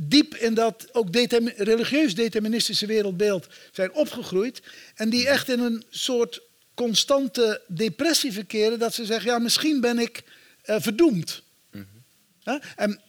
diep 0.01 0.35
in 0.35 0.53
dat 0.53 0.87
ook 0.91 1.07
religieus 1.55 2.15
deterministische 2.15 2.85
wereldbeeld 2.85 3.47
zijn 3.71 3.93
opgegroeid. 3.93 4.61
En 4.95 5.09
die 5.09 5.27
echt 5.27 5.49
in 5.49 5.59
een 5.59 5.83
soort 5.89 6.41
constante 6.77 7.61
depressie 7.67 8.33
verkeren, 8.33 8.79
dat 8.79 8.93
ze 8.93 9.05
zeggen, 9.05 9.31
ja, 9.31 9.39
misschien 9.39 9.81
ben 9.81 9.99
ik 9.99 10.23
uh, 10.65 10.75
verdoemd. 10.79 11.43
Mm 11.71 11.87
-hmm. 12.43 12.59
En 12.75 13.01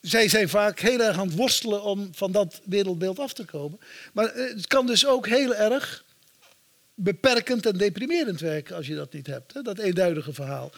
zij 0.00 0.28
zijn 0.28 0.48
vaak 0.48 0.80
heel 0.80 1.00
erg 1.00 1.18
aan 1.18 1.26
het 1.26 1.36
worstelen 1.36 1.82
om 1.82 2.08
van 2.12 2.32
dat 2.32 2.60
wereldbeeld 2.64 3.18
af 3.18 3.32
te 3.32 3.44
komen. 3.44 3.78
Maar 4.12 4.26
eh, 4.26 4.54
het 4.54 4.66
kan 4.66 4.86
dus 4.86 5.06
ook 5.06 5.26
heel 5.26 5.54
erg 5.54 6.04
beperkend 6.94 7.66
en 7.66 7.76
deprimerend 7.76 8.40
werken 8.40 8.76
als 8.76 8.86
je 8.86 8.94
dat 8.94 9.12
niet 9.12 9.26
hebt. 9.26 9.54
Hè? 9.54 9.62
Dat 9.62 9.78
eenduidige 9.78 10.32
verhaal. 10.32 10.72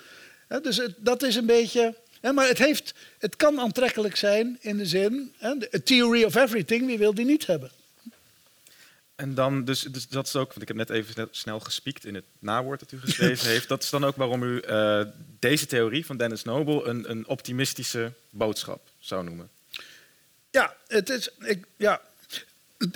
Dus 0.62 0.76
het, 0.76 0.94
dat 0.96 1.22
is 1.22 1.34
een 1.34 1.46
beetje. 1.46 1.94
Maar 2.34 2.48
het, 2.48 2.58
heeft, 2.58 2.94
het 3.18 3.36
kan 3.36 3.60
aantrekkelijk 3.60 4.16
zijn 4.16 4.56
in 4.60 4.76
de 4.76 4.86
zin. 4.86 5.32
A 5.42 5.56
theory 5.84 6.24
of 6.24 6.34
everything, 6.34 6.86
wie 6.86 6.98
wil 6.98 7.14
die 7.14 7.24
niet 7.24 7.46
hebben? 7.46 7.70
En 9.18 9.34
dan, 9.34 9.64
dus, 9.64 9.82
dus, 9.82 10.08
dat 10.08 10.26
is 10.26 10.36
ook, 10.36 10.48
want 10.48 10.62
ik 10.62 10.68
heb 10.68 10.76
net 10.76 10.90
even 10.90 11.28
snel 11.30 11.60
gespiekt 11.60 12.04
in 12.04 12.14
het 12.14 12.24
nawoord 12.38 12.80
dat 12.80 12.92
u 12.92 13.00
geschreven 13.00 13.48
heeft. 13.54 13.68
Dat 13.68 13.82
is 13.82 13.90
dan 13.90 14.04
ook 14.04 14.16
waarom 14.16 14.42
u 14.42 14.62
uh, 14.68 15.02
deze 15.38 15.66
theorie 15.66 16.06
van 16.06 16.16
Dennis 16.16 16.42
Noble 16.42 16.84
een, 16.84 17.10
een 17.10 17.26
optimistische 17.26 18.12
boodschap 18.30 18.80
zou 18.98 19.24
noemen. 19.24 19.50
Ja, 20.50 20.76
het 20.86 21.10
is, 21.10 21.28
ik, 21.38 21.66
ja, 21.76 22.00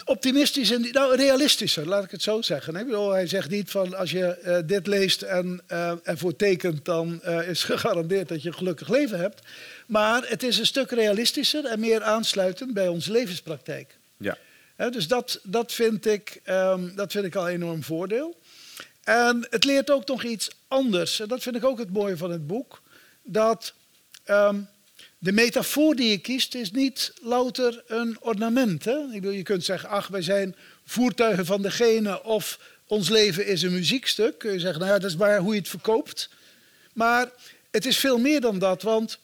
optimistisch 0.05 0.71
en 0.71 0.89
nou, 0.93 1.17
realistischer, 1.17 1.89
laat 1.89 2.05
ik 2.05 2.11
het 2.11 2.23
zo 2.23 2.43
zeggen. 2.43 2.77
Ik 2.77 2.87
bedoel, 2.87 3.11
hij 3.11 3.27
zegt 3.27 3.51
niet 3.51 3.71
van 3.71 3.95
als 3.95 4.11
je 4.11 4.39
uh, 4.45 4.59
dit 4.67 4.87
leest 4.87 5.23
en 5.23 5.61
uh, 5.69 5.93
ervoor 6.03 6.37
tekent, 6.37 6.85
dan 6.85 7.21
uh, 7.25 7.49
is 7.49 7.65
gegarandeerd 7.73 8.29
dat 8.29 8.43
je 8.43 8.49
een 8.49 8.55
gelukkig 8.55 8.89
leven 8.89 9.19
hebt. 9.19 9.41
Maar 9.87 10.23
het 10.29 10.43
is 10.43 10.59
een 10.59 10.67
stuk 10.67 10.91
realistischer 10.91 11.65
en 11.65 11.81
meer 11.81 12.03
aansluitend 12.03 12.75
bij 12.75 12.89
onze 12.89 13.13
levenspraktijk. 13.13 13.97
Ja. 14.17 14.37
Dus 14.91 15.09
dat, 15.09 15.41
dat, 15.43 15.73
vind 15.73 16.07
ik, 16.07 16.41
um, 16.47 16.97
dat 16.97 17.13
vind 17.13 17.25
ik 17.25 17.35
al 17.35 17.49
een 17.49 17.55
enorm 17.55 17.83
voordeel. 17.83 18.41
En 19.05 19.47
het 19.51 19.65
leert 19.65 19.91
ook 19.91 20.07
nog 20.07 20.25
iets 20.25 20.51
anders. 20.69 21.21
En 21.21 21.29
dat 21.29 21.43
vind 21.43 21.57
ik 21.57 21.65
ook 21.65 21.79
het 21.79 21.93
mooie 21.93 22.17
van 22.17 22.31
het 22.31 22.47
boek. 22.47 22.83
Dat 23.23 23.75
um, 24.27 24.69
de 25.19 25.33
metafoor 25.33 25.95
die 25.95 26.11
je 26.11 26.19
kiest 26.19 26.55
is 26.55 26.71
niet 26.71 27.13
louter 27.21 27.83
een 27.87 28.17
ornament. 28.21 28.85
Hè? 28.85 28.99
Ik 29.13 29.25
je 29.25 29.43
kunt 29.43 29.65
zeggen, 29.65 29.89
ach, 29.89 30.09
wij 30.09 30.23
zijn 30.23 30.57
voertuigen 30.85 31.47
van 31.47 31.63
degene 31.63 32.23
of 32.25 32.59
ons 32.87 33.09
leven 33.09 33.47
is 33.47 33.63
een 33.63 33.73
muziekstuk. 33.73 34.39
Kun 34.39 34.53
je 34.53 34.61
zeggen, 34.61 34.81
nou 34.81 34.93
ja, 34.93 34.99
dat 34.99 35.11
is 35.11 35.17
maar 35.17 35.39
hoe 35.39 35.53
je 35.53 35.59
het 35.59 35.69
verkoopt. 35.69 36.29
Maar 36.93 37.31
het 37.71 37.87
is 37.87 37.99
veel 37.99 38.19
meer 38.19 38.41
dan 38.41 38.59
dat, 38.59 38.83
want 38.83 39.19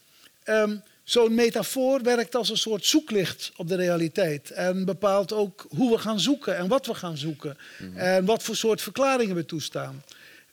um, 0.45 0.83
zo'n 1.11 1.35
metafoor 1.35 2.03
werkt 2.03 2.35
als 2.35 2.51
een 2.51 2.57
soort 2.57 2.87
zoeklicht 2.87 3.53
op 3.57 3.69
de 3.69 3.77
realiteit. 3.77 4.51
En 4.51 4.85
bepaalt 4.85 5.33
ook 5.33 5.67
hoe 5.69 5.91
we 5.91 5.99
gaan 5.99 6.21
zoeken 6.21 6.57
en 6.57 6.69
wat 6.69 6.87
we 6.87 6.95
gaan 6.95 7.17
zoeken. 7.17 7.57
Mm 7.79 7.89
-hmm. 7.89 7.97
En 7.97 8.25
wat 8.25 8.43
voor 8.43 8.57
soort 8.57 8.83
verklaringen 8.83 9.37
we 9.37 9.45
toestaan. 9.45 10.03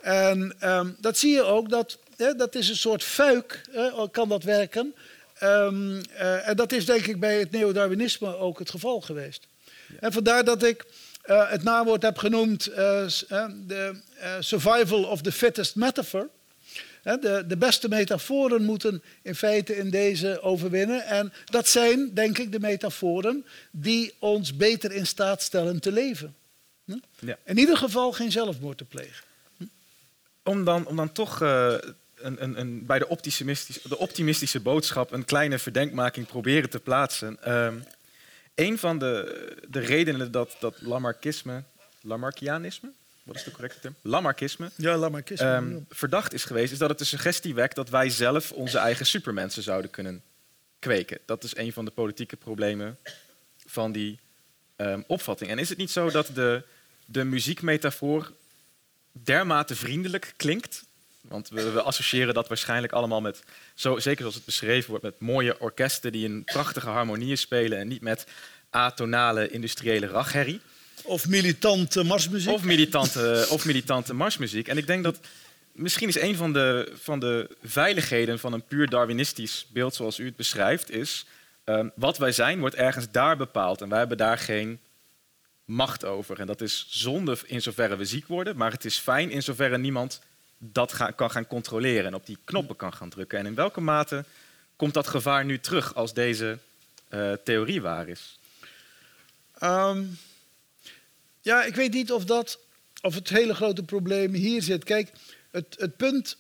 En 0.02 0.56
um, 0.64 0.95
dat 0.99 1.18
zie 1.18 1.32
je 1.32 1.44
ook, 1.44 1.69
dat, 1.69 1.98
hè, 2.18 2.36
dat 2.36 2.56
is 2.56 2.69
een 2.69 2.76
soort 2.76 3.03
fuik, 3.03 3.61
hè, 3.72 4.10
kan 4.11 4.30
dat 4.30 4.44
werken 4.44 4.94
Um, 5.44 6.02
uh, 6.11 6.48
en 6.48 6.56
dat 6.56 6.72
is 6.72 6.86
denk 6.86 7.06
ik 7.06 7.19
bij 7.19 7.40
het 7.40 7.52
neodarwinisme 7.52 8.38
ook 8.38 8.60
het 8.60 8.69
geval 8.69 9.02
geweest. 9.02 9.48
Ja. 9.88 9.95
En 9.99 10.11
vandaar 10.11 10.44
dat 10.44 10.64
ik 10.64 10.86
uh, 11.26 11.49
het 11.49 11.64
naamwoord 11.64 12.02
heb 12.02 12.18
genoemd 12.18 12.69
uh, 12.69 12.76
de 13.68 13.95
survival 14.40 15.03
of 15.03 15.22
the 15.22 15.32
fittest 15.32 15.76
metaphor. 15.76 16.30
De, 17.06 17.44
de, 17.48 17.57
beste 17.57 17.90
metaforen 17.90 18.64
moeten 18.64 19.03
in 19.22 19.36
feite 19.36 19.77
in 19.77 19.90
deze 19.90 20.41
overwinnen. 20.41 21.06
En 21.06 21.34
dat 21.45 21.68
zijn, 21.68 22.14
denk 22.14 22.38
ik, 22.38 22.52
de 22.52 22.60
metaforen 22.60 23.45
die 23.72 24.14
ons 24.19 24.56
beter 24.56 24.91
in 24.91 25.07
staat 25.07 25.41
stellen 25.41 25.80
te 25.80 25.91
leven. 25.91 26.36
Ja. 27.19 27.38
In 27.44 27.57
ieder 27.57 27.77
geval 27.77 28.11
geen 28.11 28.32
zelfmoord 28.32 28.77
te 28.77 28.86
plegen. 28.86 29.23
Hm? 29.57 29.64
Om, 30.44 30.64
dan, 30.64 30.86
om 30.88 30.95
dan 30.95 31.11
toch 31.11 31.41
uh, 31.41 31.76
een, 32.15 32.44
een, 32.44 32.60
een, 32.60 32.86
bij 32.86 32.99
de 32.99 33.07
optimistische, 33.07 33.90
de 33.90 33.98
optimistische 33.98 34.60
boodschap 34.60 35.11
een 35.11 35.26
kleine 35.26 35.60
verdenkmaking 35.60 36.27
proberen 36.27 36.69
te 36.69 36.80
plaatsen. 36.80 37.53
Um, 37.53 37.84
een 38.56 38.77
van 38.77 38.99
de, 38.99 39.57
de 39.69 39.80
redenen 39.80 40.32
dat, 40.32 40.56
dat 40.60 40.82
Lamarckisme, 40.82 41.64
Lamarckianisme, 42.02 42.91
wat 43.26 43.36
is 43.36 43.44
de 43.44 43.52
correcte 43.52 43.80
term? 43.80 43.96
Lamarckisme. 44.02 44.70
Ja, 44.76 44.98
Lamarckisme. 44.98 45.56
Um, 45.56 45.86
verdacht 45.90 46.34
is 46.34 46.44
geweest, 46.44 46.72
is 46.72 46.78
dat 46.78 46.90
het 46.90 46.98
de 46.98 47.06
suggestie 47.06 47.54
wekt 47.54 47.76
dat 47.76 47.90
wij 47.90 48.10
zelf 48.10 48.52
onze 48.52 48.78
eigen 48.78 49.06
supermensen 49.06 49.64
zouden 49.64 49.92
kunnen 49.92 50.24
kweken. 50.80 51.20
Dat 51.26 51.44
is 51.44 51.56
een 51.56 51.74
van 51.74 51.86
de 51.86 51.92
politieke 51.92 52.36
problemen 52.36 52.98
van 53.66 53.92
die 53.92 54.20
um, 54.78 55.04
opvatting. 55.08 55.50
En 55.50 55.60
is 55.60 55.70
het 55.70 55.78
niet 55.78 55.92
zo 55.92 56.10
dat 56.10 56.30
de, 56.34 56.64
de 57.06 57.24
muziekmetafoor 57.24 58.32
dermate 59.12 59.76
vriendelijk 59.76 60.34
klinkt 60.36 60.84
want 61.28 61.50
we, 61.50 61.72
we, 61.72 61.82
associëren 61.82 62.34
dat 62.34 62.48
waarschijnlijk 62.48 62.94
allemaal 62.94 63.22
met, 63.22 63.44
zo, 63.74 64.00
zeker 64.00 64.20
zoals 64.20 64.36
het 64.36 64.46
beschreven 64.46 64.90
wordt, 64.90 65.04
met 65.04 65.20
mooie 65.20 65.60
orkesten 65.60 66.12
die 66.12 66.26
in 66.26 66.44
prachtige 66.44 66.90
harmonieën 66.90 67.38
spelen 67.38 67.78
en 67.80 67.88
niet 67.88 68.02
met 68.02 68.28
atonale 68.70 69.50
industriële 69.50 70.08
ragherrie. 70.08 70.62
Of 71.06 71.27
militante 71.27 72.03
marsmuziek. 72.03 72.53
Of 72.53 72.64
militante, 72.64 73.48
of 73.49 73.65
militante 73.65 74.14
marsmuziek. 74.14 74.68
En 74.68 74.77
ik 74.77 74.88
denk 74.88 75.03
dat 75.03 75.19
misschien 75.72 76.07
is 76.07 76.19
een 76.19 76.36
van 76.36 76.53
de, 76.53 76.91
van 77.02 77.19
de 77.19 77.49
veiligheden 77.64 78.40
van 78.40 78.53
een 78.53 78.65
puur 78.65 78.90
Darwinistisch 78.90 79.65
beeld 79.69 79.95
zoals 79.95 80.19
u 80.19 80.26
het 80.26 80.36
beschrijft, 80.36 80.91
is 80.91 81.26
um, 81.65 81.91
wat 81.95 82.18
wij 82.18 82.32
zijn 82.32 82.60
wordt 82.60 82.76
ergens 82.76 83.07
daar 83.11 83.38
bepaald 83.38 83.82
en 83.82 83.90
wij 83.90 83.99
hebben 83.99 84.18
daar 84.18 84.38
geen 84.38 84.80
macht 85.65 86.06
over. 86.06 86.40
En 86.40 86.48
dat 86.48 86.61
is 86.61 86.86
zonde 86.90 87.38
in 87.45 87.61
zoverre 87.61 87.95
we 87.95 88.06
ziek 88.06 88.27
worden, 88.27 88.57
maar 88.57 88.72
het 88.72 88.86
is 88.86 88.98
fijn 88.98 89.32
in 89.32 89.44
zoverre 89.44 89.77
niemand 89.77 90.22
dat 90.57 90.94
ga, 90.94 91.11
kan 91.11 91.32
gaan 91.32 91.48
controleren 91.48 92.06
en 92.06 92.14
op 92.14 92.26
die 92.26 92.38
knoppen 92.44 92.76
kan 92.76 92.94
gaan 92.94 93.10
drukken. 93.10 93.40
En 93.40 93.45
in 93.45 93.56
welke 93.56 93.82
mate 93.82 94.26
komt 94.76 94.94
dat 94.94 95.07
gevaar 95.07 95.45
nu 95.45 95.60
terug 95.60 95.95
als 95.95 96.14
deze 96.14 96.57
uh, 97.10 97.34
theorie 97.44 97.82
waar 97.82 98.07
is? 98.07 98.40
Um, 99.64 100.18
ja, 101.46 101.64
ik 101.64 101.76
weet 101.76 101.94
niet 101.94 102.12
of, 102.12 102.26
dat, 102.26 102.60
of 103.02 103.16
het 103.16 103.30
hele 103.30 103.56
grote 103.56 103.84
probleem 103.84 104.34
hier 104.34 104.62
zit. 104.62 104.84
Kijk, 104.84 105.12
het, 105.52 105.76
het 105.78 105.98
punt 105.98 106.38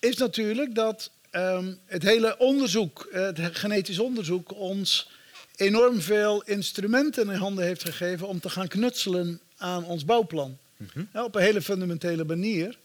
is 0.00 0.16
natuurlijk 0.16 0.74
dat 0.74 1.10
um, 1.32 1.78
het 1.84 2.02
hele 2.02 2.38
onderzoek, 2.38 3.08
het 3.10 3.38
genetisch 3.52 3.98
onderzoek, 3.98 4.54
ons 4.54 5.10
enorm 5.56 6.00
veel 6.00 6.42
instrumenten 6.42 7.30
in 7.30 7.38
handen 7.38 7.64
heeft 7.64 7.84
gegeven 7.84 8.28
om 8.28 8.40
te 8.40 8.50
gaan 8.50 8.68
knutselen 8.68 9.40
aan 9.56 9.84
ons 9.84 10.04
bouwplan. 10.04 10.58
Mm 10.76 10.88
-hmm. 10.92 11.08
ja, 11.12 11.24
op 11.24 11.34
een 11.34 11.42
hele 11.42 11.62
fundamentele 11.62 12.24
manier. 12.24 12.78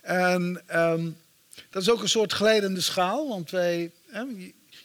En 0.00 0.62
um, 0.74 1.16
dat 1.70 1.82
is 1.82 1.90
ook 1.90 2.02
een 2.02 2.08
soort 2.08 2.32
glijdende 2.32 2.80
schaal, 2.80 3.28
want 3.28 3.50
wij, 3.50 3.90
hè, 4.06 4.22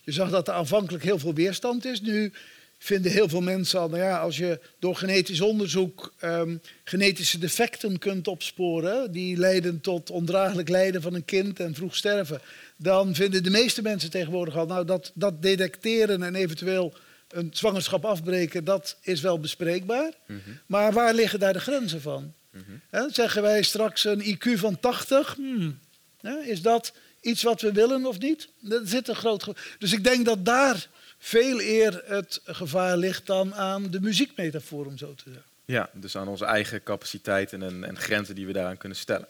je 0.03 0.11
zag 0.11 0.29
dat 0.29 0.47
er 0.47 0.53
aanvankelijk 0.53 1.03
heel 1.03 1.19
veel 1.19 1.33
weerstand 1.33 1.85
is. 1.85 2.01
Nu 2.01 2.33
vinden 2.77 3.11
heel 3.11 3.29
veel 3.29 3.41
mensen 3.41 3.79
al, 3.79 3.89
nou 3.89 4.01
ja, 4.01 4.19
als 4.19 4.37
je 4.37 4.59
door 4.79 4.95
genetisch 4.95 5.41
onderzoek 5.41 6.13
um, 6.23 6.61
genetische 6.83 7.37
defecten 7.37 7.99
kunt 7.99 8.27
opsporen, 8.27 9.11
die 9.11 9.37
leiden 9.37 9.81
tot 9.81 10.09
ondraaglijk 10.09 10.69
lijden 10.69 11.01
van 11.01 11.13
een 11.13 11.25
kind 11.25 11.59
en 11.59 11.75
vroeg 11.75 11.95
sterven, 11.95 12.41
dan 12.77 13.15
vinden 13.15 13.43
de 13.43 13.49
meeste 13.49 13.81
mensen 13.81 14.09
tegenwoordig 14.09 14.55
al, 14.55 14.65
nou 14.65 14.85
dat, 14.85 15.11
dat 15.13 15.41
detecteren 15.41 16.23
en 16.23 16.35
eventueel 16.35 16.93
een 17.27 17.49
zwangerschap 17.53 18.05
afbreken, 18.05 18.63
dat 18.63 18.97
is 19.01 19.21
wel 19.21 19.39
bespreekbaar. 19.39 20.11
Mm 20.27 20.41
-hmm. 20.43 20.59
Maar 20.65 20.93
waar 20.93 21.13
liggen 21.13 21.39
daar 21.39 21.53
de 21.53 21.59
grenzen 21.59 22.01
van? 22.01 22.33
Mm 22.51 22.63
-hmm. 22.91 23.09
zeggen 23.11 23.41
wij 23.41 23.61
straks 23.61 24.05
een 24.05 24.37
IQ 24.37 24.59
van 24.59 24.79
80? 24.79 25.35
Hmm. 25.35 25.79
is 26.43 26.61
dat 26.61 26.93
iets 27.21 27.43
wat 27.43 27.61
we 27.61 27.71
willen 27.71 28.05
of 28.05 28.19
niet? 28.19 28.47
Er 28.69 28.81
zit 28.83 29.07
een 29.07 29.15
groot. 29.15 29.47
Dus 29.79 29.93
ik 29.93 30.03
denk 30.03 30.25
dat 30.25 30.45
daar 30.45 30.87
veel 31.27 31.61
eer 31.61 32.03
het 32.05 32.41
gevaar 32.45 32.97
ligt 32.97 33.25
dan 33.25 33.55
aan 33.55 33.89
de 33.89 34.01
muziekmetafoor, 34.01 34.85
om 34.85 34.97
zo 34.97 35.13
te 35.15 35.23
zeggen. 35.25 35.43
Ja, 35.65 35.89
dus 35.93 36.17
aan 36.17 36.27
onze 36.27 36.45
eigen 36.45 36.83
capaciteiten 36.83 37.63
en, 37.63 37.83
en 37.83 37.97
grenzen 37.97 38.35
die 38.35 38.45
we 38.45 38.53
daaraan 38.53 38.77
kunnen 38.77 38.97
stellen. 38.97 39.27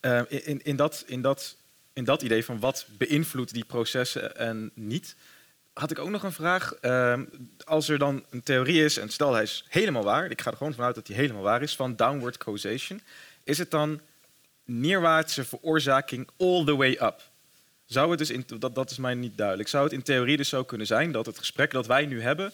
Uh, 0.00 0.20
in, 0.28 0.64
in, 0.64 0.76
dat, 0.76 1.04
in, 1.06 1.22
dat, 1.22 1.56
in 1.92 2.04
dat 2.04 2.22
idee 2.22 2.44
van 2.44 2.60
wat 2.60 2.86
beïnvloedt 2.88 3.52
die 3.52 3.64
processen 3.64 4.36
en 4.36 4.70
niet, 4.74 5.16
had 5.72 5.90
ik 5.90 5.98
ook 5.98 6.10
nog 6.10 6.22
een 6.22 6.32
vraag. 6.32 6.74
Uh, 6.82 7.20
als 7.64 7.88
er 7.88 7.98
dan 7.98 8.24
een 8.30 8.42
theorie 8.42 8.84
is, 8.84 8.96
en 8.96 9.08
stel 9.08 9.32
hij 9.32 9.42
is 9.42 9.64
helemaal 9.68 10.04
waar, 10.04 10.30
ik 10.30 10.40
ga 10.40 10.50
er 10.50 10.56
gewoon 10.56 10.74
vanuit 10.74 10.94
dat 10.94 11.06
hij 11.06 11.16
helemaal 11.16 11.42
waar 11.42 11.62
is, 11.62 11.76
van 11.76 11.96
downward 11.96 12.36
causation, 12.36 13.00
is 13.44 13.58
het 13.58 13.70
dan 13.70 14.00
neerwaartse 14.64 15.44
veroorzaking 15.44 16.28
all 16.36 16.64
the 16.64 16.76
way 16.76 16.98
up? 17.00 17.27
Zou 17.88 18.10
het 18.10 18.18
dus, 18.18 18.30
in, 18.30 18.44
dat, 18.58 18.74
dat 18.74 18.90
is 18.90 18.98
mij 18.98 19.14
niet 19.14 19.36
duidelijk, 19.36 19.68
zou 19.68 19.84
het 19.84 19.92
in 19.92 20.02
theorie 20.02 20.36
dus 20.36 20.48
zo 20.48 20.64
kunnen 20.64 20.86
zijn 20.86 21.12
dat 21.12 21.26
het 21.26 21.38
gesprek 21.38 21.70
dat 21.70 21.86
wij 21.86 22.06
nu 22.06 22.22
hebben 22.22 22.52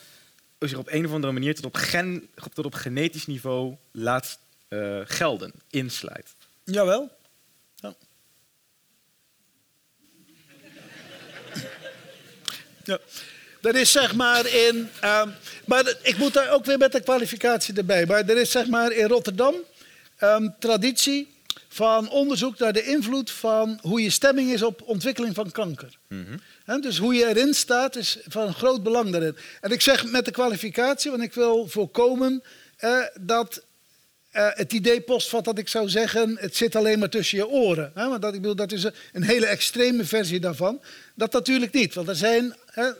zich 0.58 0.78
op 0.78 0.88
een 0.90 1.06
of 1.06 1.12
andere 1.12 1.32
manier 1.32 1.54
tot 1.54 1.64
op, 1.64 1.74
gen, 1.74 2.28
tot 2.54 2.64
op 2.64 2.74
genetisch 2.74 3.26
niveau 3.26 3.76
laat 3.90 4.38
uh, 4.68 5.00
gelden, 5.04 5.52
inslijt? 5.70 6.34
Jawel. 6.64 7.10
Ja. 7.74 7.94
Ja. 12.84 12.98
Er 13.62 13.76
is 13.76 13.92
zeg 13.92 14.14
maar 14.14 14.46
in. 14.46 14.90
Uh, 15.04 15.22
maar 15.64 15.94
ik 16.02 16.16
moet 16.16 16.32
daar 16.32 16.50
ook 16.50 16.64
weer 16.64 16.78
met 16.78 16.92
de 16.92 17.00
kwalificatie 17.00 17.74
erbij. 17.74 18.06
Maar 18.06 18.28
er 18.28 18.36
is 18.36 18.50
zeg 18.50 18.66
maar 18.66 18.92
in 18.92 19.06
Rotterdam 19.06 19.54
um, 20.20 20.54
traditie 20.58 21.33
van 21.74 22.10
onderzoek 22.10 22.58
naar 22.58 22.72
de 22.72 22.84
invloed 22.84 23.30
van 23.30 23.78
hoe 23.82 24.02
je 24.02 24.10
stemming 24.10 24.52
is 24.52 24.62
op 24.62 24.82
ontwikkeling 24.82 25.34
van 25.34 25.50
kanker. 25.50 25.98
Mm 26.08 26.24
-hmm. 26.24 26.40
He, 26.64 26.78
dus 26.78 26.98
hoe 26.98 27.14
je 27.14 27.26
erin 27.26 27.54
staat 27.54 27.96
is 27.96 28.18
van 28.28 28.54
groot 28.54 28.82
belang 28.82 29.10
daarin. 29.10 29.36
En 29.60 29.70
ik 29.70 29.80
zeg 29.80 30.04
met 30.10 30.24
de 30.24 30.30
kwalificatie, 30.30 31.10
want 31.10 31.22
ik 31.22 31.32
wil 31.32 31.68
voorkomen 31.68 32.42
uh, 32.80 32.98
dat 33.20 33.64
uh, 34.32 34.48
het 34.52 34.72
idee 34.72 35.00
postvat 35.00 35.44
dat 35.44 35.58
ik 35.58 35.68
zou 35.68 35.88
zeggen, 35.88 36.36
het 36.40 36.56
zit 36.56 36.76
alleen 36.76 36.98
maar 36.98 37.08
tussen 37.08 37.38
je 37.38 37.48
oren. 37.48 37.90
Hè? 37.94 38.08
Want 38.08 38.22
dat, 38.22 38.34
ik 38.34 38.40
bedoel, 38.40 38.56
dat 38.56 38.72
is 38.72 38.84
een 39.12 39.22
hele 39.22 39.46
extreme 39.46 40.04
versie 40.04 40.40
daarvan. 40.40 40.80
Dat 41.14 41.32
natuurlijk 41.32 41.72
niet, 41.72 41.94
want 41.94 42.08
er 42.08 42.16
zijn, 42.16 42.56
hè, 42.66 42.90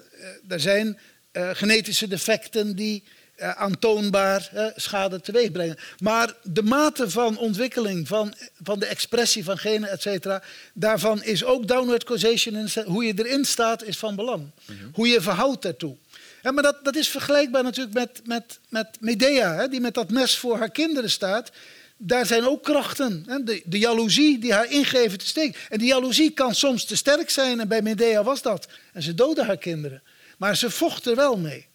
er 0.48 0.60
zijn 0.60 0.98
uh, 1.32 1.50
genetische 1.52 2.08
defecten 2.08 2.76
die 2.76 3.04
eh, 3.04 3.12
aantoonbaar 3.38 4.48
eh, 4.52 4.66
schade 4.76 5.20
teweeg 5.20 5.52
brengen. 5.52 5.76
Maar 5.98 6.34
de 6.42 6.62
mate 6.62 7.10
van 7.10 7.38
ontwikkeling 7.38 8.08
van, 8.08 8.34
van 8.62 8.78
de 8.78 8.86
expressie 8.86 9.44
van 9.44 9.58
genen, 9.58 9.90
et 9.90 10.02
cetera, 10.02 10.42
daarvan 10.74 11.22
is 11.22 11.44
ook 11.44 11.68
downward 11.68 12.04
causation, 12.04 12.68
hoe 12.84 13.04
je 13.04 13.12
erin 13.16 13.44
staat, 13.44 13.82
is 13.84 13.98
van 13.98 14.16
belang. 14.16 14.50
Hoe 14.92 15.08
je 15.08 15.20
verhoudt 15.20 15.62
daartoe. 15.62 15.96
Ja, 16.42 16.50
maar 16.50 16.62
dat, 16.62 16.84
dat 16.84 16.96
is 16.96 17.08
vergelijkbaar 17.08 17.62
natuurlijk 17.62 17.94
met, 17.94 18.20
met, 18.24 18.58
met 18.68 18.88
Medea, 19.00 19.54
hè, 19.54 19.68
die 19.68 19.80
met 19.80 19.94
dat 19.94 20.10
mes 20.10 20.36
voor 20.36 20.58
haar 20.58 20.70
kinderen 20.70 21.10
staat. 21.10 21.50
Daar 21.96 22.26
zijn 22.26 22.46
ook 22.48 22.62
krachten. 22.62 23.24
Hè, 23.26 23.42
de, 23.42 23.62
de 23.64 23.78
jaloezie 23.78 24.38
die 24.38 24.52
haar 24.52 24.70
ingeven 24.70 25.18
te 25.18 25.26
steken. 25.26 25.60
En 25.68 25.78
die 25.78 25.88
jaloezie 25.88 26.30
kan 26.30 26.54
soms 26.54 26.84
te 26.84 26.96
sterk 26.96 27.30
zijn 27.30 27.60
en 27.60 27.68
bij 27.68 27.82
Medea 27.82 28.22
was 28.22 28.42
dat. 28.42 28.68
En 28.92 29.02
ze 29.02 29.14
doodde 29.14 29.44
haar 29.44 29.56
kinderen. 29.56 30.02
Maar 30.38 30.56
ze 30.56 30.70
vocht 30.70 31.06
er 31.06 31.16
wel 31.16 31.36
mee. 31.36 31.66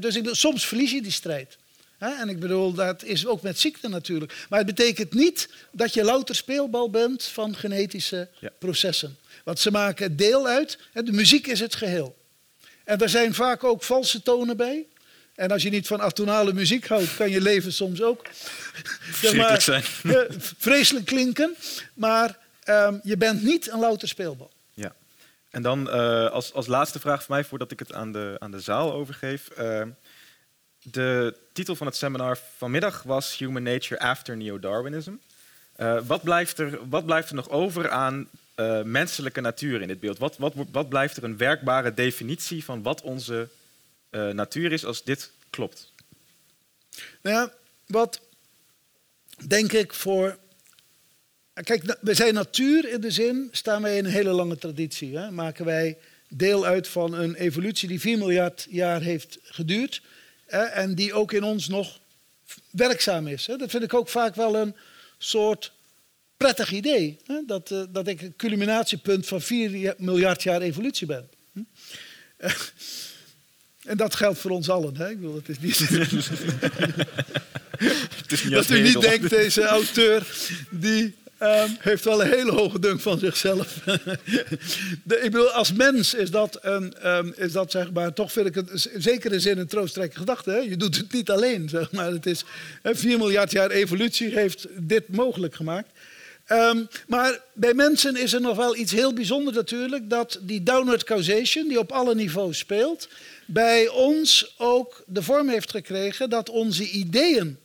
Dus 0.00 0.16
ik, 0.16 0.28
soms 0.30 0.66
verlies 0.66 0.90
je 0.90 1.02
die 1.02 1.12
strijd. 1.12 1.56
En 1.98 2.28
ik 2.28 2.38
bedoel, 2.40 2.72
dat 2.72 3.02
is 3.04 3.26
ook 3.26 3.42
met 3.42 3.58
ziekte 3.60 3.88
natuurlijk. 3.88 4.46
Maar 4.48 4.58
het 4.58 4.74
betekent 4.74 5.14
niet 5.14 5.48
dat 5.70 5.94
je 5.94 6.04
louter 6.04 6.34
speelbal 6.34 6.90
bent 6.90 7.24
van 7.24 7.56
genetische 7.56 8.28
Ja. 8.40 8.50
processen. 8.58 9.16
Want 9.44 9.58
ze 9.58 9.70
maken 9.70 10.16
deel 10.16 10.46
uit. 10.46 10.78
De 10.92 11.12
muziek 11.12 11.46
is 11.46 11.60
het 11.60 11.74
geheel. 11.74 12.16
En 12.84 12.98
er 13.00 13.08
zijn 13.08 13.34
vaak 13.34 13.64
ook 13.64 13.82
valse 13.82 14.22
tonen 14.22 14.56
bij. 14.56 14.84
En 15.34 15.50
als 15.50 15.62
je 15.62 15.70
niet 15.70 15.86
van 15.86 16.00
atonale 16.00 16.52
muziek 16.52 16.86
houdt, 16.88 17.16
kan 17.16 17.30
je 17.30 17.40
leven 17.40 17.72
soms 17.72 18.02
ook 18.02 18.26
zeg 19.20 19.62
zijn. 19.62 19.84
vreselijk 20.58 21.04
klinken. 21.06 21.54
Maar 21.94 22.38
ehm, 22.62 22.98
je 23.02 23.16
bent 23.16 23.42
niet 23.42 23.70
een 23.70 23.78
louter 23.78 24.08
speelbal. 24.08 24.50
En 25.50 25.62
dan 25.62 25.90
eh, 25.90 26.30
als, 26.30 26.52
als 26.52 26.66
laatste 26.66 27.00
vraag 27.00 27.22
voor 27.22 27.34
mij, 27.34 27.44
voordat 27.44 27.70
ik 27.70 27.78
het 27.78 27.92
aan 27.92 28.12
de, 28.12 28.36
aan 28.38 28.50
de 28.50 28.60
zaal 28.60 28.92
overgeef. 28.92 29.48
Eh, 29.48 29.82
de 30.82 31.36
titel 31.52 31.76
van 31.76 31.86
het 31.86 31.96
seminar 31.96 32.38
vanmiddag 32.56 33.02
was 33.02 33.38
Human 33.38 33.62
Nature 33.62 34.00
After 34.00 34.36
Neo-Darwinism. 34.36 35.12
Eh, 35.72 36.00
wat, 36.06 36.22
blijft 36.22 36.58
er, 36.58 36.88
wat 36.88 37.06
blijft 37.06 37.28
er 37.28 37.34
nog 37.34 37.50
over 37.50 37.90
aan 37.90 38.28
menselijke 38.84 39.40
natuur 39.40 39.80
in 39.80 39.88
dit 39.88 40.00
beeld? 40.00 40.18
Wat, 40.18 40.36
wat, 40.36 40.52
wat 40.72 40.88
blijft 40.88 41.16
er 41.16 41.24
een 41.24 41.36
werkbare 41.36 41.94
definitie 41.94 42.64
van 42.64 42.82
wat 42.82 43.00
onze 43.02 43.48
natuur 44.10 44.72
is 44.72 44.84
als 44.84 45.04
dit 45.04 45.30
klopt? 45.50 45.92
Nou 47.22 47.36
ja, 47.36 47.52
wat 47.86 48.20
denk 49.46 49.72
ik 49.72 49.92
voor. 49.92 50.38
Kijk, 51.62 51.96
we 52.00 52.14
zijn 52.14 52.34
natuur 52.34 52.88
in 52.88 53.00
de 53.00 53.10
zin, 53.10 53.48
staan 53.52 53.82
wij 53.82 53.96
in 53.96 54.04
een 54.04 54.10
hele 54.10 54.30
lange 54.30 54.58
traditie. 54.58 55.16
Hè? 55.16 55.30
Maken 55.30 55.64
wij 55.64 55.98
deel 56.28 56.66
uit 56.66 56.88
van 56.88 57.14
een 57.14 57.34
evolutie 57.34 57.88
die 57.88 58.00
4 58.00 58.18
miljard 58.18 58.66
jaar 58.70 59.00
heeft 59.00 59.38
geduurd. 59.42 60.02
Hè? 60.46 60.62
En 60.62 60.94
die 60.94 61.14
ook 61.14 61.32
in 61.32 61.42
ons 61.42 61.68
nog 61.68 62.00
werkzaam 62.70 63.26
is. 63.26 63.46
Hè? 63.46 63.56
Dat 63.56 63.70
vind 63.70 63.82
ik 63.82 63.94
ook 63.94 64.08
vaak 64.08 64.34
wel 64.34 64.56
een 64.56 64.74
soort 65.18 65.72
prettig 66.36 66.72
idee. 66.72 67.16
Hè? 67.26 67.40
Dat, 67.46 67.70
eh, 67.70 67.82
dat 67.88 68.06
ik 68.06 68.22
een 68.22 68.36
culminatiepunt 68.36 69.26
van 69.26 69.40
4 69.40 69.94
miljard 69.98 70.42
jaar 70.42 70.60
evolutie 70.60 71.06
ben. 71.06 71.28
Hm? 71.52 71.60
En 73.86 73.96
dat 73.96 74.14
geldt 74.14 74.38
voor 74.38 74.50
ons 74.50 74.68
allen. 74.68 74.96
Hè? 74.96 75.10
Ik 75.10 75.20
bedoel, 75.20 75.34
het 75.34 75.48
is 75.48 75.58
niet. 75.58 75.78
Dat 78.50 78.70
u 78.70 78.80
niet 78.80 79.00
denkt, 79.00 79.30
deze 79.30 79.62
auteur, 79.62 80.26
die 80.70 81.14
ehm, 81.38 81.70
heeft 81.78 82.04
wel 82.04 82.22
een 82.22 82.30
hele 82.30 82.52
hoge 82.52 82.78
dunk 82.78 83.00
van 83.00 83.18
zichzelf. 83.18 83.78
De, 85.02 85.20
ik 85.22 85.30
bedoel, 85.30 85.50
als 85.50 85.72
mens 85.72 86.14
is 86.14 86.30
dat, 86.30 86.58
een, 86.62 86.94
ehm, 86.94 87.30
is 87.36 87.52
dat 87.52 87.70
zeg 87.70 87.92
maar, 87.92 88.12
toch 88.12 88.32
vind 88.32 88.46
ik 88.46 88.54
het 88.54 88.88
in 88.92 89.02
zekere 89.02 89.40
zin 89.40 89.58
een 89.58 89.66
troostrijke 89.66 90.18
gedachte. 90.18 90.66
Je 90.68 90.76
doet 90.76 90.96
het 90.96 91.12
niet 91.12 91.30
alleen, 91.30 91.68
zeg 91.68 91.92
maar. 91.92 92.10
Het 92.10 92.26
is, 92.26 92.44
hè, 92.82 92.94
4 92.94 93.18
miljard 93.18 93.50
jaar 93.50 93.70
evolutie 93.70 94.28
heeft 94.28 94.66
dit 94.78 95.08
mogelijk 95.08 95.54
gemaakt. 95.54 95.90
Ehm, 96.46 96.84
maar 97.06 97.40
bij 97.52 97.74
mensen 97.74 98.16
is 98.16 98.32
er 98.32 98.40
nog 98.40 98.56
wel 98.56 98.76
iets 98.76 98.92
heel 98.92 99.12
bijzonders 99.12 99.56
natuurlijk. 99.56 100.10
Dat 100.10 100.38
die 100.42 100.62
downward 100.62 101.04
causation, 101.04 101.68
die 101.68 101.78
op 101.78 101.92
alle 101.92 102.14
niveaus 102.14 102.58
speelt, 102.58 103.08
bij 103.46 103.88
ons 103.88 104.54
ook 104.56 105.04
de 105.06 105.22
vorm 105.22 105.48
heeft 105.48 105.70
gekregen 105.70 106.30
dat 106.30 106.48
onze 106.48 106.90
ideeën 106.90 107.58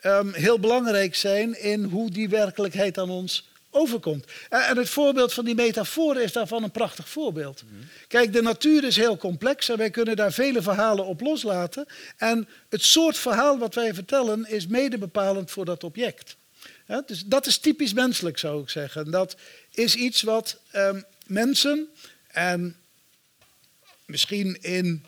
ehm, 0.00 0.32
heel 0.32 0.58
belangrijk 0.58 1.14
zijn 1.14 1.62
in 1.62 1.84
hoe 1.84 2.10
die 2.10 2.28
werkelijkheid 2.28 2.98
aan 2.98 3.10
ons 3.10 3.48
overkomt. 3.70 4.24
En 4.48 4.60
en 4.60 4.76
het 4.76 4.88
voorbeeld 4.88 5.32
van 5.32 5.44
die 5.44 5.54
metafoor 5.54 6.20
is 6.20 6.32
daarvan 6.32 6.62
een 6.62 6.70
prachtig 6.70 7.08
voorbeeld. 7.08 7.62
Kijk, 8.08 8.32
de 8.32 8.42
natuur 8.42 8.84
is 8.84 8.96
heel 8.96 9.16
complex 9.16 9.68
en 9.68 9.76
wij 9.76 9.90
kunnen 9.90 10.16
daar 10.16 10.32
vele 10.32 10.62
verhalen 10.62 11.06
op 11.06 11.20
loslaten. 11.20 11.86
En 12.16 12.48
het 12.68 12.82
soort 12.82 13.18
verhaal 13.18 13.58
wat 13.58 13.74
wij 13.74 13.94
vertellen 13.94 14.48
is 14.48 14.66
mede 14.66 14.98
bepalend 14.98 15.50
voor 15.50 15.64
dat 15.64 15.84
object. 15.84 16.36
Dus 17.06 17.24
dat 17.24 17.46
is 17.46 17.58
typisch 17.58 17.92
menselijk, 17.92 18.38
zou 18.38 18.62
ik 18.62 18.68
zeggen. 18.68 19.10
Dat 19.10 19.36
is 19.70 19.94
iets 19.94 20.22
wat 20.22 20.60
ehm, 20.70 21.00
mensen 21.26 21.88
en 22.26 22.76
misschien 24.06 24.58
in 24.60 25.04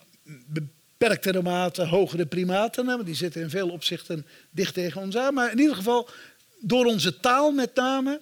beperktere 1.02 1.42
mate 1.42 1.86
hogere 1.86 2.26
primaten, 2.26 3.04
die 3.04 3.14
zitten 3.14 3.42
in 3.42 3.50
veel 3.50 3.68
opzichten 3.68 4.26
dicht 4.50 4.74
tegen 4.74 5.00
ons 5.00 5.16
aan. 5.16 5.34
Maar 5.34 5.50
in 5.50 5.58
ieder 5.58 5.76
geval, 5.76 6.08
door 6.60 6.84
onze 6.84 7.20
taal 7.20 7.52
met 7.52 7.74
name, 7.74 8.20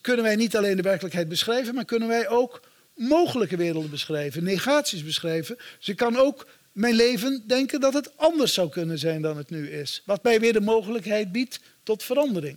kunnen 0.00 0.24
wij 0.24 0.36
niet 0.36 0.56
alleen 0.56 0.76
de 0.76 0.82
werkelijkheid 0.82 1.28
beschrijven, 1.28 1.74
maar 1.74 1.84
kunnen 1.84 2.08
wij 2.08 2.28
ook 2.28 2.60
mogelijke 2.94 3.56
werelden 3.56 3.90
beschrijven, 3.90 4.44
negaties 4.44 5.04
beschrijven. 5.04 5.56
Dus 5.78 5.88
ik 5.88 5.96
kan 5.96 6.16
ook 6.16 6.46
mijn 6.72 6.94
leven 6.94 7.44
denken 7.46 7.80
dat 7.80 7.94
het 7.94 8.16
anders 8.16 8.54
zou 8.54 8.68
kunnen 8.68 8.98
zijn 8.98 9.22
dan 9.22 9.36
het 9.36 9.50
nu 9.50 9.70
is. 9.70 10.02
Wat 10.04 10.22
mij 10.22 10.40
weer 10.40 10.52
de 10.52 10.60
mogelijkheid 10.60 11.32
biedt 11.32 11.60
tot 11.82 12.02
verandering. 12.02 12.56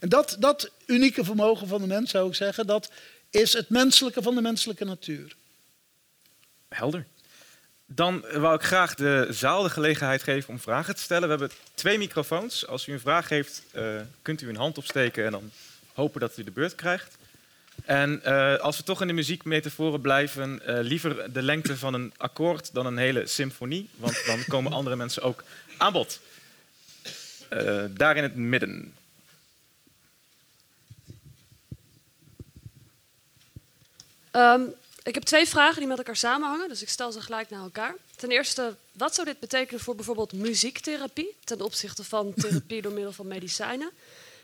En 0.00 0.08
dat, 0.08 0.36
dat 0.38 0.70
unieke 0.86 1.24
vermogen 1.24 1.68
van 1.68 1.80
de 1.80 1.86
mens, 1.86 2.10
zou 2.10 2.28
ik 2.28 2.34
zeggen, 2.34 2.66
dat 2.66 2.90
is 3.30 3.52
het 3.52 3.68
menselijke 3.68 4.22
van 4.22 4.34
de 4.34 4.40
menselijke 4.40 4.84
natuur. 4.84 5.36
Helder. 6.68 7.06
Dan 7.90 8.24
wou 8.32 8.54
ik 8.54 8.62
graag 8.62 8.94
de 8.94 9.26
zaal 9.30 9.62
de 9.62 9.70
gelegenheid 9.70 10.22
geven 10.22 10.48
om 10.48 10.58
vragen 10.58 10.94
te 10.94 11.02
stellen. 11.02 11.22
We 11.22 11.36
hebben 11.36 11.56
twee 11.74 11.98
microfoons. 11.98 12.66
Als 12.66 12.86
u 12.86 12.92
een 12.92 13.00
vraag 13.00 13.28
heeft, 13.28 13.62
eh, 13.72 13.84
kunt 14.22 14.40
u 14.40 14.48
een 14.48 14.56
hand 14.56 14.78
opsteken 14.78 15.24
en 15.24 15.30
dan 15.30 15.50
hopen 15.92 16.20
dat 16.20 16.38
u 16.38 16.44
de 16.44 16.50
beurt 16.50 16.74
krijgt. 16.74 17.16
En 17.84 18.24
eh, 18.24 18.56
als 18.56 18.76
we 18.76 18.82
toch 18.82 19.00
in 19.00 19.06
de 19.06 19.12
muziekmetaforen 19.12 20.00
blijven, 20.00 20.66
eh, 20.66 20.78
liever 20.80 21.32
de 21.32 21.42
lengte 21.42 21.76
van 21.76 21.94
een 21.94 22.12
akkoord 22.16 22.74
dan 22.74 22.86
een 22.86 22.98
hele 22.98 23.26
symfonie, 23.26 23.88
want 23.96 24.22
dan 24.26 24.44
komen 24.54 24.72
andere 24.72 24.96
mensen 24.96 25.22
ook 25.22 25.44
aan 25.76 25.92
bod. 25.92 26.20
Daar 27.90 28.16
in 28.16 28.22
het 28.22 28.36
midden. 28.36 28.94
Ehm, 34.30 34.62
ik 35.08 35.14
heb 35.14 35.22
twee 35.22 35.48
vragen 35.48 35.78
die 35.78 35.86
met 35.86 35.98
elkaar 35.98 36.16
samenhangen, 36.16 36.68
dus 36.68 36.82
ik 36.82 36.88
stel 36.88 37.12
ze 37.12 37.20
gelijk 37.20 37.50
naar 37.50 37.62
elkaar. 37.62 37.94
Ten 38.16 38.30
eerste, 38.30 38.74
wat 38.92 39.14
zou 39.14 39.26
dit 39.26 39.40
betekenen 39.40 39.80
voor 39.80 39.94
bijvoorbeeld 39.94 40.32
muziektherapie 40.32 41.36
ten 41.44 41.60
opzichte 41.60 42.04
van 42.04 42.34
therapie 42.40 42.82
door 42.82 42.92
middel 42.92 43.12
van 43.12 43.26
medicijnen? 43.26 43.90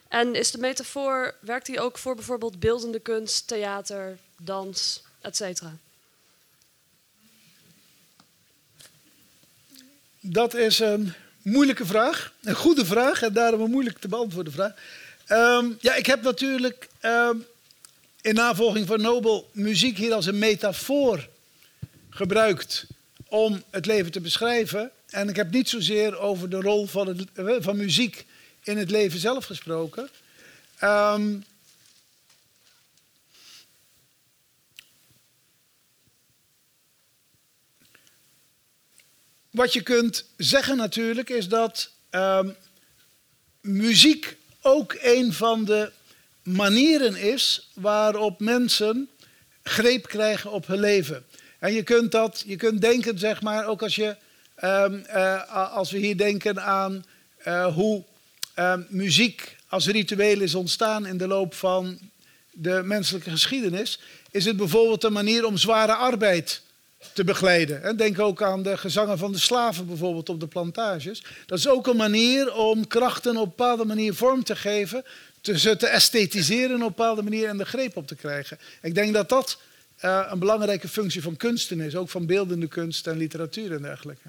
En 0.09 0.35
is 0.35 0.51
de 0.51 0.59
metafoor, 0.59 1.35
werkt 1.41 1.67
die 1.67 1.81
ook 1.81 1.99
voor 1.99 2.15
bijvoorbeeld 2.15 2.61
beeldende 2.61 2.99
kunst, 2.99 3.47
theater, 3.47 4.19
dans, 4.37 5.03
et 5.21 5.37
cetera? 5.37 5.77
Dat 10.21 10.55
is 10.55 10.79
een 10.79 11.15
moeilijke 11.43 11.87
vraag. 11.87 12.33
Een 12.43 12.55
goede 12.55 12.85
vraag 12.85 13.23
en 13.23 13.33
daarom 13.33 13.61
een 13.61 13.71
moeilijk 13.71 13.99
te 13.99 14.09
beantwoorden 14.09 14.53
vraag. 14.53 14.73
Ehm, 15.27 15.73
ja, 15.81 15.95
ik 15.95 16.07
heb 16.07 16.23
natuurlijk 16.23 16.89
ehm, 17.01 17.37
in 18.25 18.35
navolging 18.35 18.87
van 18.87 19.01
Nobel 19.01 19.51
muziek 19.53 19.99
hier 19.99 20.13
als 20.13 20.27
een 20.27 20.39
metafoor 20.39 21.29
gebruikt 22.11 22.87
om 23.29 23.63
het 23.71 23.87
leven 23.87 24.13
te 24.13 24.21
beschrijven. 24.21 24.91
En 25.07 25.29
ik 25.29 25.37
heb 25.37 25.51
niet 25.51 25.69
zozeer 25.69 26.19
over 26.19 26.51
de 26.51 26.61
rol 26.61 26.87
van, 26.87 27.29
eh, 27.35 27.57
van 27.59 27.77
muziek 27.77 28.27
in 28.63 28.79
het 28.79 28.91
leven 28.91 29.19
zelf 29.19 29.45
gesproken. 29.45 30.09
Ehm, 30.79 31.37
Wat 39.51 39.73
je 39.73 39.83
kunt 39.83 40.25
zeggen 40.37 40.77
natuurlijk 40.77 41.31
is 41.31 41.49
dat 41.49 41.91
ehm, 42.11 42.51
muziek 43.61 44.37
ook 44.61 44.97
een 45.01 45.33
van 45.33 45.65
de 45.65 45.93
manieren 46.45 47.17
is 47.17 47.71
waarop 47.75 48.41
mensen 48.41 49.09
greep 49.63 50.07
krijgen 50.07 50.51
op 50.51 50.67
hun 50.67 50.81
leven. 50.81 51.25
En 51.59 51.73
je 51.73 51.83
kunt 51.83 52.13
dat, 52.13 52.43
je 52.47 52.57
kunt 52.57 52.81
denken, 52.81 53.19
zeg 53.19 53.43
maar, 53.43 53.67
ook 53.67 53.83
als 53.83 53.95
je, 53.95 54.17
ehm, 54.55 54.95
eh, 54.95 55.73
als 55.75 55.91
we 55.91 55.99
hier 55.99 56.17
denken 56.17 56.63
aan 56.63 57.05
eh, 57.39 57.75
hoe 57.75 58.05
ehm, 58.55 58.83
muziek 58.89 59.57
als 59.69 59.87
ritueel 59.87 60.41
is 60.41 60.55
ontstaan 60.55 61.07
in 61.07 61.19
de 61.19 61.27
loop 61.27 61.55
van 61.55 61.99
de 62.51 62.81
menselijke 62.85 63.31
geschiedenis, 63.31 64.01
is 64.31 64.45
het 64.45 64.57
bijvoorbeeld 64.57 65.05
een 65.05 65.13
manier 65.13 65.47
om 65.47 65.57
zware 65.57 65.95
arbeid 65.95 66.63
te 67.13 67.25
begeleiden. 67.25 67.97
Denk 67.97 68.19
ook 68.19 68.43
aan 68.43 68.63
de 68.63 68.77
gezangen 68.77 69.19
van 69.19 69.33
de 69.33 69.39
slaven 69.39 69.87
bijvoorbeeld 69.87 70.29
op 70.29 70.41
de 70.41 70.47
plantages. 70.47 71.23
Dat 71.47 71.59
is 71.59 71.69
ook 71.69 71.87
een 71.87 71.97
manier 71.97 72.55
om 72.55 72.87
krachten 72.87 73.37
op 73.37 73.43
een 73.43 73.49
bepaalde 73.57 73.85
manier 73.85 74.15
vorm 74.15 74.45
te 74.45 74.57
geven, 74.57 75.05
ze 75.45 75.77
te 75.77 75.87
esthetiseren 75.87 76.77
op 76.77 76.81
een 76.81 76.87
bepaalde 76.87 77.23
manier 77.23 77.49
en 77.49 77.57
de 77.57 77.65
greep 77.65 77.97
op 77.97 78.07
te 78.07 78.15
krijgen. 78.15 78.59
Ik 78.83 78.95
denk 78.95 79.15
dat 79.15 79.29
dat 79.29 79.61
uh, 80.05 80.27
een 80.31 80.39
belangrijke 80.39 80.89
functie 80.89 81.23
van 81.23 81.37
kunsten 81.37 81.81
is, 81.81 81.97
ook 81.97 82.11
van 82.11 82.27
beeldende 82.27 82.69
kunst 82.69 83.07
en 83.07 83.17
literatuur 83.17 83.73
en 83.73 83.83
dergelijke. 83.83 84.29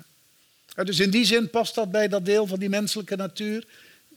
Uh, 0.75 0.85
dus 0.85 0.99
in 0.99 1.09
die 1.09 1.25
zin 1.25 1.49
past 1.49 1.75
dat 1.75 1.91
bij 1.91 2.07
dat 2.07 2.25
deel 2.25 2.47
van 2.47 2.59
die 2.59 2.69
menselijke 2.69 3.15
natuur 3.15 3.65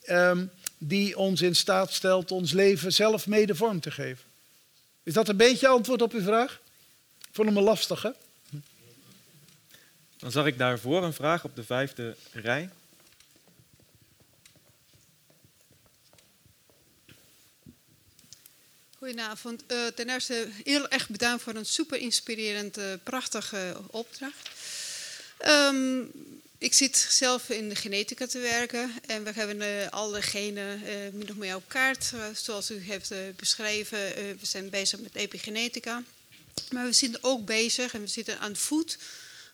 um, 0.09 0.51
die 0.79 1.19
ons 1.19 1.43
in 1.43 1.57
staat 1.57 1.93
stelt 1.93 2.31
ons 2.31 2.53
leven 2.53 2.93
zelf 2.93 3.27
mede 3.27 3.55
vorm 3.55 3.81
te 3.81 3.91
geven. 3.91 4.25
Is 5.03 5.13
dat 5.13 5.29
een 5.29 5.37
beetje 5.37 5.69
antwoord 5.69 6.03
op 6.03 6.13
uw 6.13 6.23
vraag? 6.23 6.61
Ik 7.19 7.35
vond 7.35 7.49
hem 7.49 7.57
een 7.57 7.65
lastige. 7.65 8.15
Dan 10.19 10.31
zag 10.31 10.47
ik 10.47 10.59
daarvoor 10.59 11.05
een 11.05 11.13
vraag 11.13 11.45
op 11.45 11.57
de 11.57 11.65
vijfde 11.65 12.17
rij. 12.33 12.69
Goedenavond. 18.99 19.63
Uh, 19.69 19.87
ten 19.87 20.09
eerste 20.09 20.49
heel 20.65 20.89
erg 20.89 21.09
bedankt 21.09 21.43
voor 21.43 21.55
een 21.55 21.67
super 21.67 21.99
inspirerende, 21.99 22.93
uh, 22.93 23.03
prachtige 23.03 23.77
opdracht. 23.87 24.49
Um, 25.47 26.11
ik 26.59 26.75
zit 26.75 26.97
zelf 26.97 27.49
in 27.51 27.69
de 27.69 27.75
genetica 27.75 28.27
te 28.27 28.39
werken 28.39 28.93
en 29.07 29.25
we 29.25 29.33
hebben 29.33 29.57
uh, 29.61 29.89
alle 29.89 30.23
genen 30.23 30.83
min 31.13 31.31
of 31.31 31.37
meer 31.37 31.55
op 31.55 31.69
kaart, 31.69 32.13
zoals 32.35 32.71
u 32.71 32.79
heeft 32.79 33.13
beschreven. 33.37 33.99
we 34.15 34.47
zijn 34.47 34.71
bezig 34.71 35.01
met 35.01 35.15
epigenetica. 35.15 36.03
Maar 36.71 36.85
we 36.85 36.93
zitten 36.93 37.23
ook 37.23 37.45
bezig 37.45 37.95
en 37.95 38.01
we 38.01 38.07
zitten 38.07 38.39
aan 38.39 38.51
het 38.51 38.61
voet 38.61 38.99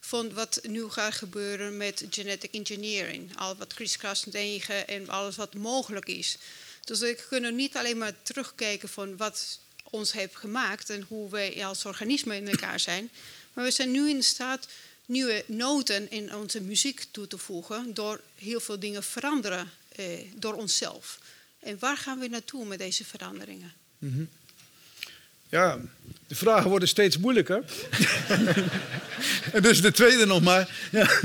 van 0.01 0.35
wat 0.35 0.61
nu 0.62 0.89
gaat 0.89 1.15
gebeuren 1.15 1.77
met 1.77 2.05
genetic 2.11 2.55
engineering. 2.55 3.37
Al 3.37 3.57
wat 3.57 3.75
CRISPR-Cas9 3.75 4.87
en 4.87 5.09
alles 5.09 5.37
wat 5.37 5.55
mogelijk 5.55 6.07
is. 6.07 6.39
Dus 6.85 7.01
we 7.01 7.24
kunnen 7.28 7.55
niet 7.55 7.77
alleen 7.77 7.98
maar 7.98 8.12
terugkijken 8.23 8.89
van 8.89 9.16
wat 9.16 9.59
ons 9.90 10.12
heeft 10.12 10.36
gemaakt 10.36 10.90
en 10.90 11.05
hoe 11.09 11.31
wij 11.31 11.66
als 11.66 11.85
organisme 11.85 12.36
in 12.36 12.48
elkaar 12.48 12.81
zijn. 12.81 13.11
Maar 13.52 13.65
we 13.65 13.70
zijn 13.70 13.90
nu 13.90 14.09
in 14.09 14.23
staat 14.23 14.69
nieuwe 15.06 15.44
noten 15.47 16.11
in 16.11 16.35
onze 16.35 16.61
muziek 16.61 17.06
toe 17.11 17.27
te 17.27 17.39
voegen 17.39 17.94
door 17.94 18.20
heel 18.35 18.61
veel 18.61 18.78
dingen 18.78 19.02
veranderen 19.02 19.70
eh, 19.97 20.05
door 20.35 20.55
onszelf. 20.55 21.19
En 21.59 21.77
waar 21.78 21.97
gaan 21.97 22.19
we 22.19 22.28
naartoe 22.28 22.66
met 22.66 22.78
deze 22.78 23.05
veranderingen? 23.05 23.73
Mm 23.98 24.12
-hmm. 24.12 24.28
Ja, 25.48 25.78
de 26.27 26.35
vragen 26.35 26.70
worden 26.70 26.89
steeds 26.89 27.19
moeilijker. 27.19 27.65
en 29.52 29.62
dus 29.62 29.81
de 29.81 29.93
tweede 29.93 30.27
nog 30.27 30.43
maar. 30.43 30.89
Ja. 30.90 31.20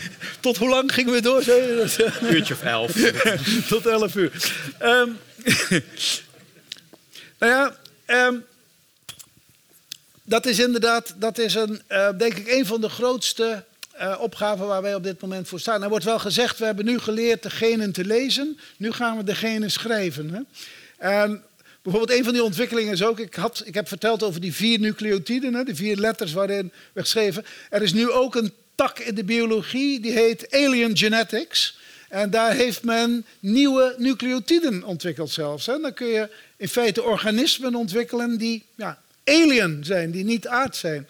Tot 0.40 0.56
hoe 0.56 0.68
lang 0.68 0.94
gingen 0.94 1.12
we 1.12 1.20
door? 1.20 1.42
Een 1.46 2.34
uurtje 2.34 2.54
of 2.54 2.62
elf. 2.62 2.92
Tot 3.68 3.86
elf 3.86 4.14
uur. 4.14 4.52
Um, 4.82 5.18
nou 7.38 7.52
ja, 7.52 7.76
um, 8.26 8.44
dat 10.22 10.46
is 10.46 10.58
inderdaad, 10.58 11.14
dat 11.16 11.38
is 11.38 11.54
een, 11.54 11.82
uh, 11.88 12.08
denk 12.18 12.34
ik, 12.34 12.48
een 12.48 12.66
van 12.66 12.80
de 12.80 12.88
grootste 12.88 13.64
uh, 14.00 14.16
opgaven 14.20 14.66
waar 14.66 14.82
wij 14.82 14.94
op 14.94 15.02
dit 15.02 15.20
moment 15.20 15.48
voor 15.48 15.60
staan. 15.60 15.82
Er 15.82 15.88
wordt 15.88 16.04
wel 16.04 16.18
gezegd, 16.18 16.58
we 16.58 16.64
hebben 16.64 16.84
nu 16.84 16.98
geleerd 16.98 17.42
de 17.42 17.50
genen 17.50 17.92
te 17.92 18.04
lezen, 18.04 18.58
nu 18.76 18.92
gaan 18.92 19.16
we 19.16 19.24
de 19.24 19.34
genen 19.34 19.70
schrijven. 19.70 20.30
Hè? 20.30 20.40
En 20.98 21.42
bijvoorbeeld 21.82 22.18
een 22.18 22.24
van 22.24 22.32
die 22.32 22.42
ontwikkelingen 22.42 22.92
is 22.92 23.02
ook, 23.02 23.18
ik, 23.18 23.34
had, 23.34 23.62
ik 23.64 23.74
heb 23.74 23.88
verteld 23.88 24.22
over 24.22 24.40
die 24.40 24.54
vier 24.54 24.78
nucleotiden, 24.78 25.54
hè, 25.54 25.64
de 25.64 25.74
vier 25.74 25.96
letters 25.96 26.32
waarin 26.32 26.72
werd 26.92 27.08
geschreven. 27.08 27.44
Er 27.70 27.82
is 27.82 27.92
nu 27.92 28.10
ook 28.10 28.34
een 28.34 28.52
tak 28.76 28.98
in 28.98 29.14
de 29.14 29.24
biologie, 29.24 30.00
die 30.00 30.12
heet 30.12 30.54
alien 30.54 30.96
genetics. 30.96 31.78
En 32.08 32.30
daar 32.30 32.54
heeft 32.54 32.82
men 32.82 33.26
nieuwe 33.40 33.94
nucleotiden 33.98 34.84
ontwikkeld 34.84 35.30
zelfs. 35.30 35.66
Hè. 35.66 35.80
Dan 35.80 35.94
kun 35.94 36.06
je 36.06 36.28
in 36.56 36.68
feite 36.68 37.02
organismen 37.02 37.74
ontwikkelen 37.74 38.38
die 38.38 38.66
ja, 38.74 39.02
alien 39.24 39.84
zijn, 39.84 40.10
die 40.10 40.24
niet 40.24 40.46
aard 40.46 40.76
zijn. 40.76 41.08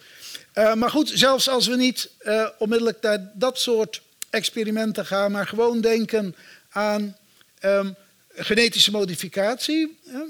Uh, 0.55 0.74
maar 0.74 0.90
goed, 0.90 1.10
zelfs 1.14 1.48
als 1.48 1.66
we 1.66 1.76
niet 1.76 2.10
uh, 2.22 2.48
onmiddellijk 2.59 3.01
naar 3.01 3.30
dat 3.34 3.59
soort 3.59 4.02
experimenten 4.30 5.06
gaan, 5.06 5.32
maar 5.32 5.47
gewoon 5.47 5.80
denken 5.80 6.34
aan 6.68 7.16
um, 7.64 7.94
genetische 8.28 8.90
modificatie. 8.90 9.98
Uh, 10.06 10.20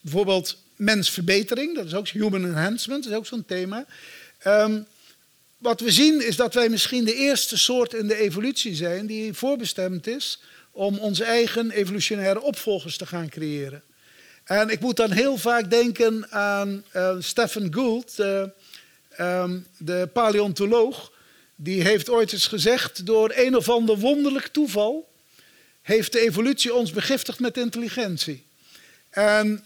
bijvoorbeeld 0.00 0.56
mensverbetering, 0.76 1.74
dat 1.74 1.86
is 1.86 1.94
ook 1.94 2.08
human 2.08 2.44
enhancement, 2.44 3.02
dat 3.02 3.12
is 3.12 3.18
ook 3.18 3.26
zo'n 3.26 3.44
thema. 3.46 3.86
Um, 4.46 4.86
wat 5.58 5.80
we 5.80 5.90
zien 5.90 6.26
is 6.26 6.36
dat 6.36 6.54
wij 6.54 6.68
misschien 6.68 7.04
de 7.04 7.14
eerste 7.14 7.58
soort 7.58 7.94
in 7.94 8.08
de 8.08 8.16
evolutie 8.16 8.74
zijn 8.74 9.06
die 9.06 9.32
voorbestemd 9.32 10.06
is 10.06 10.40
om 10.70 10.98
onze 10.98 11.24
eigen 11.24 11.70
evolutionaire 11.70 12.40
opvolgers 12.40 12.96
te 12.96 13.06
gaan 13.06 13.28
creëren. 13.28 13.82
En 14.44 14.68
ik 14.68 14.80
moet 14.80 14.96
dan 14.96 15.10
heel 15.10 15.36
vaak 15.36 15.70
denken 15.70 16.30
aan 16.30 16.84
uh, 16.96 17.16
Stephen 17.18 17.74
Gould, 17.74 18.16
de, 18.16 18.52
um, 19.20 19.66
de 19.78 20.08
paleontoloog. 20.12 21.12
Die 21.56 21.82
heeft 21.82 22.08
ooit 22.08 22.32
eens 22.32 22.46
gezegd, 22.46 23.06
door 23.06 23.32
een 23.34 23.56
of 23.56 23.68
ander 23.68 23.98
wonderlijk 23.98 24.46
toeval 24.46 25.08
heeft 25.82 26.12
de 26.12 26.20
evolutie 26.20 26.74
ons 26.74 26.90
begiftigd 26.90 27.40
met 27.40 27.56
intelligentie. 27.56 28.46
En 29.10 29.64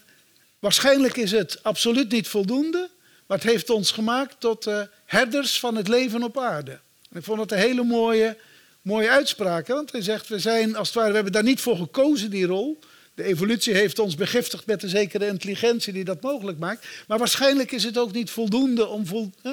waarschijnlijk 0.59 1.17
is 1.17 1.31
het 1.31 1.63
absoluut 1.63 2.11
niet 2.11 2.27
voldoende, 2.27 2.89
het 3.33 3.43
heeft 3.43 3.69
ons 3.69 3.91
gemaakt 3.91 4.35
tot 4.39 4.67
uh, 4.67 4.81
herders 5.05 5.59
van 5.59 5.75
het 5.75 5.87
leven 5.87 6.23
op 6.23 6.37
aarde. 6.37 6.71
En 7.09 7.19
ik 7.19 7.23
vond 7.23 7.39
het 7.39 7.51
een 7.51 7.57
hele 7.57 7.83
mooie, 7.83 8.37
mooie 8.81 9.09
uitspraak. 9.09 9.67
Want 9.67 9.91
hij 9.91 10.01
zegt, 10.01 10.27
we 10.27 10.39
zijn 10.39 10.75
als 10.75 10.87
het 10.87 10.97
ware, 10.97 11.09
we 11.09 11.15
hebben 11.15 11.33
daar 11.33 11.43
niet 11.43 11.61
voor 11.61 11.77
gekozen, 11.77 12.29
die 12.29 12.45
rol. 12.45 12.79
De 13.15 13.23
evolutie 13.23 13.73
heeft 13.73 13.99
ons 13.99 14.15
begiftigd 14.15 14.65
met 14.65 14.83
een 14.83 14.89
zekere 14.89 15.27
intelligentie 15.27 15.93
die 15.93 16.03
dat 16.03 16.21
mogelijk 16.21 16.57
maakt. 16.57 16.87
Maar 17.07 17.17
waarschijnlijk 17.17 17.71
is 17.71 17.83
het 17.83 17.97
ook 17.97 18.11
niet 18.11 18.29
voldoende 18.29 18.87
om, 18.87 19.05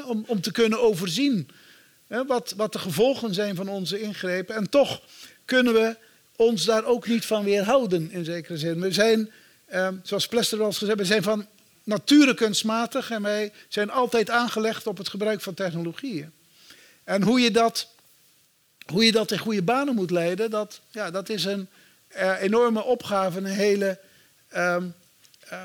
om, 0.07 0.25
om 0.27 0.41
te 0.41 0.53
kunnen 0.53 0.83
overzien 0.83 1.49
hè, 2.07 2.25
wat, 2.25 2.55
wat 2.57 2.73
de 2.73 2.79
gevolgen 2.79 3.35
zijn 3.35 3.57
van 3.57 3.69
onze 3.69 4.01
ingrepen. 4.01 4.55
En 4.55 4.69
toch 4.69 5.03
kunnen 5.45 5.73
we 5.73 5.97
ons 6.37 6.65
daar 6.65 6.85
ook 6.85 7.07
niet 7.07 7.25
van 7.25 7.45
weerhouden 7.45 8.11
in 8.11 8.25
zekere 8.25 8.59
zin. 8.59 8.81
We 8.81 8.93
zijn, 8.93 9.31
eh, 9.65 9.89
zoals 10.03 10.29
Plester 10.29 10.63
al 10.63 10.73
gezegd, 10.73 10.99
we 10.99 11.05
zijn 11.05 11.23
van 11.23 11.47
nature 11.85 12.35
kunstmatig 12.35 13.11
en 13.11 13.23
wij 13.23 13.53
zijn 13.69 13.91
altijd 13.91 14.31
aangelegd 14.31 14.87
op 14.87 14.99
het 14.99 15.09
gebruik 15.09 15.41
van 15.41 15.55
technologieën. 15.55 16.33
En 17.05 17.23
hoe 17.23 17.41
je 17.41 17.51
dat, 17.51 17.89
hoe 18.87 19.05
je 19.05 19.13
dat 19.13 19.31
in 19.31 19.39
goede 19.39 19.63
banen 19.63 19.95
moet 19.95 20.11
leiden, 20.11 20.51
dat, 20.51 20.81
ja, 20.91 21.11
dat 21.11 21.29
is 21.29 21.45
een 21.45 21.69
uh, 22.17 22.43
enorme 22.43 22.83
opgave, 22.83 23.39
een 23.39 23.45
hele. 23.45 24.01
Um, 24.57 24.95
uh, 25.53 25.65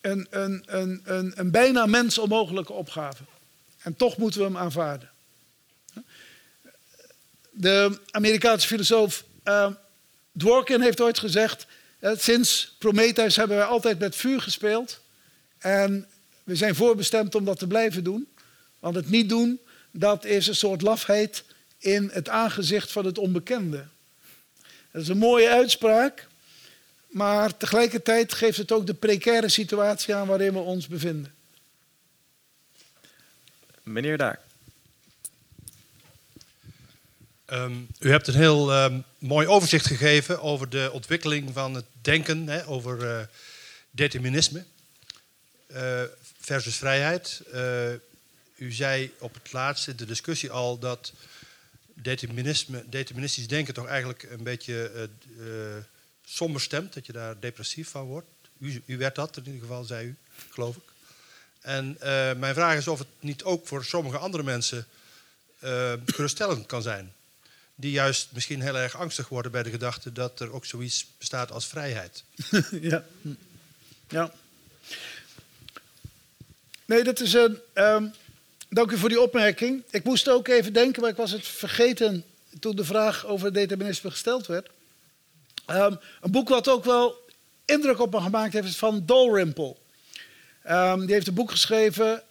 een, 0.00 0.26
een, 0.30 0.62
een, 0.66 1.00
een, 1.04 1.32
een 1.34 1.50
bijna 1.50 1.86
mens 1.86 2.18
onmogelijke 2.18 2.72
opgave. 2.72 3.22
En 3.78 3.96
toch 3.96 4.16
moeten 4.16 4.40
we 4.40 4.46
hem 4.46 4.56
aanvaarden. 4.56 5.10
De 7.50 8.00
Amerikaanse 8.10 8.66
filosoof 8.66 9.24
uh, 9.44 9.70
Dworkin 10.38 10.80
heeft 10.80 11.00
ooit 11.00 11.18
gezegd: 11.18 11.66
sinds 12.12 12.74
Prometheus 12.78 13.36
hebben 13.36 13.56
wij 13.56 13.66
altijd 13.66 13.98
met 13.98 14.16
vuur 14.16 14.40
gespeeld. 14.40 15.00
En 15.58 16.08
we 16.42 16.56
zijn 16.56 16.74
voorbestemd 16.74 17.34
om 17.34 17.44
dat 17.44 17.58
te 17.58 17.66
blijven 17.66 18.04
doen. 18.04 18.28
Want 18.78 18.94
het 18.94 19.10
niet 19.10 19.28
doen, 19.28 19.60
dat 19.90 20.24
is 20.24 20.46
een 20.46 20.54
soort 20.54 20.82
lafheid 20.82 21.44
in 21.78 22.10
het 22.12 22.28
aangezicht 22.28 22.92
van 22.92 23.04
het 23.04 23.18
onbekende. 23.18 23.86
Dat 24.90 25.02
is 25.02 25.08
een 25.08 25.18
mooie 25.18 25.48
uitspraak, 25.48 26.28
maar 27.06 27.56
tegelijkertijd 27.56 28.32
geeft 28.32 28.56
het 28.56 28.72
ook 28.72 28.86
de 28.86 28.94
precaire 28.94 29.48
situatie 29.48 30.14
aan 30.14 30.26
waarin 30.26 30.52
we 30.52 30.58
ons 30.58 30.86
bevinden. 30.86 31.34
Meneer 33.82 34.16
Daar. 34.16 34.40
Um, 37.46 37.86
u 37.98 38.10
hebt 38.10 38.26
een 38.26 38.34
heel 38.34 38.84
um, 38.84 39.04
mooi 39.24 39.46
overzicht 39.46 39.86
gegeven 39.86 40.42
over 40.42 40.68
de 40.68 40.90
ontwikkeling 40.92 41.50
van 41.52 41.74
het 41.74 41.84
denken 42.02 42.48
hè, 42.48 42.66
over 42.66 43.02
uh, 43.02 43.20
determinisme 43.90 44.64
uh, 45.68 46.02
versus 46.40 46.76
vrijheid. 46.76 47.42
Uh, 47.54 47.92
u 48.56 48.72
zei 48.72 49.12
op 49.18 49.34
het 49.34 49.52
laatste 49.52 49.94
de 49.94 50.06
discussie 50.06 50.50
al 50.50 50.78
dat 50.78 51.12
determinisme, 51.94 52.84
deterministisch 52.88 53.48
denken 53.48 53.74
toch 53.74 53.86
eigenlijk 53.86 54.22
een 54.22 54.42
beetje 54.42 55.08
somber 56.24 56.60
stemt, 56.60 56.94
dat 56.94 57.06
je 57.06 57.12
daar 57.12 57.40
depressief 57.40 57.88
van 57.88 58.04
wordt. 58.04 58.26
U, 58.58 58.82
u, 58.86 58.96
werd 58.96 59.14
dat 59.14 59.36
in 59.36 59.46
ieder 59.46 59.60
geval, 59.60 59.84
zei 59.84 60.06
u, 60.06 60.16
geloof 60.50 60.76
ik. 60.76 60.82
En 61.60 61.96
mijn 62.38 62.54
vraag 62.54 62.76
is 62.76 62.88
of 62.88 62.98
het 62.98 63.08
niet 63.20 63.42
ook 63.42 63.66
voor 63.66 63.84
sommige 63.84 64.18
andere 64.18 64.42
mensen 64.42 64.86
geruststellend 66.06 66.66
kan 66.66 66.82
zijn 66.82 67.13
die 67.74 67.90
juist 67.90 68.28
misschien 68.32 68.60
heel 68.60 68.76
erg 68.76 68.96
angstig 68.96 69.28
worden 69.28 69.52
bij 69.52 69.62
de 69.62 69.70
gedachte 69.70 70.12
dat 70.12 70.40
er 70.40 70.52
ook 70.52 70.64
zoiets 70.64 71.06
bestaat 71.18 71.50
als 71.52 71.66
vrijheid. 71.66 72.24
ja. 72.80 73.04
ja. 74.08 74.32
nee, 76.84 77.04
dat 77.04 77.20
is 77.20 77.32
een. 77.32 77.58
ehm, 77.72 78.06
dank 78.68 78.90
u 78.90 78.98
voor 78.98 79.08
die 79.08 79.20
opmerking. 79.20 79.82
Ik 79.90 80.04
moest 80.04 80.28
ook 80.28 80.48
even 80.48 80.72
denken, 80.72 81.00
maar 81.00 81.10
ik 81.10 81.16
was 81.16 81.30
het 81.30 81.46
vergeten 81.46 82.24
toen 82.60 82.76
de 82.76 82.84
vraag 82.84 83.26
over 83.26 83.44
het 83.46 83.54
determinisme 83.54 84.10
gesteld 84.10 84.46
werd. 84.46 84.68
Ehm, 85.66 85.94
een 86.20 86.30
boek 86.30 86.48
wat 86.48 86.68
ook 86.68 86.84
wel 86.84 87.22
indruk 87.64 88.00
op 88.00 88.12
me 88.12 88.20
gemaakt 88.20 88.52
heeft, 88.52 88.68
is 88.68 88.76
van 88.76 89.06
Dalrymple. 89.06 89.76
Ehm, 90.62 91.00
die 91.00 91.14
heeft 91.14 91.26
een 91.26 91.34
boek 91.34 91.50
geschreven. 91.50 92.22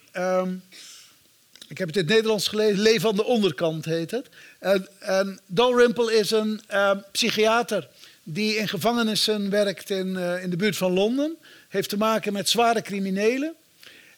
Ik 1.73 1.79
heb 1.79 1.87
het 1.87 1.97
in 1.97 2.03
het 2.03 2.13
Nederlands 2.13 2.47
gelezen. 2.47 2.81
Leven 2.81 3.09
aan 3.09 3.15
de 3.15 3.23
onderkant 3.23 3.85
heet 3.85 4.11
het. 4.11 4.29
En, 4.59 4.87
en 4.99 5.39
Dalrymple 5.45 6.13
is 6.13 6.31
een 6.31 6.61
ehm, 6.67 6.97
psychiater 7.11 7.87
die 8.23 8.55
in 8.55 8.67
gevangenissen 8.67 9.49
werkt 9.49 9.89
in, 9.89 10.17
eh, 10.17 10.43
in 10.43 10.49
de 10.49 10.55
buurt 10.55 10.77
van 10.77 10.91
Londen. 10.91 11.35
Heeft 11.69 11.89
te 11.89 11.97
maken 11.97 12.33
met 12.33 12.49
zware 12.49 12.81
criminelen. 12.81 13.53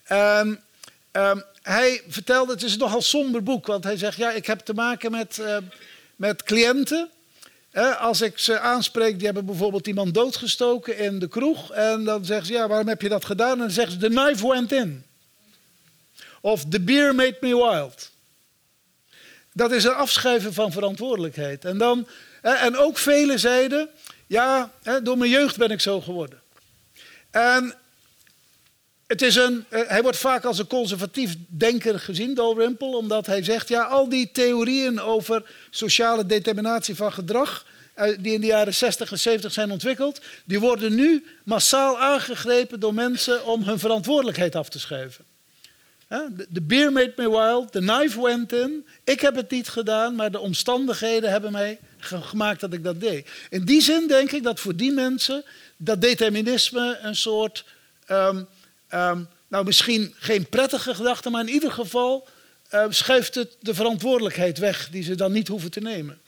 En 0.03 0.61
ehm, 1.11 1.39
hij 1.61 2.01
vertelde, 2.07 2.51
het 2.51 2.63
is 2.63 2.73
een 2.73 2.79
nogal 2.79 3.01
somber 3.01 3.43
boek, 3.43 3.67
want 3.67 3.83
hij 3.83 3.97
zegt, 3.97 4.17
ja, 4.17 4.31
ik 4.31 4.45
heb 4.45 4.59
te 4.59 4.73
maken 4.73 5.11
met, 5.11 5.39
eh, 5.39 5.57
met 6.15 6.43
cliënten. 6.43 7.09
Hè, 7.71 7.95
als 7.95 8.21
ik 8.21 8.37
ze 8.37 8.59
aanspreek, 8.59 9.15
die 9.15 9.25
hebben 9.25 9.45
bijvoorbeeld 9.45 9.87
iemand 9.87 10.13
doodgestoken 10.13 10.97
in 10.97 11.19
de 11.19 11.27
kroeg. 11.27 11.71
En 11.71 12.03
dan 12.03 12.25
zeggen 12.25 12.45
ze, 12.45 12.53
ja, 12.53 12.67
waarom 12.67 12.87
heb 12.87 13.01
je 13.01 13.09
dat 13.09 13.25
gedaan? 13.25 13.51
En 13.51 13.57
dan 13.57 13.71
zeggen 13.71 13.93
ze, 13.93 13.99
the 13.99 14.15
knife 14.15 14.47
went 14.47 14.71
in. 14.71 15.04
Of 16.45 16.65
the 16.69 16.79
beer 16.79 17.15
made 17.15 17.37
me 17.41 17.55
wild. 17.55 18.11
Dat 19.53 19.71
is 19.71 19.83
een 19.83 19.93
afschuiven 19.93 20.53
van 20.53 20.71
verantwoordelijkheid. 20.71 21.65
En, 21.65 21.77
dan, 21.77 22.07
en 22.41 22.77
ook 22.77 22.97
velen 22.97 23.39
zeiden, 23.39 23.89
ja, 24.27 24.71
door 25.03 25.17
mijn 25.17 25.31
jeugd 25.31 25.57
ben 25.57 25.69
ik 25.69 25.81
zo 25.81 26.01
geworden. 26.01 26.41
En 27.31 27.75
het 29.07 29.21
is 29.21 29.35
een, 29.35 29.65
eh, 29.69 29.81
hij 29.87 30.01
wordt 30.01 30.17
vaak 30.17 30.43
als 30.43 30.59
een 30.59 30.67
conservatief 30.67 31.35
denker 31.47 31.99
gezien, 31.99 32.33
Dalrymple, 32.33 32.95
omdat 32.95 33.25
hij 33.25 33.43
zegt, 33.43 33.67
ja, 33.67 33.83
al 33.83 34.09
die 34.09 34.31
theorieën 34.31 35.01
over 35.01 35.51
sociale 35.69 36.25
determinatie 36.25 36.95
van 36.95 37.13
gedrag, 37.13 37.65
eh, 37.93 38.17
die 38.19 38.33
in 38.33 38.41
de 38.41 38.47
jaren 38.47 38.73
60 38.73 39.11
en 39.11 39.19
70 39.19 39.51
zijn 39.51 39.71
ontwikkeld, 39.71 40.21
die 40.43 40.59
worden 40.59 40.95
nu 40.95 41.25
massaal 41.43 41.99
aangegrepen 41.99 42.79
door 42.79 42.93
mensen 42.93 43.45
om 43.45 43.63
hun 43.63 43.79
verantwoordelijkheid 43.79 44.55
af 44.55 44.69
te 44.69 44.79
schuiven. 44.79 45.34
De 46.35 46.45
de 46.49 46.61
beer 46.61 46.91
made 46.91 47.13
me 47.15 47.29
wild, 47.29 47.71
the 47.71 47.79
knife 47.79 48.21
went 48.21 48.53
in. 48.53 48.85
Ik 49.03 49.19
heb 49.21 49.35
het 49.35 49.51
niet 49.51 49.67
gedaan, 49.69 50.15
maar 50.15 50.31
de 50.31 50.39
omstandigheden 50.39 51.29
hebben 51.31 51.51
mij 51.51 51.79
ge- 51.97 52.21
gemaakt 52.21 52.59
dat 52.59 52.73
ik 52.73 52.83
dat 52.83 52.99
deed. 52.99 53.29
In 53.49 53.65
die 53.65 53.81
zin 53.81 54.07
denk 54.07 54.31
ik 54.31 54.43
dat 54.43 54.59
voor 54.59 54.75
die 54.75 54.91
mensen 54.91 55.43
dat 55.77 56.01
determinisme 56.01 56.97
een 57.01 57.15
soort, 57.15 57.65
ehm, 58.05 58.43
ehm, 58.87 59.23
nou 59.47 59.65
misschien 59.65 60.13
geen 60.17 60.49
prettige 60.49 60.95
gedachte, 60.95 61.29
maar 61.29 61.41
in 61.41 61.53
ieder 61.53 61.71
geval 61.71 62.27
ehm, 62.69 62.91
schuift 62.91 63.35
het 63.35 63.55
de 63.59 63.73
verantwoordelijkheid 63.73 64.57
weg 64.57 64.89
die 64.89 65.03
ze 65.03 65.15
dan 65.15 65.31
niet 65.31 65.47
hoeven 65.47 65.71
te 65.71 65.79
nemen. 65.79 66.19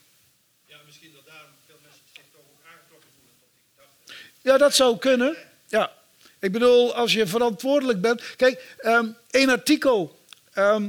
Ja, 0.66 0.76
misschien 0.86 1.10
dat 1.14 1.26
daarom 1.26 1.50
veel 1.66 1.76
mensen 1.82 2.00
zich 2.14 2.22
toch 2.32 2.40
ook 2.40 2.66
aangetrokken 2.72 3.08
voelen 3.16 3.34
tot 3.40 3.48
die 3.52 3.62
gedachte. 3.74 4.48
Ja, 4.48 4.56
dat 4.58 4.74
zou 4.74 4.98
kunnen. 4.98 5.36
Ja. 5.68 5.92
Ik 6.40 6.52
bedoel, 6.52 6.94
als 6.94 7.12
je 7.12 7.26
verantwoordelijk 7.26 8.00
bent. 8.00 8.22
Kijk, 8.36 8.74
ehm 8.78 9.06
één 9.30 9.48
artikel 9.48 10.18
ehm, 10.52 10.88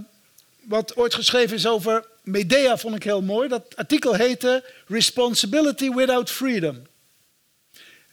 wat 0.63 0.95
ooit 0.95 1.13
geschreven 1.13 1.55
is 1.55 1.67
over 1.67 2.05
Medea 2.23 2.77
vond 2.77 2.95
ik 2.95 3.03
heel 3.03 3.21
mooi. 3.21 3.47
Dat 3.47 3.75
artikel 3.75 4.13
heette 4.13 4.63
Responsibility 4.87 5.89
Without 5.89 6.29
Freedom. 6.31 6.81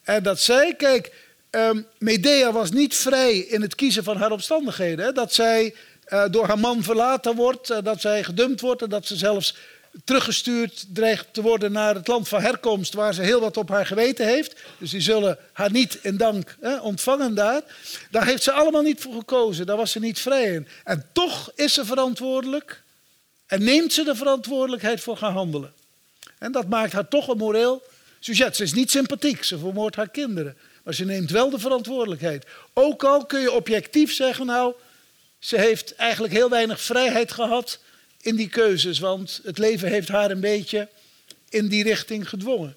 En 0.02 0.22
dat 0.22 0.40
zei, 0.40 0.76
kijk, 0.76 1.12
ehm, 1.50 1.82
Medea 1.98 2.52
was 2.52 2.70
niet 2.70 2.94
vrij 2.94 3.36
in 3.36 3.62
het 3.62 3.74
kiezen 3.74 4.04
van 4.04 4.16
haar 4.16 4.30
omstandigheden. 4.30 5.04
Hè? 5.04 5.12
Dat 5.12 5.34
zij 5.34 5.74
eh, 6.04 6.24
door 6.30 6.46
haar 6.46 6.58
man 6.58 6.82
verlaten 6.82 7.34
wordt, 7.34 7.70
eh, 7.70 7.78
dat 7.82 8.00
zij 8.00 8.24
gedumpt 8.24 8.60
wordt 8.60 8.82
en 8.82 8.88
dat 8.88 9.06
ze 9.06 9.16
zelfs 9.16 9.56
teruggestuurd 10.04 10.86
dreigt 10.94 11.26
te 11.32 11.42
worden 11.42 11.72
naar 11.72 11.94
het 11.94 12.08
land 12.08 12.28
van 12.28 12.40
herkomst, 12.40 12.94
waar 12.94 13.14
ze 13.14 13.22
heel 13.22 13.40
wat 13.40 13.56
op 13.56 13.68
haar 13.68 13.86
geweten 13.86 14.26
heeft. 14.26 14.54
Dus 14.78 14.90
die 14.90 15.00
zullen 15.00 15.38
haar 15.52 15.70
niet 15.70 15.98
in 16.02 16.16
dank 16.16 16.56
hè, 16.60 16.76
ontvangen 16.76 17.34
daar. 17.34 17.62
Daar 18.10 18.26
heeft 18.26 18.42
ze 18.42 18.52
allemaal 18.52 18.82
niet 18.82 19.00
voor 19.00 19.14
gekozen, 19.14 19.66
daar 19.66 19.76
was 19.76 19.90
ze 19.90 19.98
niet 19.98 20.20
vrij 20.20 20.52
in. 20.52 20.68
En 20.84 21.06
toch 21.12 21.52
is 21.54 21.74
ze 21.74 21.84
verantwoordelijk 21.84 22.82
en 23.46 23.64
neemt 23.64 23.92
ze 23.92 24.04
de 24.04 24.14
verantwoordelijkheid 24.14 25.00
voor 25.00 25.16
gaan 25.16 25.32
handelen. 25.32 25.72
En 26.38 26.52
dat 26.52 26.68
maakt 26.68 26.92
haar 26.92 27.08
toch 27.08 27.28
een 27.28 27.36
moreel 27.36 27.82
sujet. 28.20 28.56
Ze 28.56 28.62
is 28.62 28.72
niet 28.72 28.90
sympathiek, 28.90 29.44
ze 29.44 29.58
vermoordt 29.58 29.96
haar 29.96 30.08
kinderen. 30.08 30.56
Maar 30.84 30.94
ze 30.94 31.04
neemt 31.04 31.30
wel 31.30 31.50
de 31.50 31.58
verantwoordelijkheid. 31.58 32.46
Ook 32.72 33.04
al 33.04 33.26
kun 33.26 33.40
je 33.40 33.52
objectief 33.52 34.12
zeggen, 34.12 34.46
nou, 34.46 34.74
ze 35.38 35.58
heeft 35.58 35.94
eigenlijk 35.94 36.32
heel 36.32 36.48
weinig 36.48 36.80
vrijheid 36.80 37.32
gehad 37.32 37.78
in 38.26 38.36
die 38.36 38.48
keuzes. 38.48 38.98
Want 38.98 39.40
het 39.44 39.58
leven 39.58 39.88
heeft 39.88 40.08
haar 40.08 40.30
een 40.30 40.40
beetje 40.40 40.88
in 41.48 41.68
die 41.68 41.82
richting 41.82 42.28
gedwongen. 42.28 42.76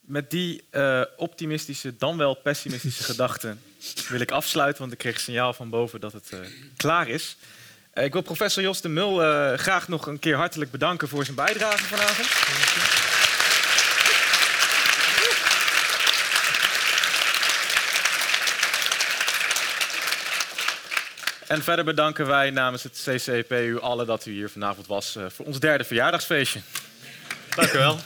Met 0.00 0.30
die 0.30 0.62
eh, 0.70 1.02
optimistische, 1.16 1.96
dan 1.96 2.16
wel 2.16 2.34
pessimistische 2.34 3.02
gedachten 3.12 3.60
wil 4.08 4.20
ik 4.20 4.30
afsluiten, 4.30 4.80
want 4.80 4.92
ik 4.92 4.98
kreeg 4.98 5.20
signaal 5.20 5.52
van 5.52 5.70
boven 5.70 6.00
dat 6.00 6.12
het 6.12 6.30
eh, 6.30 6.38
klaar 6.76 7.08
is. 7.08 7.36
Eh, 7.90 8.04
ik 8.04 8.12
wil 8.12 8.22
professor 8.22 8.62
Jos 8.62 8.80
de 8.80 8.88
Mul 8.88 9.22
eh, 9.22 9.58
graag 9.58 9.88
nog 9.88 10.06
een 10.06 10.18
keer 10.18 10.36
hartelijk 10.36 10.70
bedanken 10.70 11.08
voor 11.08 11.24
zijn 11.24 11.36
bijdrage 11.36 11.84
vanavond. 11.84 13.19
En 21.50 21.62
verder 21.62 21.84
bedanken 21.84 22.26
wij 22.26 22.50
namens 22.50 22.82
het 22.82 23.02
CCP 23.04 23.52
u 23.52 23.80
allen 23.80 24.06
dat 24.06 24.26
u 24.26 24.32
hier 24.32 24.50
vanavond 24.50 24.86
was 24.86 25.16
eh, 25.16 25.24
voor 25.28 25.46
ons 25.46 25.60
derde 25.60 25.84
verjaardagsfeestje. 25.84 26.60
Dank 27.54 27.72
u 27.72 27.78
wel. 27.78 28.00